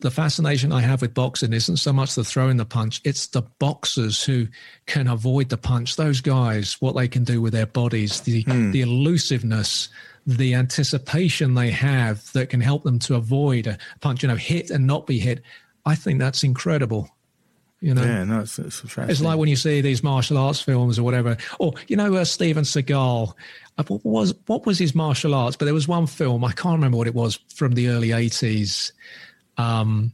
the 0.00 0.10
fascination 0.10 0.72
I 0.72 0.80
have 0.80 1.00
with 1.00 1.14
boxing 1.14 1.52
isn't 1.52 1.78
so 1.78 1.92
much 1.92 2.14
the 2.14 2.24
throwing 2.24 2.58
the 2.58 2.66
punch; 2.66 3.00
it's 3.04 3.28
the 3.28 3.42
boxers 3.58 4.22
who 4.22 4.48
can 4.86 5.08
avoid 5.08 5.48
the 5.48 5.56
punch. 5.56 5.96
Those 5.96 6.20
guys, 6.20 6.74
what 6.80 6.94
they 6.94 7.08
can 7.08 7.24
do 7.24 7.40
with 7.40 7.52
their 7.52 7.66
bodies, 7.66 8.20
the 8.20 8.44
mm. 8.44 8.72
the 8.72 8.82
elusiveness 8.82 9.88
the 10.26 10.54
anticipation 10.54 11.54
they 11.54 11.70
have 11.70 12.32
that 12.32 12.50
can 12.50 12.60
help 12.60 12.84
them 12.84 12.98
to 13.00 13.16
avoid 13.16 13.66
a 13.66 13.78
punch, 14.00 14.22
you 14.22 14.28
know, 14.28 14.36
hit 14.36 14.70
and 14.70 14.86
not 14.86 15.06
be 15.06 15.18
hit. 15.18 15.42
I 15.84 15.94
think 15.94 16.18
that's 16.18 16.44
incredible. 16.44 17.08
You 17.80 17.94
know, 17.94 18.04
yeah, 18.04 18.22
no, 18.22 18.40
it's, 18.40 18.60
it's, 18.60 18.84
it's 18.96 19.20
like 19.20 19.38
when 19.38 19.48
you 19.48 19.56
see 19.56 19.80
these 19.80 20.04
martial 20.04 20.38
arts 20.38 20.60
films 20.60 21.00
or 21.00 21.02
whatever, 21.02 21.36
or 21.58 21.72
you 21.88 21.96
know, 21.96 22.14
uh, 22.14 22.24
Steven 22.24 22.62
Seagal. 22.62 23.34
Uh, 23.76 23.82
what 23.84 24.04
was 24.04 24.34
what 24.46 24.66
was 24.66 24.78
his 24.78 24.94
martial 24.94 25.34
arts? 25.34 25.56
But 25.56 25.64
there 25.64 25.74
was 25.74 25.88
one 25.88 26.06
film 26.06 26.44
I 26.44 26.52
can't 26.52 26.76
remember 26.76 26.96
what 26.98 27.08
it 27.08 27.14
was 27.14 27.40
from 27.52 27.72
the 27.72 27.88
early 27.88 28.12
eighties. 28.12 28.92
Um, 29.56 30.12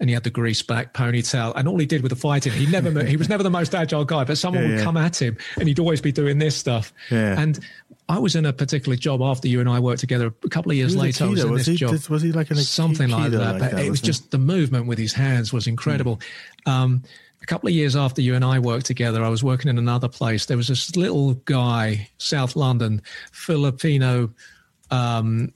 and 0.00 0.10
he 0.10 0.14
had 0.14 0.24
the 0.24 0.30
grease 0.30 0.62
back 0.62 0.92
ponytail, 0.92 1.52
and 1.56 1.68
all 1.68 1.78
he 1.78 1.86
did 1.86 2.02
with 2.02 2.10
the 2.10 2.16
fighting, 2.16 2.52
he 2.52 2.66
never 2.66 3.04
he 3.04 3.16
was 3.16 3.28
never 3.28 3.42
the 3.42 3.50
most 3.50 3.74
agile 3.74 4.04
guy, 4.04 4.24
but 4.24 4.36
someone 4.36 4.62
yeah, 4.62 4.70
would 4.70 4.78
yeah. 4.78 4.84
come 4.84 4.96
at 4.96 5.20
him, 5.20 5.36
and 5.58 5.68
he'd 5.68 5.78
always 5.78 6.00
be 6.00 6.12
doing 6.12 6.38
this 6.38 6.56
stuff. 6.56 6.92
Yeah. 7.10 7.40
And 7.40 7.60
I 8.08 8.18
was 8.18 8.36
in 8.36 8.44
a 8.44 8.52
particular 8.52 8.96
job 8.96 9.22
after 9.22 9.48
you 9.48 9.60
and 9.60 9.68
I 9.68 9.80
worked 9.80 10.00
together. 10.00 10.34
A 10.44 10.48
couple 10.48 10.70
of 10.72 10.76
years 10.76 10.94
later, 10.94 11.24
I 11.24 11.28
was 11.28 11.44
in 11.44 11.50
was 11.50 11.66
this 11.66 11.72
he, 11.72 11.76
job. 11.76 11.92
Was 12.08 12.22
he 12.22 12.32
like 12.32 12.50
an 12.50 12.56
something 12.56 13.08
like 13.08 13.30
that? 13.30 13.38
Like 13.38 13.58
but 13.60 13.70
that, 13.72 13.84
it 13.84 13.90
was 13.90 14.00
just 14.00 14.30
the 14.30 14.38
movement 14.38 14.86
with 14.86 14.98
his 14.98 15.12
hands 15.12 15.52
was 15.52 15.66
incredible. 15.66 16.20
Mm. 16.66 16.72
Um, 16.72 17.02
a 17.40 17.46
couple 17.46 17.68
of 17.68 17.74
years 17.74 17.94
after 17.94 18.22
you 18.22 18.34
and 18.34 18.44
I 18.44 18.58
worked 18.58 18.86
together, 18.86 19.22
I 19.22 19.28
was 19.28 19.44
working 19.44 19.68
in 19.68 19.78
another 19.78 20.08
place. 20.08 20.46
There 20.46 20.56
was 20.56 20.68
this 20.68 20.96
little 20.96 21.34
guy, 21.34 22.08
South 22.16 22.56
London, 22.56 23.02
Filipino 23.32 24.30
um, 24.90 25.52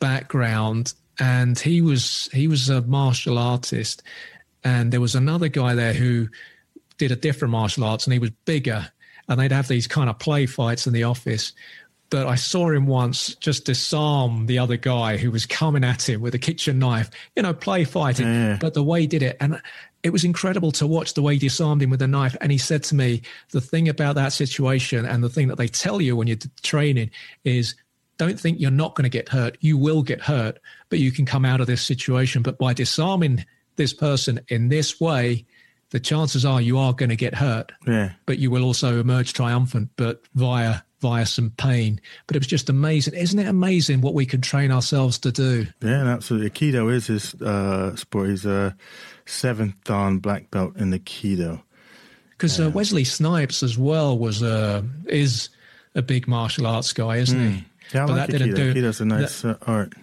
background, 0.00 0.94
and 1.20 1.58
he 1.58 1.82
was 1.82 2.28
he 2.32 2.48
was 2.48 2.68
a 2.68 2.82
martial 2.82 3.38
artist, 3.38 4.02
and 4.64 4.92
there 4.92 5.00
was 5.00 5.14
another 5.14 5.48
guy 5.48 5.74
there 5.74 5.92
who 5.92 6.28
did 6.98 7.12
a 7.12 7.16
different 7.16 7.52
martial 7.52 7.84
arts 7.84 8.04
and 8.04 8.12
he 8.12 8.18
was 8.18 8.30
bigger 8.44 8.90
and 9.30 9.40
they'd 9.40 9.52
have 9.52 9.68
these 9.68 9.86
kind 9.86 10.10
of 10.10 10.18
play 10.18 10.44
fights 10.44 10.86
in 10.86 10.92
the 10.92 11.04
office. 11.04 11.52
But 12.10 12.26
I 12.26 12.34
saw 12.34 12.68
him 12.70 12.86
once 12.86 13.36
just 13.36 13.64
disarm 13.64 14.46
the 14.46 14.58
other 14.58 14.76
guy 14.76 15.16
who 15.16 15.30
was 15.30 15.46
coming 15.46 15.84
at 15.84 16.08
him 16.08 16.20
with 16.20 16.34
a 16.34 16.38
kitchen 16.38 16.80
knife, 16.80 17.08
you 17.36 17.42
know, 17.42 17.54
play 17.54 17.84
fighting. 17.84 18.26
Yeah. 18.26 18.58
But 18.60 18.74
the 18.74 18.82
way 18.82 19.02
he 19.02 19.06
did 19.06 19.22
it, 19.22 19.36
and 19.38 19.62
it 20.02 20.12
was 20.12 20.24
incredible 20.24 20.72
to 20.72 20.86
watch 20.88 21.14
the 21.14 21.22
way 21.22 21.34
he 21.34 21.38
disarmed 21.38 21.80
him 21.80 21.90
with 21.90 22.02
a 22.02 22.08
knife. 22.08 22.36
And 22.40 22.50
he 22.50 22.58
said 22.58 22.82
to 22.84 22.96
me, 22.96 23.22
the 23.52 23.60
thing 23.60 23.88
about 23.88 24.16
that 24.16 24.32
situation 24.32 25.06
and 25.06 25.22
the 25.22 25.28
thing 25.28 25.46
that 25.46 25.56
they 25.56 25.68
tell 25.68 26.00
you 26.00 26.16
when 26.16 26.26
you're 26.26 26.38
training 26.62 27.12
is 27.44 27.76
don't 28.18 28.38
think 28.38 28.58
you're 28.58 28.72
not 28.72 28.96
going 28.96 29.04
to 29.04 29.08
get 29.08 29.28
hurt. 29.28 29.56
You 29.60 29.78
will 29.78 30.02
get 30.02 30.20
hurt, 30.20 30.58
but 30.90 30.98
you 30.98 31.10
can 31.10 31.24
come 31.24 31.44
out 31.44 31.60
of 31.60 31.66
this 31.66 31.82
situation. 31.82 32.42
But 32.42 32.58
by 32.58 32.74
disarming 32.74 33.46
this 33.76 33.94
person 33.94 34.40
in 34.48 34.68
this 34.68 35.00
way, 35.00 35.46
the 35.90 36.00
chances 36.00 36.44
are 36.44 36.60
you 36.60 36.78
are 36.78 36.92
going 36.92 37.08
to 37.08 37.16
get 37.16 37.34
hurt. 37.34 37.72
Yeah. 37.86 38.12
But 38.26 38.38
you 38.38 38.50
will 38.50 38.64
also 38.64 39.00
emerge 39.00 39.32
triumphant, 39.32 39.90
but 39.96 40.22
via 40.34 40.82
via 41.00 41.24
some 41.24 41.50
pain. 41.56 42.00
But 42.26 42.36
it 42.36 42.40
was 42.40 42.46
just 42.46 42.68
amazing. 42.68 43.14
Isn't 43.14 43.38
it 43.38 43.48
amazing 43.48 44.02
what 44.02 44.12
we 44.12 44.26
can 44.26 44.42
train 44.42 44.70
ourselves 44.70 45.18
to 45.20 45.32
do? 45.32 45.66
Yeah, 45.80 46.04
absolutely. 46.06 46.50
Aikido 46.50 46.92
is 46.92 47.06
his 47.06 47.34
uh, 47.40 47.96
sport. 47.96 48.28
He's 48.28 48.44
a 48.44 48.76
seventh 49.24 49.82
dan 49.84 50.18
black 50.18 50.50
belt 50.50 50.76
in 50.76 50.90
the 50.90 50.98
Kido. 50.98 51.62
Because 52.30 52.60
uh, 52.60 52.70
Wesley 52.70 53.04
Snipes 53.04 53.62
as 53.62 53.78
well 53.78 54.18
was 54.18 54.42
a 54.42 54.84
is 55.06 55.48
a 55.94 56.02
big 56.02 56.28
martial 56.28 56.66
arts 56.66 56.92
guy, 56.92 57.16
isn't 57.16 57.38
mm. 57.38 57.52
he? 57.52 57.64
Yeah, 57.94 58.04
I 58.04 58.06
but 58.06 58.16
like 58.16 58.30
that 58.30 58.38
didn't 58.38 58.54
do. 58.54 58.72
He 58.72 58.80
does 58.80 59.00
a 59.00 59.04
nice 59.04 59.42
that, 59.42 59.62
uh, 59.62 59.70
art. 59.70 59.94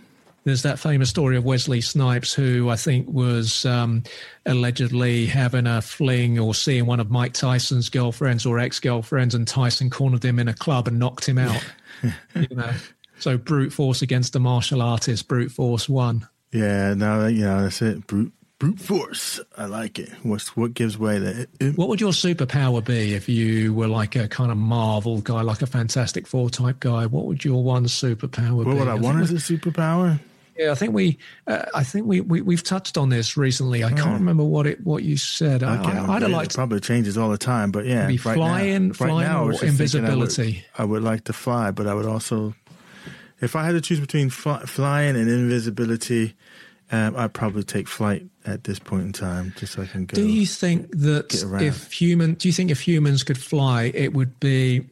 There's 0.47 0.61
that 0.61 0.79
famous 0.79 1.09
story 1.09 1.35
of 1.35 1.43
Wesley 1.43 1.81
Snipes, 1.81 2.33
who 2.33 2.69
I 2.69 2.77
think 2.77 3.09
was 3.09 3.65
um, 3.65 4.03
allegedly 4.45 5.25
having 5.25 5.67
a 5.67 5.81
fling 5.81 6.39
or 6.39 6.55
seeing 6.55 6.85
one 6.85 7.01
of 7.01 7.11
Mike 7.11 7.33
Tyson's 7.33 7.89
girlfriends 7.89 8.45
or 8.45 8.57
ex-girlfriends, 8.57 9.35
and 9.35 9.45
Tyson 9.45 9.89
cornered 9.89 10.23
him 10.23 10.39
in 10.39 10.47
a 10.47 10.53
club 10.53 10.87
and 10.87 10.99
knocked 10.99 11.27
him 11.27 11.37
out. 11.37 11.61
you 12.33 12.55
know, 12.55 12.71
so 13.19 13.37
brute 13.37 13.73
force 13.73 14.01
against 14.01 14.37
a 14.37 14.39
martial 14.39 14.81
artist, 14.81 15.27
brute 15.27 15.51
force 15.51 15.89
won. 15.89 16.25
Yeah, 16.53 16.93
no, 16.93 17.27
you 17.27 17.43
know 17.43 17.63
that's 17.63 17.81
it. 17.81 18.07
Brute 18.07 18.31
brute 18.57 18.79
force. 18.79 19.41
I 19.57 19.65
like 19.65 19.99
it. 19.99 20.13
What's 20.23 20.55
what 20.55 20.73
gives 20.73 20.97
way 20.97 21.19
to 21.19 21.47
it? 21.59 21.77
What 21.77 21.89
would 21.89 21.99
your 21.99 22.13
superpower 22.13 22.85
be 22.85 23.15
if 23.15 23.27
you 23.27 23.73
were 23.73 23.89
like 23.89 24.15
a 24.15 24.29
kind 24.29 24.49
of 24.49 24.57
Marvel 24.57 25.19
guy, 25.19 25.41
like 25.41 25.61
a 25.61 25.67
Fantastic 25.67 26.25
Four 26.25 26.49
type 26.49 26.79
guy? 26.79 27.05
What 27.05 27.25
would 27.25 27.43
your 27.43 27.61
one 27.65 27.83
superpower 27.83 28.53
what 28.53 28.63
be? 28.63 28.69
What 28.69 28.77
would 28.77 28.87
I, 28.87 28.93
I 28.93 28.95
want 28.95 29.19
as 29.19 29.31
a 29.31 29.35
superpower? 29.35 30.21
Yeah, 30.57 30.71
I 30.71 30.75
think 30.75 30.93
we, 30.93 31.17
uh, 31.45 31.65
I 31.73 31.83
think 31.83 32.07
we, 32.07 32.21
we 32.21 32.41
we've 32.41 32.63
touched 32.63 32.97
on 32.97 33.09
this 33.09 33.37
recently. 33.37 33.83
I 33.83 33.91
can't 33.91 34.13
remember 34.13 34.43
what 34.43 34.65
it 34.67 34.83
what 34.85 35.03
you 35.03 35.17
said. 35.17 35.63
Okay, 35.63 35.91
I, 35.91 36.13
would 36.13 36.21
have 36.21 36.31
liked. 36.31 36.55
Probably 36.55 36.79
changes 36.79 37.17
all 37.17 37.29
the 37.29 37.37
time, 37.37 37.71
but 37.71 37.85
yeah, 37.85 38.07
be 38.07 38.17
right 38.17 38.35
flying, 38.35 38.87
now, 38.87 38.93
flying 38.93 39.15
right 39.15 39.23
now, 39.27 39.43
or 39.45 39.63
invisibility. 39.63 40.65
I 40.77 40.83
would, 40.83 40.89
I 40.89 40.91
would, 40.91 41.03
like 41.03 41.23
to 41.25 41.33
fly, 41.33 41.71
but 41.71 41.87
I 41.87 41.93
would 41.93 42.05
also, 42.05 42.55
if 43.39 43.55
I 43.55 43.65
had 43.65 43.73
to 43.73 43.81
choose 43.81 43.99
between 43.99 44.29
fly, 44.29 44.61
flying 44.61 45.15
and 45.15 45.29
invisibility, 45.29 46.35
um, 46.91 47.15
I'd 47.15 47.33
probably 47.33 47.63
take 47.63 47.87
flight 47.87 48.25
at 48.45 48.63
this 48.63 48.79
point 48.79 49.03
in 49.03 49.13
time, 49.13 49.53
just 49.57 49.73
so 49.73 49.83
I 49.83 49.85
can 49.85 50.05
go. 50.05 50.15
Do 50.15 50.27
you 50.27 50.45
think 50.45 50.89
that 50.91 51.33
if 51.61 51.91
human, 51.91 52.35
do 52.35 52.47
you 52.47 52.53
think 52.53 52.71
if 52.71 52.85
humans 52.87 53.23
could 53.23 53.37
fly, 53.37 53.91
it 53.93 54.13
would 54.13 54.39
be 54.39 54.87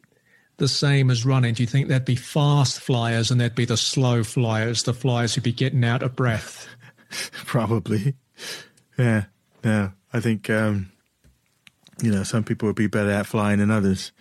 the 0.58 0.68
same 0.68 1.10
as 1.10 1.26
running? 1.26 1.54
Do 1.54 1.64
you 1.64 1.68
think 1.68 1.88
there'd 1.88 2.06
be 2.06 2.16
fast 2.16 2.80
flyers 2.80 3.32
and 3.32 3.40
there'd 3.40 3.56
be 3.56 3.66
the 3.66 3.78
slow 3.78 4.24
flyers, 4.24 4.84
the 4.84 4.94
flyers 4.94 5.36
who'd 5.36 5.44
be 5.44 5.52
getting 5.52 5.84
out 5.84 6.04
of 6.04 6.16
breath? 6.16 6.68
probably. 7.46 8.16
Yeah. 8.98 9.26
Yeah. 9.64 9.92
I 10.14 10.20
think 10.20 10.50
um, 10.50 10.92
you 12.02 12.12
know 12.12 12.24
some 12.24 12.44
people 12.44 12.68
would 12.68 12.76
be 12.76 12.88
better 12.88 13.12
at 13.12 13.26
flying 13.26 13.60
than 13.60 13.72
others. 13.72 14.12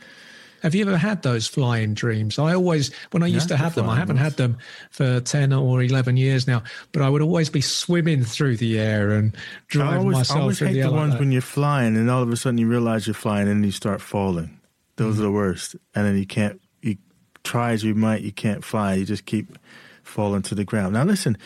Have 0.65 0.75
you 0.75 0.87
ever 0.89 0.97
had 0.97 1.23
those 1.23 1.47
flying 1.47 1.93
dreams? 1.93 2.39
I 2.39 2.55
always, 2.55 2.91
when 3.11 3.23
I 3.23 3.27
used 3.27 3.51
yeah, 3.51 3.59
to 3.59 3.63
have 3.63 3.75
them, 3.75 3.87
I 3.87 3.97
haven't 3.97 4.17
ones. 4.17 4.25
had 4.25 4.37
them 4.39 4.57
for 4.91 5.21
10 5.21 5.53
or 5.53 5.83
11 5.83 6.17
years 6.17 6.47
now, 6.47 6.63
but 6.91 7.03
I 7.03 7.11
would 7.11 7.21
always 7.21 7.51
be 7.51 7.61
swimming 7.61 8.25
through 8.25 8.57
the 8.57 8.81
air 8.81 9.11
and 9.11 9.37
driving 9.69 9.93
I 9.93 9.99
always, 9.99 10.17
myself 10.17 10.39
I 10.39 10.41
always 10.41 10.59
hate 10.61 10.73
the, 10.73 10.81
the 10.81 10.91
ones 10.91 11.11
like 11.11 11.21
when 11.21 11.33
you're 11.33 11.43
flying 11.43 11.99
and 11.99 12.11
all 12.11 12.23
of 12.23 12.31
a 12.31 12.37
sudden 12.39 12.57
you 12.57 12.67
realize 12.67 13.07
you're 13.07 13.13
flying 13.13 13.47
and 13.47 13.63
you 13.63 13.73
start 13.73 14.01
falling. 14.01 14.54
Those 14.97 15.17
mm. 15.17 15.21
are 15.21 15.23
the 15.23 15.33
worst. 15.33 15.77
And 15.95 16.07
then 16.07 16.17
you 16.17 16.27
can't, 16.27 16.61
you 16.83 16.97
try 17.43 17.73
as 17.73 17.85
you 17.85 17.95
might, 17.95 18.23
you 18.23 18.33
can't 18.33 18.65
fly. 18.65 18.95
You 18.95 19.05
just 19.05 19.27
keep 19.27 19.59
falling 20.03 20.43
to 20.43 20.55
the 20.55 20.65
ground. 20.65 20.95
Now, 20.95 21.05
listen, 21.05 21.37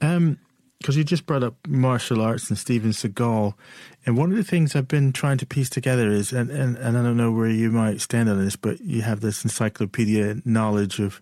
um, 0.00 0.38
because 0.78 0.96
you 0.96 1.04
just 1.04 1.26
brought 1.26 1.42
up 1.42 1.54
martial 1.66 2.20
arts 2.20 2.48
and 2.48 2.58
Steven 2.58 2.90
Seagal, 2.90 3.54
and 4.06 4.16
one 4.16 4.30
of 4.30 4.36
the 4.36 4.44
things 4.44 4.76
I've 4.76 4.88
been 4.88 5.12
trying 5.12 5.38
to 5.38 5.46
piece 5.46 5.68
together 5.68 6.08
is, 6.08 6.32
and, 6.32 6.50
and, 6.50 6.76
and 6.76 6.96
I 6.96 7.02
don't 7.02 7.16
know 7.16 7.32
where 7.32 7.48
you 7.48 7.70
might 7.70 8.00
stand 8.00 8.28
on 8.28 8.42
this, 8.42 8.56
but 8.56 8.80
you 8.80 9.02
have 9.02 9.20
this 9.20 9.42
encyclopedia 9.44 10.36
knowledge 10.44 11.00
of, 11.00 11.20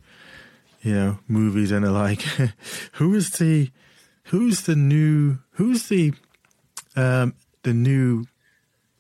you 0.83 0.93
know, 0.93 1.19
movies 1.27 1.71
and 1.71 1.87
the 1.87 1.91
like. 1.91 2.21
who 2.93 3.15
is 3.15 3.31
the, 3.31 3.71
who's 4.25 4.63
the 4.63 4.77
new, 4.77 5.39
who's 5.53 5.89
the, 5.89 6.13
um, 6.95 7.35
the 7.63 7.73
new 7.73 8.27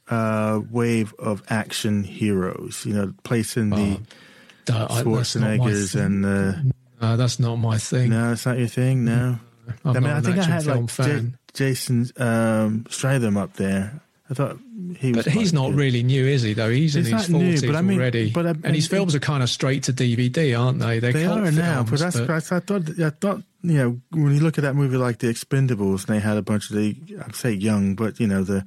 uh, 0.08 0.60
wave 0.70 1.14
of 1.18 1.42
action 1.48 2.04
heroes? 2.04 2.84
You 2.86 2.94
know, 2.94 3.14
placing 3.24 3.70
the 3.70 4.00
uh, 4.72 4.88
Schwarzeneggers 5.02 5.94
and 6.00 6.24
the. 6.24 6.72
Uh, 7.00 7.16
that's 7.16 7.38
not 7.38 7.56
my 7.56 7.78
thing. 7.78 8.10
No, 8.10 8.32
it's 8.32 8.46
not 8.46 8.58
your 8.58 8.68
thing. 8.68 9.04
No. 9.04 9.38
I'm 9.84 9.96
I 9.96 10.00
mean, 10.00 10.10
I 10.10 10.20
think 10.20 10.38
I 10.38 10.44
had 10.44 10.66
like 10.66 10.86
J- 10.86 11.32
Jason 11.52 12.06
um, 12.18 12.86
Statham 12.88 13.36
up 13.36 13.54
there. 13.54 14.00
I 14.28 14.34
thought 14.34 14.58
he 14.96 15.12
was. 15.12 15.24
But 15.24 15.32
he's 15.32 15.52
not 15.52 15.70
good. 15.70 15.78
really 15.78 16.02
new, 16.02 16.24
is 16.24 16.42
he? 16.42 16.52
Though 16.52 16.70
he's 16.70 16.96
in 16.96 17.04
his 17.04 17.26
forties 17.28 17.68
I 17.68 17.80
mean, 17.80 17.98
already. 17.98 18.30
But 18.30 18.46
I, 18.46 18.50
and 18.50 18.74
his 18.74 18.88
films 18.88 19.14
are 19.14 19.20
kind 19.20 19.42
of 19.42 19.48
straight 19.48 19.84
to 19.84 19.92
DVD, 19.92 20.58
aren't 20.58 20.80
they? 20.80 20.98
They're 20.98 21.12
they 21.12 21.26
are 21.26 21.50
now. 21.52 21.84
Films, 21.84 21.90
but 21.90 22.00
that's 22.00 22.20
but... 22.20 22.30
I 22.30 22.40
thought. 22.40 23.00
I 23.00 23.10
thought 23.10 23.42
you 23.62 23.78
know 23.78 24.00
when 24.10 24.34
you 24.34 24.40
look 24.40 24.58
at 24.58 24.62
that 24.62 24.74
movie 24.74 24.96
like 24.96 25.18
The 25.18 25.28
Expendables, 25.28 26.06
and 26.06 26.16
they 26.16 26.20
had 26.20 26.36
a 26.36 26.42
bunch 26.42 26.70
of 26.70 26.76
the 26.76 26.96
I'd 27.24 27.36
say 27.36 27.52
young, 27.52 27.94
but 27.94 28.18
you 28.18 28.26
know 28.26 28.42
the 28.42 28.66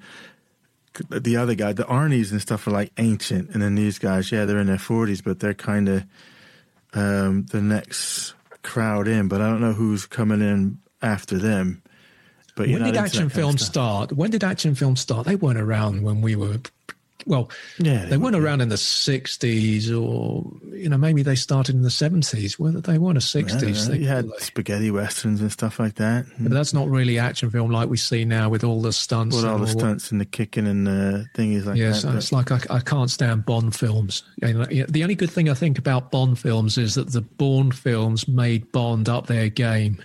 the 1.09 1.37
other 1.37 1.55
guy, 1.55 1.73
the 1.73 1.83
Arnie's 1.83 2.31
and 2.31 2.41
stuff 2.41 2.67
are 2.67 2.71
like 2.71 2.91
ancient, 2.97 3.51
and 3.51 3.61
then 3.61 3.75
these 3.75 3.99
guys, 3.99 4.31
yeah, 4.31 4.45
they're 4.45 4.59
in 4.59 4.67
their 4.67 4.77
forties, 4.77 5.21
but 5.21 5.39
they're 5.39 5.53
kind 5.53 5.89
of 5.89 6.03
um, 6.93 7.45
the 7.51 7.61
next 7.61 8.33
crowd 8.63 9.07
in. 9.07 9.27
But 9.27 9.41
I 9.41 9.49
don't 9.49 9.61
know 9.61 9.73
who's 9.73 10.05
coming 10.05 10.41
in 10.41 10.79
after 11.01 11.37
them. 11.37 11.81
But 12.55 12.67
when 12.67 12.83
did 12.83 12.97
action 12.97 13.29
films 13.29 13.65
start? 13.65 14.11
When 14.11 14.31
did 14.31 14.43
action 14.43 14.75
films 14.75 14.99
start? 14.99 15.25
They 15.25 15.35
weren't 15.35 15.59
around 15.59 16.03
when 16.03 16.21
we 16.21 16.35
were. 16.35 16.57
Well, 17.29 17.51
yeah, 17.77 18.05
they, 18.05 18.09
they 18.09 18.17
weren't 18.17 18.35
around 18.35 18.61
in 18.61 18.69
the 18.69 18.75
'60s, 18.75 19.89
or 19.89 20.51
you 20.75 20.89
know, 20.89 20.97
maybe 20.97 21.21
they 21.21 21.35
started 21.35 21.75
in 21.75 21.83
the 21.83 21.89
'70s. 21.89 22.57
Whether 22.57 22.81
they 22.81 22.97
weren't 22.97 23.19
a 23.19 23.21
'60s 23.21 23.87
thing. 23.87 24.01
You 24.01 24.07
had 24.07 24.27
spaghetti 24.39 24.89
westerns 24.89 25.39
and 25.39 25.51
stuff 25.51 25.79
like 25.79 25.93
that. 25.95 26.25
But 26.39 26.51
that's 26.51 26.73
not 26.73 26.89
really 26.89 27.19
action 27.19 27.51
film 27.51 27.69
like 27.69 27.87
we 27.87 27.97
see 27.97 28.25
now 28.25 28.49
with 28.49 28.63
all 28.63 28.81
the 28.81 28.91
stunts. 28.91 29.35
With 29.35 29.45
all 29.45 29.59
the 29.59 29.67
stunts 29.67 30.11
and 30.11 30.19
the 30.19 30.25
kicking 30.25 30.65
and 30.65 30.87
the 30.87 31.27
thingies 31.35 31.65
like 31.65 31.77
yeah, 31.77 31.89
that. 31.89 31.95
So 31.97 32.11
it's 32.13 32.31
like 32.31 32.51
I, 32.51 32.61
I, 32.71 32.79
can't 32.79 33.11
stand 33.11 33.45
Bond 33.45 33.75
films. 33.75 34.23
The 34.39 35.01
only 35.03 35.13
good 35.13 35.29
thing 35.29 35.49
I 35.49 35.53
think 35.53 35.77
about 35.77 36.09
Bond 36.09 36.39
films 36.39 36.79
is 36.79 36.95
that 36.95 37.11
the 37.11 37.21
Bourne 37.21 37.71
films 37.71 38.27
made 38.27 38.71
Bond 38.71 39.07
up 39.07 39.27
their 39.27 39.49
game. 39.49 40.03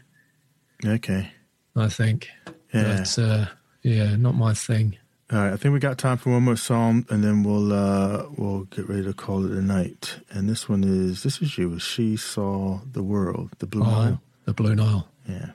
Okay. 0.84 1.32
I 1.74 1.88
think. 1.88 2.28
Yeah. 2.74 2.98
But, 2.98 3.18
uh, 3.18 3.46
yeah, 3.82 4.14
not 4.16 4.34
my 4.34 4.52
thing. 4.52 4.98
All 5.34 5.40
right, 5.40 5.52
I 5.52 5.56
think 5.56 5.72
we 5.72 5.80
got 5.80 5.98
time 5.98 6.16
for 6.16 6.30
one 6.30 6.44
more 6.44 6.54
song, 6.54 7.06
and 7.10 7.24
then 7.24 7.42
we'll 7.42 7.72
uh, 7.72 8.26
we'll 8.36 8.64
get 8.66 8.88
ready 8.88 9.02
to 9.02 9.12
call 9.12 9.44
it 9.44 9.50
a 9.50 9.60
night. 9.60 10.18
And 10.30 10.48
this 10.48 10.68
one 10.68 10.84
is 10.84 11.24
this 11.24 11.42
is 11.42 11.58
you. 11.58 11.76
She 11.80 12.16
saw 12.16 12.78
the 12.92 13.02
world, 13.02 13.50
the 13.58 13.66
Blue 13.66 13.82
oh, 13.82 13.90
Nile. 13.90 14.22
The 14.44 14.52
Blue 14.52 14.76
Nile. 14.76 15.08
Yeah. 15.28 15.50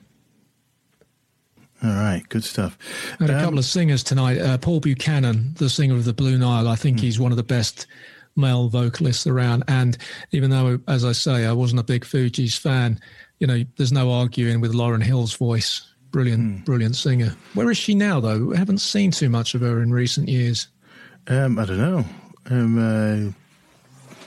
All 1.81 1.91
right, 1.91 2.21
good 2.27 2.43
stuff. 2.43 2.77
Had 3.21 3.29
um, 3.29 3.37
a 3.37 3.41
couple 3.41 3.57
of 3.57 3.63
singers 3.63 4.03
tonight. 4.03 4.39
Uh, 4.39 4.57
Paul 4.57 4.81
Buchanan, 4.81 5.53
the 5.53 5.69
singer 5.69 5.95
of 5.95 6.03
the 6.03 6.11
Blue 6.11 6.37
Nile, 6.37 6.67
I 6.67 6.75
think 6.75 6.97
mm. 6.97 7.01
he's 7.01 7.17
one 7.17 7.31
of 7.31 7.37
the 7.37 7.43
best 7.43 7.87
male 8.35 8.67
vocalists 8.67 9.27
around. 9.27 9.63
And 9.69 9.97
even 10.31 10.49
though, 10.49 10.81
as 10.89 11.05
I 11.05 11.13
say, 11.13 11.45
I 11.45 11.53
wasn't 11.53 11.79
a 11.79 11.83
big 11.83 12.03
Fugees 12.03 12.59
fan, 12.59 12.99
you 13.39 13.47
know, 13.47 13.63
there's 13.77 13.93
no 13.93 14.11
arguing 14.11 14.59
with 14.59 14.73
Lauryn 14.73 15.01
Hill's 15.01 15.35
voice. 15.35 15.88
Brilliant, 16.11 16.41
mm. 16.41 16.65
brilliant 16.65 16.95
singer. 16.95 17.35
Where 17.53 17.69
is 17.69 17.77
she 17.77 17.93
now, 17.93 18.19
though? 18.19 18.53
I 18.53 18.57
haven't 18.57 18.79
seen 18.79 19.11
too 19.11 19.29
much 19.29 19.53
of 19.53 19.61
her 19.61 19.81
in 19.81 19.91
recent 19.91 20.27
years. 20.27 20.67
Um, 21.27 21.59
I 21.59 21.65
don't 21.65 21.77
know. 21.77 22.05
Um, 22.49 22.77
uh, 22.79 23.31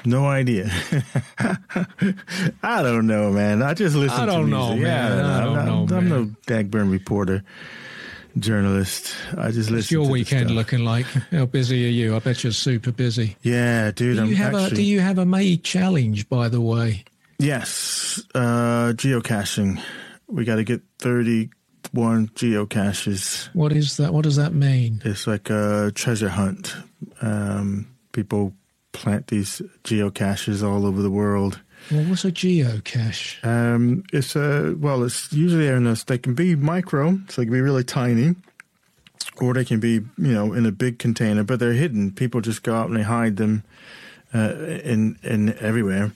no 0.04 0.26
idea. 0.26 0.70
I 2.62 2.82
don't 2.82 3.06
know, 3.06 3.30
man. 3.30 3.62
I 3.62 3.74
just 3.74 3.96
listen. 3.96 4.18
I 4.18 4.26
don't 4.26 4.46
to 4.46 4.50
know, 4.50 4.68
music. 4.70 4.84
man. 4.84 5.18
Yeah, 5.18 5.36
I 5.36 5.40
don't, 5.40 5.58
I'm, 5.58 5.86
know. 5.86 5.96
I'm, 5.96 6.08
no 6.08 6.24
Dagburn 6.46 6.90
reporter, 6.90 7.42
journalist. 8.38 9.14
I 9.36 9.50
just 9.50 9.70
listen. 9.70 9.76
What's 9.76 9.90
your 9.90 10.08
weekend 10.08 10.50
looking 10.50 10.84
like? 10.84 11.06
How 11.30 11.46
busy 11.46 11.86
are 11.86 11.90
you? 11.90 12.16
I 12.16 12.18
bet 12.20 12.44
you're 12.44 12.52
super 12.52 12.92
busy. 12.92 13.36
Yeah, 13.42 13.90
dude. 13.90 14.16
Do 14.16 14.24
you 14.24 14.30
I'm 14.30 14.34
have 14.34 14.54
actually... 14.54 14.72
a 14.72 14.74
Do 14.76 14.82
you 14.82 15.00
have 15.00 15.18
a 15.18 15.26
May 15.26 15.56
challenge, 15.56 16.28
by 16.28 16.48
the 16.48 16.60
way? 16.60 17.04
Yes, 17.38 18.22
uh, 18.34 18.92
geocaching. 18.94 19.82
We 20.28 20.44
got 20.44 20.56
to 20.56 20.64
get 20.64 20.82
31 21.84 22.28
geocaches. 22.28 23.48
What 23.54 23.72
is 23.72 23.96
that? 23.96 24.12
What 24.12 24.24
does 24.24 24.36
that 24.36 24.54
mean? 24.54 25.02
It's 25.04 25.26
like 25.26 25.50
a 25.50 25.92
treasure 25.94 26.28
hunt. 26.28 26.74
Um, 27.20 27.86
people 28.12 28.54
plant 28.92 29.28
these 29.28 29.62
geocaches 29.84 30.66
all 30.66 30.86
over 30.86 31.02
the 31.02 31.10
world. 31.10 31.60
Well, 31.90 32.04
what's 32.04 32.24
a 32.24 32.30
geocache? 32.30 33.44
Um, 33.44 34.04
it's 34.12 34.36
a 34.36 34.74
well, 34.78 35.02
it's 35.02 35.32
usually 35.32 35.66
in 35.66 35.86
a, 35.86 35.96
they 36.06 36.18
can 36.18 36.34
be 36.34 36.54
micro, 36.54 37.18
so 37.28 37.40
they 37.40 37.46
can 37.46 37.52
be 37.52 37.60
really 37.60 37.84
tiny, 37.84 38.36
or 39.40 39.54
they 39.54 39.64
can 39.64 39.80
be 39.80 39.94
you 39.94 40.32
know 40.32 40.52
in 40.52 40.64
a 40.64 40.72
big 40.72 40.98
container, 40.98 41.42
but 41.42 41.59
they're 41.59 41.72
hidden. 41.72 42.12
People 42.12 42.40
just 42.40 42.62
go 42.62 42.74
out 42.74 42.88
and 42.88 42.96
they 42.96 43.02
hide 43.02 43.36
them 43.36 43.64
uh, 44.32 44.54
in 44.84 45.18
in 45.22 45.59
everywhere, 45.59 46.12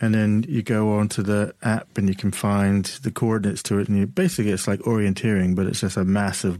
and 0.00 0.14
then 0.14 0.44
you 0.48 0.62
go 0.62 0.92
onto 0.92 1.22
the 1.22 1.54
app 1.62 1.98
and 1.98 2.08
you 2.08 2.14
can 2.14 2.30
find 2.30 2.84
the 3.02 3.10
coordinates 3.10 3.62
to 3.64 3.78
it, 3.78 3.88
and 3.88 3.98
you 3.98 4.06
basically 4.06 4.52
it's 4.52 4.66
like 4.66 4.80
orienteering, 4.80 5.54
but 5.54 5.66
it's 5.66 5.80
just 5.80 5.96
a 5.96 6.04
massive 6.04 6.58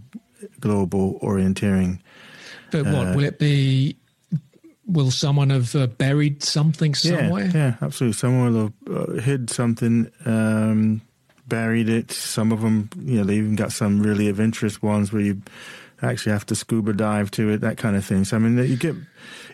global 0.60 1.18
orienteering. 1.20 2.00
But 2.70 2.84
what 2.86 3.08
uh, 3.08 3.12
will 3.14 3.24
it 3.24 3.38
be? 3.38 3.96
Will 4.86 5.10
someone 5.10 5.50
have 5.50 5.74
uh, 5.76 5.86
buried 5.86 6.42
something 6.42 6.94
somewhere? 6.94 7.46
Yeah, 7.46 7.52
yeah, 7.54 7.74
absolutely. 7.80 8.14
Someone 8.14 8.52
will 8.52 8.72
have 8.88 9.18
uh, 9.18 9.20
hid 9.20 9.50
something, 9.50 10.10
um, 10.24 11.00
buried 11.46 11.88
it. 11.88 12.10
Some 12.10 12.50
of 12.50 12.60
them, 12.60 12.90
you 12.98 13.18
know, 13.18 13.24
they 13.24 13.36
even 13.36 13.54
got 13.54 13.72
some 13.72 14.02
really 14.02 14.28
of 14.28 14.40
interest 14.40 14.82
ones 14.82 15.12
where 15.12 15.22
you 15.22 15.42
actually 16.02 16.32
have 16.32 16.46
to 16.46 16.54
scuba 16.56 16.92
dive 16.92 17.30
to 17.32 17.50
it, 17.50 17.60
that 17.60 17.76
kind 17.76 17.94
of 17.94 18.04
thing. 18.04 18.24
So 18.24 18.36
I 18.36 18.40
mean, 18.40 18.58
you 18.68 18.76
get 18.76 18.96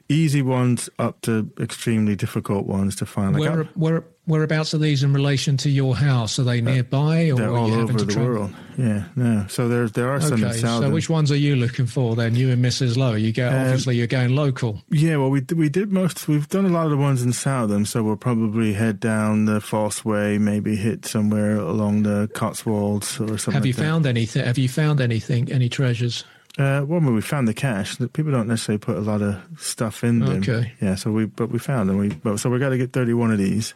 easy 0.08 0.42
ones 0.42 0.88
up 0.98 1.20
to 1.22 1.50
extremely 1.60 2.16
difficult 2.16 2.66
ones 2.66 2.96
to 2.96 3.06
find. 3.06 3.38
Like 3.38 3.42
where, 3.42 3.64
where, 3.74 4.04
whereabouts 4.26 4.74
are 4.74 4.78
these 4.78 5.02
in 5.02 5.12
relation 5.12 5.56
to 5.58 5.70
your 5.70 5.96
house? 5.96 6.38
Are 6.38 6.44
they 6.44 6.60
uh, 6.60 6.64
nearby, 6.64 7.30
or 7.30 7.36
they're 7.36 7.56
all 7.56 7.72
over 7.72 7.92
the 7.92 8.06
travel? 8.06 8.32
world? 8.32 8.54
Yeah, 8.76 9.04
no. 9.16 9.46
So 9.48 9.68
there, 9.68 9.88
there 9.88 10.10
are 10.10 10.20
some 10.20 10.44
okay, 10.44 10.54
in 10.54 10.60
Southam. 10.60 10.90
So 10.90 10.94
which 10.94 11.08
ones 11.08 11.32
are 11.32 11.36
you 11.36 11.56
looking 11.56 11.86
for 11.86 12.14
then? 12.14 12.34
You 12.34 12.50
and 12.50 12.64
Mrs. 12.64 12.96
Lowe. 12.96 13.14
You 13.14 13.32
go. 13.32 13.48
Um, 13.48 13.54
obviously, 13.54 13.96
you're 13.96 14.06
going 14.06 14.34
local. 14.34 14.82
Yeah. 14.90 15.16
Well, 15.16 15.30
we 15.30 15.42
we 15.54 15.68
did 15.68 15.92
most. 15.92 16.28
We've 16.28 16.48
done 16.48 16.66
a 16.66 16.70
lot 16.70 16.84
of 16.84 16.90
the 16.90 16.96
ones 16.96 17.22
in 17.22 17.32
Southam, 17.32 17.86
so 17.86 18.02
we'll 18.02 18.16
probably 18.16 18.72
head 18.74 19.00
down 19.00 19.46
the 19.46 19.60
Fosse 19.60 20.04
Way, 20.04 20.38
maybe 20.38 20.76
hit 20.76 21.06
somewhere 21.06 21.56
along 21.56 22.02
the 22.02 22.28
Cotswolds 22.34 23.20
or 23.20 23.38
something. 23.38 23.54
Have 23.54 23.66
you 23.66 23.72
like 23.72 23.82
found 23.82 24.06
anything? 24.06 24.44
Have 24.44 24.58
you 24.58 24.68
found 24.68 25.00
anything? 25.00 25.50
Any 25.50 25.68
treasures? 25.68 26.24
Uh, 26.58 26.82
well, 26.88 27.00
we 27.00 27.20
found 27.20 27.46
the 27.46 27.52
cache. 27.52 27.98
People 28.14 28.32
don't 28.32 28.48
necessarily 28.48 28.78
put 28.78 28.96
a 28.96 29.00
lot 29.00 29.20
of 29.20 29.38
stuff 29.58 30.02
in 30.02 30.20
them. 30.20 30.38
Okay. 30.38 30.72
Yeah. 30.80 30.94
So 30.94 31.12
we, 31.12 31.26
but 31.26 31.50
we 31.50 31.58
found 31.58 31.90
them. 31.90 31.98
We, 31.98 32.08
but, 32.08 32.38
so 32.38 32.48
we 32.48 32.58
got 32.58 32.70
to 32.70 32.78
get 32.78 32.92
thirty-one 32.92 33.30
of 33.30 33.36
these. 33.36 33.74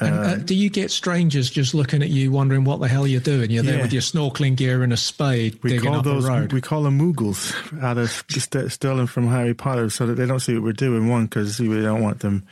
And, 0.00 0.14
uh, 0.14 0.20
uh, 0.20 0.36
do 0.36 0.54
you 0.54 0.70
get 0.70 0.90
strangers 0.90 1.50
just 1.50 1.74
looking 1.74 2.02
at 2.02 2.08
you, 2.08 2.30
wondering 2.30 2.64
what 2.64 2.80
the 2.80 2.88
hell 2.88 3.06
you're 3.06 3.20
doing? 3.20 3.50
You're 3.50 3.64
there 3.64 3.76
yeah. 3.76 3.82
with 3.82 3.92
your 3.92 4.00
snorkeling 4.00 4.56
gear 4.56 4.84
and 4.84 4.92
a 4.92 4.96
spade, 4.96 5.62
we 5.62 5.70
digging 5.70 5.90
call 5.90 5.98
up 5.98 6.04
those, 6.04 6.24
a 6.24 6.28
road. 6.28 6.52
We 6.52 6.60
call 6.60 6.84
them 6.84 6.98
Muggles 6.98 7.52
out 7.82 7.98
of 7.98 8.72
stolen 8.72 9.06
from 9.06 9.26
Harry 9.26 9.54
Potter, 9.54 9.90
so 9.90 10.06
that 10.06 10.14
they 10.14 10.24
don't 10.24 10.40
see 10.40 10.54
what 10.54 10.62
we're 10.62 10.72
doing. 10.72 11.08
One, 11.08 11.26
because 11.26 11.58
we 11.60 11.82
don't 11.82 12.00
want 12.00 12.20
them 12.20 12.46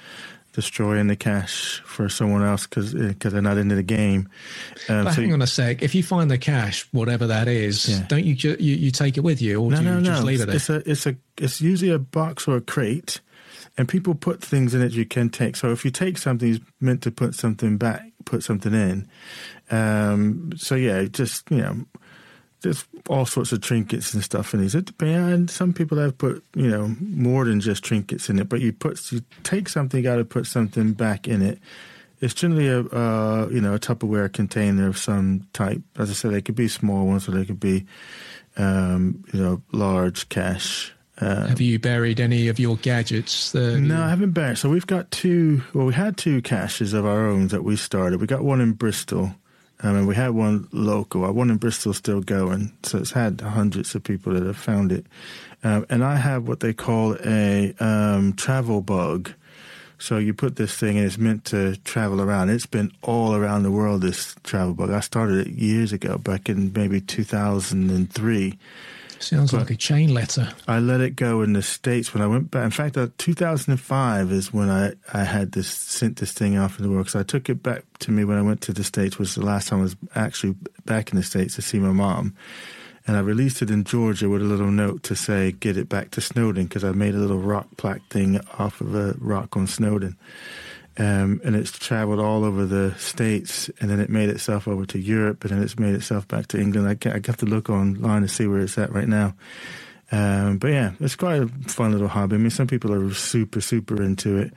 destroying 0.56 1.06
the 1.06 1.14
cache 1.14 1.82
for 1.84 2.08
someone 2.08 2.42
else 2.42 2.66
because 2.66 2.94
because 2.94 3.34
they're 3.34 3.42
not 3.42 3.58
into 3.58 3.74
the 3.74 3.82
game. 3.82 4.26
Um, 4.88 5.04
but 5.04 5.12
so 5.12 5.20
hang 5.20 5.34
on 5.34 5.42
a 5.42 5.46
sec. 5.46 5.82
If 5.82 5.94
you 5.94 6.02
find 6.02 6.30
the 6.30 6.38
cache, 6.38 6.88
whatever 6.92 7.26
that 7.26 7.46
is, 7.46 7.90
yeah. 7.90 8.06
don't 8.08 8.24
you, 8.24 8.34
ju- 8.34 8.56
you 8.58 8.74
you 8.74 8.90
take 8.90 9.18
it 9.18 9.20
with 9.20 9.42
you, 9.42 9.60
or 9.60 9.70
no, 9.70 9.76
do 9.76 9.82
you 9.82 9.90
no, 9.90 10.00
just 10.00 10.22
no. 10.22 10.26
leave 10.26 10.40
it? 10.40 10.48
It's, 10.48 10.70
it's 10.70 10.86
a 10.86 10.90
it's 10.90 11.06
a 11.06 11.16
it's 11.36 11.60
usually 11.60 11.92
a 11.92 11.98
box 11.98 12.48
or 12.48 12.56
a 12.56 12.62
crate, 12.62 13.20
and 13.76 13.86
people 13.86 14.14
put 14.14 14.42
things 14.42 14.74
in 14.74 14.80
it 14.80 14.92
you 14.92 15.04
can 15.04 15.28
take. 15.28 15.56
So 15.56 15.72
if 15.72 15.84
you 15.84 15.90
take 15.90 16.16
something, 16.16 16.54
it's 16.54 16.64
meant 16.80 17.02
to 17.02 17.10
put 17.10 17.34
something 17.34 17.76
back, 17.76 18.10
put 18.24 18.42
something 18.42 18.72
in. 18.72 19.06
Um, 19.70 20.52
so 20.56 20.74
yeah, 20.74 21.04
just 21.04 21.50
you 21.50 21.58
know 21.58 21.84
there's 22.66 22.84
all 23.08 23.24
sorts 23.26 23.52
of 23.52 23.60
trinkets 23.60 24.12
and 24.12 24.22
stuff 24.24 24.52
in 24.52 24.60
these. 24.60 24.74
And 24.74 25.48
some 25.48 25.72
people 25.72 25.98
have 25.98 26.18
put, 26.18 26.44
you 26.54 26.68
know, 26.68 26.96
more 27.00 27.44
than 27.44 27.60
just 27.60 27.84
trinkets 27.84 28.28
in 28.28 28.40
it. 28.40 28.48
But 28.48 28.60
you 28.60 28.72
put, 28.72 29.12
you 29.12 29.22
take 29.44 29.68
something, 29.68 30.02
got 30.02 30.16
to 30.16 30.24
put 30.24 30.46
something 30.46 30.92
back 30.92 31.28
in 31.28 31.42
it. 31.42 31.60
It's 32.20 32.34
generally 32.34 32.68
a, 32.68 32.80
uh, 32.80 33.48
you 33.52 33.60
know, 33.60 33.74
a 33.74 33.78
Tupperware 33.78 34.32
container 34.32 34.88
of 34.88 34.98
some 34.98 35.46
type. 35.52 35.80
As 35.96 36.10
I 36.10 36.14
said, 36.14 36.32
they 36.32 36.42
could 36.42 36.56
be 36.56 36.66
small 36.66 37.06
ones, 37.06 37.28
or 37.28 37.32
they 37.32 37.44
could 37.44 37.60
be, 37.60 37.86
um, 38.56 39.24
you 39.32 39.40
know, 39.40 39.62
large 39.70 40.28
cache. 40.28 40.92
Uh, 41.18 41.46
have 41.46 41.60
you 41.60 41.78
buried 41.78 42.20
any 42.20 42.48
of 42.48 42.58
your 42.58 42.76
gadgets? 42.78 43.54
no, 43.54 43.68
you... 43.68 43.94
I 43.94 44.08
haven't 44.08 44.32
buried. 44.32 44.58
So 44.58 44.68
we've 44.68 44.86
got 44.86 45.10
two. 45.10 45.62
Well, 45.72 45.86
we 45.86 45.94
had 45.94 46.16
two 46.16 46.42
caches 46.42 46.94
of 46.94 47.06
our 47.06 47.28
own 47.28 47.48
that 47.48 47.62
we 47.62 47.76
started. 47.76 48.20
We 48.20 48.26
got 48.26 48.42
one 48.42 48.60
in 48.60 48.72
Bristol 48.72 49.34
um, 49.80 49.94
mean, 49.94 50.06
we 50.06 50.14
had 50.14 50.30
one 50.30 50.68
local. 50.72 51.30
One 51.32 51.50
in 51.50 51.58
Bristol 51.58 51.92
still 51.92 52.20
going, 52.20 52.72
so 52.82 52.98
it's 52.98 53.12
had 53.12 53.40
hundreds 53.40 53.94
of 53.94 54.02
people 54.02 54.32
that 54.32 54.42
have 54.42 54.56
found 54.56 54.90
it. 54.90 55.06
Um, 55.62 55.84
and 55.90 56.04
I 56.04 56.16
have 56.16 56.48
what 56.48 56.60
they 56.60 56.72
call 56.72 57.16
a 57.24 57.74
um, 57.80 58.32
travel 58.34 58.80
bug. 58.80 59.32
So 59.98 60.18
you 60.18 60.34
put 60.34 60.56
this 60.56 60.76
thing 60.76 60.98
and 60.98 61.06
it's 61.06 61.18
meant 61.18 61.44
to 61.46 61.76
travel 61.76 62.20
around. 62.20 62.50
It's 62.50 62.66
been 62.66 62.92
all 63.02 63.34
around 63.34 63.62
the 63.62 63.70
world, 63.70 64.02
this 64.02 64.34
travel 64.44 64.74
bug. 64.74 64.90
I 64.90 65.00
started 65.00 65.46
it 65.46 65.54
years 65.54 65.92
ago, 65.92 66.18
back 66.18 66.48
in 66.48 66.72
maybe 66.74 67.00
2003. 67.00 68.58
Sounds 69.18 69.52
but 69.52 69.58
like 69.58 69.70
a 69.70 69.76
chain 69.76 70.12
letter. 70.12 70.52
I 70.68 70.78
let 70.78 71.00
it 71.00 71.16
go 71.16 71.42
in 71.42 71.52
the 71.52 71.62
States 71.62 72.12
when 72.12 72.22
I 72.22 72.26
went 72.26 72.50
back. 72.50 72.64
In 72.64 72.70
fact, 72.70 72.96
uh, 72.96 73.08
2005 73.18 74.32
is 74.32 74.52
when 74.52 74.68
I, 74.68 74.92
I 75.12 75.24
had 75.24 75.52
this 75.52 75.68
sent 75.68 76.16
this 76.16 76.32
thing 76.32 76.58
off 76.58 76.78
in 76.78 76.84
the 76.84 76.90
world. 76.90 77.08
So 77.08 77.20
I 77.20 77.22
took 77.22 77.48
it 77.48 77.62
back 77.62 77.84
to 78.00 78.10
me 78.10 78.24
when 78.24 78.38
I 78.38 78.42
went 78.42 78.60
to 78.62 78.72
the 78.72 78.84
States, 78.84 79.18
was 79.18 79.34
the 79.34 79.44
last 79.44 79.68
time 79.68 79.80
I 79.80 79.82
was 79.82 79.96
actually 80.14 80.54
back 80.84 81.10
in 81.10 81.16
the 81.16 81.22
States 81.22 81.54
to 81.56 81.62
see 81.62 81.78
my 81.78 81.92
mom. 81.92 82.34
And 83.06 83.16
I 83.16 83.20
released 83.20 83.62
it 83.62 83.70
in 83.70 83.84
Georgia 83.84 84.28
with 84.28 84.42
a 84.42 84.46
little 84.46 84.70
note 84.70 85.04
to 85.04 85.14
say, 85.14 85.52
get 85.52 85.76
it 85.76 85.88
back 85.88 86.10
to 86.12 86.20
Snowdon, 86.20 86.64
because 86.64 86.82
I 86.82 86.90
made 86.90 87.14
a 87.14 87.18
little 87.18 87.38
rock 87.38 87.68
plaque 87.76 88.06
thing 88.08 88.40
off 88.58 88.80
of 88.80 88.94
a 88.94 89.14
rock 89.18 89.56
on 89.56 89.66
Snowdon. 89.66 90.16
Um, 90.98 91.42
and 91.44 91.54
it's 91.54 91.78
traveled 91.78 92.20
all 92.20 92.42
over 92.44 92.64
the 92.64 92.94
states, 92.98 93.68
and 93.80 93.90
then 93.90 94.00
it 94.00 94.08
made 94.08 94.30
itself 94.30 94.66
over 94.66 94.86
to 94.86 94.98
Europe, 94.98 95.44
and 95.44 95.52
then 95.52 95.62
it's 95.62 95.78
made 95.78 95.94
itself 95.94 96.26
back 96.26 96.46
to 96.48 96.60
England. 96.60 96.88
I, 96.88 97.10
I 97.10 97.20
have 97.26 97.36
to 97.38 97.46
look 97.46 97.68
online 97.68 98.22
to 98.22 98.28
see 98.28 98.46
where 98.46 98.60
it's 98.60 98.78
at 98.78 98.92
right 98.92 99.08
now. 99.08 99.34
Um, 100.12 100.58
but 100.58 100.68
yeah, 100.68 100.92
it's 101.00 101.16
quite 101.16 101.42
a 101.42 101.48
fun 101.68 101.92
little 101.92 102.08
hobby. 102.08 102.36
I 102.36 102.38
mean, 102.38 102.50
some 102.50 102.66
people 102.66 102.92
are 102.94 103.12
super, 103.12 103.60
super 103.60 104.02
into 104.02 104.38
it. 104.38 104.54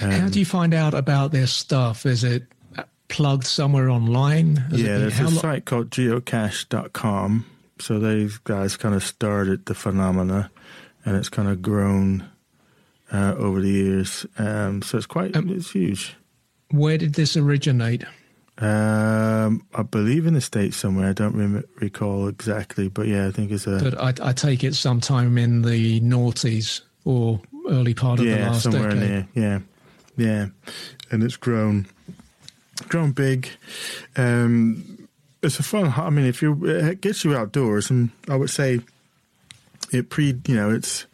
Um, 0.00 0.10
How 0.10 0.28
do 0.28 0.38
you 0.38 0.44
find 0.46 0.74
out 0.74 0.94
about 0.94 1.32
their 1.32 1.46
stuff? 1.46 2.06
Is 2.06 2.22
it 2.22 2.44
plugged 3.08 3.46
somewhere 3.46 3.88
online? 3.88 4.64
Is 4.70 4.82
yeah, 4.82 4.98
there's 4.98 5.18
a 5.20 5.24
lo- 5.24 5.30
site 5.30 5.64
called 5.64 5.90
geocache.com. 5.90 7.46
So 7.80 7.98
these 7.98 8.38
guys 8.38 8.76
kind 8.76 8.94
of 8.94 9.02
started 9.02 9.66
the 9.66 9.74
phenomena, 9.74 10.50
and 11.04 11.16
it's 11.16 11.28
kind 11.28 11.48
of 11.48 11.62
grown 11.62 12.28
uh, 13.14 13.34
over 13.38 13.60
the 13.60 13.70
years. 13.70 14.26
Um, 14.38 14.82
so 14.82 14.98
it's 14.98 15.06
quite 15.06 15.36
um, 15.36 15.48
it's 15.48 15.70
huge. 15.70 16.16
Where 16.70 16.98
did 16.98 17.14
this 17.14 17.36
originate? 17.36 18.04
Um, 18.58 19.66
I 19.74 19.82
believe 19.82 20.26
in 20.26 20.34
the 20.34 20.40
states 20.40 20.76
somewhere. 20.76 21.10
I 21.10 21.12
don't 21.12 21.34
re- 21.34 21.62
recall 21.76 22.28
exactly, 22.28 22.88
but 22.88 23.06
yeah, 23.06 23.28
I 23.28 23.30
think 23.30 23.50
it's 23.50 23.66
a. 23.66 23.78
But 23.82 24.00
I, 24.00 24.30
I, 24.30 24.32
take 24.32 24.62
it 24.62 24.74
sometime 24.74 25.38
in 25.38 25.62
the 25.62 26.00
noughties 26.00 26.80
or 27.04 27.40
early 27.68 27.94
part 27.94 28.20
of 28.20 28.26
yeah, 28.26 28.36
the 28.36 28.42
last 28.42 28.62
somewhere 28.62 28.90
decade. 28.90 29.00
Near, 29.00 29.28
yeah, 29.34 29.58
yeah, 30.16 30.46
and 31.10 31.22
it's 31.24 31.36
grown, 31.36 31.86
grown 32.88 33.10
big. 33.10 33.48
Um, 34.16 35.08
it's 35.42 35.58
a 35.58 35.64
fun. 35.64 35.92
I 35.96 36.10
mean, 36.10 36.26
if 36.26 36.40
you 36.40 36.64
it 36.64 37.00
gets 37.00 37.24
you 37.24 37.36
outdoors, 37.36 37.90
and 37.90 38.10
I 38.28 38.36
would 38.36 38.50
say 38.50 38.80
it 39.92 40.10
pre. 40.10 40.40
You 40.46 40.54
know, 40.54 40.70
it's 40.70 41.06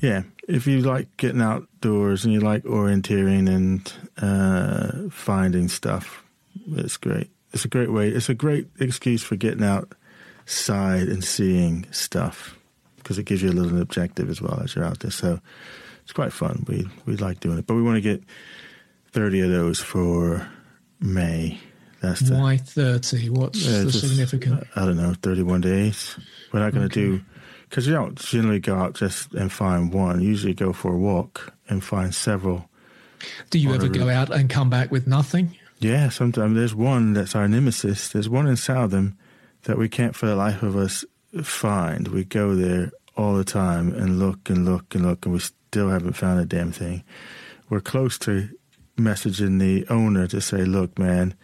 yeah, 0.00 0.22
if 0.50 0.66
you 0.66 0.80
like 0.80 1.16
getting 1.16 1.40
outdoors 1.40 2.24
and 2.24 2.34
you 2.34 2.40
like 2.40 2.64
orienteering 2.64 3.48
and 3.48 3.92
uh, 4.18 5.08
finding 5.10 5.68
stuff, 5.68 6.24
it's 6.72 6.96
great. 6.96 7.30
It's 7.52 7.64
a 7.64 7.68
great 7.68 7.92
way. 7.92 8.08
It's 8.08 8.28
a 8.28 8.34
great 8.34 8.68
excuse 8.78 9.22
for 9.22 9.36
getting 9.36 9.64
outside 9.64 11.08
and 11.08 11.24
seeing 11.24 11.86
stuff 11.90 12.56
because 12.96 13.18
it 13.18 13.24
gives 13.24 13.42
you 13.42 13.50
a 13.50 13.52
little 13.52 13.80
objective 13.80 14.28
as 14.28 14.42
well 14.42 14.60
as 14.62 14.74
you're 14.74 14.84
out 14.84 15.00
there. 15.00 15.10
So 15.10 15.40
it's 16.02 16.12
quite 16.12 16.32
fun. 16.32 16.64
We 16.68 16.86
we 17.06 17.16
like 17.16 17.40
doing 17.40 17.58
it, 17.58 17.66
but 17.66 17.74
we 17.74 17.82
want 17.82 17.96
to 17.96 18.00
get 18.00 18.22
thirty 19.12 19.40
of 19.40 19.50
those 19.50 19.80
for 19.80 20.48
May. 21.00 21.58
That's 22.00 22.20
the, 22.20 22.34
why 22.34 22.56
thirty. 22.56 23.30
What's 23.30 23.64
the 23.64 23.84
just, 23.84 24.00
significance? 24.00 24.66
I 24.74 24.84
don't 24.84 24.96
know. 24.96 25.14
Thirty-one 25.22 25.60
days. 25.60 26.16
We're 26.52 26.60
not 26.60 26.72
going 26.72 26.88
to 26.88 27.00
okay. 27.00 27.18
do 27.18 27.24
because 27.70 27.86
you 27.86 27.94
don't 27.94 28.18
generally 28.18 28.58
go 28.58 28.74
out 28.74 28.94
just 28.94 29.32
and 29.32 29.50
find 29.50 29.94
one. 29.94 30.20
You 30.20 30.28
usually 30.28 30.54
go 30.54 30.72
for 30.72 30.92
a 30.92 30.98
walk 30.98 31.54
and 31.68 31.82
find 31.82 32.12
several. 32.12 32.68
Do 33.50 33.58
you 33.58 33.72
ever 33.72 33.88
go 33.88 34.08
out 34.08 34.30
and 34.30 34.50
come 34.50 34.68
back 34.68 34.90
with 34.90 35.06
nothing? 35.06 35.56
Yeah, 35.78 36.08
sometimes 36.08 36.56
there's 36.56 36.74
one 36.74 37.12
that's 37.12 37.36
our 37.36 37.46
nemesis. 37.46 38.08
There's 38.08 38.28
one 38.28 38.48
in 38.48 38.56
Southam 38.56 39.16
that 39.62 39.78
we 39.78 39.88
can't 39.88 40.16
for 40.16 40.26
the 40.26 40.34
life 40.34 40.62
of 40.62 40.76
us 40.76 41.04
find. 41.42 42.08
We 42.08 42.24
go 42.24 42.54
there 42.54 42.90
all 43.16 43.34
the 43.34 43.44
time 43.44 43.94
and 43.94 44.18
look 44.18 44.50
and 44.50 44.64
look 44.64 44.94
and 44.94 45.06
look, 45.06 45.24
and 45.24 45.34
we 45.34 45.40
still 45.40 45.90
haven't 45.90 46.14
found 46.14 46.40
a 46.40 46.44
damn 46.44 46.72
thing. 46.72 47.04
We're 47.68 47.80
close 47.80 48.18
to 48.20 48.48
messaging 48.98 49.60
the 49.60 49.86
owner 49.88 50.26
to 50.26 50.40
say, 50.40 50.64
"Look, 50.64 50.98
man, 50.98 51.34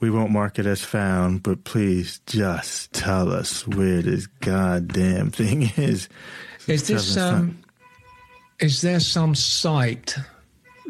we 0.00 0.10
won't 0.10 0.30
mark 0.30 0.58
it 0.58 0.66
as 0.66 0.82
found, 0.82 1.42
but 1.42 1.64
please 1.64 2.20
just 2.26 2.92
tell 2.92 3.30
us 3.30 3.66
where 3.66 4.02
this 4.02 4.26
goddamn 4.26 5.30
thing 5.30 5.70
is. 5.76 6.08
Is 6.66 6.88
this 6.88 7.16
um, 7.16 7.58
is 8.58 8.80
there 8.80 9.00
some 9.00 9.34
site 9.34 10.16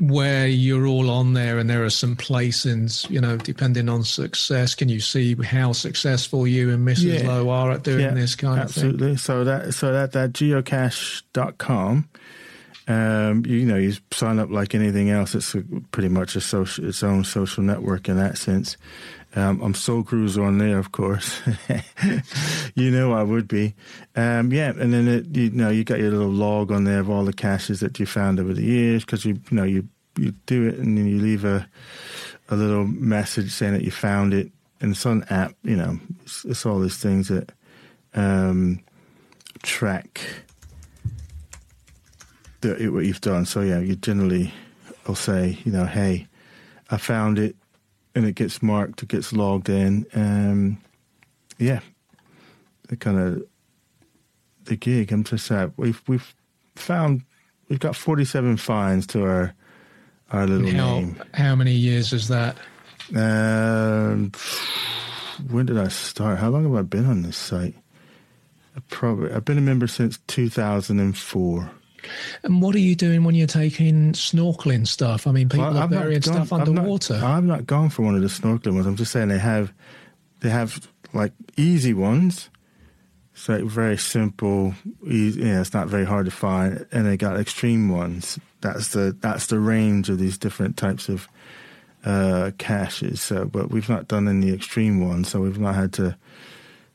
where 0.01 0.47
you're 0.47 0.87
all 0.87 1.11
on 1.11 1.35
there 1.35 1.59
and 1.59 1.69
there 1.69 1.85
are 1.85 1.91
some 1.91 2.17
placings, 2.17 3.09
you 3.11 3.21
know, 3.21 3.37
depending 3.37 3.89
on 3.89 4.03
success? 4.03 4.75
Can 4.75 4.89
you 4.89 5.01
see 5.01 5.35
how 5.43 5.73
successful 5.73 6.47
you 6.47 6.71
and 6.71 6.87
Mrs. 6.87 7.23
Yeah. 7.23 7.29
Lowe 7.29 7.51
are 7.51 7.73
at 7.73 7.83
doing 7.83 8.01
yeah, 8.01 8.15
this 8.15 8.35
kind 8.35 8.61
absolutely. 8.61 8.95
of 8.95 8.99
thing? 8.99 9.13
Absolutely. 9.13 9.17
So 9.19 9.45
that 9.45 9.75
so 9.75 9.93
that 9.93 10.13
that 10.13 10.33
geocache.com 10.33 12.09
um, 12.89 13.45
you, 13.47 13.65
know, 13.65 13.77
you 13.77 13.95
sign 14.13 14.39
up 14.39 14.51
like 14.51 14.75
anything 14.75 15.11
else. 15.11 15.35
It's 15.35 15.55
a, 15.55 15.63
pretty 15.93 16.09
much 16.09 16.37
a 16.37 16.41
social, 16.41 16.89
its 16.89 17.03
own 17.03 17.25
social 17.25 17.63
network 17.63 18.09
in 18.09 18.17
that 18.17 18.39
sense. 18.39 18.77
Um, 19.37 19.61
I'm 19.63 19.75
Soul 19.75 20.03
Cruiser 20.03 20.43
on 20.43 20.59
there, 20.59 20.79
of 20.79 20.91
course. 20.91 21.41
you 22.75 22.91
know 22.91 23.13
I 23.13 23.23
would 23.23 23.47
be. 23.47 23.75
Um, 24.17 24.53
yeah, 24.53 24.71
and 24.71 24.93
then 24.93 25.07
it, 25.07 25.37
you 25.37 25.51
know 25.51 25.71
you 25.71 25.85
got 25.85 26.01
your 26.01 26.11
little 26.11 26.33
log 26.33 26.73
on 26.73 26.83
there 26.83 26.99
of 26.99 27.09
all 27.09 27.25
the 27.25 27.33
caches 27.33 27.79
that 27.79 28.01
you 28.01 28.07
found 28.07 28.41
over 28.41 28.53
the 28.53 28.65
years 28.65 29.05
because 29.05 29.25
you, 29.25 29.35
you 29.51 29.57
know 29.57 29.63
you 29.63 29.89
you 30.19 30.33
do 30.47 30.67
it 30.67 30.79
and 30.79 30.99
then 30.99 31.07
you 31.07 31.21
leave 31.21 31.45
a 31.45 31.69
a 32.51 32.57
little 32.57 32.85
message 32.85 33.53
saying 33.53 33.73
that 33.75 33.85
you 33.85 33.91
found 33.91 34.35
it. 34.35 34.51
And 34.81 34.93
it's 34.93 35.07
on 35.07 35.25
app. 35.25 35.55
You 35.63 35.77
know, 35.77 36.01
it's, 36.23 36.45
it's 36.45 36.67
all 36.67 36.81
these 36.81 36.97
things 36.97 37.29
that 37.29 37.53
um, 38.15 38.81
track 39.63 40.21
the, 42.61 42.89
what 42.89 43.05
you've 43.05 43.21
done. 43.21 43.47
So 43.47 43.61
yeah, 43.61 43.79
you 43.79 43.97
generally 43.97 44.53
will 45.07 45.15
say, 45.15 45.59
you 45.65 45.73
know, 45.73 45.87
hey, 45.87 46.27
I 46.91 46.97
found 46.97 47.39
it 47.39 47.57
and 48.15 48.25
it 48.25 48.35
gets 48.35 48.63
marked, 48.63 49.03
it 49.03 49.09
gets 49.09 49.33
logged 49.33 49.69
in. 49.69 50.07
Um, 50.15 50.79
yeah, 51.59 51.81
the 52.89 52.97
kind 52.97 53.19
of 53.19 53.45
the 54.65 54.77
gig. 54.77 55.13
I'm 55.13 55.25
just 55.25 55.47
sad. 55.47 55.73
We've 55.77 56.03
we've 56.07 56.35
found 56.77 57.23
we've 57.69 57.79
got 57.79 57.97
47 57.97 58.57
finds 58.57 59.07
to 59.09 59.25
our 59.25 59.55
our 60.31 60.47
little 60.47 60.71
how, 60.71 60.95
name. 60.95 61.23
How 61.35 61.55
many 61.55 61.73
years 61.73 62.13
is 62.13 62.29
that? 62.29 62.57
Um, 63.15 64.33
when 65.51 65.67
did 65.67 65.79
I 65.79 65.89
start? 65.89 66.39
How 66.39 66.51
long 66.51 66.65
have 66.65 66.75
I 66.75 66.83
been 66.83 67.07
on 67.07 67.23
this 67.23 67.37
site? 67.37 67.75
I 68.77 68.81
probably 68.89 69.33
I've 69.33 69.45
been 69.45 69.59
a 69.59 69.63
member 69.63 69.87
since 69.87 70.19
2004. 70.29 71.71
And 72.43 72.63
what 72.63 72.75
are 72.75 72.81
you 72.81 72.95
doing 72.95 73.25
when 73.25 73.35
you're 73.35 73.47
taking 73.47 74.13
snorkeling 74.13 74.87
stuff? 74.87 75.27
I 75.27 75.33
mean, 75.33 75.49
people 75.49 75.67
well, 75.67 75.79
are 75.79 75.89
burying 75.89 76.21
gone, 76.21 76.47
stuff 76.47 76.53
underwater. 76.53 77.15
I've 77.15 77.21
not, 77.21 77.37
I've 77.37 77.45
not 77.45 77.67
gone 77.67 77.91
for 77.91 78.03
one 78.03 78.15
of 78.15 78.23
the 78.23 78.29
snorkeling 78.29 78.75
ones. 78.75 78.87
I'm 78.87 78.97
just 78.97 79.13
saying 79.13 79.29
they 79.29 79.39
have 79.39 79.73
they 80.41 80.51
have 80.51 80.89
like 81.13 81.33
easy 81.57 81.95
ones. 81.95 82.51
So 83.33 83.65
very 83.67 83.97
simple, 83.97 84.75
easy, 85.07 85.41
yeah, 85.41 85.61
it's 85.61 85.73
not 85.73 85.89
very 85.89 86.05
hard 86.05 86.27
to 86.27 86.31
find, 86.31 86.87
and 86.93 87.07
they 87.07 87.17
got 87.17 87.39
extreme 87.39 87.89
ones. 87.89 88.39
That's 88.61 88.89
the 88.89 89.17
that's 89.19 89.47
the 89.47 89.59
range 89.59 90.11
of 90.11 90.19
these 90.19 90.37
different 90.37 90.77
types 90.77 91.09
of 91.09 91.27
uh, 92.05 92.51
caches. 92.59 93.23
So, 93.23 93.47
but 93.47 93.71
we've 93.71 93.89
not 93.89 94.09
done 94.09 94.29
any 94.29 94.53
extreme 94.53 95.07
ones, 95.07 95.29
so 95.29 95.41
we've 95.41 95.59
not 95.59 95.75
had 95.75 95.93
to, 95.95 96.17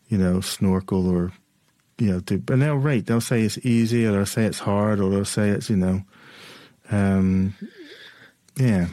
you 0.07 0.17
know, 0.17 0.41
snorkel 0.41 1.09
or 1.09 1.31
you 1.97 2.11
know, 2.11 2.19
do, 2.19 2.41
and 2.49 2.61
they'll 2.61 2.75
rate. 2.75 3.05
They'll 3.05 3.21
say 3.21 3.43
it's 3.43 3.57
easy, 3.59 4.05
or 4.05 4.11
they'll 4.11 4.25
say 4.25 4.45
it's 4.45 4.59
hard, 4.59 4.99
or 4.99 5.09
they'll 5.09 5.25
say 5.25 5.49
it's, 5.49 5.69
you 5.69 5.77
know, 5.77 6.01
um, 6.91 7.53
yeah. 8.57 8.87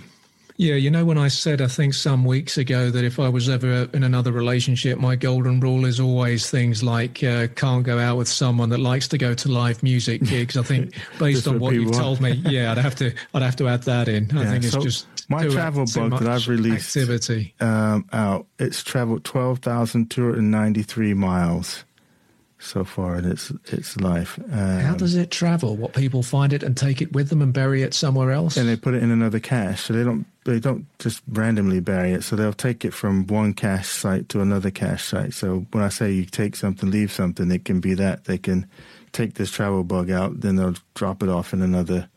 Yeah, 0.59 0.74
you 0.74 0.91
know, 0.91 1.05
when 1.05 1.19
I 1.19 1.29
said, 1.29 1.61
I 1.61 1.66
think 1.66 1.95
some 1.95 2.24
weeks 2.24 2.57
ago, 2.59 2.91
that 2.91 3.05
if 3.05 3.19
I 3.19 3.29
was 3.29 3.49
ever 3.49 3.89
in 3.93 4.05
another 4.05 4.31
relationship, 4.31 4.99
my 4.99 5.16
golden 5.16 5.59
rule 5.59 5.87
is 5.87 5.99
always 5.99 6.49
things 6.51 6.83
like 6.85 7.24
uh, 7.24 7.49
can't 7.57 7.83
go 7.85 7.99
out 7.99 8.19
with 8.19 8.29
someone 8.29 8.69
that 8.69 8.79
likes 8.79 9.09
to 9.09 9.19
go 9.19 9.35
to 9.35 9.49
live 9.49 9.83
music 9.83 10.23
gigs. 10.23 10.57
I 10.57 10.62
think 10.62 10.95
based 11.19 11.49
on 11.49 11.59
what 11.59 11.74
you've 11.74 11.93
told 11.93 12.20
me, 12.20 12.33
yeah, 12.47 12.70
I'd 12.70 12.79
have 12.79 12.95
to, 12.97 13.12
I'd 13.35 13.43
have 13.43 13.57
to 13.57 13.66
add 13.66 13.83
that 13.85 14.09
in. 14.09 14.31
I 14.37 14.43
yeah, 14.43 14.51
think 14.51 14.65
it's 14.65 14.74
so 14.74 14.81
just 14.83 15.07
my 15.29 15.49
travel 15.49 15.87
bug 15.93 16.20
that 16.20 16.29
I've 16.29 16.47
released 16.47 16.97
activity 16.97 17.55
um, 17.59 18.07
out. 18.12 18.47
It's 18.59 18.85
traveled 18.85 19.24
twelve 19.24 19.61
thousand 19.61 20.11
two 20.11 20.27
hundred 20.27 20.43
ninety 20.43 20.83
three 20.83 21.15
miles 21.15 21.85
so 22.63 22.85
far 22.85 23.17
in 23.17 23.25
its 23.25 23.51
its 23.67 23.97
life. 23.97 24.39
Um, 24.51 24.79
How 24.81 24.95
does 24.95 25.17
it 25.17 25.31
travel? 25.31 25.77
What 25.77 25.93
people 25.93 26.23
find 26.23 26.53
it 26.53 26.63
and 26.63 26.77
take 26.77 27.03
it 27.03 27.13
with 27.13 27.29
them 27.29 27.43
and 27.43 27.53
bury 27.53 27.83
it 27.83 27.93
somewhere 27.93 28.31
else? 28.31 28.57
And 28.57 28.69
they 28.69 28.77
put 28.77 28.95
it 28.95 29.03
in 29.03 29.11
another 29.11 29.41
cache. 29.41 29.83
So 29.83 29.93
they 29.93 30.05
don't 30.05 30.27
they 30.45 30.61
don't 30.61 30.87
just 30.99 31.23
randomly 31.29 31.81
bury 31.81 32.13
it. 32.13 32.23
So 32.23 32.37
they'll 32.37 32.53
take 32.53 32.85
it 32.85 32.95
from 32.95 33.27
one 33.27 33.53
cache 33.53 33.89
site 33.89 34.29
to 34.31 34.41
another 34.41 34.71
cache 34.71 35.05
site. 35.05 35.35
So 35.35 35.67
when 35.73 35.83
I 35.83 35.89
say 35.89 36.13
you 36.13 36.25
take 36.25 36.57
something, 36.57 36.91
leave 36.91 37.13
something, 37.13 37.51
it 37.51 37.65
can 37.65 37.81
be 37.81 37.95
that 37.95 38.25
they 38.25 38.39
can 38.39 38.67
take 39.11 39.35
this 39.35 39.51
travel 39.51 39.85
bug 39.85 40.11
out, 40.11 40.41
then 40.41 40.57
they'll 40.57 40.77
drop 40.95 41.23
it 41.23 41.29
off 41.29 41.53
in 41.53 41.63
another 41.63 42.09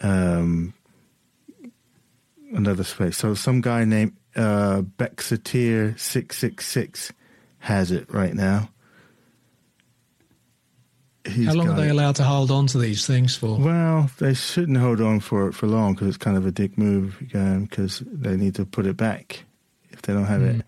um, 0.00 0.72
another 2.52 2.84
space. 2.84 3.16
So 3.16 3.34
some 3.34 3.60
guy 3.60 3.84
named 3.84 4.12
uh, 4.36 4.82
Bexatir 4.82 5.98
six 5.98 6.38
six 6.38 6.66
six 6.66 7.12
has 7.58 7.90
it 7.90 8.12
right 8.12 8.34
now 8.34 8.68
how 11.26 11.54
long 11.54 11.68
are 11.68 11.76
they 11.76 11.88
allowed 11.88 12.16
to 12.16 12.24
hold 12.24 12.50
on 12.50 12.66
to 12.68 12.78
these 12.78 13.06
things 13.06 13.34
for? 13.34 13.58
Well, 13.58 14.10
they 14.18 14.34
shouldn't 14.34 14.78
hold 14.78 15.00
on 15.00 15.20
for 15.20 15.48
it 15.48 15.54
for 15.54 15.66
long 15.66 15.94
because 15.94 16.08
it's 16.08 16.16
kind 16.16 16.36
of 16.36 16.46
a 16.46 16.50
dick 16.50 16.76
move 16.76 17.18
because 17.20 18.00
um, 18.02 18.08
they 18.12 18.36
need 18.36 18.54
to 18.56 18.66
put 18.66 18.86
it 18.86 18.96
back 18.96 19.44
if 19.90 20.02
they 20.02 20.12
don't 20.12 20.26
have 20.26 20.42
mm. 20.42 20.60
it 20.60 20.66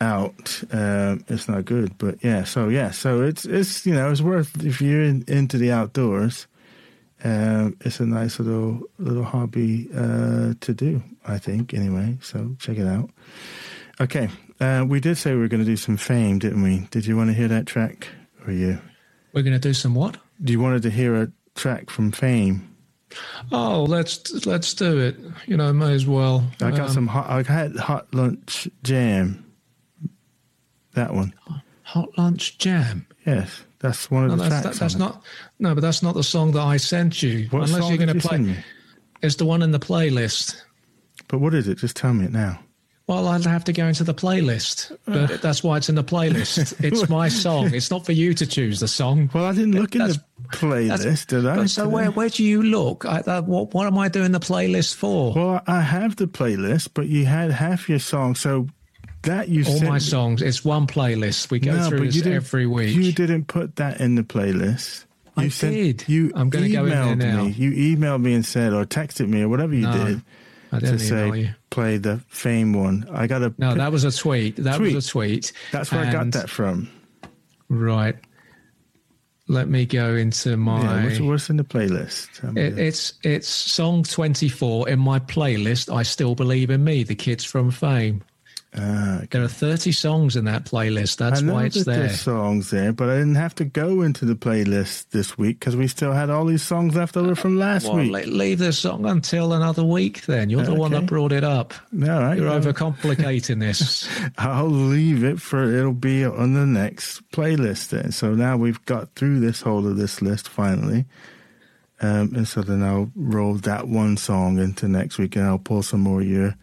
out. 0.00 0.62
Um, 0.72 1.24
it's 1.28 1.48
not 1.48 1.64
good. 1.64 1.96
But 1.98 2.22
yeah, 2.22 2.44
so 2.44 2.68
yeah, 2.68 2.90
so 2.90 3.22
it's 3.22 3.44
it's 3.44 3.86
you 3.86 3.94
know 3.94 4.10
it's 4.10 4.20
worth 4.20 4.64
if 4.64 4.80
you're 4.80 5.02
in, 5.02 5.24
into 5.28 5.58
the 5.58 5.72
outdoors. 5.72 6.46
Um, 7.24 7.76
it's 7.80 8.00
a 8.00 8.06
nice 8.06 8.38
little 8.38 8.82
little 8.98 9.24
hobby 9.24 9.88
uh, 9.94 10.54
to 10.60 10.74
do, 10.74 11.02
I 11.26 11.38
think. 11.38 11.74
Anyway, 11.74 12.18
so 12.20 12.56
check 12.58 12.78
it 12.78 12.86
out. 12.86 13.10
Okay, 14.00 14.28
uh, 14.60 14.84
we 14.86 15.00
did 15.00 15.16
say 15.16 15.32
we 15.32 15.38
were 15.38 15.48
going 15.48 15.64
to 15.64 15.70
do 15.70 15.76
some 15.76 15.96
fame, 15.96 16.38
didn't 16.38 16.62
we? 16.62 16.88
Did 16.90 17.06
you 17.06 17.16
want 17.16 17.30
to 17.30 17.34
hear 17.34 17.48
that 17.48 17.66
track, 17.66 18.08
or 18.44 18.52
you? 18.52 18.80
We're 19.36 19.42
going 19.42 19.52
to 19.52 19.58
do 19.58 19.74
some 19.74 19.94
what? 19.94 20.16
Do 20.42 20.50
you 20.50 20.60
wanted 20.60 20.80
to 20.84 20.90
hear 20.90 21.14
a 21.14 21.30
track 21.54 21.90
from 21.90 22.10
Fame? 22.10 22.74
Oh, 23.52 23.84
let's 23.84 24.46
let's 24.46 24.72
do 24.72 24.98
it. 24.98 25.16
You 25.44 25.58
know, 25.58 25.74
may 25.74 25.92
as 25.92 26.06
well. 26.06 26.50
I 26.62 26.70
got 26.70 26.80
um, 26.80 26.88
some 26.88 27.06
hot. 27.06 27.28
I 27.28 27.42
had 27.42 27.76
hot 27.76 28.12
lunch 28.14 28.66
jam. 28.82 29.44
That 30.94 31.12
one. 31.12 31.34
Hot 31.82 32.16
lunch 32.16 32.56
jam. 32.56 33.06
Yes, 33.26 33.62
that's 33.78 34.10
one 34.10 34.24
of 34.24 34.30
no, 34.30 34.36
the 34.36 34.48
that's, 34.48 34.62
tracks. 34.62 34.78
That, 34.78 34.84
that's 34.84 34.96
not. 34.96 35.22
No, 35.58 35.74
but 35.74 35.82
that's 35.82 36.02
not 36.02 36.14
the 36.14 36.24
song 36.24 36.52
that 36.52 36.62
I 36.62 36.78
sent 36.78 37.22
you. 37.22 37.46
What 37.50 37.68
Unless 37.68 37.90
you're 37.90 37.98
going 37.98 38.18
to 38.18 38.28
play. 38.28 38.64
It's 39.20 39.36
the 39.36 39.44
one 39.44 39.60
in 39.60 39.70
the 39.70 39.78
playlist. 39.78 40.62
But 41.28 41.40
what 41.40 41.52
is 41.52 41.68
it? 41.68 41.76
Just 41.76 41.94
tell 41.94 42.14
me 42.14 42.24
it 42.24 42.32
now. 42.32 42.58
Well, 43.06 43.28
I'd 43.28 43.44
have 43.44 43.62
to 43.64 43.72
go 43.72 43.86
into 43.86 44.02
the 44.02 44.14
playlist, 44.14 44.96
but 45.04 45.40
that's 45.40 45.62
why 45.62 45.76
it's 45.76 45.88
in 45.88 45.94
the 45.94 46.02
playlist. 46.02 46.74
It's 46.84 47.08
my 47.08 47.28
song. 47.28 47.72
It's 47.72 47.90
not 47.90 48.04
for 48.04 48.10
you 48.12 48.34
to 48.34 48.46
choose 48.46 48.80
the 48.80 48.88
song. 48.88 49.30
Well, 49.32 49.44
I 49.44 49.52
didn't 49.52 49.76
look 49.76 49.94
in 49.94 50.02
the 50.02 50.20
playlist, 50.48 51.28
did 51.28 51.46
I? 51.46 51.66
So 51.66 51.88
where 51.88 52.10
where 52.10 52.28
do 52.28 52.42
you 52.42 52.64
look? 52.64 53.04
I, 53.04 53.20
uh, 53.20 53.42
what 53.42 53.72
what 53.74 53.86
am 53.86 53.96
I 53.96 54.08
doing 54.08 54.32
the 54.32 54.40
playlist 54.40 54.96
for? 54.96 55.32
Well, 55.34 55.62
I 55.68 55.82
have 55.82 56.16
the 56.16 56.26
playlist, 56.26 56.90
but 56.94 57.06
you 57.06 57.26
had 57.26 57.52
half 57.52 57.88
your 57.88 58.00
song, 58.00 58.34
so 58.34 58.66
that 59.22 59.48
you 59.48 59.64
all 59.64 59.78
sent, 59.78 59.88
my 59.88 59.98
songs. 59.98 60.42
It's 60.42 60.64
one 60.64 60.88
playlist. 60.88 61.50
We 61.50 61.60
go 61.60 61.76
no, 61.76 61.88
through 61.88 62.10
this 62.10 62.26
every 62.26 62.66
week. 62.66 62.96
You 62.96 63.12
didn't 63.12 63.46
put 63.46 63.76
that 63.76 64.00
in 64.00 64.16
the 64.16 64.24
playlist. 64.24 65.04
You 65.36 65.44
I 65.44 65.48
sent, 65.48 65.74
did. 65.74 66.08
You 66.08 66.32
I'm 66.34 66.50
going 66.50 66.64
to 66.64 66.70
go 66.72 66.86
in 66.86 66.90
there 66.90 67.14
now. 67.14 67.44
Me. 67.44 67.50
You 67.50 67.96
emailed 67.96 68.22
me 68.22 68.34
and 68.34 68.44
said, 68.44 68.72
or 68.72 68.84
texted 68.84 69.28
me, 69.28 69.42
or 69.42 69.48
whatever 69.48 69.74
you 69.74 69.82
no. 69.82 69.92
did 69.92 70.22
I 70.72 70.78
didn't 70.78 70.98
to 70.98 71.04
say 71.04 71.54
play 71.70 71.98
the 71.98 72.18
fame 72.28 72.72
one. 72.72 73.06
I 73.12 73.26
got 73.26 73.42
a 73.42 73.54
no. 73.58 73.74
That 73.74 73.92
was 73.92 74.04
a 74.04 74.12
tweet. 74.12 74.56
That 74.56 74.78
tweet. 74.78 74.94
was 74.94 75.06
a 75.06 75.10
tweet. 75.10 75.52
That's 75.72 75.92
where 75.92 76.04
I 76.04 76.12
got 76.12 76.30
that 76.32 76.50
from. 76.50 76.90
Right. 77.68 78.16
Let 79.48 79.68
me 79.68 79.86
go 79.86 80.16
into 80.16 80.56
my. 80.56 80.82
Yeah, 80.82 81.04
what's, 81.04 81.20
what's 81.20 81.50
in 81.50 81.56
the 81.56 81.64
playlist? 81.64 82.56
It, 82.56 82.78
it's 82.78 83.14
it's 83.22 83.46
song 83.46 84.02
twenty 84.02 84.48
four 84.48 84.88
in 84.88 84.98
my 84.98 85.20
playlist. 85.20 85.94
I 85.94 86.02
still 86.02 86.34
believe 86.34 86.70
in 86.70 86.82
me. 86.82 87.04
The 87.04 87.14
kids 87.14 87.44
from 87.44 87.70
Fame. 87.70 88.24
Uh, 88.78 89.22
there 89.30 89.42
are 89.42 89.48
30 89.48 89.90
songs 89.92 90.36
in 90.36 90.44
that 90.44 90.64
playlist. 90.64 91.16
That's 91.16 91.40
why 91.40 91.64
it's 91.64 91.84
there. 91.84 92.00
There's 92.00 92.20
songs 92.20 92.70
there, 92.70 92.92
but 92.92 93.08
I 93.08 93.14
didn't 93.14 93.36
have 93.36 93.54
to 93.54 93.64
go 93.64 94.02
into 94.02 94.26
the 94.26 94.34
playlist 94.34 95.10
this 95.10 95.38
week 95.38 95.60
because 95.60 95.74
we 95.74 95.88
still 95.88 96.12
had 96.12 96.28
all 96.28 96.44
these 96.44 96.62
songs 96.62 96.94
left 96.94 97.16
over 97.16 97.34
from 97.34 97.58
last 97.58 97.86
well, 97.86 97.96
week. 97.96 98.26
Leave 98.26 98.58
the 98.58 98.74
song 98.74 99.06
until 99.06 99.54
another 99.54 99.82
week. 99.82 100.26
Then 100.26 100.50
you're 100.50 100.62
the 100.62 100.72
okay. 100.72 100.80
one 100.80 100.90
that 100.92 101.06
brought 101.06 101.32
it 101.32 101.42
up. 101.42 101.72
All 101.94 102.06
right, 102.06 102.36
you're 102.36 102.50
well, 102.50 102.60
overcomplicating 102.60 103.60
this. 103.60 104.06
I'll 104.38 104.68
leave 104.68 105.24
it 105.24 105.40
for 105.40 105.62
it'll 105.72 105.94
be 105.94 106.26
on 106.26 106.52
the 106.52 106.66
next 106.66 107.28
playlist. 107.30 107.88
Then, 107.88 108.12
so 108.12 108.34
now 108.34 108.58
we've 108.58 108.84
got 108.84 109.14
through 109.14 109.40
this 109.40 109.62
whole 109.62 109.86
of 109.86 109.96
this 109.96 110.20
list 110.20 110.48
finally. 110.48 111.06
Um, 112.02 112.34
and 112.34 112.46
so 112.46 112.60
then 112.60 112.82
I'll 112.82 113.10
roll 113.16 113.54
that 113.54 113.88
one 113.88 114.18
song 114.18 114.58
into 114.58 114.86
next 114.86 115.16
week, 115.16 115.34
and 115.34 115.46
I'll 115.46 115.58
pull 115.58 115.82
some 115.82 116.00
more 116.00 116.20
year 116.20 116.58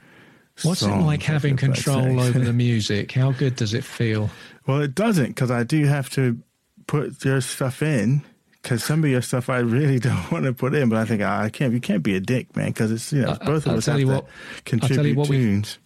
What's 0.62 0.84
it 0.84 0.88
like 0.90 1.24
having 1.24 1.58
control 1.58 2.20
over 2.20 2.38
the 2.40 2.54
music? 2.68 3.12
How 3.12 3.32
good 3.32 3.56
does 3.56 3.74
it 3.74 3.84
feel? 3.84 4.30
Well, 4.68 4.82
it 4.82 4.94
doesn't 4.96 5.28
because 5.30 5.50
I 5.52 5.64
do 5.64 5.86
have 5.86 6.10
to 6.12 6.38
put 6.88 7.26
your 7.26 7.42
stuff 7.42 7.82
in 7.82 8.22
because 8.62 8.84
some 8.84 9.04
of 9.04 9.10
your 9.10 9.22
stuff 9.22 9.50
I 9.50 9.60
really 9.60 10.00
don't 10.08 10.32
want 10.32 10.46
to 10.46 10.54
put 10.54 10.74
in, 10.76 10.90
but 10.90 11.00
I 11.00 11.06
think 11.06 11.22
ah, 11.24 11.42
I 11.42 11.50
can't. 11.50 11.74
You 11.74 11.82
can't 11.82 12.04
be 12.04 12.16
a 12.16 12.20
dick, 12.20 12.56
man, 12.56 12.68
because 12.68 12.92
it's 12.92 13.12
you 13.12 13.24
know 13.24 13.38
I- 13.42 13.46
both 13.46 13.66
of 13.66 13.72
I'll 13.72 13.78
us 13.80 13.86
tell 13.86 13.94
have 13.96 14.02
you 14.02 14.06
to 14.08 14.14
what- 14.14 14.28
contribute 14.66 15.18
what 15.18 15.28
tunes. 15.28 15.80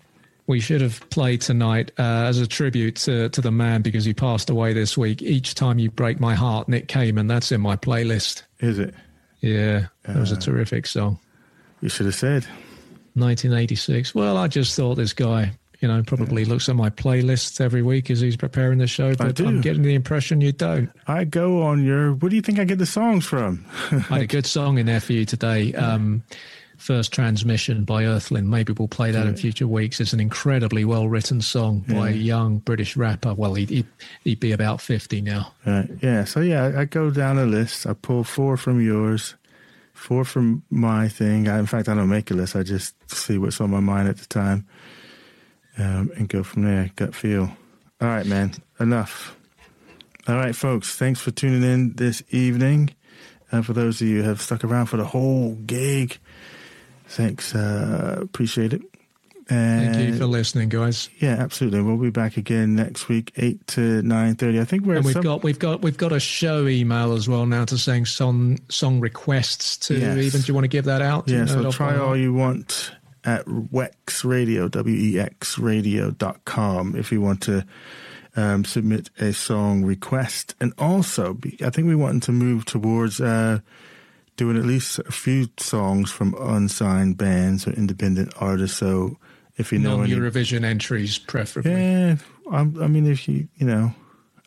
We 0.47 0.61
should 0.61 0.79
have 0.79 1.01
played 1.09 1.41
tonight 1.41 1.91
uh, 1.99 2.03
as 2.03 2.39
a 2.39 2.47
tribute 2.47 2.95
to, 2.97 3.27
to 3.27 3.41
the 3.41 3.51
man 3.51 3.81
because 3.81 4.05
he 4.05 4.13
passed 4.13 4.49
away 4.49 4.71
this 4.71 4.97
week. 4.97 5.21
Each 5.21 5.55
time 5.55 5.77
you 5.77 5.91
break 5.91 6.21
my 6.21 6.35
heart, 6.35 6.69
Nick 6.69 6.87
Kamen. 6.87 7.27
That's 7.27 7.51
in 7.51 7.59
my 7.59 7.75
playlist. 7.75 8.43
Is 8.61 8.79
it? 8.79 8.95
Yeah, 9.41 9.87
that 10.03 10.15
was 10.15 10.31
a 10.31 10.35
Uh, 10.35 10.39
terrific 10.39 10.87
song. 10.87 11.19
You 11.81 11.89
should 11.89 12.05
have 12.05 12.15
said. 12.15 12.45
1986. 13.17 14.13
Well, 14.15 14.37
I 14.37 14.47
just 14.47 14.75
thought 14.75 14.95
this 14.95 15.13
guy, 15.13 15.51
you 15.79 15.87
know, 15.87 16.01
probably 16.03 16.45
looks 16.45 16.69
at 16.69 16.75
my 16.75 16.89
playlists 16.89 17.61
every 17.61 17.81
week 17.81 18.09
as 18.09 18.19
he's 18.19 18.37
preparing 18.37 18.79
the 18.79 18.87
show, 18.87 19.15
but 19.15 19.35
do. 19.35 19.47
I'm 19.47 19.61
getting 19.61 19.83
the 19.83 19.95
impression 19.95 20.41
you 20.41 20.51
don't. 20.51 20.89
I 21.07 21.23
go 21.23 21.63
on 21.63 21.83
your. 21.83 22.13
Where 22.13 22.29
do 22.29 22.35
you 22.35 22.41
think 22.41 22.59
I 22.59 22.63
get 22.63 22.79
the 22.79 22.85
songs 22.85 23.25
from? 23.25 23.65
I 23.91 23.95
had 23.99 24.21
a 24.21 24.27
good 24.27 24.45
song 24.45 24.77
in 24.77 24.85
there 24.85 24.99
for 25.01 25.13
you 25.13 25.25
today. 25.25 25.73
Um, 25.87 26.23
First 26.77 27.11
Transmission 27.11 27.83
by 27.85 28.05
Earthling. 28.05 28.49
Maybe 28.49 28.71
we'll 28.71 28.87
play 28.87 29.09
that 29.11 29.25
in 29.25 29.35
future 29.35 29.67
weeks. 29.67 29.99
It's 29.99 30.13
an 30.13 30.19
incredibly 30.19 30.85
well 30.85 31.07
written 31.09 31.41
song 31.41 31.83
by 31.89 32.09
a 32.09 32.13
young 32.13 32.59
British 32.59 32.95
rapper. 32.95 33.33
Well, 33.33 33.55
he'd, 33.55 33.69
he'd, 33.69 33.87
he'd 34.23 34.39
be 34.39 34.51
about 34.51 34.79
50 34.79 35.21
now. 35.21 35.53
Right. 35.65 35.89
Yeah. 36.01 36.23
So 36.25 36.39
yeah, 36.39 36.65
I 36.65 36.81
I 36.81 36.85
go 36.85 37.09
down 37.09 37.39
a 37.39 37.45
list. 37.45 37.87
I 37.87 37.93
pull 37.93 38.23
four 38.23 38.57
from 38.57 38.79
yours, 38.79 39.33
four 39.97 40.23
from 40.23 40.63
my 40.69 41.07
thing. 41.09 41.47
I, 41.47 41.59
in 41.59 41.65
fact, 41.65 41.89
I 41.89 41.95
don't 41.95 42.09
make 42.09 42.31
a 42.31 42.33
list. 42.33 42.55
I 42.55 42.63
just 42.63 42.95
see 43.11 43.37
what's 43.37 43.59
on 43.59 43.71
my 43.71 43.79
mind 43.79 44.07
at 44.07 44.17
the 44.17 44.25
time, 44.27 44.67
um, 45.77 46.11
and 46.15 46.29
go 46.29 46.43
from 46.43 46.63
there. 46.63 46.91
Gut 46.95 47.15
feel. 47.15 47.51
All 47.99 48.07
right, 48.07 48.25
man. 48.25 48.53
Enough. 48.79 49.35
All 50.27 50.35
right, 50.35 50.55
folks. 50.55 50.95
Thanks 50.95 51.19
for 51.19 51.31
tuning 51.31 51.63
in 51.63 51.93
this 51.95 52.21
evening. 52.29 52.91
And 53.51 53.65
for 53.65 53.73
those 53.73 54.01
of 54.01 54.07
you 54.07 54.21
who 54.21 54.29
have 54.29 54.41
stuck 54.41 54.63
around 54.63 54.87
for 54.87 54.97
the 54.97 55.05
whole 55.05 55.55
gig, 55.55 56.17
thanks. 57.07 57.55
Uh, 57.55 58.19
appreciate 58.21 58.73
it. 58.73 58.81
Thank 59.47 59.97
you 60.09 60.17
for 60.17 60.25
listening, 60.25 60.69
guys. 60.69 61.09
yeah, 61.19 61.35
absolutely. 61.39 61.81
We'll 61.81 61.97
be 61.97 62.09
back 62.09 62.37
again 62.37 62.75
next 62.75 63.07
week, 63.07 63.31
eight 63.37 63.65
to 63.67 64.01
nine 64.01 64.35
thirty. 64.35 64.59
I 64.59 64.65
think 64.65 64.85
we're 64.85 64.95
And 64.97 65.05
we've 65.05 65.13
some- 65.13 65.23
got 65.23 65.43
we've 65.43 65.59
got 65.59 65.81
we've 65.81 65.97
got 65.97 66.11
a 66.11 66.19
show 66.19 66.67
email 66.67 67.13
as 67.13 67.29
well 67.29 67.45
now 67.45 67.65
to 67.65 67.77
saying 67.77 68.05
song 68.05 68.59
song 68.69 68.99
requests 68.99 69.77
to 69.87 69.97
Yes. 69.97 70.17
even. 70.17 70.41
Do 70.41 70.47
you 70.47 70.53
want 70.53 70.65
to 70.65 70.69
give 70.69 70.85
that 70.85 71.01
out? 71.01 71.27
Yeah, 71.27 71.45
so 71.45 71.71
try 71.71 71.95
all 71.97 72.15
you 72.17 72.33
want 72.33 72.91
at 73.23 73.45
Wex 73.45 74.23
Radio, 74.23 74.67
W 74.67 74.95
E 74.95 75.19
X 75.19 75.57
radio.com 75.57 76.95
if 76.95 77.11
you 77.11 77.21
want 77.21 77.41
to 77.41 77.65
um, 78.35 78.63
submit 78.65 79.09
a 79.19 79.33
song 79.33 79.83
request. 79.83 80.55
And 80.61 80.73
also, 80.77 81.33
be- 81.33 81.57
I 81.65 81.69
think 81.71 81.87
we 81.87 81.95
want 81.95 82.23
to 82.23 82.31
move 82.31 82.65
towards 82.65 83.19
uh, 83.19 83.59
doing 84.35 84.57
at 84.57 84.65
least 84.65 84.99
a 84.99 85.11
few 85.11 85.47
songs 85.57 86.11
from 86.11 86.35
unsigned 86.39 87.17
bands 87.17 87.67
or 87.67 87.71
independent 87.71 88.31
artists. 88.37 88.77
So 88.77 89.17
if 89.57 89.71
you 89.71 89.79
know. 89.79 89.97
Eurovision 89.99 90.63
entries, 90.63 91.17
preferably. 91.17 91.71
Yeah, 91.71 92.15
I'm, 92.51 92.81
I 92.81 92.87
mean, 92.87 93.09
if 93.09 93.27
you, 93.27 93.47
you 93.57 93.67
know. 93.67 93.93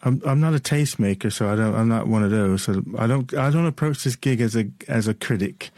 I'm 0.02 0.22
I'm 0.24 0.40
not 0.40 0.54
a 0.54 0.58
tastemaker, 0.58 1.30
so 1.30 1.52
I 1.52 1.56
don't. 1.56 1.74
I'm 1.74 1.88
not 1.88 2.06
one 2.06 2.24
of 2.24 2.30
those. 2.30 2.62
So 2.62 2.82
I 2.96 3.06
don't. 3.06 3.34
I 3.34 3.50
don't 3.50 3.66
approach 3.66 4.04
this 4.04 4.16
gig 4.16 4.40
as 4.40 4.56
a 4.56 4.64
as 4.88 5.06
a 5.06 5.12
critic 5.12 5.70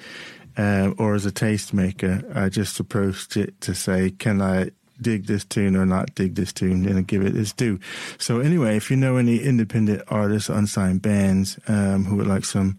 uh, 0.57 0.93
or 0.97 1.17
as 1.17 1.27
a 1.27 1.33
tastemaker. 1.33 2.37
I 2.37 2.49
just 2.49 2.79
approached 2.79 3.37
it 3.37 3.61
to 3.63 3.75
say, 3.75 4.11
can 4.11 4.41
I 4.41 4.71
dig 5.01 5.27
this 5.27 5.45
tune 5.45 5.77
or 5.77 5.85
not 5.85 6.15
dig 6.15 6.37
this 6.37 6.53
tune, 6.53 6.87
and 6.87 7.07
give 7.07 7.25
it 7.25 7.37
its 7.37 7.53
due. 7.53 7.81
So 8.19 8.39
anyway, 8.41 8.77
if 8.77 8.91
you 8.91 8.97
know 8.97 9.17
any 9.17 9.39
independent 9.39 10.03
artists, 10.09 10.49
unsigned 10.49 11.03
bands 11.03 11.59
um, 11.67 12.05
who 12.05 12.17
would 12.17 12.27
like 12.27 12.45
some 12.45 12.79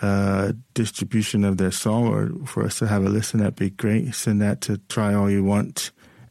uh, 0.00 0.52
distribution 0.74 1.44
of 1.44 1.56
their 1.56 1.70
song 1.70 2.06
or 2.06 2.46
for 2.46 2.64
us 2.64 2.78
to 2.78 2.86
have 2.86 3.04
a 3.04 3.08
listen, 3.08 3.40
that'd 3.40 3.56
be 3.56 3.70
great. 3.70 4.14
Send 4.14 4.40
that 4.40 4.60
to 4.62 4.78
try 4.88 5.14
all 5.14 5.30
you 5.30 5.42
want 5.42 5.90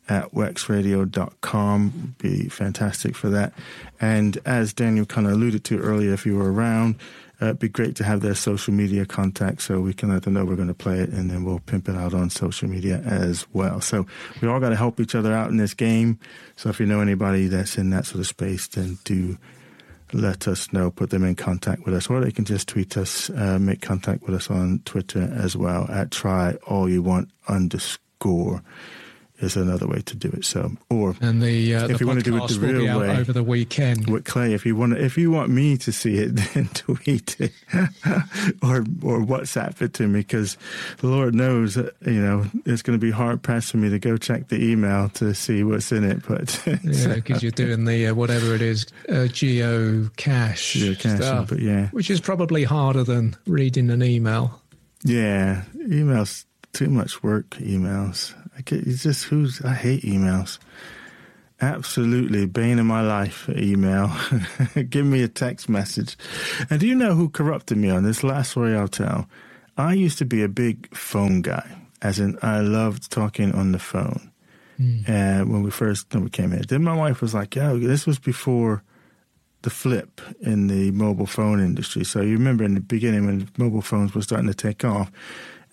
at 0.09 0.31
wexradio.com. 0.31 2.15
Be 2.17 2.47
fantastic 2.47 3.15
for 3.15 3.29
that. 3.29 3.53
And 3.99 4.37
as 4.45 4.73
Daniel 4.73 5.05
kind 5.05 5.27
of 5.27 5.33
alluded 5.33 5.63
to 5.65 5.79
earlier, 5.79 6.13
if 6.13 6.25
you 6.25 6.37
were 6.37 6.51
around, 6.51 6.95
uh, 7.41 7.47
it'd 7.47 7.59
be 7.59 7.69
great 7.69 7.95
to 7.97 8.03
have 8.03 8.21
their 8.21 8.33
social 8.33 8.73
media 8.73 9.05
contact 9.05 9.61
so 9.61 9.79
we 9.79 9.93
can 9.93 10.09
let 10.09 10.23
them 10.23 10.33
know 10.33 10.45
we're 10.45 10.55
going 10.55 10.67
to 10.67 10.73
play 10.73 10.99
it 10.99 11.09
and 11.09 11.29
then 11.29 11.43
we'll 11.43 11.59
pimp 11.59 11.87
it 11.87 11.95
out 11.95 12.13
on 12.13 12.29
social 12.29 12.67
media 12.67 12.99
as 13.05 13.45
well. 13.53 13.79
So 13.81 14.07
we 14.41 14.47
all 14.47 14.59
got 14.59 14.69
to 14.69 14.75
help 14.75 14.99
each 14.99 15.13
other 15.13 15.33
out 15.33 15.49
in 15.49 15.57
this 15.57 15.73
game. 15.73 16.19
So 16.55 16.69
if 16.69 16.79
you 16.79 16.85
know 16.85 17.01
anybody 17.01 17.47
that's 17.47 17.77
in 17.77 17.91
that 17.91 18.05
sort 18.05 18.21
of 18.21 18.27
space, 18.27 18.67
then 18.67 18.97
do 19.03 19.37
let 20.13 20.47
us 20.47 20.71
know, 20.71 20.91
put 20.91 21.09
them 21.09 21.23
in 21.23 21.35
contact 21.35 21.85
with 21.85 21.93
us, 21.93 22.09
or 22.09 22.21
they 22.21 22.31
can 22.31 22.45
just 22.45 22.67
tweet 22.67 22.97
us, 22.97 23.29
uh, 23.31 23.59
make 23.59 23.81
contact 23.81 24.23
with 24.23 24.35
us 24.35 24.49
on 24.49 24.79
Twitter 24.85 25.31
as 25.35 25.55
well 25.55 25.85
at 25.89 26.11
try 26.11 26.53
all 26.67 26.89
you 26.89 27.01
want 27.01 27.29
underscore 27.47 28.61
is 29.39 29.55
another 29.55 29.87
way 29.87 30.01
to 30.01 30.15
do 30.15 30.29
it. 30.29 30.45
So, 30.45 30.71
or 30.89 31.15
And 31.21 31.41
the 31.41 31.75
uh, 31.75 31.87
If 31.87 31.97
the 31.99 32.03
you 32.03 32.07
wanna 32.07 32.21
do 32.21 32.37
it 32.43 32.47
the 32.49 32.59
real 32.59 32.99
way. 32.99 33.17
over 33.17 33.31
the 33.33 33.43
weekend. 33.43 34.09
with 34.09 34.25
Clay, 34.25 34.53
if 34.53 34.65
you 34.65 34.75
want, 34.75 34.97
if 34.97 35.17
you 35.17 35.29
want 35.31 35.49
me 35.51 35.77
to 35.77 35.91
see 35.91 36.17
it, 36.17 36.29
then 36.53 36.69
tweet 36.73 37.35
it 37.39 37.51
or 38.63 38.77
or 39.03 39.19
WhatsApp 39.25 39.81
it 39.81 39.93
to 39.95 40.07
me 40.07 40.19
because 40.21 40.57
the 40.99 41.07
Lord 41.07 41.35
knows 41.35 41.75
that 41.75 41.95
you 42.05 42.21
know 42.21 42.45
it's 42.65 42.81
going 42.81 42.97
to 42.99 43.05
be 43.05 43.11
hard 43.11 43.41
pressed 43.43 43.71
for 43.71 43.77
me 43.77 43.89
to 43.89 43.99
go 43.99 44.17
check 44.17 44.47
the 44.47 44.63
email 44.63 45.09
to 45.09 45.33
see 45.33 45.63
what's 45.63 45.91
in 45.91 46.03
it. 46.03 46.23
But 46.27 46.59
Yeah, 46.83 47.15
because 47.15 47.43
you're 47.43 47.51
doing 47.51 47.85
the 47.85 48.07
uh, 48.07 48.13
whatever 48.15 48.53
it 48.55 48.61
is, 48.61 48.85
uh, 49.09 49.27
geo 49.27 50.09
cache 50.17 50.75
stuff, 50.97 51.49
but 51.49 51.59
yeah, 51.59 51.89
which 51.89 52.09
is 52.09 52.19
probably 52.21 52.63
harder 52.63 53.03
than 53.03 53.35
reading 53.45 53.89
an 53.89 54.01
email. 54.03 54.61
yeah, 55.03 55.63
emails 55.75 56.45
too 56.73 56.89
much 56.89 57.23
work. 57.23 57.49
Emails, 57.51 58.33
I 58.57 58.61
get 58.61 58.87
it's 58.87 59.03
just 59.03 59.25
who's 59.25 59.61
I 59.61 59.73
hate 59.73 60.03
emails. 60.03 60.57
Absolutely, 61.59 62.45
bane 62.45 62.77
of 62.77 62.85
my 62.85 63.01
life. 63.01 63.49
Email, 63.49 64.11
give 64.89 65.05
me 65.05 65.23
a 65.23 65.27
text 65.27 65.69
message. 65.69 66.15
And 66.69 66.79
do 66.79 66.87
you 66.87 66.95
know 66.95 67.15
who 67.15 67.29
corrupted 67.29 67.77
me 67.77 67.89
on 67.89 68.03
this? 68.03 68.23
Last 68.23 68.51
story 68.51 68.75
I'll 68.75 68.87
tell. 68.87 69.27
I 69.75 69.93
used 69.93 70.17
to 70.19 70.25
be 70.25 70.43
a 70.43 70.49
big 70.49 70.95
phone 70.95 71.41
guy, 71.41 71.67
as 72.01 72.19
in 72.19 72.37
I 72.41 72.59
loved 72.59 73.11
talking 73.11 73.53
on 73.53 73.71
the 73.71 73.79
phone. 73.79 74.31
And 75.07 75.51
when 75.51 75.63
we 75.63 75.71
first 75.71 76.13
when 76.13 76.23
we 76.23 76.29
came 76.29 76.51
here, 76.51 76.61
then 76.67 76.83
my 76.83 76.95
wife 76.95 77.21
was 77.21 77.33
like, 77.33 77.55
"Yo, 77.55 77.79
this 77.79 78.05
was 78.05 78.19
before 78.19 78.83
the 79.63 79.71
flip 79.71 80.21
in 80.39 80.67
the 80.67 80.91
mobile 80.91 81.25
phone 81.25 81.59
industry." 81.59 82.03
So 82.03 82.21
you 82.21 82.33
remember 82.33 82.63
in 82.63 82.75
the 82.75 82.81
beginning 82.81 83.25
when 83.25 83.49
mobile 83.57 83.81
phones 83.81 84.13
were 84.13 84.21
starting 84.21 84.47
to 84.47 84.53
take 84.53 84.85
off, 84.85 85.11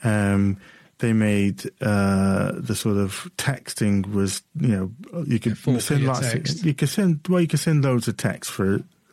um, 0.02 0.56
they 1.04 1.12
made 1.12 1.58
uh, 1.80 2.52
the 2.68 2.74
sort 2.74 2.96
of 2.96 3.28
texting 3.36 3.96
was 4.18 4.42
you 4.58 4.68
know 4.74 4.86
you 5.26 5.38
could 5.38 5.56
Yeah, 5.66 5.78
send 5.78 6.04
lots 6.06 6.32
text. 6.32 6.60
of, 6.60 6.66
you 6.66 6.74
could 6.74 6.88
send 6.88 7.20
well 7.28 7.40
you 7.44 7.48
could 7.52 7.60
send 7.60 7.84
loads 7.84 8.08
of 8.08 8.16
text 8.16 8.50
for 8.50 8.68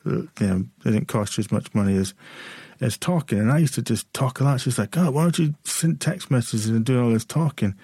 uh, 0.06 0.10
you 0.40 0.48
know 0.48 0.60
it 0.86 0.92
didn't 0.96 1.08
cost 1.08 1.38
you 1.38 1.42
as 1.44 1.52
much 1.52 1.68
money 1.76 1.96
as 1.98 2.14
as 2.80 2.98
talking 2.98 3.40
and 3.40 3.52
I 3.52 3.60
used 3.60 3.76
to 3.76 3.82
just 3.84 4.12
talk 4.14 4.40
a 4.40 4.44
lot. 4.44 4.62
She's 4.62 4.80
like, 4.80 4.98
"Oh, 4.98 5.12
why 5.12 5.22
don't 5.24 5.38
you 5.40 5.54
send 5.64 6.00
text 6.02 6.32
messages 6.32 6.70
and 6.70 6.86
do 6.86 6.96
all 7.04 7.12
this 7.12 7.26
talking?" 7.26 7.76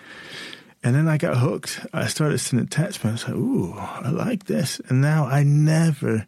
And 0.83 0.95
then 0.95 1.07
I 1.07 1.17
got 1.17 1.37
hooked. 1.37 1.85
I 1.93 2.07
started 2.07 2.37
sending 2.39 2.67
text 2.67 3.03
messages. 3.03 3.27
Like, 3.27 3.35
Ooh, 3.37 3.73
I 3.77 4.09
like 4.09 4.45
this. 4.45 4.79
And 4.87 5.01
now 5.01 5.25
I 5.25 5.43
never, 5.43 6.25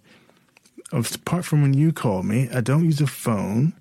apart 0.91 1.45
from 1.45 1.61
when 1.61 1.73
you 1.73 1.91
call 1.93 2.23
me, 2.23 2.49
I 2.53 2.61
don't 2.61 2.83
use 2.85 2.99
a 3.01 3.07
phone 3.07 3.73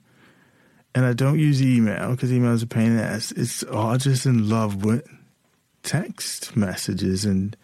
and 0.98 1.06
I 1.06 1.12
don't 1.12 1.38
use 1.38 1.62
email 1.62 2.10
because 2.10 2.32
email 2.32 2.54
is 2.54 2.64
a 2.64 2.66
pain 2.66 2.88
in 2.88 2.96
the 2.96 3.04
ass. 3.04 3.30
It's 3.30 3.62
all 3.62 3.96
just 3.98 4.26
in 4.26 4.48
love 4.48 4.84
with 4.84 5.06
text 5.84 6.56
messages 6.56 7.24
and 7.24 7.56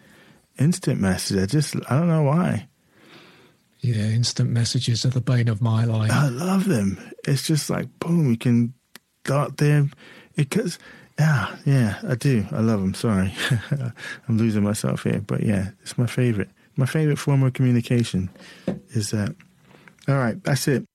instant 0.57 1.01
messages. 1.01 1.43
I 1.43 1.45
just, 1.45 1.75
I 1.91 1.99
don't 1.99 2.07
know 2.07 2.23
why. 2.23 2.69
Yeah, 3.81 4.05
instant 4.05 4.51
messages 4.51 5.03
are 5.03 5.09
the 5.09 5.19
bane 5.19 5.49
of 5.49 5.61
my 5.61 5.83
life. 5.83 6.11
I 6.13 6.29
love 6.29 6.63
them. 6.63 6.97
It's 7.27 7.45
just 7.45 7.69
like, 7.69 7.89
boom, 7.99 8.29
you 8.29 8.37
can 8.37 8.73
out 9.29 9.57
there. 9.57 9.89
Because, 10.37 10.79
yeah, 11.19 11.57
yeah, 11.65 11.99
I 12.07 12.15
do. 12.15 12.45
I 12.53 12.61
love 12.61 12.79
them. 12.79 12.93
Sorry. 12.93 13.33
I'm 14.29 14.37
losing 14.37 14.63
myself 14.63 15.03
here. 15.03 15.19
But 15.19 15.43
yeah, 15.43 15.71
it's 15.81 15.97
my 15.97 16.07
favorite. 16.07 16.51
My 16.77 16.85
favorite 16.85 17.19
form 17.19 17.43
of 17.43 17.51
communication 17.51 18.29
is 18.91 19.11
that. 19.11 19.35
All 20.07 20.15
right, 20.15 20.41
that's 20.41 20.69
it. 20.69 20.85